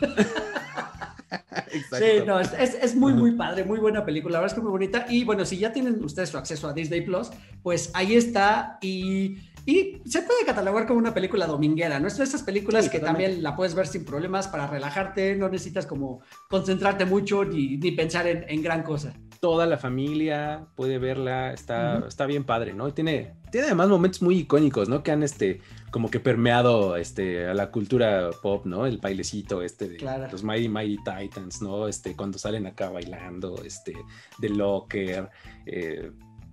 Sí, 1.70 2.22
no, 2.26 2.41
es, 2.41 2.95
muy, 2.95 3.12
muy 3.12 3.32
padre, 3.32 3.64
muy 3.64 3.78
buena 3.78 4.05
película, 4.05 4.35
la 4.35 4.41
verdad 4.41 4.53
es 4.53 4.59
que 4.59 4.62
muy 4.62 4.70
bonita. 4.70 5.07
Y 5.09 5.24
bueno, 5.24 5.45
si 5.45 5.59
ya 5.59 5.72
tienen 5.72 6.03
ustedes 6.05 6.28
su 6.30 6.39
acceso 6.39 6.68
a 6.68 6.72
Disney 6.72 7.03
Plus, 7.03 7.30
pues 7.62 7.91
ahí 7.95 8.14
está. 8.14 8.78
Y, 8.80 9.39
y 9.66 10.02
se 10.04 10.22
puede 10.22 10.44
catalogar 10.44 10.86
como 10.86 10.98
una 10.98 11.14
película 11.14 11.46
dominguera, 11.46 11.98
¿no? 11.98 12.08
Es 12.08 12.18
de 12.18 12.24
esas 12.24 12.42
películas 12.42 12.88
que 12.88 13.00
también 13.00 13.42
la 13.42 13.56
puedes 13.56 13.74
ver 13.74 13.86
sin 13.86 14.04
problemas 14.04 14.48
para 14.48 14.66
relajarte, 14.66 15.36
no 15.36 15.48
necesitas 15.48 15.86
como 15.86 16.20
concentrarte 16.48 17.04
mucho 17.04 17.44
ni, 17.44 17.76
ni 17.76 17.92
pensar 17.92 18.26
en, 18.26 18.44
en 18.48 18.62
gran 18.62 18.82
cosa 18.82 19.14
toda 19.44 19.66
la 19.66 19.76
familia 19.76 20.68
puede 20.74 20.96
verla, 20.96 21.52
está, 21.52 22.06
está 22.08 22.24
bien 22.24 22.44
padre, 22.44 22.72
¿no? 22.72 22.94
tiene, 22.94 23.34
tiene 23.52 23.66
además 23.66 23.90
momentos 23.90 24.22
muy 24.22 24.38
icónicos, 24.38 24.88
¿no? 24.88 25.02
Que 25.02 25.10
han 25.10 25.22
este, 25.22 25.60
como 25.90 26.10
que 26.10 26.18
permeado 26.18 26.96
este, 26.96 27.46
a 27.46 27.52
la 27.52 27.70
cultura 27.70 28.30
pop, 28.40 28.64
¿no? 28.64 28.86
El 28.86 28.96
bailecito 28.96 29.60
este 29.60 29.88
de 29.90 30.28
los 30.32 30.42
Mighty 30.42 30.70
Mighty 30.70 30.96
Titans, 31.04 31.60
¿no? 31.60 31.88
Este, 31.88 32.16
cuando 32.16 32.38
salen 32.38 32.66
acá 32.66 32.88
bailando, 32.88 33.62
este, 33.62 33.92
de 34.38 34.48
Locker, 34.48 35.28
eh, 35.66 36.10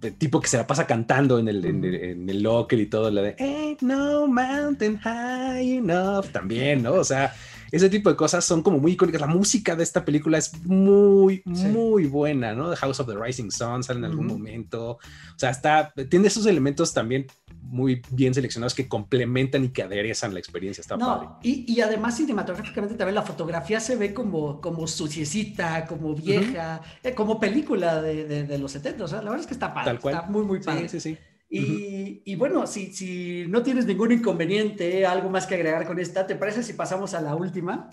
tipo 0.09 0.41
que 0.41 0.47
se 0.47 0.57
la 0.57 0.65
pasa 0.65 0.87
cantando 0.87 1.37
en 1.37 1.47
el, 1.47 1.63
en, 1.63 2.29
el, 2.29 2.41
locker 2.41 2.79
y 2.79 2.87
todo, 2.87 3.11
la 3.11 3.21
de 3.21 3.35
Ain't 3.37 3.81
no 3.81 4.27
mountain 4.27 4.97
high 4.97 5.77
enough, 5.77 6.25
también, 6.31 6.81
¿no? 6.81 6.93
O 6.93 7.03
sea, 7.03 7.33
ese 7.71 7.89
tipo 7.89 8.09
de 8.09 8.15
cosas 8.15 8.43
son 8.43 8.61
como 8.61 8.79
muy 8.79 8.93
icónicas. 8.93 9.21
La 9.21 9.27
música 9.27 9.75
de 9.75 9.83
esta 9.83 10.03
película 10.03 10.37
es 10.37 10.53
muy, 10.65 11.41
muy 11.45 12.05
buena, 12.05 12.53
¿no? 12.53 12.69
The 12.69 12.75
House 12.75 12.99
of 12.99 13.07
the 13.07 13.15
Rising 13.15 13.49
Sun 13.49 13.83
sale 13.83 13.99
en 13.99 14.05
algún 14.05 14.27
momento. 14.27 14.91
O 14.91 14.99
sea, 15.37 15.51
está, 15.51 15.93
tiene 16.09 16.27
esos 16.27 16.45
elementos 16.45 16.93
también 16.93 17.27
muy 17.61 18.01
bien 18.09 18.33
seleccionados 18.33 18.73
que 18.75 18.87
complementan 18.89 19.63
y 19.63 19.69
que 19.69 19.83
aderezan 19.83 20.33
la 20.33 20.39
experiencia. 20.39 20.81
Está 20.81 20.97
padre. 20.97 21.29
Y, 21.43 21.71
y, 21.71 21.79
además 21.81 22.17
cinematográficamente 22.17 22.95
también 22.95 23.15
la 23.15 23.21
fotografía 23.21 23.79
se 23.79 23.95
ve 23.95 24.13
como, 24.13 24.59
como 24.59 24.85
suciecita, 24.87 25.85
como 25.85 26.13
vieja, 26.13 26.81
eh, 27.03 27.13
como 27.13 27.39
película 27.39 28.01
de, 28.01 28.25
de, 28.25 28.57
los 28.57 28.73
70. 28.73 29.03
O 29.05 29.07
sea, 29.07 29.19
la 29.19 29.29
verdad 29.29 29.41
es 29.41 29.47
que 29.47 29.53
está 29.53 29.73
padre. 29.73 29.93
Está 29.95 30.23
muy, 30.23 30.43
muy 30.43 30.59
padre. 30.59 30.89
Sí, 30.89 30.99
sí, 30.99 31.11
sí. 31.11 31.17
Y, 31.53 32.21
y, 32.23 32.35
bueno, 32.35 32.65
si, 32.65 32.93
si 32.93 33.45
no 33.49 33.61
tienes 33.61 33.85
ningún 33.85 34.13
inconveniente, 34.13 35.05
algo 35.05 35.29
más 35.29 35.45
que 35.45 35.55
agregar 35.55 35.85
con 35.85 35.99
esta, 35.99 36.25
¿te 36.25 36.37
parece 36.37 36.63
si 36.63 36.71
pasamos 36.71 37.13
a 37.13 37.19
la 37.19 37.35
última? 37.35 37.89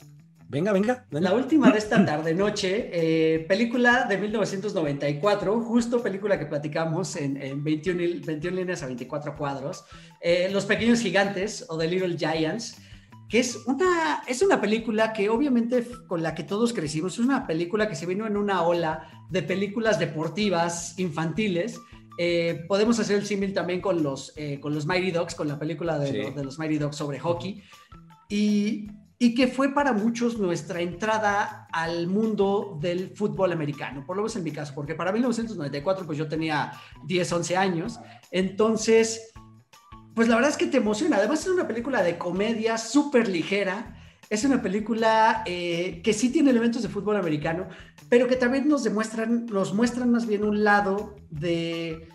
Venga, 0.51 0.73
venga, 0.73 1.05
La 1.11 1.35
última 1.35 1.71
de 1.71 1.79
esta 1.79 2.03
tarde-noche, 2.07 2.89
eh, 2.91 3.41
película 3.41 4.07
de 4.09 4.17
1994, 4.17 5.61
justo 5.61 6.03
película 6.03 6.39
que 6.39 6.47
platicamos 6.47 7.17
en, 7.17 7.37
en 7.37 7.63
21, 7.63 8.25
21, 8.25 8.57
líneas 8.57 8.83
a 8.83 8.87
24 8.87 9.37
cuadros, 9.37 9.85
eh, 10.23 10.49
Los 10.51 10.65
Pequeños 10.65 11.01
Gigantes 11.01 11.67
o 11.69 11.77
The 11.77 11.89
Little 11.89 12.17
Giants, 12.17 12.81
que 13.29 13.41
es 13.41 13.57
una, 13.67 14.23
es 14.27 14.41
una 14.41 14.59
película 14.59 15.13
que 15.13 15.29
obviamente 15.29 15.87
con 16.07 16.23
la 16.23 16.35
que 16.35 16.45
todos 16.45 16.73
crecimos, 16.73 17.15
es 17.15 17.19
una 17.19 17.47
película 17.47 17.87
que 17.87 17.95
se 17.95 18.07
vino 18.07 18.27
en 18.27 18.39
una 18.39 18.63
ola 18.63 19.27
de 19.29 19.43
películas 19.43 19.99
deportivas 19.99 20.99
infantiles. 20.99 21.79
Eh, 22.19 22.65
podemos 22.69 22.99
hacer 22.99 23.17
el 23.17 23.27
símil 23.27 23.55
también 23.55 23.81
con 23.81 24.03
los, 24.03 24.35
con 24.61 24.75
los 24.75 24.87
Mighty 24.87 25.13
Dogs, 25.13 25.35
con 25.35 25.49
la 25.49 25.59
película 25.59 25.99
de, 25.99 26.25
los, 26.25 26.35
de 26.35 26.45
los 26.45 26.59
Mighty 26.59 26.79
Dogs 26.79 26.97
sobre 26.97 27.19
hockey. 27.19 27.63
Y 28.29 28.89
y 29.19 29.35
que 29.35 29.49
fue 29.49 29.75
para 29.75 29.93
muchos 29.93 30.39
nuestra 30.39 30.81
entrada 30.81 31.67
al 31.73 32.07
mundo 32.07 32.79
del 32.81 33.11
fútbol 33.17 33.51
americano, 33.53 34.05
por 34.07 34.17
lo 34.17 34.23
menos 34.23 34.37
en 34.37 34.45
mi 34.45 34.53
caso, 34.53 34.73
porque 34.75 34.95
para 34.95 35.11
1994 35.11 36.07
pues 36.07 36.17
yo 36.17 36.29
tenía 36.29 36.73
10, 37.07 37.33
11 37.33 37.57
años, 37.57 37.99
entonces 38.31 39.33
pues 40.15 40.29
la 40.29 40.37
verdad 40.37 40.51
es 40.51 40.57
que 40.57 40.67
te 40.67 40.77
emociona, 40.77 41.17
además 41.17 41.41
es 41.41 41.49
una 41.49 41.67
película 41.67 42.03
de 42.03 42.17
comedia 42.17 42.79
súper 42.79 43.29
ligera, 43.29 43.98
es 44.31 44.45
una 44.45 44.61
película 44.63 45.43
eh, 45.47 46.01
que 46.03 46.13
sí 46.13 46.31
tiene 46.31 46.51
elementos 46.51 46.83
de 46.83 46.89
fútbol 46.89 47.17
americano, 47.17 47.69
pero 48.09 48.29
que 48.29 48.37
también 48.37 48.69
nos 48.69 48.85
demuestran, 48.85 49.47
nos 49.47 49.75
muestran 49.75 50.11
más 50.11 50.27
bien 50.27 50.45
un 50.45 50.65
lado 50.65 51.17
de 51.31 52.09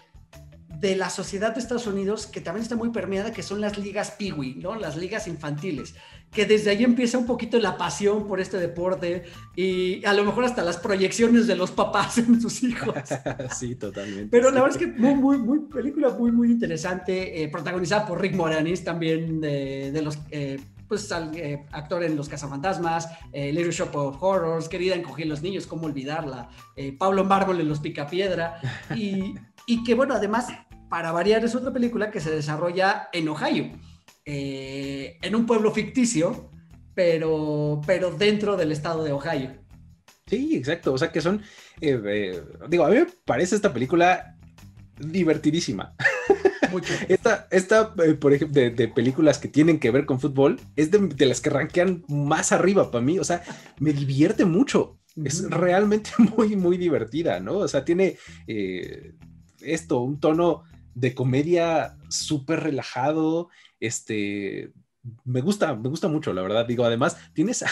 de 0.83 0.97
la 0.97 1.09
sociedad 1.09 1.53
de 1.53 1.61
Estados 1.61 1.87
Unidos 1.87 2.27
que 2.27 2.41
también 2.41 2.63
está 2.63 2.75
muy 2.75 2.89
permeada, 2.89 3.31
que 3.31 3.41
son 3.41 3.61
las 3.61 3.77
ligas 3.77 4.11
piwi, 4.11 4.55
¿no? 4.55 4.75
Las 4.75 4.97
ligas 4.97 5.29
infantiles, 5.29 5.95
que 6.29 6.45
desde 6.45 6.71
ahí 6.71 6.83
empieza 6.83 7.17
un 7.17 7.25
poquito 7.25 7.57
la 7.57 7.77
pasión 7.77 8.27
por 8.27 8.41
este 8.41 8.57
deporte 8.57 9.23
y 9.55 10.03
a 10.03 10.13
lo 10.13 10.25
mejor 10.25 10.43
hasta 10.43 10.61
las 10.61 10.75
proyecciones 10.75 11.47
de 11.47 11.55
los 11.55 11.71
papás 11.71 12.17
en 12.17 12.41
sus 12.41 12.63
hijos. 12.63 12.95
sí, 13.57 13.75
totalmente. 13.75 14.27
Pero 14.29 14.51
la 14.51 14.61
verdad 14.61 14.77
es 14.77 14.85
que 14.85 14.91
muy, 14.91 15.15
muy, 15.15 15.37
muy, 15.37 15.59
película 15.59 16.09
muy, 16.09 16.33
muy 16.33 16.51
interesante, 16.51 17.41
eh, 17.41 17.47
protagonizada 17.47 18.05
por 18.05 18.19
Rick 18.19 18.35
Moranis, 18.35 18.83
también 18.83 19.39
de, 19.39 20.01
los... 20.03 20.19
Eh, 20.31 20.59
pues 20.87 21.09
eh, 21.35 21.65
actor 21.71 22.03
en 22.03 22.15
Los 22.15 22.29
Cazafantasmas, 22.29 23.09
Little 23.33 23.71
Shop 23.71 23.95
of 23.95 24.21
Horrors, 24.21 24.69
Querida 24.69 24.95
encogí 24.95 25.23
los 25.23 25.41
niños, 25.41 25.67
cómo 25.67 25.87
olvidarla, 25.87 26.49
Pablo 26.97 27.23
Mármol 27.23 27.61
en 27.61 27.69
Los 27.69 27.79
Picapiedra, 27.79 28.59
y, 28.95 29.35
y 29.65 29.83
que 29.83 29.95
bueno, 29.95 30.13
además, 30.13 30.47
para 30.89 31.11
variar, 31.11 31.43
es 31.43 31.55
otra 31.55 31.71
película 31.71 32.11
que 32.11 32.19
se 32.19 32.31
desarrolla 32.31 33.09
en 33.11 33.27
Ohio 33.29 33.71
eh, 34.25 35.17
en 35.21 35.35
un 35.35 35.45
pueblo 35.45 35.71
ficticio, 35.71 36.49
pero, 36.93 37.81
pero 37.85 38.11
dentro 38.11 38.55
del 38.55 38.71
estado 38.71 39.03
de 39.03 39.11
Ohio. 39.11 39.51
Sí, 40.27 40.55
exacto. 40.55 40.93
O 40.93 40.97
sea 40.97 41.11
que 41.11 41.21
son, 41.21 41.41
eh, 41.81 42.01
eh, 42.05 42.43
digo, 42.69 42.85
a 42.85 42.89
mí 42.89 42.95
me 42.95 43.07
parece 43.25 43.55
esta 43.55 43.73
película 43.73 44.37
divertidísima. 44.97 45.95
Mucho. 46.73 46.93
Esta, 47.07 47.47
esta 47.51 47.93
por 47.93 48.33
ejemplo, 48.33 48.61
de, 48.61 48.87
películas 48.89 49.37
que 49.37 49.47
tienen 49.47 49.79
que 49.79 49.91
ver 49.91 50.05
con 50.05 50.19
fútbol, 50.19 50.59
es 50.75 50.91
de, 50.91 51.25
las 51.25 51.39
que 51.39 51.49
rankean 51.49 52.03
más 52.09 52.51
arriba 52.51 52.91
para 52.91 53.03
mí. 53.03 53.19
O 53.19 53.23
sea, 53.23 53.43
me 53.79 53.93
divierte 53.93 54.43
mucho. 54.43 54.99
Es 55.23 55.49
realmente 55.49 56.09
muy, 56.35 56.55
muy 56.55 56.77
divertida, 56.77 57.39
¿no? 57.39 57.59
O 57.59 57.67
sea, 57.67 57.85
tiene 57.85 58.17
esto, 59.61 60.01
un 60.01 60.19
tono 60.19 60.63
de 60.95 61.15
comedia 61.15 61.97
súper 62.09 62.61
relajado, 62.61 63.49
este, 63.79 64.71
me 65.25 65.41
gusta, 65.41 65.75
me 65.75 65.89
gusta 65.89 66.07
mucho, 66.07 66.33
la 66.33 66.41
verdad. 66.41 66.65
Digo, 66.65 66.85
además, 66.85 67.17
tienes 67.33 67.63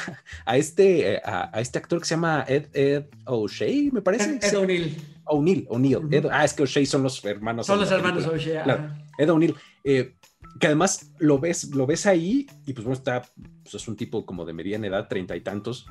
a, 0.45 0.58
este, 0.58 1.14
eh, 1.14 1.22
a, 1.24 1.60
este 1.62 1.80
actor 1.80 1.99
que 1.99 2.06
se 2.06 2.16
llama 2.16 2.45
Ed, 2.47 2.68
Ed 2.74 3.06
O'Shea, 3.26 3.91
me 3.91 4.02
parece. 4.02 4.39
Ed 4.41 4.58
O'Neill. 4.58 4.97
O'Neill, 5.26 5.65
O'Neill. 5.69 6.30
ah, 6.32 6.43
es 6.43 6.53
que 6.53 6.63
O'Shea 6.63 6.86
son 6.86 7.03
los 7.03 7.24
hermanos. 7.24 7.67
Son 7.67 7.80
los 7.80 7.91
hermanos 7.91 8.26
O'Shea. 8.26 8.95
Ed 9.17 9.30
O'Neill. 9.30 9.55
Eh, 9.84 10.15
que 10.59 10.67
además 10.67 11.11
lo 11.19 11.39
ves, 11.39 11.74
lo 11.74 11.88
ves 11.88 12.05
ahí 12.05 12.47
y 12.65 12.74
pues 12.74 12.86
bueno, 12.86 12.97
está, 12.97 13.24
pues 13.63 13.76
es 13.76 13.88
un 13.88 13.95
tipo 13.95 14.26
como 14.26 14.45
de 14.45 14.53
mediana 14.53 14.88
edad, 14.88 15.07
treinta 15.07 15.36
y 15.36 15.41
tantos, 15.41 15.86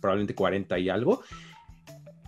probablemente 0.00 0.34
cuarenta 0.34 0.78
y 0.78 0.88
algo, 0.88 1.22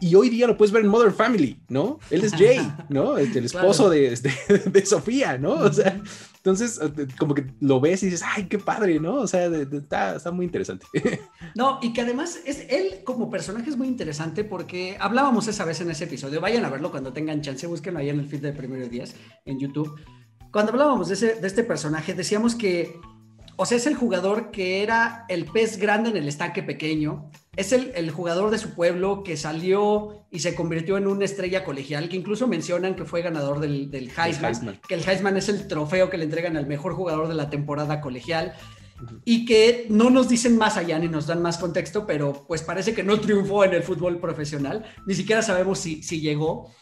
y 0.00 0.16
hoy 0.16 0.28
día 0.30 0.48
lo 0.48 0.56
puedes 0.56 0.72
ver 0.72 0.82
en 0.82 0.88
Mother 0.88 1.12
Family, 1.12 1.62
¿no? 1.68 2.00
Él 2.10 2.24
es 2.24 2.32
Jay, 2.32 2.60
¿no? 2.88 3.16
El, 3.16 3.36
esposo 3.44 3.92
este, 3.92 4.32
de, 4.48 4.58
de, 4.58 4.84
Sofía, 4.84 5.38
¿no? 5.38 5.52
O 5.52 5.72
sea, 5.72 6.02
entonces, 6.44 6.80
eh, 6.82 7.06
como 7.20 7.34
que 7.34 7.46
lo 7.60 7.80
ves 7.80 8.02
y 8.02 8.06
dices, 8.06 8.24
ay, 8.26 8.46
qué 8.46 8.58
padre, 8.58 8.98
¿no? 8.98 9.14
O 9.14 9.28
sea, 9.28 9.46
está, 9.46 10.16
está 10.16 10.32
muy 10.32 10.44
interesante. 10.44 10.84
No, 11.54 11.78
y 11.82 11.92
que 11.92 12.00
además 12.00 12.40
es 12.46 12.66
él 12.70 13.02
como 13.04 13.28
personaje 13.28 13.68
es 13.68 13.76
muy 13.76 13.86
interesante 13.86 14.42
porque 14.42 14.96
hablábamos 14.98 15.46
esa 15.48 15.66
vez 15.66 15.80
en 15.82 15.90
ese 15.90 16.04
episodio. 16.04 16.40
Vayan 16.40 16.64
a 16.64 16.70
verlo 16.70 16.90
cuando 16.90 17.12
tengan 17.12 17.42
chance, 17.42 17.66
búsquenlo 17.66 18.00
ahí 18.00 18.08
en 18.08 18.20
el 18.20 18.26
feed 18.26 18.40
de 18.40 18.52
primeros 18.52 18.88
días 18.88 19.14
en 19.44 19.60
YouTube. 19.60 20.00
Cuando 20.50 20.72
hablábamos 20.72 21.08
de, 21.08 21.14
ese, 21.14 21.34
de 21.34 21.46
este 21.46 21.62
personaje, 21.62 22.14
decíamos 22.14 22.54
que, 22.54 22.98
o 23.56 23.66
sea, 23.66 23.76
es 23.76 23.86
el 23.86 23.96
jugador 23.96 24.50
que 24.50 24.82
era 24.82 25.26
el 25.28 25.44
pez 25.44 25.76
grande 25.76 26.10
en 26.10 26.16
el 26.16 26.26
estanque 26.26 26.62
pequeño, 26.62 27.30
es 27.54 27.72
el, 27.72 28.10
jugador 28.10 28.50
de 28.50 28.58
su 28.58 28.74
pueblo 28.74 29.22
que 29.22 29.36
salió 29.36 30.24
y 30.30 30.38
se 30.38 30.54
convirtió 30.54 30.96
en 30.96 31.06
una 31.06 31.26
estrella 31.26 31.64
colegial, 31.64 32.08
que 32.08 32.16
incluso 32.16 32.46
mencionan 32.46 32.96
que 32.96 33.04
fue 33.04 33.20
ganador 33.20 33.60
del, 33.60 33.90
del 33.90 34.10
Heisman, 34.10 34.80
que 34.88 34.94
el 34.94 35.06
Heisman 35.06 35.36
es 35.36 35.50
el 35.50 35.68
trofeo 35.68 36.08
que 36.08 36.16
le 36.16 36.24
entregan 36.24 36.56
al 36.56 36.66
mejor 36.66 36.94
jugador 36.94 37.28
de 37.28 37.34
la 37.34 37.50
temporada 37.50 38.00
colegial, 38.00 38.54
y 39.24 39.44
que 39.44 39.86
no 39.90 40.08
nos 40.08 40.28
dicen 40.28 40.56
más 40.56 40.78
allá 40.78 40.98
ni 40.98 41.08
nos 41.08 41.26
dan 41.26 41.42
más 41.42 41.58
contexto, 41.58 42.06
pero 42.06 42.44
pues 42.46 42.62
parece 42.62 42.94
que 42.94 43.02
no 43.02 43.20
triunfó 43.20 43.64
en 43.64 43.74
el 43.74 43.82
fútbol 43.82 44.18
profesional, 44.18 44.84
ni 45.06 45.14
siquiera 45.14 45.42
sabemos 45.42 45.78
si, 45.78 46.02
si 46.02 46.20
llegó, 46.20 46.72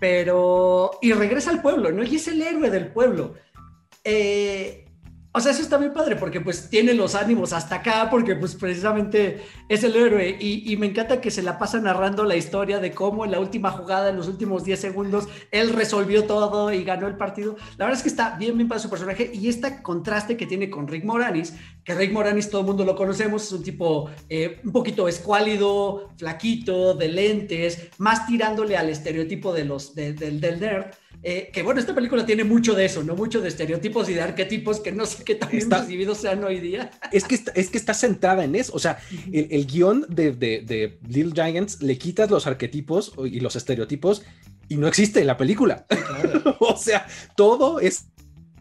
pero... 0.00 0.90
y 1.02 1.12
regresa 1.12 1.50
al 1.50 1.62
pueblo, 1.62 1.92
¿no? 1.92 2.02
Y 2.02 2.16
es 2.16 2.26
el 2.26 2.42
héroe 2.42 2.70
del 2.70 2.88
pueblo. 2.92 3.34
Eh, 4.02 4.89
o 5.32 5.38
sea, 5.38 5.52
eso 5.52 5.62
está 5.62 5.78
muy 5.78 5.90
padre 5.90 6.16
porque 6.16 6.40
pues 6.40 6.68
tiene 6.70 6.92
los 6.92 7.14
ánimos 7.14 7.52
hasta 7.52 7.76
acá 7.76 8.08
porque 8.10 8.34
pues 8.34 8.56
precisamente 8.56 9.40
es 9.68 9.84
el 9.84 9.94
héroe 9.94 10.36
y, 10.40 10.76
me 10.76 10.86
encanta 10.86 11.20
que 11.20 11.30
se 11.30 11.42
la 11.42 11.56
pasa 11.56 11.80
narrando 11.80 12.24
la 12.24 12.34
historia 12.34 12.80
de 12.80 12.90
cómo 12.90 13.24
en 13.24 13.30
la 13.30 13.38
última 13.38 13.70
jugada, 13.70 14.10
en 14.10 14.16
los 14.16 14.26
últimos 14.26 14.64
10 14.64 14.80
segundos, 14.80 15.28
él 15.52 15.70
resolvió 15.70 16.24
todo 16.24 16.72
y 16.72 16.82
ganó 16.82 17.06
el 17.06 17.16
partido. 17.16 17.56
La 17.76 17.84
verdad 17.84 17.98
es 17.98 18.02
que 18.02 18.08
está 18.08 18.36
bien, 18.38 18.56
bien 18.56 18.66
para 18.66 18.80
su 18.80 18.90
personaje 18.90 19.30
y 19.32 19.48
este 19.48 19.82
contraste 19.82 20.36
que 20.36 20.46
tiene 20.46 20.68
con 20.68 20.88
Rick 20.88 21.04
Moranis, 21.04 21.54
que 21.84 21.94
Rick 21.94 22.12
Moranis 22.12 22.50
todo 22.50 22.62
el 22.62 22.66
mundo 22.66 22.84
lo 22.84 22.96
conocemos, 22.96 23.44
es 23.44 23.52
un 23.52 23.62
tipo 23.62 24.10
eh, 24.28 24.60
un 24.64 24.72
poquito 24.72 25.06
escuálido, 25.06 26.10
flaquito, 26.16 26.94
de 26.94 27.08
lentes, 27.08 27.90
más 27.98 28.26
tirándole 28.26 28.76
al 28.76 28.88
estereotipo 28.88 29.52
de 29.52 29.64
los, 29.64 29.94
del 29.94 30.40
nerd. 30.40 30.86
Eh, 31.22 31.50
que 31.52 31.62
bueno, 31.62 31.80
esta 31.80 31.94
película 31.94 32.24
tiene 32.24 32.44
mucho 32.44 32.74
de 32.74 32.86
eso, 32.86 33.02
¿no? 33.02 33.14
Mucho 33.14 33.40
de 33.40 33.48
estereotipos 33.48 34.08
y 34.08 34.14
de 34.14 34.22
arquetipos 34.22 34.80
que 34.80 34.90
no 34.90 35.04
sé 35.04 35.22
qué 35.22 35.34
tan 35.34 35.54
está, 35.54 35.80
recibidos 35.80 36.18
sean 36.18 36.42
hoy 36.44 36.60
día. 36.60 36.90
Es 37.12 37.24
que, 37.24 37.34
está, 37.34 37.52
es 37.52 37.68
que 37.68 37.76
está 37.76 37.92
centrada 37.92 38.42
en 38.44 38.54
eso. 38.54 38.72
O 38.74 38.78
sea, 38.78 38.98
el, 39.30 39.66
guion 39.66 40.06
de, 40.08 40.32
de, 40.32 40.98
Little 41.06 41.32
Giants 41.32 41.82
le 41.82 41.98
quitas 41.98 42.30
los 42.30 42.46
arquetipos 42.46 43.12
y 43.24 43.40
los 43.40 43.54
estereotipos 43.54 44.22
y 44.68 44.76
no 44.76 44.88
existe 44.88 45.20
en 45.20 45.26
la 45.26 45.36
película. 45.36 45.86
o 46.60 46.76
sea, 46.76 47.06
todo 47.36 47.80
es. 47.80 48.06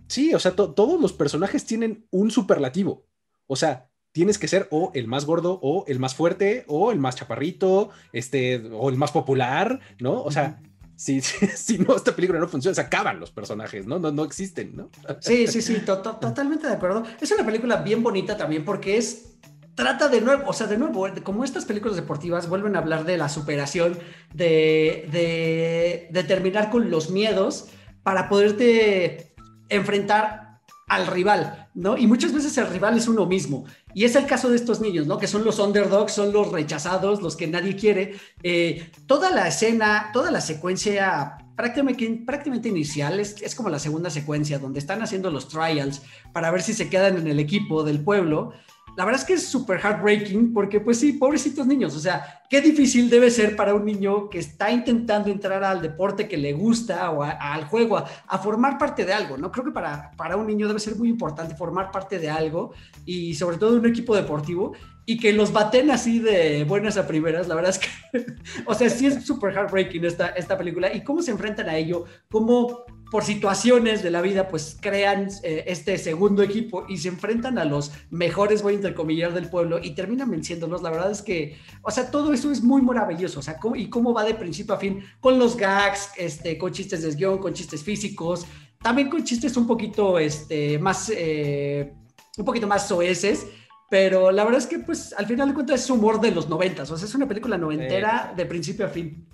Sí, 0.08 0.34
o 0.34 0.40
sea, 0.40 0.54
todos 0.56 1.00
los 1.00 1.14
personajes 1.14 1.66
tienen 1.66 2.08
un 2.10 2.32
superlativo. 2.32 3.06
O 3.48 3.56
sea, 3.56 3.90
tienes 4.12 4.38
que 4.38 4.48
ser 4.48 4.68
o 4.72 4.92
el 4.96 5.08
más 5.08 5.26
gordo 5.26 5.60
o 5.62 5.86
el 5.88 6.00
más 6.00 6.16
fuerte 6.16 6.66
o 6.68 6.92
el 6.92 7.00
más 7.00 7.16
chaparrito, 7.16 7.92
este, 8.12 8.58
o 8.74 8.90
el 8.90 8.98
más 8.98 9.12
popular, 9.12 9.80
¿no? 10.00 10.24
O 10.24 10.32
sea, 10.32 10.62
si, 11.00 11.22
si, 11.56 11.78
no, 11.78 11.96
esta 11.96 12.14
película 12.14 12.40
no 12.40 12.48
funciona, 12.50 12.76
se 12.76 12.82
acaban 12.82 13.22
los 13.22 13.32
personajes, 13.32 13.88
¿no? 13.88 14.00
No, 14.00 14.12
no 14.12 14.26
existen, 14.26 14.76
¿no? 14.76 14.90
Sí, 15.22 15.48
sí, 15.48 15.62
sí, 15.62 15.78
totalmente 15.86 16.68
de 16.68 16.74
acuerdo. 16.74 17.04
Es 17.22 17.32
una 17.32 17.46
película 17.46 17.78
bien 17.78 18.04
bonita 18.04 18.36
también 18.36 18.66
porque 18.66 18.98
es 18.98 19.38
trata 19.76 20.10
de 20.10 20.20
nuevo, 20.20 20.44
o 20.46 20.52
sea, 20.52 20.68
de 20.68 20.78
nuevo, 20.78 21.08
como 21.24 21.46
estas 21.46 21.64
películas 21.64 21.96
deportivas 21.96 22.50
vuelven 22.50 22.76
a 22.76 22.80
hablar 22.80 23.06
de 23.06 23.16
la 23.16 23.30
superación, 23.30 23.98
de, 24.34 25.08
de, 25.10 26.10
de 26.12 26.24
terminar 26.26 26.70
con 26.70 26.92
los 26.92 27.12
miedos 27.12 27.70
para 28.04 28.28
poderte 28.28 29.34
enfrentar 29.70 30.60
al 30.90 31.08
rival, 31.08 31.70
¿no? 31.76 31.98
Y 31.98 32.08
muchas 32.08 32.34
veces 32.34 32.58
el 32.58 32.68
rival 32.68 32.98
es 32.98 33.08
uno 33.08 33.26
mismo. 33.26 33.64
Y 33.94 34.06
es 34.06 34.16
el 34.16 34.26
caso 34.26 34.50
de 34.50 34.56
estos 34.56 34.82
niños, 34.82 35.08
¿no? 35.08 35.18
Que 35.18 35.28
son 35.28 35.44
los 35.44 35.60
underdogs, 35.60 36.14
son 36.14 36.32
los 36.32 36.52
rechazados, 36.52 37.22
los 37.22 37.36
que 37.36 37.48
nadie 37.48 37.76
quiere. 37.76 38.16
Eh, 38.44 38.92
toda 39.08 39.32
la 39.32 39.48
escena, 39.48 40.12
toda 40.14 40.32
la 40.32 40.42
secuencia 40.42 41.38
prácticamente, 41.56 42.24
prácticamente 42.26 42.70
inicial, 42.70 43.20
es, 43.20 43.42
es, 43.42 43.56
como 43.56 43.70
la 43.70 43.80
segunda 43.80 44.10
secuencia, 44.10 44.60
donde 44.60 44.80
están 44.80 45.02
haciendo 45.02 45.30
los 45.32 45.50
trials 45.50 46.02
para 46.32 46.52
ver 46.52 46.62
si 46.62 46.74
se 46.74 46.90
quedan 46.90 47.18
en 47.18 47.28
el 47.28 47.40
equipo 47.40 47.84
del 47.84 48.02
pueblo 48.02 48.54
la 49.00 49.06
verdad 49.06 49.22
es 49.22 49.28
que 49.28 49.36
es 49.36 49.48
súper 49.48 49.80
heartbreaking 49.80 50.52
porque 50.52 50.82
pues 50.82 51.00
sí, 51.00 51.14
pobrecitos 51.14 51.66
niños, 51.66 51.96
o 51.96 52.02
sea, 52.02 52.44
qué 52.50 52.60
difícil 52.60 53.10
debe 53.10 53.32
ser 53.32 53.56
para 53.56 53.74
un 53.74 53.86
niño 53.86 54.30
que 54.30 54.40
está 54.40 54.72
intentando 54.72 55.30
entrar 55.30 55.64
al 55.64 55.82
deporte 55.82 56.28
que 56.28 56.36
le 56.36 56.52
gusta 56.52 57.10
o 57.12 57.24
al 57.24 57.64
juego, 57.64 57.96
a, 57.96 58.38
formar 58.40 58.78
parte 58.78 59.06
de 59.06 59.14
algo, 59.14 59.38
¿no? 59.38 59.54
Creo 59.54 59.64
que 59.64 59.72
para, 59.72 60.12
para 60.18 60.36
un 60.36 60.48
niño 60.48 60.68
debe 60.68 60.82
ser 60.82 60.98
muy 60.98 61.08
importante 61.08 61.56
formar 61.56 61.92
parte 61.92 62.20
de 62.20 62.30
algo 62.30 62.74
y 63.06 63.36
sobre 63.36 63.56
todo 63.56 63.72
de 63.72 63.80
un 63.80 63.86
equipo 63.86 64.14
deportivo 64.14 64.74
y 65.06 65.18
que 65.18 65.32
los 65.32 65.54
baten 65.54 65.92
así 65.92 66.20
de 66.20 66.66
buenas 66.66 66.98
a 66.98 67.08
primeras, 67.08 67.48
la 67.48 67.56
verdad 67.56 67.72
es 67.72 67.80
que, 67.80 68.26
o 68.66 68.74
sea, 68.74 68.90
sí 68.90 69.06
es 69.06 69.26
súper 69.26 69.54
heartbreaking 69.54 70.04
esta, 70.04 70.28
esta 70.32 70.58
película 70.58 70.94
y 70.94 71.06
cómo 71.06 71.22
se 71.22 71.32
enfrentan 71.32 71.70
a 71.70 71.78
ello, 71.78 72.04
cómo 72.30 72.84
por 73.10 73.24
situaciones 73.24 74.04
de 74.04 74.12
la 74.12 74.22
vida, 74.22 74.48
pues 74.48 74.78
crean 74.80 75.30
eh, 75.44 75.64
este 75.68 75.98
segundo 75.98 76.44
equipo 76.44 76.86
y 76.88 76.98
se 76.98 77.08
enfrentan 77.08 77.58
a 77.58 77.66
los 77.66 77.92
mejores, 78.12 78.62
voy 78.62 78.74
a 78.74 78.76
intercomillar, 78.76 79.34
del 79.34 79.50
pueblo 79.50 79.80
y 79.82 79.92
terminan 79.92 80.30
venciéndolos. 80.30 80.84
La 80.84 80.92
verdad 80.92 81.12
es 81.12 81.22
que, 81.22 81.58
o 81.82 81.90
sea, 81.90 82.12
todo 82.12 82.34
eso 82.34 82.52
es 82.52 82.62
muy 82.62 82.82
maravilloso. 82.82 83.40
O 83.40 83.44
sea, 83.44 83.58
y 83.76 83.90
cómo 83.90 84.14
va 84.14 84.24
de 84.24 84.36
principio 84.36 84.76
a 84.76 84.78
fin 84.78 85.04
con 85.20 85.40
los 85.40 85.58
gags, 85.58 86.12
este, 86.18 86.58
con 86.58 86.72
chistes 86.72 87.02
de 87.02 87.16
guion, 87.16 87.40
con 87.40 87.54
chistes 87.54 87.84
físicos, 87.84 88.46
también 88.82 89.10
con 89.10 89.24
chistes 89.24 89.58
un 89.58 89.66
poquito 89.66 90.20
este, 90.20 90.78
más, 90.78 91.12
eh, 91.16 91.92
un 92.38 92.46
poquito 92.46 92.68
más 92.68 92.88
soeces. 92.88 93.48
Pero 93.90 94.32
la 94.32 94.44
verdad 94.44 94.60
es 94.60 94.68
que, 94.68 94.78
pues, 94.78 95.14
al 95.14 95.26
final 95.26 95.48
de 95.48 95.56
cuentas 95.56 95.82
es 95.84 95.90
humor 95.90 96.22
de 96.22 96.30
los 96.30 96.48
noventas. 96.48 96.92
O 96.92 96.98
sea, 96.98 97.08
es 97.08 97.16
una 97.16 97.28
película 97.28 97.58
noventera 97.58 98.34
de 98.38 98.46
principio 98.46 98.86
a 98.86 98.90
fin. 98.90 99.26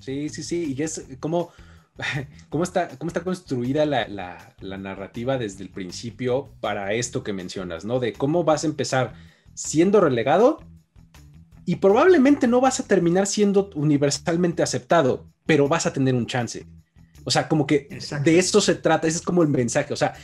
Sí, 0.00 0.28
sí, 0.28 0.42
sí. 0.42 0.74
Y 0.76 0.82
es 0.82 1.06
como 1.20 1.50
cómo 2.48 2.64
está, 2.64 2.88
cómo 2.98 3.08
está 3.08 3.22
construida 3.22 3.86
la, 3.86 4.54
narrativa 4.60 5.38
desde 5.38 5.64
el 5.64 5.70
principio 5.70 6.50
para 6.60 6.92
esto 6.94 7.22
que 7.22 7.32
mencionas, 7.32 7.84
¿no? 7.84 8.00
De 8.00 8.12
cómo 8.12 8.44
vas 8.44 8.64
a 8.64 8.68
empezar 8.68 9.14
siendo 9.54 10.00
relegado 10.00 10.60
y 11.64 11.76
probablemente 11.76 12.46
no 12.46 12.60
vas 12.60 12.80
a 12.80 12.86
terminar 12.86 13.26
siendo 13.26 13.70
universalmente 13.74 14.62
aceptado, 14.62 15.26
pero 15.46 15.68
vas 15.68 15.86
a 15.86 15.92
tener 15.92 16.14
un 16.14 16.26
chance. 16.26 16.66
O 17.24 17.30
sea, 17.30 17.48
como 17.48 17.66
que 17.66 17.88
de 18.24 18.38
eso 18.38 18.60
se 18.60 18.74
trata, 18.74 19.06
ese 19.06 19.18
es 19.18 19.22
como 19.22 19.42
el 19.42 19.48
mensaje, 19.48 19.92
o 19.92 19.96
sea, 19.96 20.14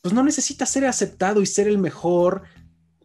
pues 0.00 0.14
no 0.14 0.22
necesitas 0.22 0.70
ser 0.70 0.86
aceptado 0.86 1.42
y 1.42 1.46
ser 1.46 1.68
el 1.68 1.78
mejor 1.78 2.42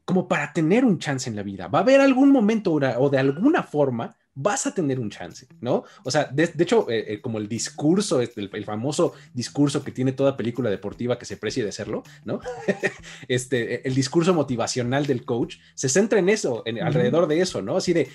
como 0.06 0.28
para 0.28 0.52
tener 0.54 0.86
un 0.86 1.00
chance 1.00 1.30
en 1.30 1.36
la 1.36 1.44
vida. 1.44 1.68
Va 1.68 1.80
a 1.80 1.82
haber 1.82 2.02
algún 2.02 2.32
momento 2.32 2.74
o 2.74 3.10
de 3.10 3.18
alguna 3.18 3.64
forma 3.64 4.16
vas 4.42 4.66
a 4.66 4.74
tener 4.74 5.02
un 5.02 5.10
chance, 5.10 5.48
¿no? 5.60 5.84
O 6.06 6.12
sea, 6.12 6.30
de, 6.32 6.50
hecho, 6.58 6.90
eh, 6.90 7.14
eh, 7.14 7.22
como 7.22 7.40
el 7.40 7.50
discurso, 7.50 8.22
este, 8.22 8.40
el, 8.40 8.64
famoso 8.64 9.12
discurso 9.34 9.84
que 9.84 9.92
tiene 9.92 10.14
toda 10.14 10.38
película 10.38 10.70
deportiva 10.70 11.20
que 11.20 11.26
se 11.26 11.36
precie 11.36 11.66
de 11.66 11.74
serlo, 11.74 12.04
¿no? 12.24 12.40
este, 13.28 13.86
el 13.86 13.94
discurso 13.94 14.34
motivacional 14.34 15.06
del 15.06 15.26
coach 15.26 15.58
se 15.76 15.90
centra 15.90 16.20
en 16.20 16.30
eso, 16.30 16.64
en, 16.66 16.82
alrededor 16.82 17.28
de 17.28 17.42
eso, 17.42 17.62
¿no? 17.62 17.76
Así 17.76 17.92
de, 17.92 18.08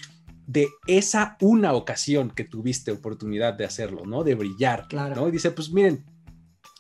de 0.47 0.69
esa 0.87 1.37
una 1.43 1.75
ocasión 1.75 2.31
que 2.31 2.45
tuviste 2.45 2.91
oportunidad 2.91 3.53
de 3.53 3.67
hacerlo, 3.67 4.07
¿no? 4.07 4.25
De 4.25 4.35
brillar, 4.35 4.89
claro. 4.89 5.17
¿no? 5.17 5.29
Y 5.29 5.31
dice, 5.31 5.51
pues 5.51 5.71
miren, 5.73 6.07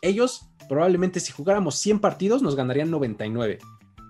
ellos 0.01 0.49
probablemente 0.71 1.21
si 1.21 1.33
jugáramos 1.33 1.75
100 1.81 1.99
partidos 1.99 2.41
nos 2.41 2.57
ganarían 2.57 2.91
99, 2.91 3.59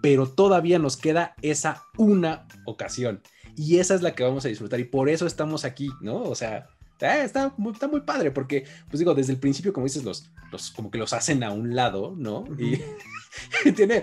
pero 0.01 0.29
todavía 0.29 0.79
nos 0.79 0.97
queda 0.97 1.35
esa 1.43 1.83
una 1.97 2.47
ocasión 2.67 3.21
y 3.57 3.79
esa 3.79 3.95
es 3.95 4.03
la 4.03 4.15
que 4.15 4.25
vamos 4.25 4.45
a 4.45 4.49
disfrutar 4.49 4.81
y 4.81 4.85
por 4.85 5.09
eso 5.09 5.27
estamos 5.27 5.65
aquí, 5.65 5.91
¿no? 6.01 6.23
O 6.23 6.35
sea, 6.35 6.69
eh, 7.01 7.23
está, 7.25 7.53
muy, 7.57 7.73
está 7.73 7.89
muy 7.89 8.01
padre 8.01 8.31
porque, 8.31 8.65
pues 8.89 8.99
digo, 8.99 9.15
desde 9.15 9.33
el 9.33 9.39
principio, 9.39 9.73
como 9.73 9.85
dices, 9.85 10.05
los, 10.05 10.31
los 10.51 10.71
como 10.71 10.91
que 10.91 10.99
los 10.99 11.13
hacen 11.13 11.43
a 11.43 11.51
un 11.51 11.75
lado, 11.75 12.15
¿no? 12.17 12.45
Y, 12.59 12.81
tiene 13.73 14.03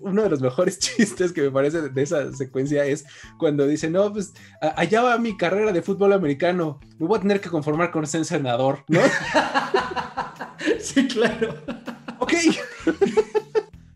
uno 0.00 0.22
de 0.22 0.30
los 0.30 0.40
mejores 0.40 0.78
chistes 0.80 1.32
que 1.32 1.42
me 1.42 1.50
parece 1.50 1.88
de 1.88 2.02
esa 2.02 2.32
secuencia 2.32 2.84
es 2.84 3.04
cuando 3.38 3.66
dice, 3.66 3.90
no, 3.90 4.12
pues 4.12 4.32
allá 4.60 5.02
va 5.02 5.18
mi 5.18 5.36
carrera 5.36 5.72
de 5.72 5.82
fútbol 5.82 6.12
americano, 6.12 6.80
me 6.98 7.06
voy 7.06 7.18
a 7.18 7.22
tener 7.22 7.40
que 7.40 7.50
conformar 7.50 7.90
con 7.90 8.06
ser 8.06 8.24
senador, 8.24 8.84
¿no? 8.88 9.00
sí, 10.80 11.06
claro. 11.08 11.54
Ok. 12.20 12.32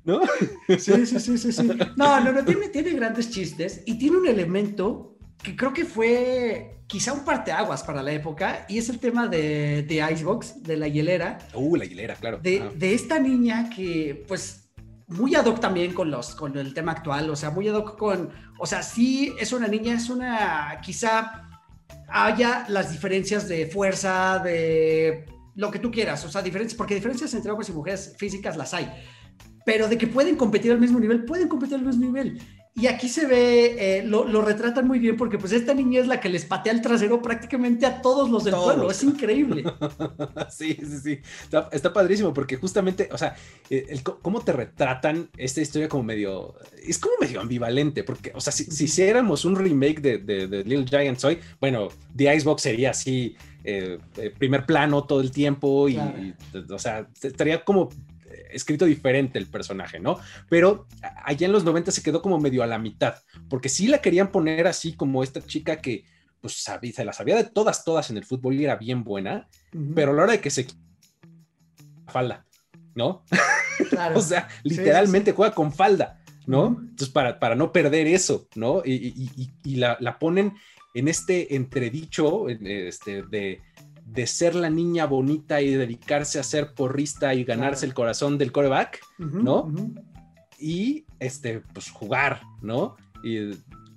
¿No? 0.04 0.20
Sí, 0.68 1.06
sí, 1.06 1.20
sí, 1.20 1.38
sí, 1.38 1.52
sí. 1.52 1.68
No, 1.96 2.20
no, 2.20 2.32
no, 2.32 2.44
tiene, 2.44 2.68
tiene 2.68 2.90
grandes 2.92 3.30
chistes 3.30 3.82
y 3.86 3.98
tiene 3.98 4.16
un 4.18 4.26
elemento 4.26 5.16
que 5.42 5.56
creo 5.56 5.72
que 5.72 5.84
fue 5.84 6.80
quizá 6.86 7.12
un 7.12 7.24
parteaguas 7.24 7.82
para 7.82 8.02
la 8.02 8.12
época 8.12 8.66
y 8.68 8.78
es 8.78 8.88
el 8.88 8.98
tema 8.98 9.26
de, 9.28 9.82
de 9.82 10.12
Icebox, 10.12 10.62
de 10.62 10.76
la 10.76 10.88
hielera. 10.88 11.38
Uh, 11.54 11.76
la 11.76 11.84
hielera, 11.84 12.14
claro. 12.16 12.38
De, 12.38 12.70
de 12.76 12.94
esta 12.94 13.18
niña 13.18 13.70
que, 13.70 14.24
pues, 14.28 14.70
muy 15.06 15.34
ad 15.34 15.46
hoc 15.46 15.60
también 15.60 15.92
con, 15.92 16.10
los, 16.10 16.34
con 16.34 16.56
el 16.56 16.72
tema 16.74 16.92
actual, 16.92 17.28
o 17.30 17.36
sea, 17.36 17.50
muy 17.50 17.68
ad 17.68 17.74
hoc 17.74 17.98
con, 17.98 18.30
o 18.58 18.66
sea, 18.66 18.82
sí 18.82 19.34
es 19.38 19.52
una 19.52 19.68
niña, 19.68 19.94
es 19.94 20.08
una, 20.08 20.80
quizá 20.82 21.48
haya 22.08 22.64
las 22.68 22.92
diferencias 22.92 23.48
de 23.48 23.66
fuerza, 23.66 24.38
de 24.38 25.26
lo 25.56 25.70
que 25.70 25.78
tú 25.78 25.90
quieras, 25.90 26.24
o 26.24 26.30
sea, 26.30 26.42
diferencias, 26.42 26.76
porque 26.76 26.94
diferencias 26.94 27.32
entre 27.34 27.50
hombres 27.50 27.68
y 27.68 27.72
mujeres 27.72 28.14
físicas 28.18 28.56
las 28.56 28.74
hay, 28.74 28.90
pero 29.64 29.88
de 29.88 29.98
que 29.98 30.06
pueden 30.06 30.36
competir 30.36 30.72
al 30.72 30.80
mismo 30.80 31.00
nivel, 31.00 31.24
pueden 31.24 31.48
competir 31.48 31.76
al 31.76 31.84
mismo 31.84 32.04
nivel. 32.04 32.40
Y 32.76 32.88
aquí 32.88 33.08
se 33.08 33.24
ve, 33.24 33.98
eh, 33.98 34.02
lo, 34.02 34.24
lo, 34.24 34.42
retratan 34.42 34.88
muy 34.88 34.98
bien 34.98 35.16
porque 35.16 35.38
pues 35.38 35.52
esta 35.52 35.74
niña 35.74 36.00
es 36.00 36.08
la 36.08 36.18
que 36.18 36.28
les 36.28 36.44
patea 36.44 36.72
el 36.72 36.82
trasero 36.82 37.22
prácticamente 37.22 37.86
a 37.86 38.02
todos 38.02 38.28
los 38.28 38.42
del 38.42 38.54
pueblo, 38.54 38.90
es 38.90 39.00
increíble. 39.04 39.62
sí, 40.50 40.76
sí, 40.80 40.98
sí, 41.00 41.18
está, 41.70 41.92
padrísimo 41.92 42.34
porque 42.34 42.56
justamente, 42.56 43.08
o 43.12 43.16
sea, 43.16 43.36
eh, 43.70 43.86
el, 43.90 44.02
cómo 44.02 44.40
te 44.40 44.52
retratan 44.52 45.30
esta 45.36 45.60
historia 45.60 45.88
como 45.88 46.02
medio, 46.02 46.56
es 46.84 46.98
como 46.98 47.14
medio 47.20 47.40
ambivalente, 47.40 48.02
porque, 48.02 48.32
o 48.34 48.40
sea, 48.40 48.52
si, 48.52 48.64
si 48.64 48.84
hiciéramos 48.84 49.44
un 49.44 49.54
remake 49.54 50.00
de, 50.00 50.18
de, 50.18 50.64
Little 50.64 50.86
Giants 50.88 51.24
hoy, 51.24 51.38
bueno, 51.60 51.90
The 52.16 52.34
Icebox 52.34 52.60
sería 52.60 52.90
así, 52.90 53.36
eh, 53.62 54.00
primer 54.36 54.66
plano 54.66 55.04
todo 55.04 55.20
el 55.20 55.30
tiempo 55.30 55.88
y, 55.88 55.96
o 56.68 56.78
sea, 56.80 57.06
estaría 57.22 57.64
como 57.64 57.88
escrito 58.54 58.84
diferente 58.84 59.38
el 59.38 59.46
personaje, 59.46 60.00
¿no? 60.00 60.18
Pero 60.48 60.86
allá 61.24 61.46
en 61.46 61.52
los 61.52 61.64
90 61.64 61.90
se 61.90 62.02
quedó 62.02 62.22
como 62.22 62.38
medio 62.38 62.62
a 62.62 62.66
la 62.66 62.78
mitad, 62.78 63.16
porque 63.48 63.68
sí 63.68 63.86
la 63.86 63.98
querían 63.98 64.30
poner 64.30 64.66
así 64.66 64.94
como 64.94 65.22
esta 65.22 65.40
chica 65.40 65.76
que 65.80 66.04
pues 66.40 66.62
sabía, 66.62 66.92
se 66.92 67.04
la 67.06 67.14
sabía 67.14 67.36
de 67.36 67.44
todas, 67.44 67.84
todas 67.84 68.10
en 68.10 68.18
el 68.18 68.24
fútbol 68.24 68.54
y 68.54 68.64
era 68.64 68.76
bien 68.76 69.02
buena, 69.02 69.48
pero 69.94 70.10
a 70.10 70.14
la 70.14 70.22
hora 70.24 70.32
de 70.32 70.40
que 70.40 70.50
se 70.50 70.66
falda, 72.06 72.46
¿no? 72.94 73.24
o 74.14 74.20
sea, 74.20 74.48
literalmente 74.62 75.32
juega 75.32 75.54
con 75.54 75.72
falda, 75.72 76.22
¿no? 76.46 76.66
Entonces, 76.66 77.08
para, 77.08 77.40
para 77.40 77.54
no 77.54 77.72
perder 77.72 78.06
eso, 78.06 78.46
¿no? 78.56 78.82
Y, 78.84 79.76
la, 79.76 79.96
la, 80.00 80.18
ponen 80.18 80.52
en 80.92 81.08
este 81.08 81.56
entredicho 81.56 82.48
este, 82.48 83.22
de 83.22 83.62
de 84.04 84.26
ser 84.26 84.54
la 84.54 84.70
niña 84.70 85.06
bonita 85.06 85.60
y 85.60 85.74
dedicarse 85.74 86.38
a 86.38 86.42
ser 86.42 86.74
porrista 86.74 87.34
y 87.34 87.44
ganarse 87.44 87.86
el 87.86 87.94
corazón 87.94 88.38
del 88.38 88.52
coreback, 88.52 89.00
¿no? 89.18 89.72
Y 90.58 91.06
este, 91.18 91.60
pues 91.72 91.90
jugar, 91.90 92.42
¿no? 92.62 92.96
Y, 93.22 93.50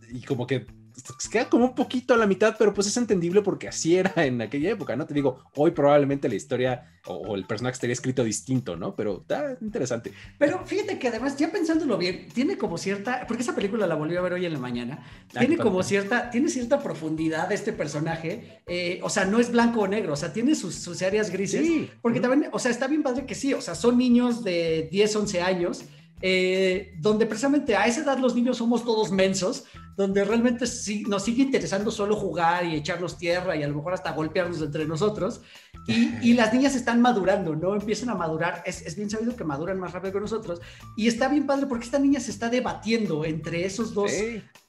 y 0.10 0.22
como 0.26 0.48
que 0.48 0.66
se 0.98 1.30
queda 1.30 1.48
como 1.48 1.66
un 1.66 1.76
poquito 1.76 2.14
a 2.14 2.18
la 2.18 2.26
mitad, 2.26 2.56
pero 2.58 2.74
pues 2.74 2.88
es 2.88 2.98
entendible 2.98 3.42
porque 3.44 3.68
así 3.68 3.96
era 3.96 4.14
en 4.26 4.42
aquella 4.42 4.72
época, 4.72 4.96
¿no? 4.96 5.06
Te 5.06 5.14
digo, 5.14 5.44
hoy 5.56 5.72
probablemente 5.72 6.28
la 6.28 6.36
historia 6.36 7.00
o, 7.06 7.36
el 7.36 7.46
personaje 7.46 7.76
estaría 7.76 7.94
escrito 7.94 8.24
distinto, 8.24 8.76
¿no? 8.76 8.96
Pero 8.96 9.22
está 9.22 9.58
interesante. 9.62 10.12
Pero 10.40 10.66
fíjate 10.66 10.98
que 10.98 11.08
además, 11.08 11.38
ya 11.38 11.52
pensándolo 11.52 11.98
bien, 11.98 12.28
tiene 12.34 12.58
como 12.58 12.78
cierta, 12.78 13.26
porque 13.28 13.44
esa 13.44 13.56
película 13.56 13.86
la 13.86 13.96
volví 13.96 14.16
a 14.16 14.22
ver 14.22 14.34
hoy 14.34 14.46
en 14.46 14.54
la 14.54 14.60
mañana, 14.60 15.06
tiene 15.38 15.58
como 15.58 15.84
cierta, 15.84 16.32
tiene 16.32 16.50
cierta 16.50 16.80
profundidad 16.80 17.52
este 17.52 17.74
personaje, 17.74 18.62
eh, 18.66 19.00
o 19.04 19.10
sea, 19.10 19.26
no 19.26 19.40
es 19.40 19.52
blanco 19.52 19.82
o 19.82 19.88
negro, 19.88 20.14
o 20.14 20.18
sea, 20.18 20.34
tiene 20.34 20.56
sus, 20.56 20.76
sus 20.76 21.02
áreas 21.04 21.30
grises, 21.30 21.66
sí. 21.66 21.90
porque 22.02 22.20
también, 22.20 22.50
o 22.52 22.60
sea, 22.60 22.72
está 22.72 22.88
bien 22.88 23.04
padre 23.04 23.26
que 23.26 23.36
sí, 23.36 23.54
o 23.54 23.62
sea, 23.62 23.76
son 23.76 23.98
niños 23.98 24.44
de 24.44 24.90
10, 24.92 25.16
11 25.16 25.42
años, 25.42 25.86
eh, 26.22 26.96
donde 26.98 27.28
precisamente 27.28 27.76
a 27.76 27.86
esa 27.86 28.02
edad 28.02 28.18
los 28.18 28.36
niños 28.36 28.58
somos 28.58 28.84
todos 28.84 29.12
mensos, 29.12 29.66
donde 29.98 30.24
realmente 30.24 30.66
nos 31.08 31.24
sigue 31.24 31.42
interesando 31.42 31.90
solo 31.90 32.16
jugar 32.16 32.64
y 32.64 32.76
echarnos 32.76 33.18
tierra 33.18 33.56
y 33.56 33.64
a 33.64 33.68
lo 33.68 33.76
mejor 33.76 33.96
hasta 33.96 34.12
golpearnos 34.12 34.62
entre 34.62 34.86
nosotros. 34.86 35.42
Y, 35.88 36.34
las 36.34 36.54
niñas 36.54 36.76
están 36.76 37.02
madurando, 37.02 37.56
¿no? 37.56 37.74
Empiezan 37.74 38.12
a 38.12 38.16
madurar. 38.16 38.62
Es, 38.66 38.96
bien 38.96 39.10
sabido 39.10 39.36
que 39.36 39.44
maduran 39.44 39.80
más 39.80 39.94
rápido 39.94 40.14
que 40.14 40.20
nosotros. 40.20 40.62
Y 40.96 41.08
está 41.08 41.30
bien 41.30 41.48
padre 41.48 41.66
porque 41.66 41.86
esta 41.86 41.98
niña 41.98 42.20
se 42.20 42.30
está 42.30 42.48
debatiendo 42.50 43.26
entre 43.26 43.66
esos 43.66 43.96
dos. 43.96 44.12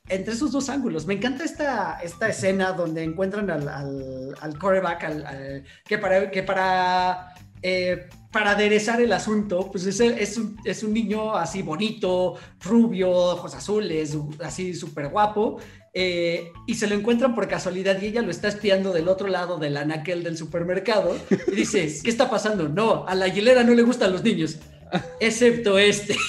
Entre 0.09 0.33
esos 0.33 0.51
dos 0.51 0.71
ángulos. 0.71 1.05
Me 1.05 1.13
encanta 1.13 1.45
esta, 1.45 2.01
esta 2.03 2.31
escena 2.31 2.73
donde 2.73 3.05
encuentran 3.05 3.51
al, 3.51 3.69
al, 3.69 4.35
al 4.41 4.59
quarterback, 4.59 5.05
al, 5.05 5.65
que 5.85 5.99
para, 5.99 6.31
que 6.31 6.43
para 6.43 7.35
eh, 7.61 8.09
para 8.31 8.51
aderezar 8.51 9.01
el 9.01 9.13
asunto, 9.13 9.71
pues 9.71 9.87
es, 9.87 10.01
es, 10.01 10.37
un, 10.37 10.57
es 10.65 10.83
un 10.83 10.93
niño 10.93 11.35
así 11.35 11.63
bonito, 11.63 12.37
rubio, 12.61 13.11
ojos 13.11 13.55
azules, 13.55 14.17
así 14.43 14.75
súper 14.75 15.09
guapo, 15.09 15.59
eh, 15.95 16.53
y 16.67 16.75
se 16.75 16.87
lo 16.87 16.95
encuentran 16.95 17.35
por 17.35 17.49
casualidad 17.49 18.01
y 18.01 18.07
ella 18.07 18.23
lo 18.23 18.31
está 18.31 18.49
espiando 18.49 18.93
del 18.93 19.09
otro 19.09 19.29
lado 19.29 19.59
del 19.59 19.77
anaquel 19.77 20.23
del 20.23 20.37
supermercado 20.37 21.17
y 21.47 21.55
dice, 21.55 21.93
¿qué 22.05 22.11
está 22.11 22.29
pasando? 22.29 22.69
No, 22.69 23.07
a 23.07 23.15
la 23.15 23.27
Aguilera 23.27 23.65
no 23.65 23.75
le 23.75 23.83
gustan 23.83 24.13
los 24.13 24.23
niños, 24.23 24.59
excepto 25.21 25.79
este. 25.79 26.17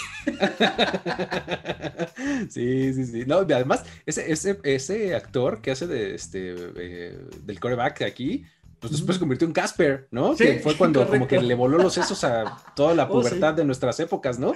Sí, 2.50 2.93
sí, 2.93 3.06
sí. 3.06 3.24
No, 3.26 3.38
además, 3.39 3.84
ese, 4.06 4.32
ese, 4.32 4.60
ese 4.64 5.16
actor 5.16 5.62
que 5.62 5.72
hace 5.72 5.88
de 5.88 6.16
este 6.16 6.56
eh, 6.78 7.18
del 7.43 7.60
coreback 7.60 8.02
aquí, 8.04 8.45
pues 8.80 8.92
después 8.94 9.16
se 9.16 9.20
convirtió 9.20 9.48
en 9.48 9.54
Casper, 9.54 10.08
¿no? 10.12 10.36
Sí, 10.36 10.46
que 10.46 10.60
fue 10.60 10.76
cuando 10.76 11.06
como 11.08 11.28
que 11.28 11.42
le 11.42 11.56
voló 11.56 11.78
los 11.78 11.94
sesos 11.94 12.24
a 12.24 12.58
toda 12.76 12.94
la 12.94 13.04
oh, 13.04 13.10
pubertad 13.10 13.54
de 13.54 13.66
nuestras 13.66 14.00
épocas, 14.00 14.40
¿no? 14.40 14.54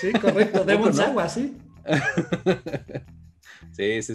Sí, 0.00 0.12
correcto, 0.12 0.64
de 0.66 0.72
Agua, 0.74 1.28
sí. 1.28 1.56
Sí, 3.72 4.02
sí, 4.02 4.14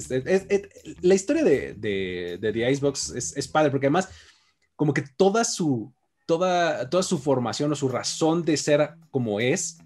la 1.01 1.15
historia 1.15 1.43
de, 1.43 1.73
de, 1.73 2.37
de 2.39 2.53
The 2.53 2.71
Icebox 2.71 3.09
es, 3.11 3.35
es, 3.35 3.47
padre, 3.47 3.71
porque 3.71 3.87
además, 3.87 4.09
como 4.75 4.93
que 4.93 5.03
toda 5.17 5.43
su, 5.43 5.91
toda, 6.25 6.89
toda 6.89 7.03
su 7.03 7.17
formación 7.17 7.71
o 7.71 7.75
su 7.75 7.89
razón 7.89 8.45
de 8.45 8.55
ser 8.55 8.91
como 9.11 9.39
es, 9.39 9.79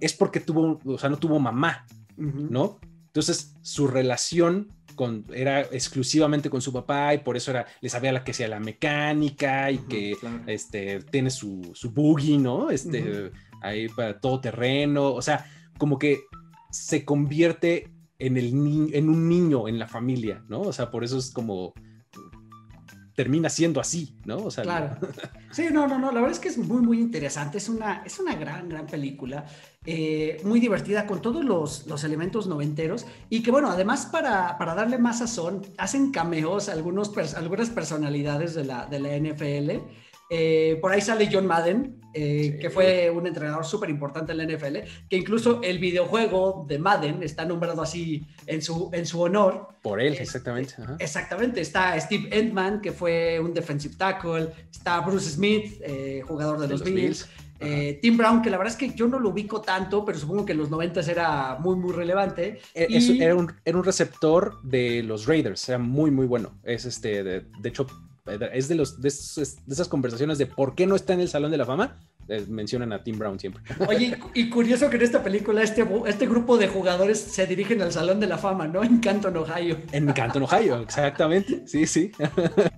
es 0.00 0.12
porque 0.12 0.40
tuvo, 0.40 0.80
o 0.84 0.98
sea, 0.98 1.08
no 1.08 1.18
tuvo 1.18 1.38
mamá, 1.38 1.86
¿no? 2.16 2.80
Entonces, 3.06 3.54
su 3.62 3.86
relación 3.86 4.72
con, 4.98 5.24
era 5.32 5.60
exclusivamente 5.60 6.50
con 6.50 6.60
su 6.60 6.72
papá 6.72 7.14
y 7.14 7.18
por 7.18 7.36
eso 7.36 7.52
era, 7.52 7.64
le 7.80 7.88
sabía 7.88 8.12
la 8.12 8.24
que 8.24 8.34
sea 8.34 8.48
la 8.48 8.58
mecánica 8.58 9.70
y 9.70 9.78
que 9.78 10.16
este, 10.46 11.00
tiene 11.04 11.30
su, 11.30 11.70
su 11.72 11.92
buggy, 11.92 12.36
¿no? 12.36 12.70
Este, 12.70 13.30
ahí 13.62 13.88
para 13.88 14.20
todo 14.20 14.40
terreno, 14.40 15.14
o 15.14 15.22
sea, 15.22 15.46
como 15.78 15.98
que 15.98 16.18
se 16.70 17.04
convierte 17.04 17.90
en, 18.18 18.36
el 18.36 18.48
en 18.92 19.08
un 19.08 19.28
niño 19.28 19.68
en 19.68 19.78
la 19.78 19.86
familia, 19.86 20.44
¿no? 20.48 20.62
O 20.62 20.72
sea, 20.72 20.90
por 20.90 21.04
eso 21.04 21.16
es 21.16 21.30
como 21.30 21.72
termina 23.14 23.48
siendo 23.48 23.80
así, 23.80 24.16
¿no? 24.26 24.36
O 24.36 24.50
sea, 24.50 24.64
claro. 24.64 24.96
Sí, 25.50 25.68
no, 25.72 25.88
no, 25.88 25.98
no, 25.98 26.12
la 26.12 26.20
verdad 26.20 26.32
es 26.32 26.38
que 26.38 26.48
es 26.48 26.58
muy, 26.58 26.82
muy 26.82 27.00
interesante, 27.00 27.56
es 27.56 27.68
una, 27.68 28.02
es 28.04 28.18
una 28.18 28.34
gran, 28.34 28.68
gran 28.68 28.86
película, 28.86 29.46
eh, 29.90 30.38
muy 30.44 30.60
divertida 30.60 31.06
con 31.06 31.22
todos 31.22 31.42
los, 31.42 31.86
los, 31.86 32.04
elementos 32.04 32.46
noventeros 32.46 33.06
y 33.30 33.42
que, 33.42 33.50
bueno, 33.50 33.70
además 33.70 34.04
para, 34.04 34.58
para 34.58 34.74
darle 34.74 34.98
más 34.98 35.20
sazón, 35.20 35.62
hacen 35.78 36.12
cameos 36.12 36.68
algunos, 36.68 37.10
algunas 37.34 37.70
personalidades 37.70 38.54
de 38.54 38.64
la, 38.64 38.84
de 38.84 39.00
la 39.00 39.16
NFL. 39.16 39.82
Eh, 40.28 40.76
por 40.82 40.92
ahí 40.92 41.00
sale 41.00 41.30
John 41.32 41.46
Madden, 41.46 42.02
eh, 42.12 42.58
que 42.60 42.68
fue 42.68 43.08
un 43.08 43.26
entrenador 43.26 43.64
súper 43.64 43.88
importante 43.88 44.32
en 44.32 44.38
la 44.38 44.44
NFL, 44.44 44.76
que 45.08 45.16
incluso 45.16 45.62
el 45.62 45.78
videojuego 45.78 46.66
de 46.68 46.78
Madden 46.78 47.22
está 47.22 47.46
nombrado 47.46 47.80
así 47.80 48.26
en 48.46 48.60
su, 48.60 48.90
en 48.92 49.06
su 49.06 49.22
honor. 49.22 49.68
Por 49.80 50.02
él, 50.02 50.18
exactamente. 50.20 50.74
Exactamente. 50.98 51.62
Está 51.62 51.98
Steve 51.98 52.28
Entman, 52.30 52.82
que 52.82 52.92
fue 52.92 53.40
un 53.40 53.54
defensive 53.54 53.94
tackle. 53.96 54.48
Está 54.70 55.00
Bruce 55.00 55.30
Smith, 55.30 55.80
eh, 55.80 56.20
jugador 56.26 56.58
de, 56.58 56.68
los, 56.68 56.84
Bills. 56.84 57.26
Tim 57.58 58.16
Brown, 58.16 58.42
que 58.42 58.50
la 58.50 58.58
verdad 58.58 58.72
es 58.72 58.78
que 58.78 58.94
yo 58.94 59.08
no 59.08 59.18
lo 59.18 59.30
ubico 59.30 59.60
tanto, 59.60 60.04
pero 60.04 60.18
supongo 60.18 60.44
que 60.44 60.52
en 60.52 60.58
los 60.58 60.70
90 60.70 61.00
era 61.00 61.56
muy, 61.60 61.76
muy 61.76 61.92
relevante. 61.92 62.60
era, 62.74 63.34
un, 63.34 63.52
era, 63.64 63.78
un, 63.78 63.84
receptor 63.84 64.62
de 64.62 65.02
los 65.02 65.26
Raiders, 65.26 65.68
era 65.68 65.78
muy, 65.78 66.10
muy 66.10 66.26
bueno. 66.26 66.52
Es 66.62 66.84
este, 66.84 67.22
de, 67.22 67.44
de 67.60 67.68
hecho, 67.68 67.86
es 68.52 68.68
de, 68.68 68.74
los, 68.74 69.00
de, 69.00 69.08
esas 69.08 69.88
conversaciones 69.88 70.38
de 70.38 70.46
por 70.46 70.74
qué 70.74 70.86
no 70.86 70.94
está 70.96 71.14
en 71.14 71.20
el 71.20 71.28
Salón 71.28 71.50
de 71.50 71.56
la 71.56 71.66
Fama. 71.66 71.96
Eh, 72.28 72.44
mencionan 72.46 72.92
a 72.92 73.02
Tim 73.02 73.18
Brown 73.18 73.38
siempre. 73.40 73.62
Oye, 73.88 74.18
y 74.34 74.50
curioso 74.50 74.90
que 74.90 74.96
en 74.96 75.02
esta 75.02 75.22
película 75.22 75.62
este, 75.62 75.86
este 76.06 76.26
grupo 76.26 76.58
de 76.58 76.68
jugadores 76.68 77.18
se 77.18 77.46
dirigen 77.46 77.80
al 77.80 77.90
Salón 77.90 78.20
de 78.20 78.26
la 78.26 78.36
Fama, 78.36 78.68
¿no? 78.68 78.84
En 78.84 78.98
Canton, 78.98 79.36
Ohio. 79.36 79.78
En 79.92 80.12
Canton, 80.12 80.42
Ohio, 80.42 80.80
exactamente. 80.80 81.66
Sí, 81.66 81.86
sí. 81.86 82.12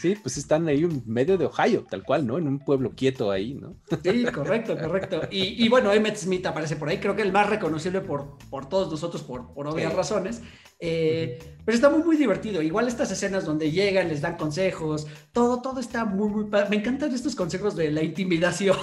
Sí, 0.00 0.16
pues 0.20 0.36
están 0.36 0.66
ahí 0.68 0.82
en 0.82 1.02
medio 1.06 1.36
de 1.36 1.46
Ohio, 1.46 1.84
tal 1.88 2.02
cual, 2.02 2.26
¿no? 2.26 2.38
En 2.38 2.46
un 2.46 2.58
pueblo 2.58 2.92
quieto 2.94 3.30
ahí, 3.30 3.54
¿no? 3.54 3.76
Sí, 4.02 4.24
correcto, 4.24 4.76
correcto. 4.78 5.22
Y, 5.30 5.68
bueno, 5.68 5.92
Emmett 5.92 6.16
Smith 6.16 6.46
aparece 6.46 6.76
por 6.76 6.88
ahí, 6.88 6.98
creo 6.98 7.14
que 7.14 7.22
el 7.22 7.32
más 7.32 7.48
reconocible 7.48 8.00
por, 8.00 8.38
por 8.48 8.68
todos 8.68 8.90
nosotros, 8.90 9.22
por, 9.22 9.52
por 9.52 9.66
obvias 9.66 9.92
razones. 9.92 10.42
Eh, 10.78 11.38
pero 11.64 11.74
está 11.74 11.90
muy, 11.90 12.02
muy 12.02 12.16
divertido. 12.16 12.62
Igual 12.62 12.88
estas 12.88 13.10
escenas 13.10 13.44
donde 13.44 13.70
llegan, 13.70 14.08
les 14.08 14.22
dan 14.22 14.36
consejos, 14.36 15.06
todo, 15.32 15.60
todo 15.60 15.80
está 15.80 16.04
muy, 16.04 16.28
muy... 16.28 16.46
Me 16.70 16.76
encantan 16.76 17.14
estos 17.14 17.34
consejos 17.34 17.76
de 17.76 17.90
la 17.90 18.02
intimidación. 18.02 18.76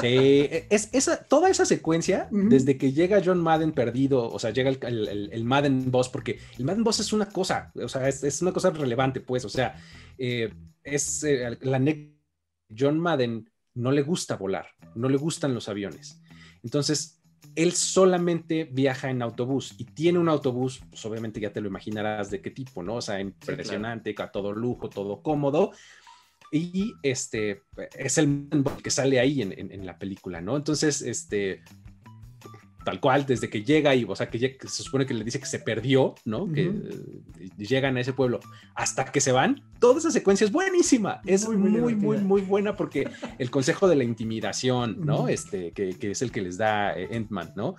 Sí, 0.00 0.48
es 0.70 0.88
esa, 0.92 1.24
toda 1.24 1.48
esa 1.48 1.64
secuencia, 1.64 2.28
desde 2.30 2.76
que 2.76 2.92
llega 2.92 3.22
John 3.24 3.40
Madden 3.40 3.72
perdido, 3.72 4.28
o 4.30 4.38
sea, 4.38 4.50
llega 4.50 4.70
el, 4.70 5.44
Madden 5.44 5.90
Boss, 5.90 6.08
porque 6.08 6.38
el 6.58 6.64
Madden 6.64 6.84
Boss 6.84 7.00
es 7.00 7.12
una 7.12 7.26
cosa, 7.26 7.72
o 7.74 7.88
sea, 7.88 8.08
es, 8.08 8.42
una 8.42 8.52
cosa 8.52 8.70
relevante, 8.70 9.20
pues, 9.20 9.44
o 9.44 9.48
sea, 9.48 9.80
eh, 10.18 10.52
es 10.82 11.24
eh, 11.24 11.58
la 11.60 11.80
John 12.76 12.98
Madden 12.98 13.50
no 13.74 13.90
le 13.90 14.02
gusta 14.02 14.36
volar, 14.36 14.66
no 14.94 15.08
le 15.08 15.16
gustan 15.16 15.54
los 15.54 15.68
aviones. 15.68 16.20
Entonces, 16.62 17.20
él 17.54 17.72
solamente 17.72 18.64
viaja 18.64 19.10
en 19.10 19.22
autobús 19.22 19.74
y 19.78 19.84
tiene 19.84 20.18
un 20.18 20.28
autobús, 20.28 20.82
pues 20.90 21.04
obviamente 21.04 21.40
ya 21.40 21.52
te 21.52 21.60
lo 21.60 21.68
imaginarás 21.68 22.30
de 22.30 22.40
qué 22.40 22.50
tipo, 22.50 22.82
¿no? 22.82 22.96
O 22.96 23.02
sea, 23.02 23.20
impresionante, 23.20 24.14
a 24.18 24.30
todo 24.30 24.52
lujo, 24.52 24.88
todo 24.88 25.22
cómodo, 25.22 25.72
y 26.54 26.94
este 27.02 27.62
es 27.98 28.16
el 28.16 28.48
que 28.80 28.90
sale 28.90 29.18
ahí 29.18 29.42
en, 29.42 29.84
la 29.84 29.98
película, 29.98 30.40
¿no? 30.40 30.56
Entonces, 30.56 31.02
este, 31.02 31.62
tal 32.84 33.00
cual, 33.00 33.26
desde 33.26 33.50
que 33.50 33.64
llega 33.64 33.92
y, 33.96 34.04
o 34.04 34.14
sea, 34.14 34.30
que, 34.30 34.56
se 34.60 34.82
supone 34.84 35.04
que 35.04 35.14
le 35.14 35.24
dice 35.24 35.40
que 35.40 35.46
se 35.46 35.58
perdió, 35.58 36.14
¿no? 36.24 36.52
Que 36.52 36.66
eh, 36.66 37.50
llegan 37.58 37.96
a 37.96 38.00
ese 38.02 38.12
pueblo 38.12 38.38
hasta 38.76 39.04
que 39.06 39.20
se 39.20 39.32
van, 39.32 39.64
toda 39.80 39.98
esa 39.98 40.12
secuencia 40.12 40.44
es 40.44 40.52
buenísima, 40.52 41.20
es 41.26 41.48
muy, 41.48 41.56
muy, 41.56 41.96
muy, 41.96 42.18
muy, 42.18 42.42
buena 42.42 42.76
porque 42.76 43.08
el 43.38 43.50
consejo 43.50 43.88
de 43.88 43.96
la 43.96 44.04
intimidación, 44.04 45.04
¿no? 45.04 45.26
Este, 45.26 45.72
que, 45.72 45.98
que, 45.98 46.12
es 46.12 46.22
el 46.22 46.30
que 46.30 46.42
les 46.42 46.56
da 46.56 46.96
eh, 46.96 47.08
Entman, 47.10 47.52
¿no? 47.56 47.74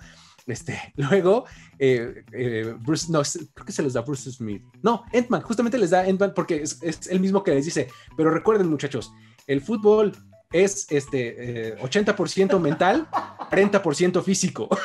Este, 0.46 0.80
luego, 0.96 1.44
eh, 1.78 2.24
eh, 2.32 2.74
Bruce, 2.78 3.10
no, 3.10 3.22
creo 3.54 3.66
que 3.66 3.72
se 3.72 3.82
les 3.82 3.94
da 3.94 4.02
Bruce 4.02 4.30
Smith. 4.30 4.62
No, 4.82 5.04
Entman, 5.12 5.42
justamente 5.42 5.78
les 5.78 5.90
da 5.90 6.06
Entman 6.06 6.32
porque 6.34 6.62
es, 6.62 6.80
el 7.10 7.20
mismo 7.20 7.42
que 7.42 7.52
les 7.52 7.64
dice, 7.64 7.88
pero 8.16 8.30
recuerden 8.30 8.68
muchachos, 8.68 9.12
el 9.46 9.60
fútbol 9.60 10.12
es 10.52 10.86
este 10.90 11.76
80% 11.78 12.56
eh, 12.56 12.58
mental, 12.58 13.08
40% 13.50 14.22
físico. 14.22 14.68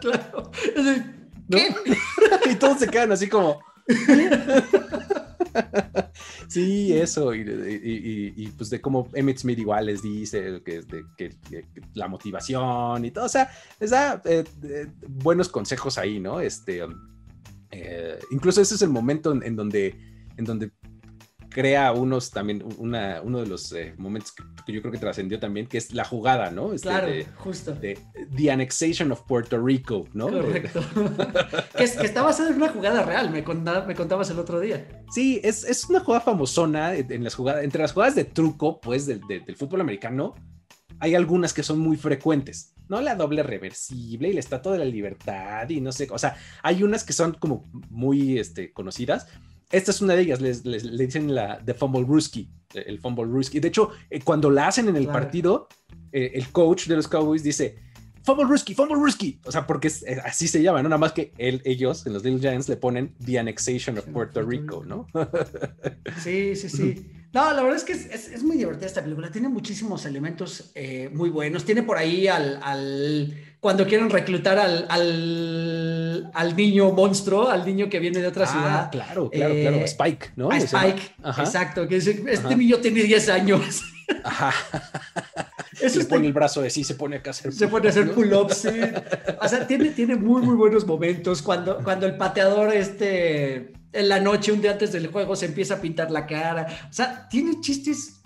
Claro. 0.00 0.52
y 2.48 2.54
todos 2.56 2.78
se 2.78 2.86
quedan 2.88 3.10
así 3.10 3.28
como... 3.28 3.58
sí, 6.48 6.92
eso, 6.92 7.34
y, 7.34 8.52
pues 8.56 8.70
de 8.70 8.80
cómo 8.80 9.08
Emmett 9.14 9.38
Smith 9.38 9.58
igual 9.58 9.86
les 9.86 10.02
dice 10.02 10.62
que, 10.64 11.36
la 11.94 12.08
motivación 12.08 13.04
y 13.04 13.10
todo, 13.10 13.24
o 13.26 13.28
sea, 13.28 13.50
les 13.80 13.90
da 13.90 14.20
eh, 14.24 14.44
eh, 14.64 14.86
buenos 15.06 15.48
consejos 15.48 15.98
ahí, 15.98 16.20
¿no? 16.20 16.40
Este, 16.40 16.84
um, 16.84 16.94
eh, 17.70 18.18
incluso 18.30 18.60
ese 18.60 18.74
es 18.74 18.82
el 18.82 18.90
momento 18.90 19.32
en, 19.32 19.56
donde, 19.56 19.94
en 20.36 20.44
donde 20.44 20.70
crea 21.48 21.92
unos 21.92 22.30
también, 22.30 22.64
una, 22.78 23.20
uno 23.22 23.40
de 23.40 23.46
los 23.46 23.72
eh, 23.72 23.94
momentos 23.96 24.32
que, 24.32 24.72
yo 24.72 24.80
creo 24.80 24.92
que 24.92 24.98
trascendió 24.98 25.38
también, 25.38 25.66
que 25.66 25.78
es 25.78 25.92
la 25.94 26.04
jugada, 26.04 26.50
¿no? 26.50 26.72
Este, 26.72 26.88
claro, 26.88 27.08
justo. 27.36 27.74
De 27.74 27.98
The 28.36 28.50
Annexation 28.50 29.12
of 29.12 29.22
Puerto 29.22 29.58
Rico, 29.58 30.04
¿no? 30.12 30.28
Correcto. 30.28 30.80
que, 31.76 31.84
es, 31.84 31.96
que, 31.96 32.06
está 32.06 32.22
basada 32.22 32.50
en 32.50 32.56
una 32.56 32.68
jugada 32.68 33.02
real, 33.02 33.30
me, 33.30 33.42
me 33.42 33.94
contabas 33.94 34.30
el 34.30 34.38
otro 34.38 34.60
día. 34.60 34.86
Sí, 35.10 35.40
es, 35.42 35.64
es, 35.64 35.88
una 35.88 36.00
jugada 36.00 36.24
famosona 36.24 36.94
en 36.94 37.24
las 37.24 37.34
jugadas, 37.34 37.64
entre 37.64 37.82
las 37.82 37.92
jugadas 37.92 38.14
de 38.14 38.24
truco, 38.24 38.80
pues, 38.80 39.06
del, 39.06 39.20
del 39.28 39.56
fútbol 39.56 39.80
americano, 39.80 40.34
hay 41.00 41.14
algunas 41.14 41.52
que 41.52 41.62
son 41.62 41.78
muy 41.78 41.96
frecuentes, 41.96 42.74
¿no? 42.88 43.00
La 43.00 43.14
doble 43.14 43.42
reversible 43.42 44.28
y 44.28 44.32
la 44.32 44.40
estatua 44.40 44.72
de 44.72 44.78
la 44.78 44.84
libertad 44.84 45.68
y 45.68 45.80
no 45.80 45.92
sé, 45.92 46.08
o 46.10 46.18
sea, 46.18 46.36
hay 46.62 46.82
unas 46.82 47.04
que 47.04 47.12
son 47.12 47.34
como 47.34 47.70
muy 47.90 48.38
este, 48.38 48.72
conocidas, 48.72 49.28
esta 49.70 49.90
es 49.90 50.00
una 50.00 50.14
de 50.14 50.22
ellas, 50.22 50.40
le 50.40 51.06
dicen 51.06 51.34
la 51.34 51.58
de 51.58 51.74
Fumble 51.74 52.04
Ruski, 52.04 52.50
el 52.74 52.98
Fumble 53.00 53.24
Ruski. 53.24 53.60
De 53.60 53.68
hecho, 53.68 53.90
eh, 54.10 54.20
cuando 54.20 54.50
la 54.50 54.68
hacen 54.68 54.88
en 54.88 54.96
el 54.96 55.06
partido, 55.06 55.68
eh, 56.12 56.32
el 56.34 56.48
coach 56.50 56.86
de 56.86 56.96
los 56.96 57.06
Cowboys 57.06 57.42
dice, 57.42 57.76
Fumble 58.22 58.46
Ruski, 58.46 58.74
Fumble 58.74 58.96
Ruski. 58.96 59.40
O 59.44 59.52
sea, 59.52 59.66
porque 59.66 59.90
así 60.24 60.48
se 60.48 60.62
llama, 60.62 60.82
¿no? 60.82 60.88
Nada 60.88 60.98
más 60.98 61.12
que 61.12 61.32
ellos, 61.38 62.06
en 62.06 62.14
los 62.14 62.24
Little 62.24 62.40
Giants, 62.40 62.68
le 62.68 62.76
ponen 62.76 63.14
The 63.24 63.38
Annexation 63.38 63.98
of 63.98 64.06
Puerto 64.06 64.42
Rico, 64.42 64.84
¿no? 64.84 65.06
sí, 66.22 66.56
sí, 66.56 66.68
sí. 66.68 67.10
No, 67.32 67.52
la 67.52 67.62
verdad 67.62 67.76
es 67.76 67.84
que 67.84 67.92
es, 67.92 68.42
muy 68.42 68.56
divertida 68.56 68.86
esta 68.86 69.02
película. 69.02 69.30
Tiene 69.30 69.48
muchísimos 69.48 70.06
elementos 70.06 70.70
eh, 70.74 71.10
muy 71.12 71.28
buenos. 71.28 71.64
Tiene 71.64 71.82
por 71.82 71.98
ahí 71.98 72.26
al 72.26 72.58
cuando 73.60 73.86
quieren 73.86 74.08
reclutar 74.08 74.58
al, 74.58 74.86
al, 74.88 75.97
niño 76.56 76.92
monstruo, 76.92 77.48
al 77.48 77.64
niño 77.64 77.88
que 77.88 77.98
viene 77.98 78.20
de 78.20 78.26
otra 78.26 78.44
ah, 78.44 78.46
ciudad. 78.46 78.90
Claro, 78.90 79.30
claro, 79.30 79.54
claro. 79.54 79.76
Eh, 79.76 79.84
Spike, 79.84 80.30
¿no? 80.36 80.50
A 80.50 80.58
Spike, 80.58 81.14
exacto. 81.38 81.88
Que 81.88 81.96
dice, 81.96 82.22
este 82.28 82.56
niño 82.56 82.78
tiene 82.78 83.02
10 83.02 83.28
años. 83.28 83.82
Ajá. 84.24 84.52
Eso 85.80 85.98
le 85.98 86.04
pone 86.06 86.26
el 86.26 86.32
brazo 86.32 86.62
así, 86.62 86.82
se 86.82 86.94
pone 86.94 87.20
a 87.24 87.30
hacer 87.30 87.52
Se 87.52 87.68
pone 87.68 87.86
a 87.86 87.90
hacer 87.90 88.12
pull-ups, 88.12 88.56
sí. 88.56 88.68
O 89.40 89.48
sea, 89.48 89.66
tiene, 89.66 89.90
tiene 89.90 90.16
muy, 90.16 90.42
muy 90.42 90.56
buenos 90.56 90.86
momentos 90.86 91.42
cuando, 91.42 91.78
cuando 91.84 92.06
el 92.06 92.16
pateador 92.16 92.74
este, 92.74 93.72
en 93.92 94.08
la 94.08 94.20
noche, 94.20 94.52
un 94.52 94.60
día 94.60 94.72
antes 94.72 94.92
del 94.92 95.08
juego, 95.08 95.36
se 95.36 95.46
empieza 95.46 95.74
a 95.74 95.80
pintar 95.80 96.10
la 96.10 96.26
cara. 96.26 96.66
O 96.90 96.92
sea, 96.92 97.28
tiene 97.28 97.60
chistes 97.60 98.20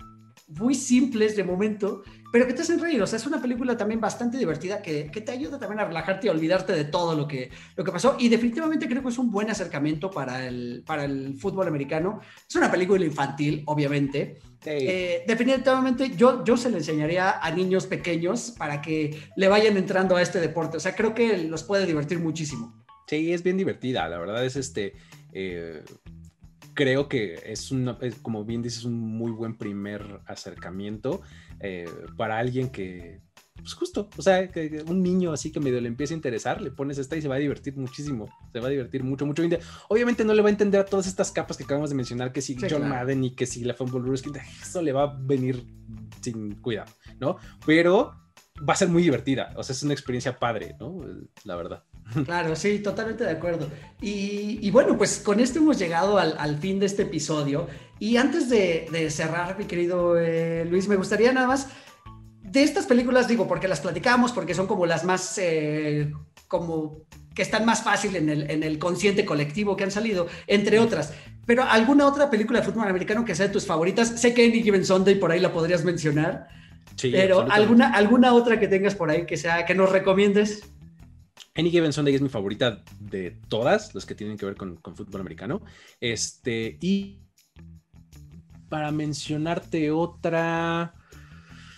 muy 0.47 0.75
simples 0.75 1.35
de 1.35 1.43
momento, 1.43 2.03
pero 2.33 2.47
que 2.47 2.53
te 2.53 2.63
hacen 2.63 2.79
reír. 2.79 2.99
O 2.99 3.05
sea, 3.05 3.17
es 3.17 3.27
una 3.27 3.39
película 3.39 3.77
también 3.77 4.01
bastante 4.01 4.39
divertida 4.39 4.81
que, 4.81 5.11
que, 5.11 5.21
te 5.21 5.31
ayuda 5.31 5.59
también 5.59 5.81
a 5.81 5.85
relajarte 5.85 6.25
y 6.25 6.29
a 6.29 6.33
olvidarte 6.33 6.73
de 6.73 6.85
todo 6.85 7.13
lo 7.13 7.27
que, 7.27 7.51
lo 7.75 7.83
que 7.83 7.91
pasó. 7.91 8.15
Y 8.17 8.27
definitivamente 8.27 8.87
creo 8.87 9.03
que 9.03 9.09
es 9.09 9.19
un 9.19 9.29
buen 9.29 9.51
acercamiento 9.51 10.09
para 10.09 10.47
el, 10.47 10.81
para 10.83 11.05
el 11.05 11.35
fútbol 11.37 11.67
americano. 11.67 12.21
Es 12.49 12.55
una 12.55 12.71
película 12.71 13.05
infantil, 13.05 13.61
obviamente. 13.67 14.39
Eh, 14.65 15.23
definitivamente 15.27 16.09
yo, 16.17 16.43
yo 16.43 16.57
se 16.57 16.71
le 16.71 16.77
enseñaría 16.77 17.39
a 17.39 17.51
niños 17.51 17.85
pequeños 17.85 18.55
para 18.57 18.81
que 18.81 19.15
le 19.35 19.47
vayan 19.47 19.77
entrando 19.77 20.15
a 20.15 20.21
este 20.23 20.39
deporte. 20.39 20.77
O 20.77 20.79
sea, 20.79 20.95
creo 20.95 21.13
que 21.13 21.37
los 21.37 21.61
puede 21.61 21.85
divertir 21.85 22.17
muchísimo. 22.17 22.83
Sí, 23.05 23.31
es 23.31 23.43
bien 23.43 23.57
divertida. 23.57 24.09
La 24.09 24.17
verdad 24.17 24.43
es 24.43 24.55
este. 24.55 24.95
Eh, 25.33 25.83
creo 26.73 27.07
que 27.07 27.39
es, 27.45 27.71
una, 27.71 27.97
como 28.21 28.45
bien 28.45 28.61
dices, 28.61 28.85
un 28.85 28.99
muy 28.99 29.31
buen 29.31 29.57
primer 29.57 30.21
acercamiento 30.25 31.21
eh, 31.59 31.89
para 32.17 32.37
alguien 32.37 32.69
que, 32.69 33.21
pues 33.55 33.73
justo, 33.73 34.09
o 34.17 34.21
sea, 34.21 34.49
que, 34.49 34.83
un 34.87 35.01
niño 35.01 35.31
así 35.31 35.51
que 35.51 35.59
medio 35.59 35.79
le 35.79 35.87
empieza 35.87 36.13
a 36.13 36.17
interesar, 36.17 36.61
le 36.61 36.71
pones 36.71 36.97
esta 36.97 37.15
y 37.15 37.21
se 37.21 37.27
va 37.27 37.35
a 37.35 37.39
divertir 37.39 37.77
muchísimo, 37.77 38.29
se 38.51 38.59
va 38.59 38.67
a 38.67 38.71
divertir 38.71 39.03
mucho, 39.03 39.25
mucho. 39.25 39.43
Obviamente 39.89 40.25
no 40.25 40.33
le 40.33 40.41
va 40.41 40.49
a 40.49 40.51
entender 40.51 40.81
a 40.81 40.85
todas 40.85 41.07
estas 41.07 41.31
capas 41.31 41.57
que 41.57 41.63
acabamos 41.63 41.89
de 41.89 41.95
mencionar, 41.95 42.31
que 42.33 42.41
si 42.41 42.57
John 42.57 42.89
Madden 42.89 43.23
y 43.23 43.35
que 43.35 43.45
si 43.45 43.63
la 43.63 43.73
Fumble 43.73 43.99
Rules, 43.99 44.23
eso 44.61 44.81
le 44.81 44.91
va 44.91 45.03
a 45.03 45.17
venir 45.17 45.65
sin 46.21 46.55
cuidado, 46.55 46.91
¿no? 47.19 47.37
Pero 47.65 48.15
va 48.67 48.73
a 48.73 48.77
ser 48.77 48.89
muy 48.89 49.03
divertida, 49.03 49.53
o 49.55 49.63
sea, 49.63 49.73
es 49.73 49.83
una 49.83 49.93
experiencia 49.93 50.39
padre, 50.39 50.75
¿no? 50.79 51.01
La 51.43 51.55
verdad. 51.55 51.83
Claro, 52.25 52.55
sí, 52.55 52.79
totalmente 52.79 53.23
de 53.23 53.31
acuerdo. 53.31 53.69
Y, 54.01 54.69
bueno, 54.71 54.97
pues 54.97 55.19
con 55.19 55.39
esto 55.39 55.59
hemos 55.59 55.79
llegado 55.79 56.17
al, 56.17 56.57
fin 56.59 56.79
de 56.79 56.85
este 56.85 57.03
episodio. 57.03 57.67
Y 57.99 58.17
antes 58.17 58.49
de, 58.49 59.09
cerrar, 59.09 59.57
mi 59.57 59.65
querido 59.65 60.17
eh, 60.17 60.65
Luis, 60.69 60.87
me 60.87 60.95
gustaría 60.95 61.31
nada 61.31 61.47
más 61.47 61.69
de 62.41 62.63
estas 62.63 62.85
películas, 62.85 63.27
digo, 63.27 63.47
porque 63.47 63.67
las 63.67 63.79
platicamos, 63.79 64.31
porque 64.31 64.53
son 64.53 64.67
como 64.67 64.85
las 64.85 65.03
más, 65.03 65.37
eh, 65.37 66.11
como 66.47 67.01
que 67.33 67.41
están 67.41 67.65
más 67.65 67.81
fácil 67.81 68.15
en 68.15 68.29
el, 68.29 68.51
en 68.51 68.61
el 68.61 68.77
consciente 68.77 69.25
colectivo 69.25 69.75
que 69.75 69.85
han 69.85 69.91
salido, 69.91 70.27
entre 70.45 70.79
otras. 70.79 71.13
Pero 71.45 71.63
alguna 71.63 72.07
otra 72.07 72.29
película 72.29 72.59
de 72.59 72.65
fútbol 72.65 72.87
americano 72.87 73.25
que 73.25 73.35
sea 73.35 73.47
de 73.47 73.53
tus 73.53 73.65
favoritas, 73.65 74.19
sé 74.21 74.33
que 74.33 74.45
Any 74.45 74.61
Given 74.61 74.85
Sunday 74.85 75.15
por 75.15 75.31
ahí 75.31 75.39
la 75.39 75.51
podrías 75.51 75.83
mencionar. 75.83 76.47
Sí, 76.95 77.09
pero 77.11 77.51
alguna, 77.51 77.91
alguna 77.91 78.33
otra 78.33 78.59
que 78.59 78.67
tengas 78.67 78.93
por 78.93 79.09
ahí 79.09 79.25
que 79.25 79.35
sea 79.35 79.65
que 79.65 79.73
nos 79.73 79.91
recomiendes. 79.91 80.61
Any 81.55 81.69
Given 81.69 81.93
Sunday 81.93 82.15
es 82.15 82.21
mi 82.21 82.29
favorita 82.29 82.83
de 82.99 83.37
todas 83.47 83.93
las 83.93 84.05
que 84.05 84.15
tienen 84.15 84.37
que 84.37 84.45
ver 84.45 84.55
con, 84.55 84.79
fútbol 84.95 85.21
americano. 85.21 85.61
Este, 85.99 86.77
y 86.81 87.19
para 88.69 88.91
mencionarte 88.91 89.91
otra, 89.91 90.95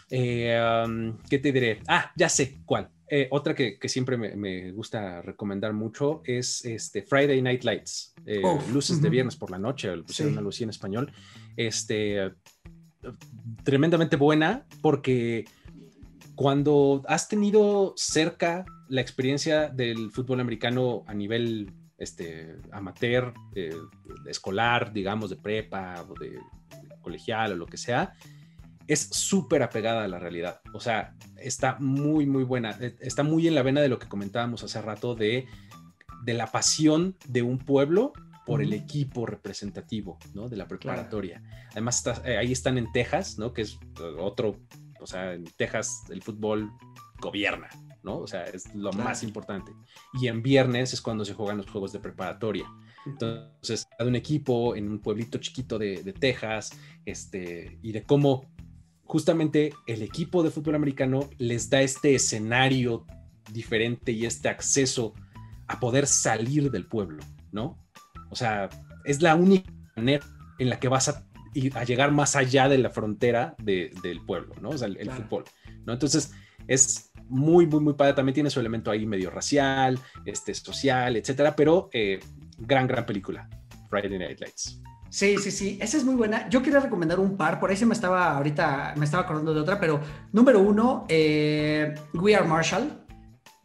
eh, 0.10 0.84
um, 0.86 1.18
¿qué 1.30 1.40
te 1.40 1.52
diré? 1.52 1.82
Ah, 1.88 2.12
ya 2.16 2.30
sé 2.30 2.60
cuál. 2.66 2.90
Eh, 3.08 3.28
otra 3.32 3.54
que, 3.54 3.78
siempre 3.86 4.18
me, 4.18 4.72
gusta 4.72 5.22
recomendar 5.22 5.74
mucho 5.74 6.22
es 6.26 6.64
este 6.66 7.04
Friday 7.04 7.42
Night 7.42 7.64
Lights, 7.64 8.16
eh, 8.26 8.42
luces 8.74 9.00
de 9.02 9.10
viernes 9.10 9.36
por 9.36 9.52
la 9.52 9.60
noche, 9.60 9.96
pusieron 9.98 10.34
una 10.34 10.42
luz 10.42 10.62
en 10.62 10.70
español. 10.70 11.12
Este, 11.58 12.32
tremendamente 13.64 14.16
buena 14.16 14.66
porque 14.82 15.46
cuando 16.34 17.04
has 17.08 17.28
tenido 17.28 17.94
cerca 17.96 18.66
la 18.90 19.02
experiencia 19.02 19.70
del 19.70 20.12
fútbol 20.12 20.40
americano 20.40 21.04
a 21.08 21.14
nivel 21.14 21.72
este, 21.98 22.58
amateur, 22.72 23.34
eh, 23.56 23.76
escolar, 24.28 24.92
digamos, 24.94 25.30
de 25.30 25.38
prepa 25.38 26.06
o 26.08 26.14
de 26.20 26.40
colegial 27.02 27.54
o 27.54 27.56
lo 27.56 27.66
que 27.66 27.78
sea, 27.78 28.14
es 28.88 29.00
súper 29.00 29.64
apegada 29.64 30.04
a 30.04 30.08
la 30.08 30.20
realidad. 30.20 30.62
O 30.74 30.80
sea, 30.80 31.16
está 31.38 31.78
muy, 31.80 32.26
muy 32.26 32.44
buena. 32.44 32.78
Eh, 32.80 32.96
está 33.00 33.24
muy 33.24 33.48
en 33.48 33.56
la 33.56 33.64
vena 33.64 33.82
de 33.82 33.90
lo 33.90 34.00
que 34.00 34.08
comentábamos 34.08 34.64
hace 34.64 34.82
rato 34.82 35.16
de, 35.16 35.48
de 36.24 36.34
la 36.34 36.48
pasión 36.48 37.16
de 37.28 37.42
un 37.42 37.58
pueblo 37.58 38.14
por 38.46 38.62
el 38.62 38.74
equipo 38.74 39.26
representativo, 39.26 40.20
¿no? 40.36 40.48
De 40.48 40.56
la 40.56 40.68
preparatoria. 40.68 41.42
Además, 41.72 42.04
eh, 42.26 42.38
ahí 42.38 42.52
están 42.52 42.78
en 42.78 42.92
Texas, 42.92 43.40
¿no? 43.40 43.54
Que 43.54 43.64
es 43.64 43.80
otro, 44.20 44.60
o 45.00 45.08
sea, 45.08 45.34
en 45.34 45.46
Texas 45.46 46.04
el 46.10 46.22
fútbol 46.22 46.72
gobierna, 47.20 47.70
¿no? 48.06 48.20
O 48.20 48.28
sea, 48.28 48.44
es 48.44 48.74
lo 48.76 48.94
más 48.94 49.24
importante. 49.24 49.74
Y 50.14 50.28
en 50.28 50.42
viernes 50.42 50.94
es 50.94 51.02
cuando 51.02 51.26
se 51.26 51.34
juegan 51.34 51.58
los 51.58 51.70
juegos 51.70 51.92
de 51.92 52.00
preparatoria. 52.00 52.66
Entonces, 53.06 53.88
de 53.98 54.06
un 54.06 54.16
equipo 54.16 54.76
en 54.76 54.88
un 54.90 55.00
pueblito 55.00 55.40
chiquito 55.40 55.78
de, 55.78 56.04
de, 56.04 56.14
Texas, 56.14 56.72
este, 57.06 57.80
y 57.82 57.92
de 57.92 58.04
cómo 58.04 58.46
justamente 59.04 59.74
el 59.88 60.02
equipo 60.04 60.44
de 60.44 60.52
fútbol 60.52 60.76
americano 60.76 61.30
les 61.38 61.70
da 61.70 61.82
este 61.82 62.16
escenario 62.16 63.06
diferente 63.52 64.12
y 64.12 64.26
este 64.26 64.50
acceso 64.50 65.14
a 65.68 65.80
poder 65.80 66.08
salir 66.08 66.72
del 66.72 66.86
pueblo, 66.86 67.24
¿no? 67.52 67.78
O 68.30 68.36
sea, 68.36 68.70
es 69.04 69.22
la 69.22 69.36
única 69.36 69.72
manera 69.96 70.26
en 70.60 70.70
la 70.70 70.80
que 70.80 70.88
vas 70.88 71.10
a, 71.10 71.28
a 71.74 71.84
llegar 71.84 72.12
más 72.12 72.36
allá 72.36 72.70
de 72.70 72.78
la 72.78 72.90
frontera 72.90 73.56
del 73.60 74.22
pueblo, 74.26 74.56
¿no? 74.62 74.70
O 74.70 74.78
sea, 74.78 74.88
el, 74.88 75.10
fútbol, 75.12 75.44
¿no? 75.86 75.94
Entonces, 75.94 76.34
es 76.68 77.12
muy, 77.28 77.68
muy, 77.68 77.80
muy 77.80 77.94
padre. 77.94 78.14
También 78.14 78.34
tiene 78.34 78.50
su 78.50 78.60
elemento 78.60 78.92
ahí 78.92 79.06
medio 79.06 79.30
racial, 79.30 80.00
este, 80.26 80.54
social, 80.54 81.16
etcétera, 81.16 81.56
pero 81.56 81.90
eh, 81.92 82.20
gran, 82.58 82.88
gran 82.88 83.06
película, 83.06 83.50
Friday 83.90 84.18
Night 84.18 84.40
Lights. 84.40 84.82
Sí, 85.10 85.38
sí, 85.38 85.50
sí, 85.50 85.78
esa 85.82 85.98
es 85.98 86.04
muy 86.04 86.16
buena. 86.16 86.50
Yo 86.50 86.62
quería 86.62 86.82
recomendar 86.82 87.20
un 87.20 87.38
par, 87.38 87.60
por 87.60 87.70
ahí 87.70 87.78
se 87.78 87.86
me 87.86 87.94
estaba, 87.94 88.36
ahorita 88.36 88.96
me 88.98 89.06
estaba 89.06 89.24
acordando 89.24 89.54
de 89.54 89.62
otra, 89.62 89.80
pero 89.80 90.02
número 90.34 90.60
uno, 90.60 91.06
eh, 91.08 91.96
We 92.14 92.36
Are 92.36 92.46
Marshall, 92.46 93.05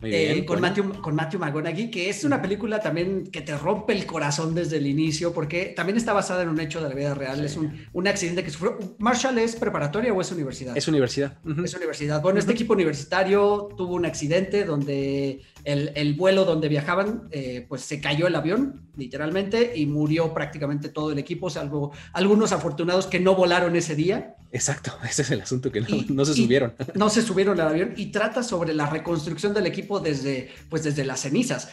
eh, 0.02 0.44
con, 0.47 0.60
Matthew, 0.60 1.01
con 1.01 1.14
Matthew 1.14 1.40
McConaughey, 1.40 1.90
que 1.90 2.09
es 2.09 2.24
una 2.24 2.40
película 2.40 2.81
también 2.81 3.27
que 3.27 3.43
te 3.43 3.56
rompe 3.56 3.93
el 3.93 4.06
corazón 4.06 4.55
desde 4.55 4.78
el 4.78 4.86
inicio, 4.86 5.32
porque 5.32 5.72
también 5.77 5.97
está 5.97 6.12
basada 6.12 6.43
en 6.43 6.48
un 6.48 6.59
hecho 6.59 6.82
de 6.82 6.89
la 6.89 6.94
vida 6.94 7.14
real. 7.14 7.44
Es 7.44 7.56
un, 7.56 7.86
un, 7.93 8.09
accidente 8.09 8.43
que 8.43 8.51
sufrió. 8.51 8.78
¿Marshall 8.98 9.39
es 9.39 9.56
preparatoria 9.56 10.12
o 10.12 10.20
es 10.20 10.32
universidad? 10.32 10.77
Es 10.77 10.89
universidad. 10.89 11.39
Es 11.64 11.74
universidad. 11.74 12.22
Bueno, 12.22 12.39
este 12.39 12.52
equipo 12.52 12.72
universitario 12.72 13.68
tuvo 13.77 13.94
un 13.94 14.06
accidente 14.06 14.64
donde 14.64 15.43
el, 15.65 15.93
el 15.95 16.15
vuelo 16.15 16.45
donde 16.45 16.69
viajaban, 16.69 17.28
eh, 17.31 17.66
pues 17.69 17.82
se 17.82 18.01
cayó 18.01 18.27
el 18.27 18.35
avión, 18.35 18.89
literalmente, 18.97 19.73
y 19.74 19.87
murió 19.87 20.32
prácticamente 20.35 20.89
todo 20.89 21.12
el 21.12 21.19
equipo, 21.19 21.51
salvo 21.51 21.93
algunos 22.12 22.53
afortunados 22.53 23.07
que 23.07 23.20
no 23.20 23.35
volaron 23.35 23.77
ese 23.77 23.95
día. 23.95 24.37
Exacto, 24.53 24.93
ese 25.09 25.23
es 25.23 25.31
el 25.31 25.41
asunto, 25.41 25.70
que 25.70 25.81
no, 25.81 26.24
se 26.24 26.35
subieron. 26.35 26.74
No 26.95 27.11
se 27.11 27.23
subieron 27.23 27.61
al 27.61 27.69
avión 27.69 27.95
y 27.97 28.07
trata 28.07 28.43
sobre 28.43 28.74
la 28.74 28.87
reconstrucción 28.87 29.55
del 29.55 29.66
equipo 29.66 30.01
desde, 30.01 30.51
pues 30.69 30.85
desde 30.85 31.05
las 31.05 31.20
cenizas. 31.20 31.69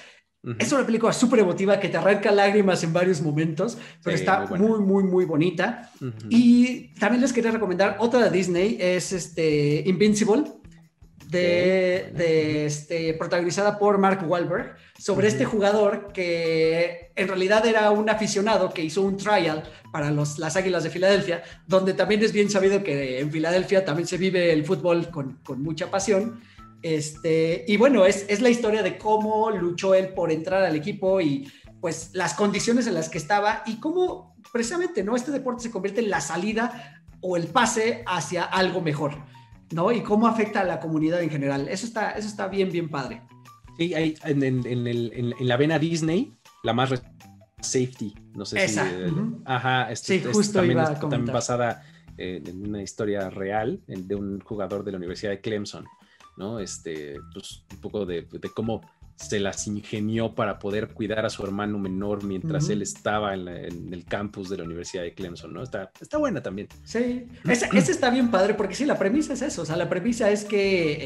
Es 0.59 0.72
una 0.72 0.85
película 0.85 1.11
súper 1.11 1.39
emotiva 1.39 1.77
que 1.80 1.89
te 1.89 1.97
arranca 1.97 2.31
lágrimas 2.31 2.81
en 2.84 2.93
varios 2.93 3.22
momentos, 3.22 3.77
pero 4.01 4.15
está 4.15 4.45
muy, 4.45 4.80
muy, 4.80 5.03
muy, 5.03 5.26
bonita. 5.26 5.91
Y 6.30 6.93
también 6.99 7.22
les 7.22 7.34
quería 7.34 7.51
recomendar 7.51 7.97
otra 7.99 8.22
de 8.22 8.30
Disney, 8.30 8.77
es 8.80 9.11
este 9.11 9.84
Invincible 9.85 10.45
de, 11.29 12.65
este, 12.65 13.13
protagonizada 13.13 13.77
por 13.77 13.97
Mark 13.97 14.23
Wahlberg, 14.27 14.75
sobre 14.97 15.27
este 15.27 15.45
jugador 15.45 16.11
que 16.13 17.11
en 17.15 17.27
realidad 17.27 17.65
era 17.65 17.91
un 17.91 18.09
aficionado 18.09 18.73
que 18.73 18.83
hizo 18.83 19.01
un 19.01 19.17
trial 19.17 19.63
para 19.91 20.11
los, 20.11 20.39
las 20.39 20.55
Águilas 20.55 20.83
de 20.83 20.89
Filadelfia, 20.89 21.43
donde 21.67 21.93
también 21.93 22.23
es 22.23 22.31
bien 22.31 22.49
sabido 22.49 22.83
que 22.83 23.19
en 23.19 23.31
Filadelfia 23.31 23.83
también 23.83 24.07
se 24.07 24.17
vive 24.17 24.51
el 24.53 24.65
fútbol 24.65 25.09
con, 25.09 25.39
con 25.43 25.61
mucha 25.61 25.91
pasión. 25.91 26.41
Este, 26.81 27.65
y 27.67 27.75
bueno, 27.77 28.05
es, 28.05 28.25
es 28.29 28.41
la 28.41 28.49
historia 28.49 28.83
de 28.83 28.97
cómo 28.97 29.49
luchó 29.51 29.95
él 29.95 30.09
por 30.09 30.31
entrar 30.31 30.63
al 30.63 30.75
equipo 30.75 31.19
y 31.19 31.51
pues 31.81 32.11
las 32.13 32.33
condiciones 32.33 32.87
en 32.87 32.93
las 32.93 33.09
que 33.09 33.17
estaba 33.17 33.63
y 33.65 33.79
cómo 33.79 34.35
precisamente 34.51 35.03
no 35.03 35.15
este 35.15 35.31
deporte 35.31 35.63
se 35.63 35.71
convierte 35.71 36.01
en 36.01 36.09
la 36.09 36.21
salida 36.21 37.03
o 37.21 37.35
el 37.37 37.47
pase 37.47 38.03
hacia 38.05 38.43
algo 38.43 38.81
mejor. 38.81 39.15
¿No? 39.72 39.91
Y 39.91 40.02
cómo 40.02 40.27
afecta 40.27 40.61
a 40.61 40.64
la 40.64 40.80
comunidad 40.80 41.22
en 41.22 41.30
general. 41.30 41.68
Eso 41.68 41.85
está, 41.85 42.11
eso 42.11 42.27
está 42.27 42.48
bien, 42.48 42.72
bien 42.72 42.89
padre. 42.89 43.22
Sí, 43.77 43.94
hay, 43.94 44.15
en, 44.23 44.44
en, 44.44 44.88
en, 44.88 45.48
la 45.48 45.57
vena 45.57 45.77
Disney, 45.77 46.34
la 46.64 46.73
más 46.73 46.89
safety, 47.61 48.14
no 48.34 48.45
sé 48.45 48.68
si... 48.68 48.80
Eh, 48.80 49.11
ajá, 49.45 49.91
este, 49.91 50.19
sí, 50.19 50.30
justo 50.31 50.60
también, 50.60 50.80
iba 50.80 50.99
también 50.99 51.26
basada 51.26 51.84
en 52.18 52.68
una 52.68 52.81
historia 52.81 53.30
real 53.30 53.81
de 53.85 54.15
un 54.15 54.39
jugador 54.39 54.84
de 54.84 54.91
la 54.91 54.98
Universidad 54.98 55.31
de 55.31 55.41
Clemson, 55.41 55.85
¿no? 56.38 56.60
Este, 56.60 57.15
pues 57.34 57.64
un 57.72 57.81
poco 57.81 58.06
de, 58.06 58.23
de 58.23 58.49
cómo 58.49 58.81
se 59.18 59.39
las 59.39 59.65
ingenió 59.68 60.35
para 60.35 60.60
poder 60.60 60.89
cuidar 60.89 61.26
a 61.26 61.30
su 61.30 61.44
hermano 61.44 61.80
menor 61.80 62.23
mientras 62.23 62.69
él 62.69 62.84
estaba 62.84 63.34
en, 63.34 63.48
el 63.48 64.06
campus 64.06 64.48
de 64.48 64.57
la 64.57 64.64
Universidad 64.64 65.03
de 65.03 65.14
Clemson, 65.14 65.53
¿no? 65.53 65.64
Está, 65.64 65.91
está 65.99 66.18
buena 66.18 66.41
también. 66.41 66.68
Sí, 66.84 67.27
ese, 67.49 67.91
está 67.91 68.11
bien 68.11 68.30
padre 68.30 68.53
porque 68.53 68.76
sí, 68.76 68.85
la 68.85 68.98
premisa 68.98 69.34
es 69.34 69.41
eso, 69.41 69.64
o 69.64 69.65
sea, 69.65 69.76
la 69.76 69.89
premisa 69.89 70.30
es 70.30 70.45
que... 70.45 70.98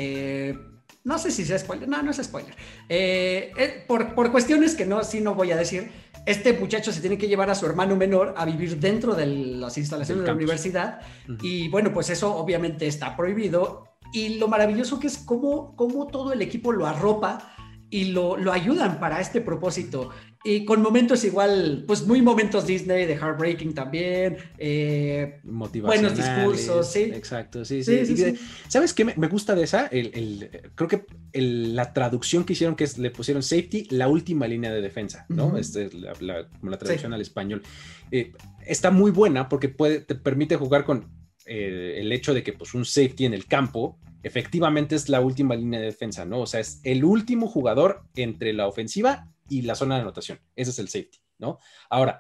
Eh, 0.50 0.60
no 1.04 1.18
sé 1.18 1.32
si 1.32 1.46
sea 1.46 1.58
spoiler, 1.58 1.90
no, 1.90 2.04
no 2.04 2.12
es 2.12 2.18
spoiler. 2.18 2.54
Eh, 2.88 3.52
eh, 3.58 3.84
por, 3.88 4.14
por, 4.14 4.32
cuestiones 4.32 4.76
que 4.76 4.86
no, 4.86 5.04
sí 5.04 5.20
no 5.20 5.34
voy 5.34 5.52
a 5.52 5.58
decir, 5.58 5.90
este 6.28 6.54
muchacho 6.54 6.92
se 6.92 7.02
tiene 7.02 7.18
que 7.18 7.28
llevar 7.28 7.50
a 7.50 7.56
su 7.56 7.66
hermano 7.66 7.96
menor 7.96 8.36
a 8.38 8.46
vivir 8.46 8.78
dentro 8.78 9.16
de 9.16 9.26
las 9.26 9.78
instalaciones 9.80 10.22
de 10.22 10.28
la 10.28 10.36
universidad 10.36 11.00
y 11.42 11.70
bueno, 11.70 11.92
pues 11.92 12.12
eso 12.12 12.36
obviamente 12.36 12.86
está 12.86 13.16
prohibido 13.16 13.86
y 14.14 14.38
lo 14.38 14.48
maravilloso 14.48 15.00
que 15.00 15.08
es 15.08 15.18
cómo, 15.18 15.76
cómo 15.76 16.08
todo 16.08 16.34
el 16.34 16.42
equipo 16.42 16.72
lo 16.72 16.86
arropa 16.86 17.56
y 17.92 18.06
lo, 18.06 18.38
lo, 18.38 18.52
ayudan 18.54 19.00
para 19.00 19.20
este 19.20 19.42
propósito. 19.42 20.10
Y 20.44 20.66
con 20.66 20.82
momentos 20.82 21.24
igual, 21.24 21.84
pues 21.86 22.08
muy 22.08 22.22
momentos 22.22 22.66
Disney, 22.66 23.06
de 23.06 23.16
Heartbreaking 23.16 23.76
también, 23.76 24.38
eh, 24.58 25.40
buenos 25.44 26.16
discursos, 26.16 26.92
sí. 26.92 27.12
Exacto, 27.14 27.64
sí, 27.64 27.84
sí. 27.84 28.06
sí, 28.08 28.40
¿Sabes 28.68 28.94
qué 28.94 29.06
me, 29.06 29.28
gusta 29.28 29.54
de 29.54 29.64
esa? 29.64 29.86
El, 29.88 30.72
creo 30.74 30.88
que 30.88 31.06
la 31.34 31.94
traducción 31.94 32.44
que 32.44 32.54
hicieron, 32.54 32.76
que 32.76 32.86
es, 32.86 32.98
le 32.98 33.12
pusieron 33.12 33.44
safety, 33.44 33.86
la 33.92 34.08
última 34.08 34.48
línea 34.48 34.72
de 34.72 34.82
defensa, 34.82 35.26
¿no? 35.30 35.58
Este 35.58 35.86
es 35.86 35.94
la, 35.94 36.14
como 36.60 36.72
la 36.72 36.80
traducción 36.80 37.14
al 37.14 37.22
español. 37.22 37.62
Eh, 38.10 38.32
está 38.66 38.90
muy 38.90 39.12
buena 39.12 39.48
porque 39.48 39.70
puede, 39.70 40.00
te 40.00 40.16
permite 40.16 40.56
jugar 40.56 40.86
con 40.86 41.20
eh, 41.46 41.96
el 41.98 42.12
hecho 42.12 42.34
de 42.34 42.44
que 42.44 42.54
pues, 42.54 42.74
un 42.74 42.86
safety 42.86 43.26
en 43.26 43.34
el 43.34 43.46
campo 43.46 44.00
efectivamente 44.24 44.96
es 44.96 45.10
la 45.10 45.22
última 45.22 45.56
línea 45.56 45.80
de 45.80 45.88
defensa, 45.88 46.26
¿no? 46.26 46.42
O 46.42 46.48
sea, 46.48 46.60
es 46.60 46.80
el 46.84 47.04
último 47.04 47.48
jugador 47.48 48.04
entre 48.16 48.54
la 48.54 48.68
ofensiva 48.68 49.28
y 49.50 49.64
la 49.64 49.76
zona 49.76 49.96
de 49.96 50.02
anotación. 50.02 50.40
Ese 50.56 50.72
es 50.72 50.80
el 50.80 50.88
safety, 50.88 51.20
¿no? 51.40 51.60
Ahora, 51.90 52.20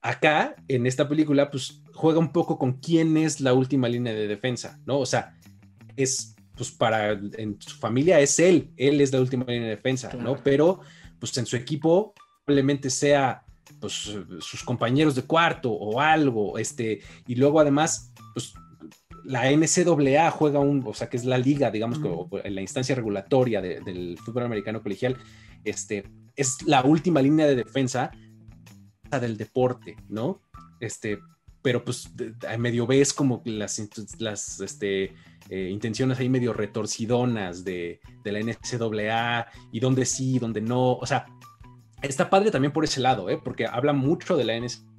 acá 0.00 0.56
en 0.68 0.86
esta 0.86 1.08
película, 1.08 1.50
pues 1.50 1.82
juega 1.92 2.18
un 2.18 2.32
poco 2.32 2.58
con 2.58 2.74
quién 2.74 3.16
es 3.16 3.40
la 3.40 3.54
última 3.54 3.88
línea 3.88 4.14
de 4.14 4.28
defensa, 4.28 4.80
¿no? 4.86 4.98
O 4.98 5.06
sea, 5.06 5.34
es, 5.96 6.34
pues 6.56 6.70
para, 6.70 7.12
en 7.12 7.60
su 7.60 7.76
familia 7.76 8.20
es 8.20 8.38
él, 8.38 8.72
él 8.76 9.00
es 9.00 9.12
la 9.12 9.20
última 9.20 9.44
línea 9.44 9.68
de 9.68 9.76
defensa, 9.76 10.12
¿no? 10.14 10.42
Pero, 10.42 10.80
pues 11.18 11.36
en 11.36 11.46
su 11.46 11.56
equipo 11.56 12.14
probablemente 12.44 12.90
sea, 12.90 13.44
pues, 13.80 14.16
sus 14.40 14.62
compañeros 14.62 15.14
de 15.14 15.22
cuarto 15.22 15.72
o 15.72 16.00
algo, 16.00 16.56
este, 16.58 17.00
y 17.26 17.34
luego 17.34 17.60
además, 17.60 18.12
pues 18.36 18.52
la 19.24 19.50
NCAA 19.50 20.30
juega 20.30 20.58
un, 20.58 20.84
o 20.86 20.92
sea, 20.92 21.08
que 21.08 21.16
es 21.16 21.24
la 21.24 21.38
liga, 21.38 21.70
digamos, 21.70 21.98
la 22.44 22.60
instancia 22.60 22.94
regulatoria 22.94 23.62
del 23.62 24.18
fútbol 24.22 24.42
americano 24.42 24.82
colegial, 24.82 25.16
este, 25.64 26.04
es 26.36 26.58
la 26.66 26.82
última 26.82 27.22
línea 27.22 27.46
de 27.46 27.56
defensa 27.56 28.10
del 29.10 29.38
deporte, 29.38 29.96
¿no? 30.10 30.42
Este, 30.80 31.18
pero 31.62 31.82
pues 31.82 32.10
medio 32.58 32.86
ves 32.86 33.14
como 33.14 33.40
las, 33.46 33.82
las 34.18 34.60
este, 34.60 35.14
eh, 35.48 35.70
intenciones 35.70 36.18
ahí 36.18 36.28
medio 36.28 36.52
retorcidonas 36.52 37.64
de, 37.64 38.00
de, 38.22 38.32
la 38.32 38.40
NCAA 38.40 39.46
y 39.72 39.80
dónde 39.80 40.04
sí, 40.04 40.38
dónde 40.38 40.60
no, 40.60 40.92
o 40.92 41.06
sea, 41.06 41.24
está 42.02 42.28
padre 42.28 42.50
también 42.50 42.74
por 42.74 42.84
ese 42.84 43.00
lado, 43.00 43.30
¿eh? 43.30 43.40
porque 43.42 43.64
habla 43.64 43.94
mucho 43.94 44.36
de 44.36 44.44
la 44.44 44.60
NCAA 44.60 44.95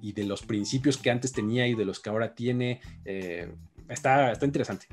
y 0.00 0.12
de 0.12 0.24
los 0.24 0.42
principios 0.42 0.96
que 0.96 1.10
antes 1.10 1.32
tenía 1.32 1.66
y 1.66 1.74
de 1.74 1.84
los 1.84 2.00
que 2.00 2.10
ahora 2.10 2.34
tiene. 2.34 2.80
Eh, 3.04 3.52
está, 3.88 4.32
está 4.32 4.46
interesante. 4.46 4.86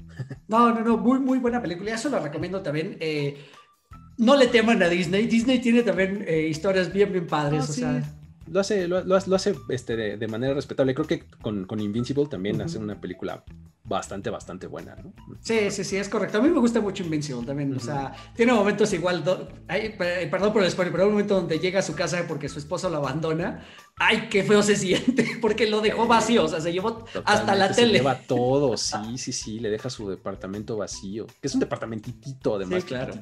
No, 0.48 0.74
no, 0.74 0.82
no, 0.82 0.98
muy, 0.98 1.20
muy 1.20 1.40
buena 1.40 1.62
película. 1.62 1.94
Eso 1.94 2.10
la 2.10 2.20
recomiendo 2.20 2.62
también. 2.62 2.98
Eh, 3.00 3.38
no 4.18 4.36
le 4.36 4.48
teman 4.48 4.82
a 4.84 4.90
Disney. 4.90 5.28
Disney 5.28 5.60
tiene 5.60 5.84
también 5.84 6.24
eh, 6.28 6.48
historias 6.48 6.92
bien, 6.92 7.12
bien 7.12 7.28
padres. 7.28 7.70
o 7.70 7.74
sea... 7.74 8.04
Lo 8.52 8.60
hace, 8.60 8.90
lo, 8.90 9.02
lo 9.04 9.16
hace 9.16 9.56
este, 9.70 10.18
de, 10.18 10.28
manera 10.28 10.54
respetable. 10.54 10.94
Creo 10.94 11.08
que 11.08 11.24
con, 11.42 11.66
con 11.66 11.80
Invincible 11.80 12.26
también 12.28 12.62
hace 12.62 12.78
una 12.78 13.00
película 13.00 13.44
bastante, 13.86 14.30
bastante 14.30 14.68
buena, 14.68 14.96
¿no? 14.96 15.14
Sí, 15.42 15.72
sí, 15.72 15.84
sí, 15.84 15.98
es 15.98 16.10
correcto. 16.10 16.40
A 16.40 16.42
mí 16.42 16.50
me 16.50 16.60
gusta 16.60 16.82
mucho 16.82 17.04
Invincible 17.04 17.46
también. 17.46 17.74
O 17.76 17.80
sea, 17.80 18.14
tiene 18.36 18.54
momentos 18.54 18.92
igual. 18.94 19.24
perdón 19.68 20.54
por 20.54 20.64
el 20.64 20.72
spoiler, 20.72 20.92
pero 20.92 21.04
hay 21.04 21.08
un 21.08 21.14
momento 21.14 21.36
donde 21.36 21.60
llega 21.60 21.80
a 21.80 21.82
su 21.82 21.96
casa 21.96 22.26
porque 22.28 22.50
su 22.50 22.60
esposo 22.60 22.90
lo 22.90 22.98
abandona. 22.98 23.66
Ay, 23.96 24.28
qué 24.30 24.44
feo 24.44 24.64
se 24.64 24.76
siente, 24.76 25.24
porque 25.42 25.68
lo 25.68 25.80
dejó 25.80 26.08
vacío. 26.08 26.46
O 26.46 26.48
sea, 26.48 26.60
se 26.60 26.74
llevó 26.74 27.06
hasta 27.26 27.56
la 27.56 27.72
tele. 27.72 27.94
Lleva 27.94 28.18
todo, 28.18 28.76
sí, 28.78 29.18
sí, 29.18 29.32
sí. 29.32 29.60
Le 29.60 29.70
deja 29.70 29.90
su 29.90 30.10
departamento 30.10 30.78
vacío. 30.78 31.28
Que 31.40 31.48
es 31.48 31.54
un 31.54 31.60
departamentitito, 31.60 32.56
además. 32.56 32.82
Sí, 32.82 32.88
claro. 32.88 33.14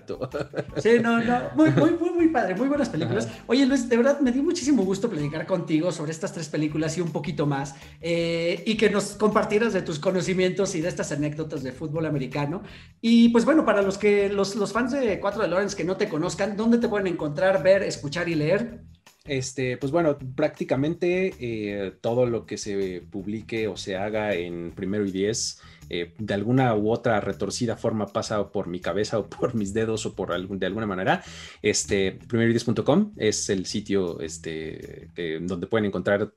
Sí, 0.77 0.91
no, 1.01 1.21
no. 1.21 1.41
Muy, 1.55 1.71
muy, 1.71 1.91
muy, 1.91 2.09
muy 2.11 2.27
padre. 2.29 2.55
Muy 2.55 2.69
buenas 2.69 2.89
películas. 2.89 3.27
Oye, 3.47 3.65
Luis, 3.65 3.89
de 3.89 3.97
verdad 3.97 4.19
me 4.21 4.31
dio 4.31 4.43
muchísimo 4.43 4.83
gusto 4.83 5.09
platicar 5.09 5.45
contigo 5.45 5.91
sobre 5.91 6.11
estas 6.11 6.33
tres 6.33 6.47
películas 6.47 6.97
y 6.97 7.01
un 7.01 7.11
poquito 7.11 7.45
más. 7.45 7.75
Eh, 7.99 8.63
y 8.65 8.77
que 8.77 8.89
nos 8.89 9.11
compartieras 9.11 9.73
de 9.73 9.81
tus 9.81 9.99
conocimientos 9.99 10.73
y 10.75 10.81
de 10.81 10.87
estas 10.87 11.11
anécdotas 11.11 11.63
de 11.63 11.73
fútbol 11.73 12.05
americano. 12.05 12.63
Y 13.01 13.29
pues 13.29 13.43
bueno, 13.43 13.65
para 13.65 13.81
los 13.81 13.97
que 13.97 14.29
los, 14.29 14.55
los 14.55 14.71
fans 14.71 14.93
de 14.93 15.19
Cuatro 15.19 15.41
de 15.41 15.49
Lawrence 15.49 15.75
que 15.75 15.83
no 15.83 15.97
te 15.97 16.07
conozcan, 16.07 16.55
¿dónde 16.55 16.77
te 16.77 16.87
pueden 16.87 17.07
encontrar, 17.07 17.61
ver, 17.61 17.83
escuchar 17.83 18.29
y 18.29 18.35
leer? 18.35 18.83
Este, 19.25 19.77
pues 19.77 19.91
bueno, 19.91 20.17
prácticamente 20.35 21.35
eh, 21.39 21.91
todo 22.01 22.25
lo 22.25 22.45
que 22.45 22.57
se 22.57 23.01
publique 23.01 23.67
o 23.67 23.77
se 23.77 23.95
haga 23.95 24.33
en 24.33 24.71
primero 24.71 25.05
y 25.05 25.11
diez, 25.11 25.61
eh, 25.89 26.13
de 26.17 26.33
alguna 26.33 26.75
u 26.75 26.89
otra 26.89 27.21
retorcida 27.21 27.77
forma 27.77 28.07
pasa 28.07 28.51
por 28.51 28.67
mi 28.67 28.79
cabeza 28.79 29.19
o 29.19 29.29
por 29.29 29.53
mis 29.53 29.73
dedos 29.73 30.07
o 30.07 30.15
por 30.15 30.31
algún, 30.31 30.57
de 30.57 30.65
alguna 30.65 30.87
manera. 30.87 31.23
Este, 31.61 32.13
primero 32.27 32.49
y 32.49 32.53
diez.com 32.53 33.13
es 33.17 33.49
el 33.49 33.67
sitio 33.67 34.19
este, 34.21 35.09
donde 35.41 35.67
pueden 35.67 35.85
encontrar 35.85 36.33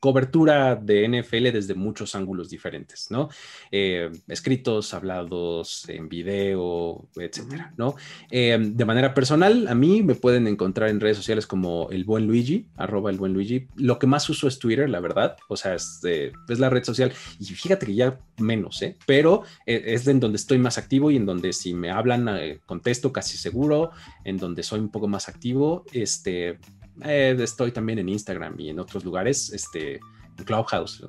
cobertura 0.00 0.76
de 0.76 1.08
NFL 1.08 1.52
desde 1.52 1.74
muchos 1.74 2.14
ángulos 2.14 2.50
diferentes, 2.50 3.10
¿no? 3.10 3.28
Eh, 3.70 4.10
escritos, 4.28 4.94
hablados, 4.94 5.88
en 5.88 6.08
video, 6.08 7.08
etcétera, 7.16 7.72
¿no? 7.76 7.94
Eh, 8.30 8.58
de 8.60 8.84
manera 8.84 9.14
personal, 9.14 9.68
a 9.68 9.74
mí 9.74 10.02
me 10.02 10.14
pueden 10.14 10.46
encontrar 10.46 10.90
en 10.90 11.00
redes 11.00 11.16
sociales 11.16 11.46
como 11.46 11.88
el 11.90 12.04
buen 12.04 12.26
Luigi, 12.26 12.68
arroba 12.76 13.10
el 13.10 13.16
buen 13.16 13.32
Luigi. 13.32 13.68
Lo 13.76 13.98
que 13.98 14.06
más 14.06 14.28
uso 14.28 14.48
es 14.48 14.58
Twitter, 14.58 14.88
la 14.88 15.00
verdad, 15.00 15.36
o 15.48 15.56
sea, 15.56 15.74
es, 15.74 16.00
es 16.04 16.58
la 16.58 16.70
red 16.70 16.84
social 16.84 17.12
y 17.38 17.44
fíjate 17.44 17.86
que 17.86 17.94
ya 17.94 18.18
menos, 18.38 18.82
¿eh? 18.82 18.96
Pero 19.06 19.44
eh, 19.66 19.82
es 19.86 20.06
en 20.06 20.20
donde 20.20 20.36
estoy 20.36 20.58
más 20.58 20.78
activo 20.78 21.10
y 21.10 21.16
en 21.16 21.26
donde 21.26 21.52
si 21.52 21.74
me 21.74 21.90
hablan, 21.90 22.28
contesto 22.66 23.12
casi 23.12 23.38
seguro, 23.38 23.90
en 24.24 24.36
donde 24.36 24.62
soy 24.62 24.80
un 24.80 24.90
poco 24.90 25.08
más 25.08 25.28
activo, 25.28 25.84
este, 25.92 26.58
eh, 27.04 27.36
estoy 27.38 27.72
también 27.72 27.98
en 27.98 28.08
Instagram 28.08 28.58
y 28.58 28.70
en 28.70 28.78
otros 28.78 29.04
lugares, 29.04 29.50
este, 29.52 29.94
en 29.94 30.44
Clubhouse. 30.44 31.02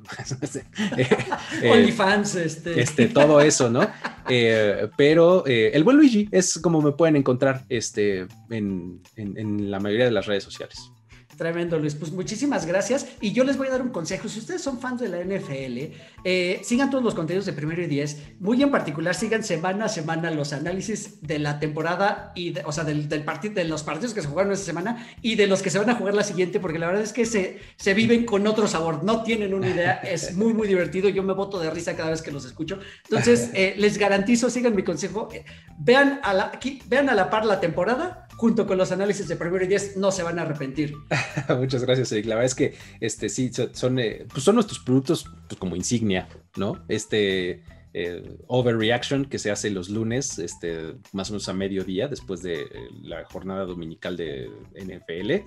Eh, 0.96 1.06
eh, 1.62 1.70
OnlyFans, 1.70 2.34
este. 2.36 2.80
este. 2.80 3.08
Todo 3.08 3.40
eso, 3.40 3.70
¿no? 3.70 3.86
pero 4.96 5.44
el 5.46 5.84
buen 5.84 5.96
Luigi 5.96 6.28
es 6.30 6.58
como 6.58 6.82
me 6.82 6.92
pueden 6.92 7.16
encontrar 7.16 7.64
este, 7.68 8.26
en, 8.50 9.00
en 9.16 9.70
la 9.70 9.80
mayoría 9.80 10.04
de 10.04 10.10
las 10.10 10.26
redes 10.26 10.44
sociales. 10.44 10.90
Tremendo, 11.38 11.78
Luis. 11.78 11.94
Pues 11.94 12.10
muchísimas 12.10 12.66
gracias. 12.66 13.06
Y 13.20 13.30
yo 13.32 13.44
les 13.44 13.56
voy 13.56 13.68
a 13.68 13.70
dar 13.70 13.80
un 13.80 13.90
consejo. 13.90 14.28
Si 14.28 14.40
ustedes 14.40 14.60
son 14.60 14.80
fans 14.80 15.00
de 15.00 15.08
la 15.08 15.20
NFL, 15.20 15.94
eh, 16.24 16.60
sigan 16.64 16.90
todos 16.90 17.04
los 17.04 17.14
contenidos 17.14 17.46
de 17.46 17.52
primero 17.52 17.80
y 17.80 17.86
diez. 17.86 18.18
Muy 18.40 18.60
en 18.60 18.72
particular, 18.72 19.14
sigan 19.14 19.44
semana 19.44 19.84
a 19.84 19.88
semana 19.88 20.32
los 20.32 20.52
análisis 20.52 21.22
de 21.22 21.38
la 21.38 21.60
temporada 21.60 22.32
y, 22.34 22.58
o 22.64 22.72
sea, 22.72 22.82
del, 22.82 23.08
del 23.08 23.22
partido, 23.22 23.54
de 23.54 23.64
los 23.66 23.84
partidos 23.84 24.14
que 24.14 24.20
se 24.20 24.26
jugaron 24.26 24.52
esta 24.52 24.66
semana 24.66 25.06
y 25.22 25.36
de 25.36 25.46
los 25.46 25.62
que 25.62 25.70
se 25.70 25.78
van 25.78 25.88
a 25.90 25.94
jugar 25.94 26.14
la 26.14 26.24
siguiente, 26.24 26.58
porque 26.58 26.80
la 26.80 26.88
verdad 26.88 27.04
es 27.04 27.12
que 27.12 27.24
se, 27.24 27.60
se 27.76 27.94
viven 27.94 28.26
con 28.26 28.44
otro 28.48 28.66
sabor. 28.66 29.04
No 29.04 29.22
tienen 29.22 29.54
una 29.54 29.68
idea. 29.68 29.92
Es 29.92 30.34
muy, 30.34 30.52
muy 30.52 30.66
divertido. 30.66 31.08
Yo 31.08 31.22
me 31.22 31.34
boto 31.34 31.60
de 31.60 31.70
risa 31.70 31.94
cada 31.94 32.10
vez 32.10 32.20
que 32.20 32.32
los 32.32 32.44
escucho. 32.46 32.80
Entonces, 33.04 33.50
eh, 33.54 33.74
les 33.78 33.96
garantizo, 33.96 34.50
sigan 34.50 34.74
mi 34.74 34.82
consejo. 34.82 35.28
Eh, 35.32 35.44
vean, 35.78 36.18
a 36.24 36.34
la, 36.34 36.46
aquí, 36.46 36.82
vean 36.88 37.08
a 37.08 37.14
la 37.14 37.30
par 37.30 37.46
la 37.46 37.60
temporada 37.60 38.27
junto 38.38 38.68
con 38.68 38.78
los 38.78 38.92
análisis 38.92 39.26
de 39.26 39.34
primero 39.34 39.64
y 39.64 39.66
diez, 39.66 39.96
no 39.96 40.12
se 40.12 40.22
van 40.22 40.38
a 40.38 40.42
arrepentir. 40.42 40.94
Muchas 41.58 41.82
gracias, 41.82 42.12
Eric. 42.12 42.26
La 42.26 42.36
verdad 42.36 42.46
es 42.46 42.54
que 42.54 42.74
este, 43.00 43.28
sí, 43.28 43.50
son, 43.72 43.98
eh, 43.98 44.26
pues 44.32 44.44
son 44.44 44.54
nuestros 44.54 44.78
productos 44.78 45.24
pues, 45.48 45.58
como 45.58 45.74
insignia, 45.74 46.28
¿no? 46.56 46.84
Este 46.86 47.64
eh, 47.94 48.38
Overreaction 48.46 49.24
que 49.24 49.40
se 49.40 49.50
hace 49.50 49.70
los 49.70 49.88
lunes, 49.88 50.38
este, 50.38 50.94
más 51.12 51.30
o 51.30 51.32
menos 51.32 51.48
a 51.48 51.52
mediodía, 51.52 52.06
después 52.06 52.40
de 52.40 52.62
eh, 52.62 52.68
la 53.02 53.24
jornada 53.24 53.64
dominical 53.64 54.16
de 54.16 54.48
NFL. 54.76 55.44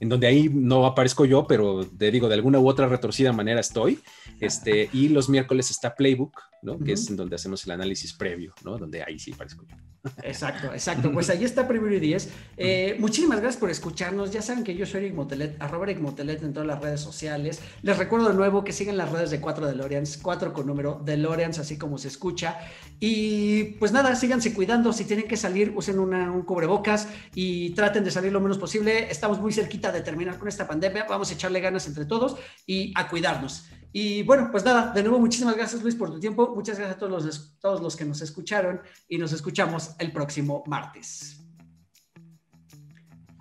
en 0.00 0.08
donde 0.08 0.26
ahí 0.26 0.48
no 0.48 0.86
aparezco 0.86 1.26
yo, 1.26 1.46
pero 1.46 1.84
te 1.86 2.10
digo, 2.10 2.26
de 2.26 2.36
alguna 2.36 2.58
u 2.58 2.66
otra 2.70 2.88
retorcida 2.88 3.34
manera 3.34 3.60
estoy. 3.60 3.98
Este, 4.40 4.88
y 4.94 5.10
los 5.10 5.28
miércoles 5.28 5.70
está 5.70 5.94
Playbook, 5.94 6.40
¿no? 6.62 6.78
Que 6.78 6.92
es 6.92 7.10
en 7.10 7.16
donde 7.16 7.36
hacemos 7.36 7.66
el 7.66 7.72
análisis 7.72 8.14
previo, 8.14 8.54
¿no? 8.64 8.78
Donde 8.78 9.02
ahí 9.02 9.18
sí 9.18 9.32
aparezco 9.34 9.66
yo. 9.68 9.76
Exacto, 10.22 10.72
exacto. 10.72 11.12
Pues 11.12 11.28
ahí 11.28 11.44
está 11.44 11.68
Primero 11.68 11.94
y 11.94 12.00
Diez. 12.00 12.30
Eh, 12.56 12.96
muchísimas 12.98 13.40
gracias 13.40 13.60
por 13.60 13.70
escucharnos. 13.70 14.30
Ya 14.30 14.40
saben 14.40 14.64
que 14.64 14.74
yo 14.74 14.86
soy 14.86 15.00
Eric 15.00 15.14
Motelet, 15.14 15.60
arroba 15.60 15.84
Eric 15.84 16.00
Motelet 16.00 16.42
en 16.42 16.52
todas 16.52 16.66
las 16.66 16.80
redes 16.80 17.00
sociales. 17.00 17.60
Les 17.82 17.98
recuerdo 17.98 18.28
de 18.28 18.34
nuevo 18.34 18.64
que 18.64 18.72
siguen 18.72 18.96
las 18.96 19.10
redes 19.12 19.30
de 19.30 19.40
4 19.40 19.66
DeLoreans, 19.66 20.18
4 20.18 20.52
con 20.52 20.66
número 20.66 21.02
DeLoreans, 21.04 21.58
así 21.58 21.76
como 21.76 21.98
se 21.98 22.08
escucha. 22.08 22.58
Y 22.98 23.74
pues 23.78 23.92
nada, 23.92 24.14
síganse 24.16 24.54
cuidando. 24.54 24.92
Si 24.92 25.04
tienen 25.04 25.28
que 25.28 25.36
salir, 25.36 25.72
usen 25.76 25.98
un 25.98 26.42
cubrebocas 26.42 27.08
y 27.34 27.70
traten 27.70 28.02
de 28.04 28.10
salir 28.10 28.32
lo 28.32 28.40
menos 28.40 28.58
posible. 28.58 29.10
Estamos 29.10 29.38
muy 29.40 29.52
cerquita 29.52 29.92
de 29.92 30.00
terminar 30.00 30.38
con 30.38 30.48
esta 30.48 30.66
pandemia. 30.66 31.06
Vamos 31.08 31.30
a 31.30 31.34
echarle 31.34 31.60
ganas 31.60 31.86
entre 31.86 32.06
todos 32.06 32.36
y 32.66 32.92
a 32.96 33.08
cuidarnos. 33.08 33.66
Y 33.92 34.22
bueno, 34.22 34.48
pues 34.50 34.64
nada, 34.64 34.92
de 34.92 35.02
nuevo 35.02 35.18
muchísimas 35.18 35.56
gracias 35.56 35.82
Luis 35.82 35.96
por 35.96 36.10
tu 36.10 36.20
tiempo, 36.20 36.54
muchas 36.54 36.78
gracias 36.78 36.96
a 36.96 36.98
todos 36.98 37.24
los, 37.24 37.58
todos 37.58 37.80
los 37.80 37.96
que 37.96 38.04
nos 38.04 38.20
escucharon 38.20 38.80
y 39.08 39.18
nos 39.18 39.32
escuchamos 39.32 39.90
el 39.98 40.12
próximo 40.12 40.62
martes. 40.66 41.40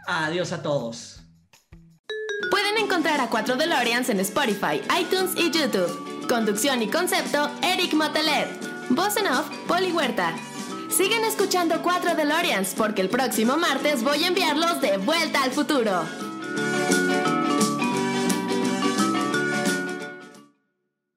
Adiós 0.07 0.51
a 0.51 0.61
todos. 0.63 1.21
Pueden 2.49 2.77
encontrar 2.79 3.21
a 3.21 3.29
4 3.29 3.57
DeLoreans 3.57 4.09
en 4.09 4.19
Spotify, 4.21 4.81
iTunes 4.99 5.35
y 5.35 5.51
YouTube. 5.51 6.27
Conducción 6.27 6.81
y 6.81 6.87
concepto, 6.87 7.49
Eric 7.61 7.93
Motelet. 7.93 8.47
Voz 8.89 9.17
en 9.17 9.27
off, 9.27 9.47
Poli 9.67 9.91
Huerta. 9.91 10.35
Sigan 10.89 11.23
escuchando 11.25 11.83
4 11.83 12.15
DeLoreans 12.15 12.73
porque 12.75 13.01
el 13.01 13.09
próximo 13.09 13.55
martes 13.57 14.03
voy 14.03 14.23
a 14.23 14.27
enviarlos 14.29 14.81
de 14.81 14.97
vuelta 14.97 15.43
al 15.43 15.51
futuro. 15.51 16.28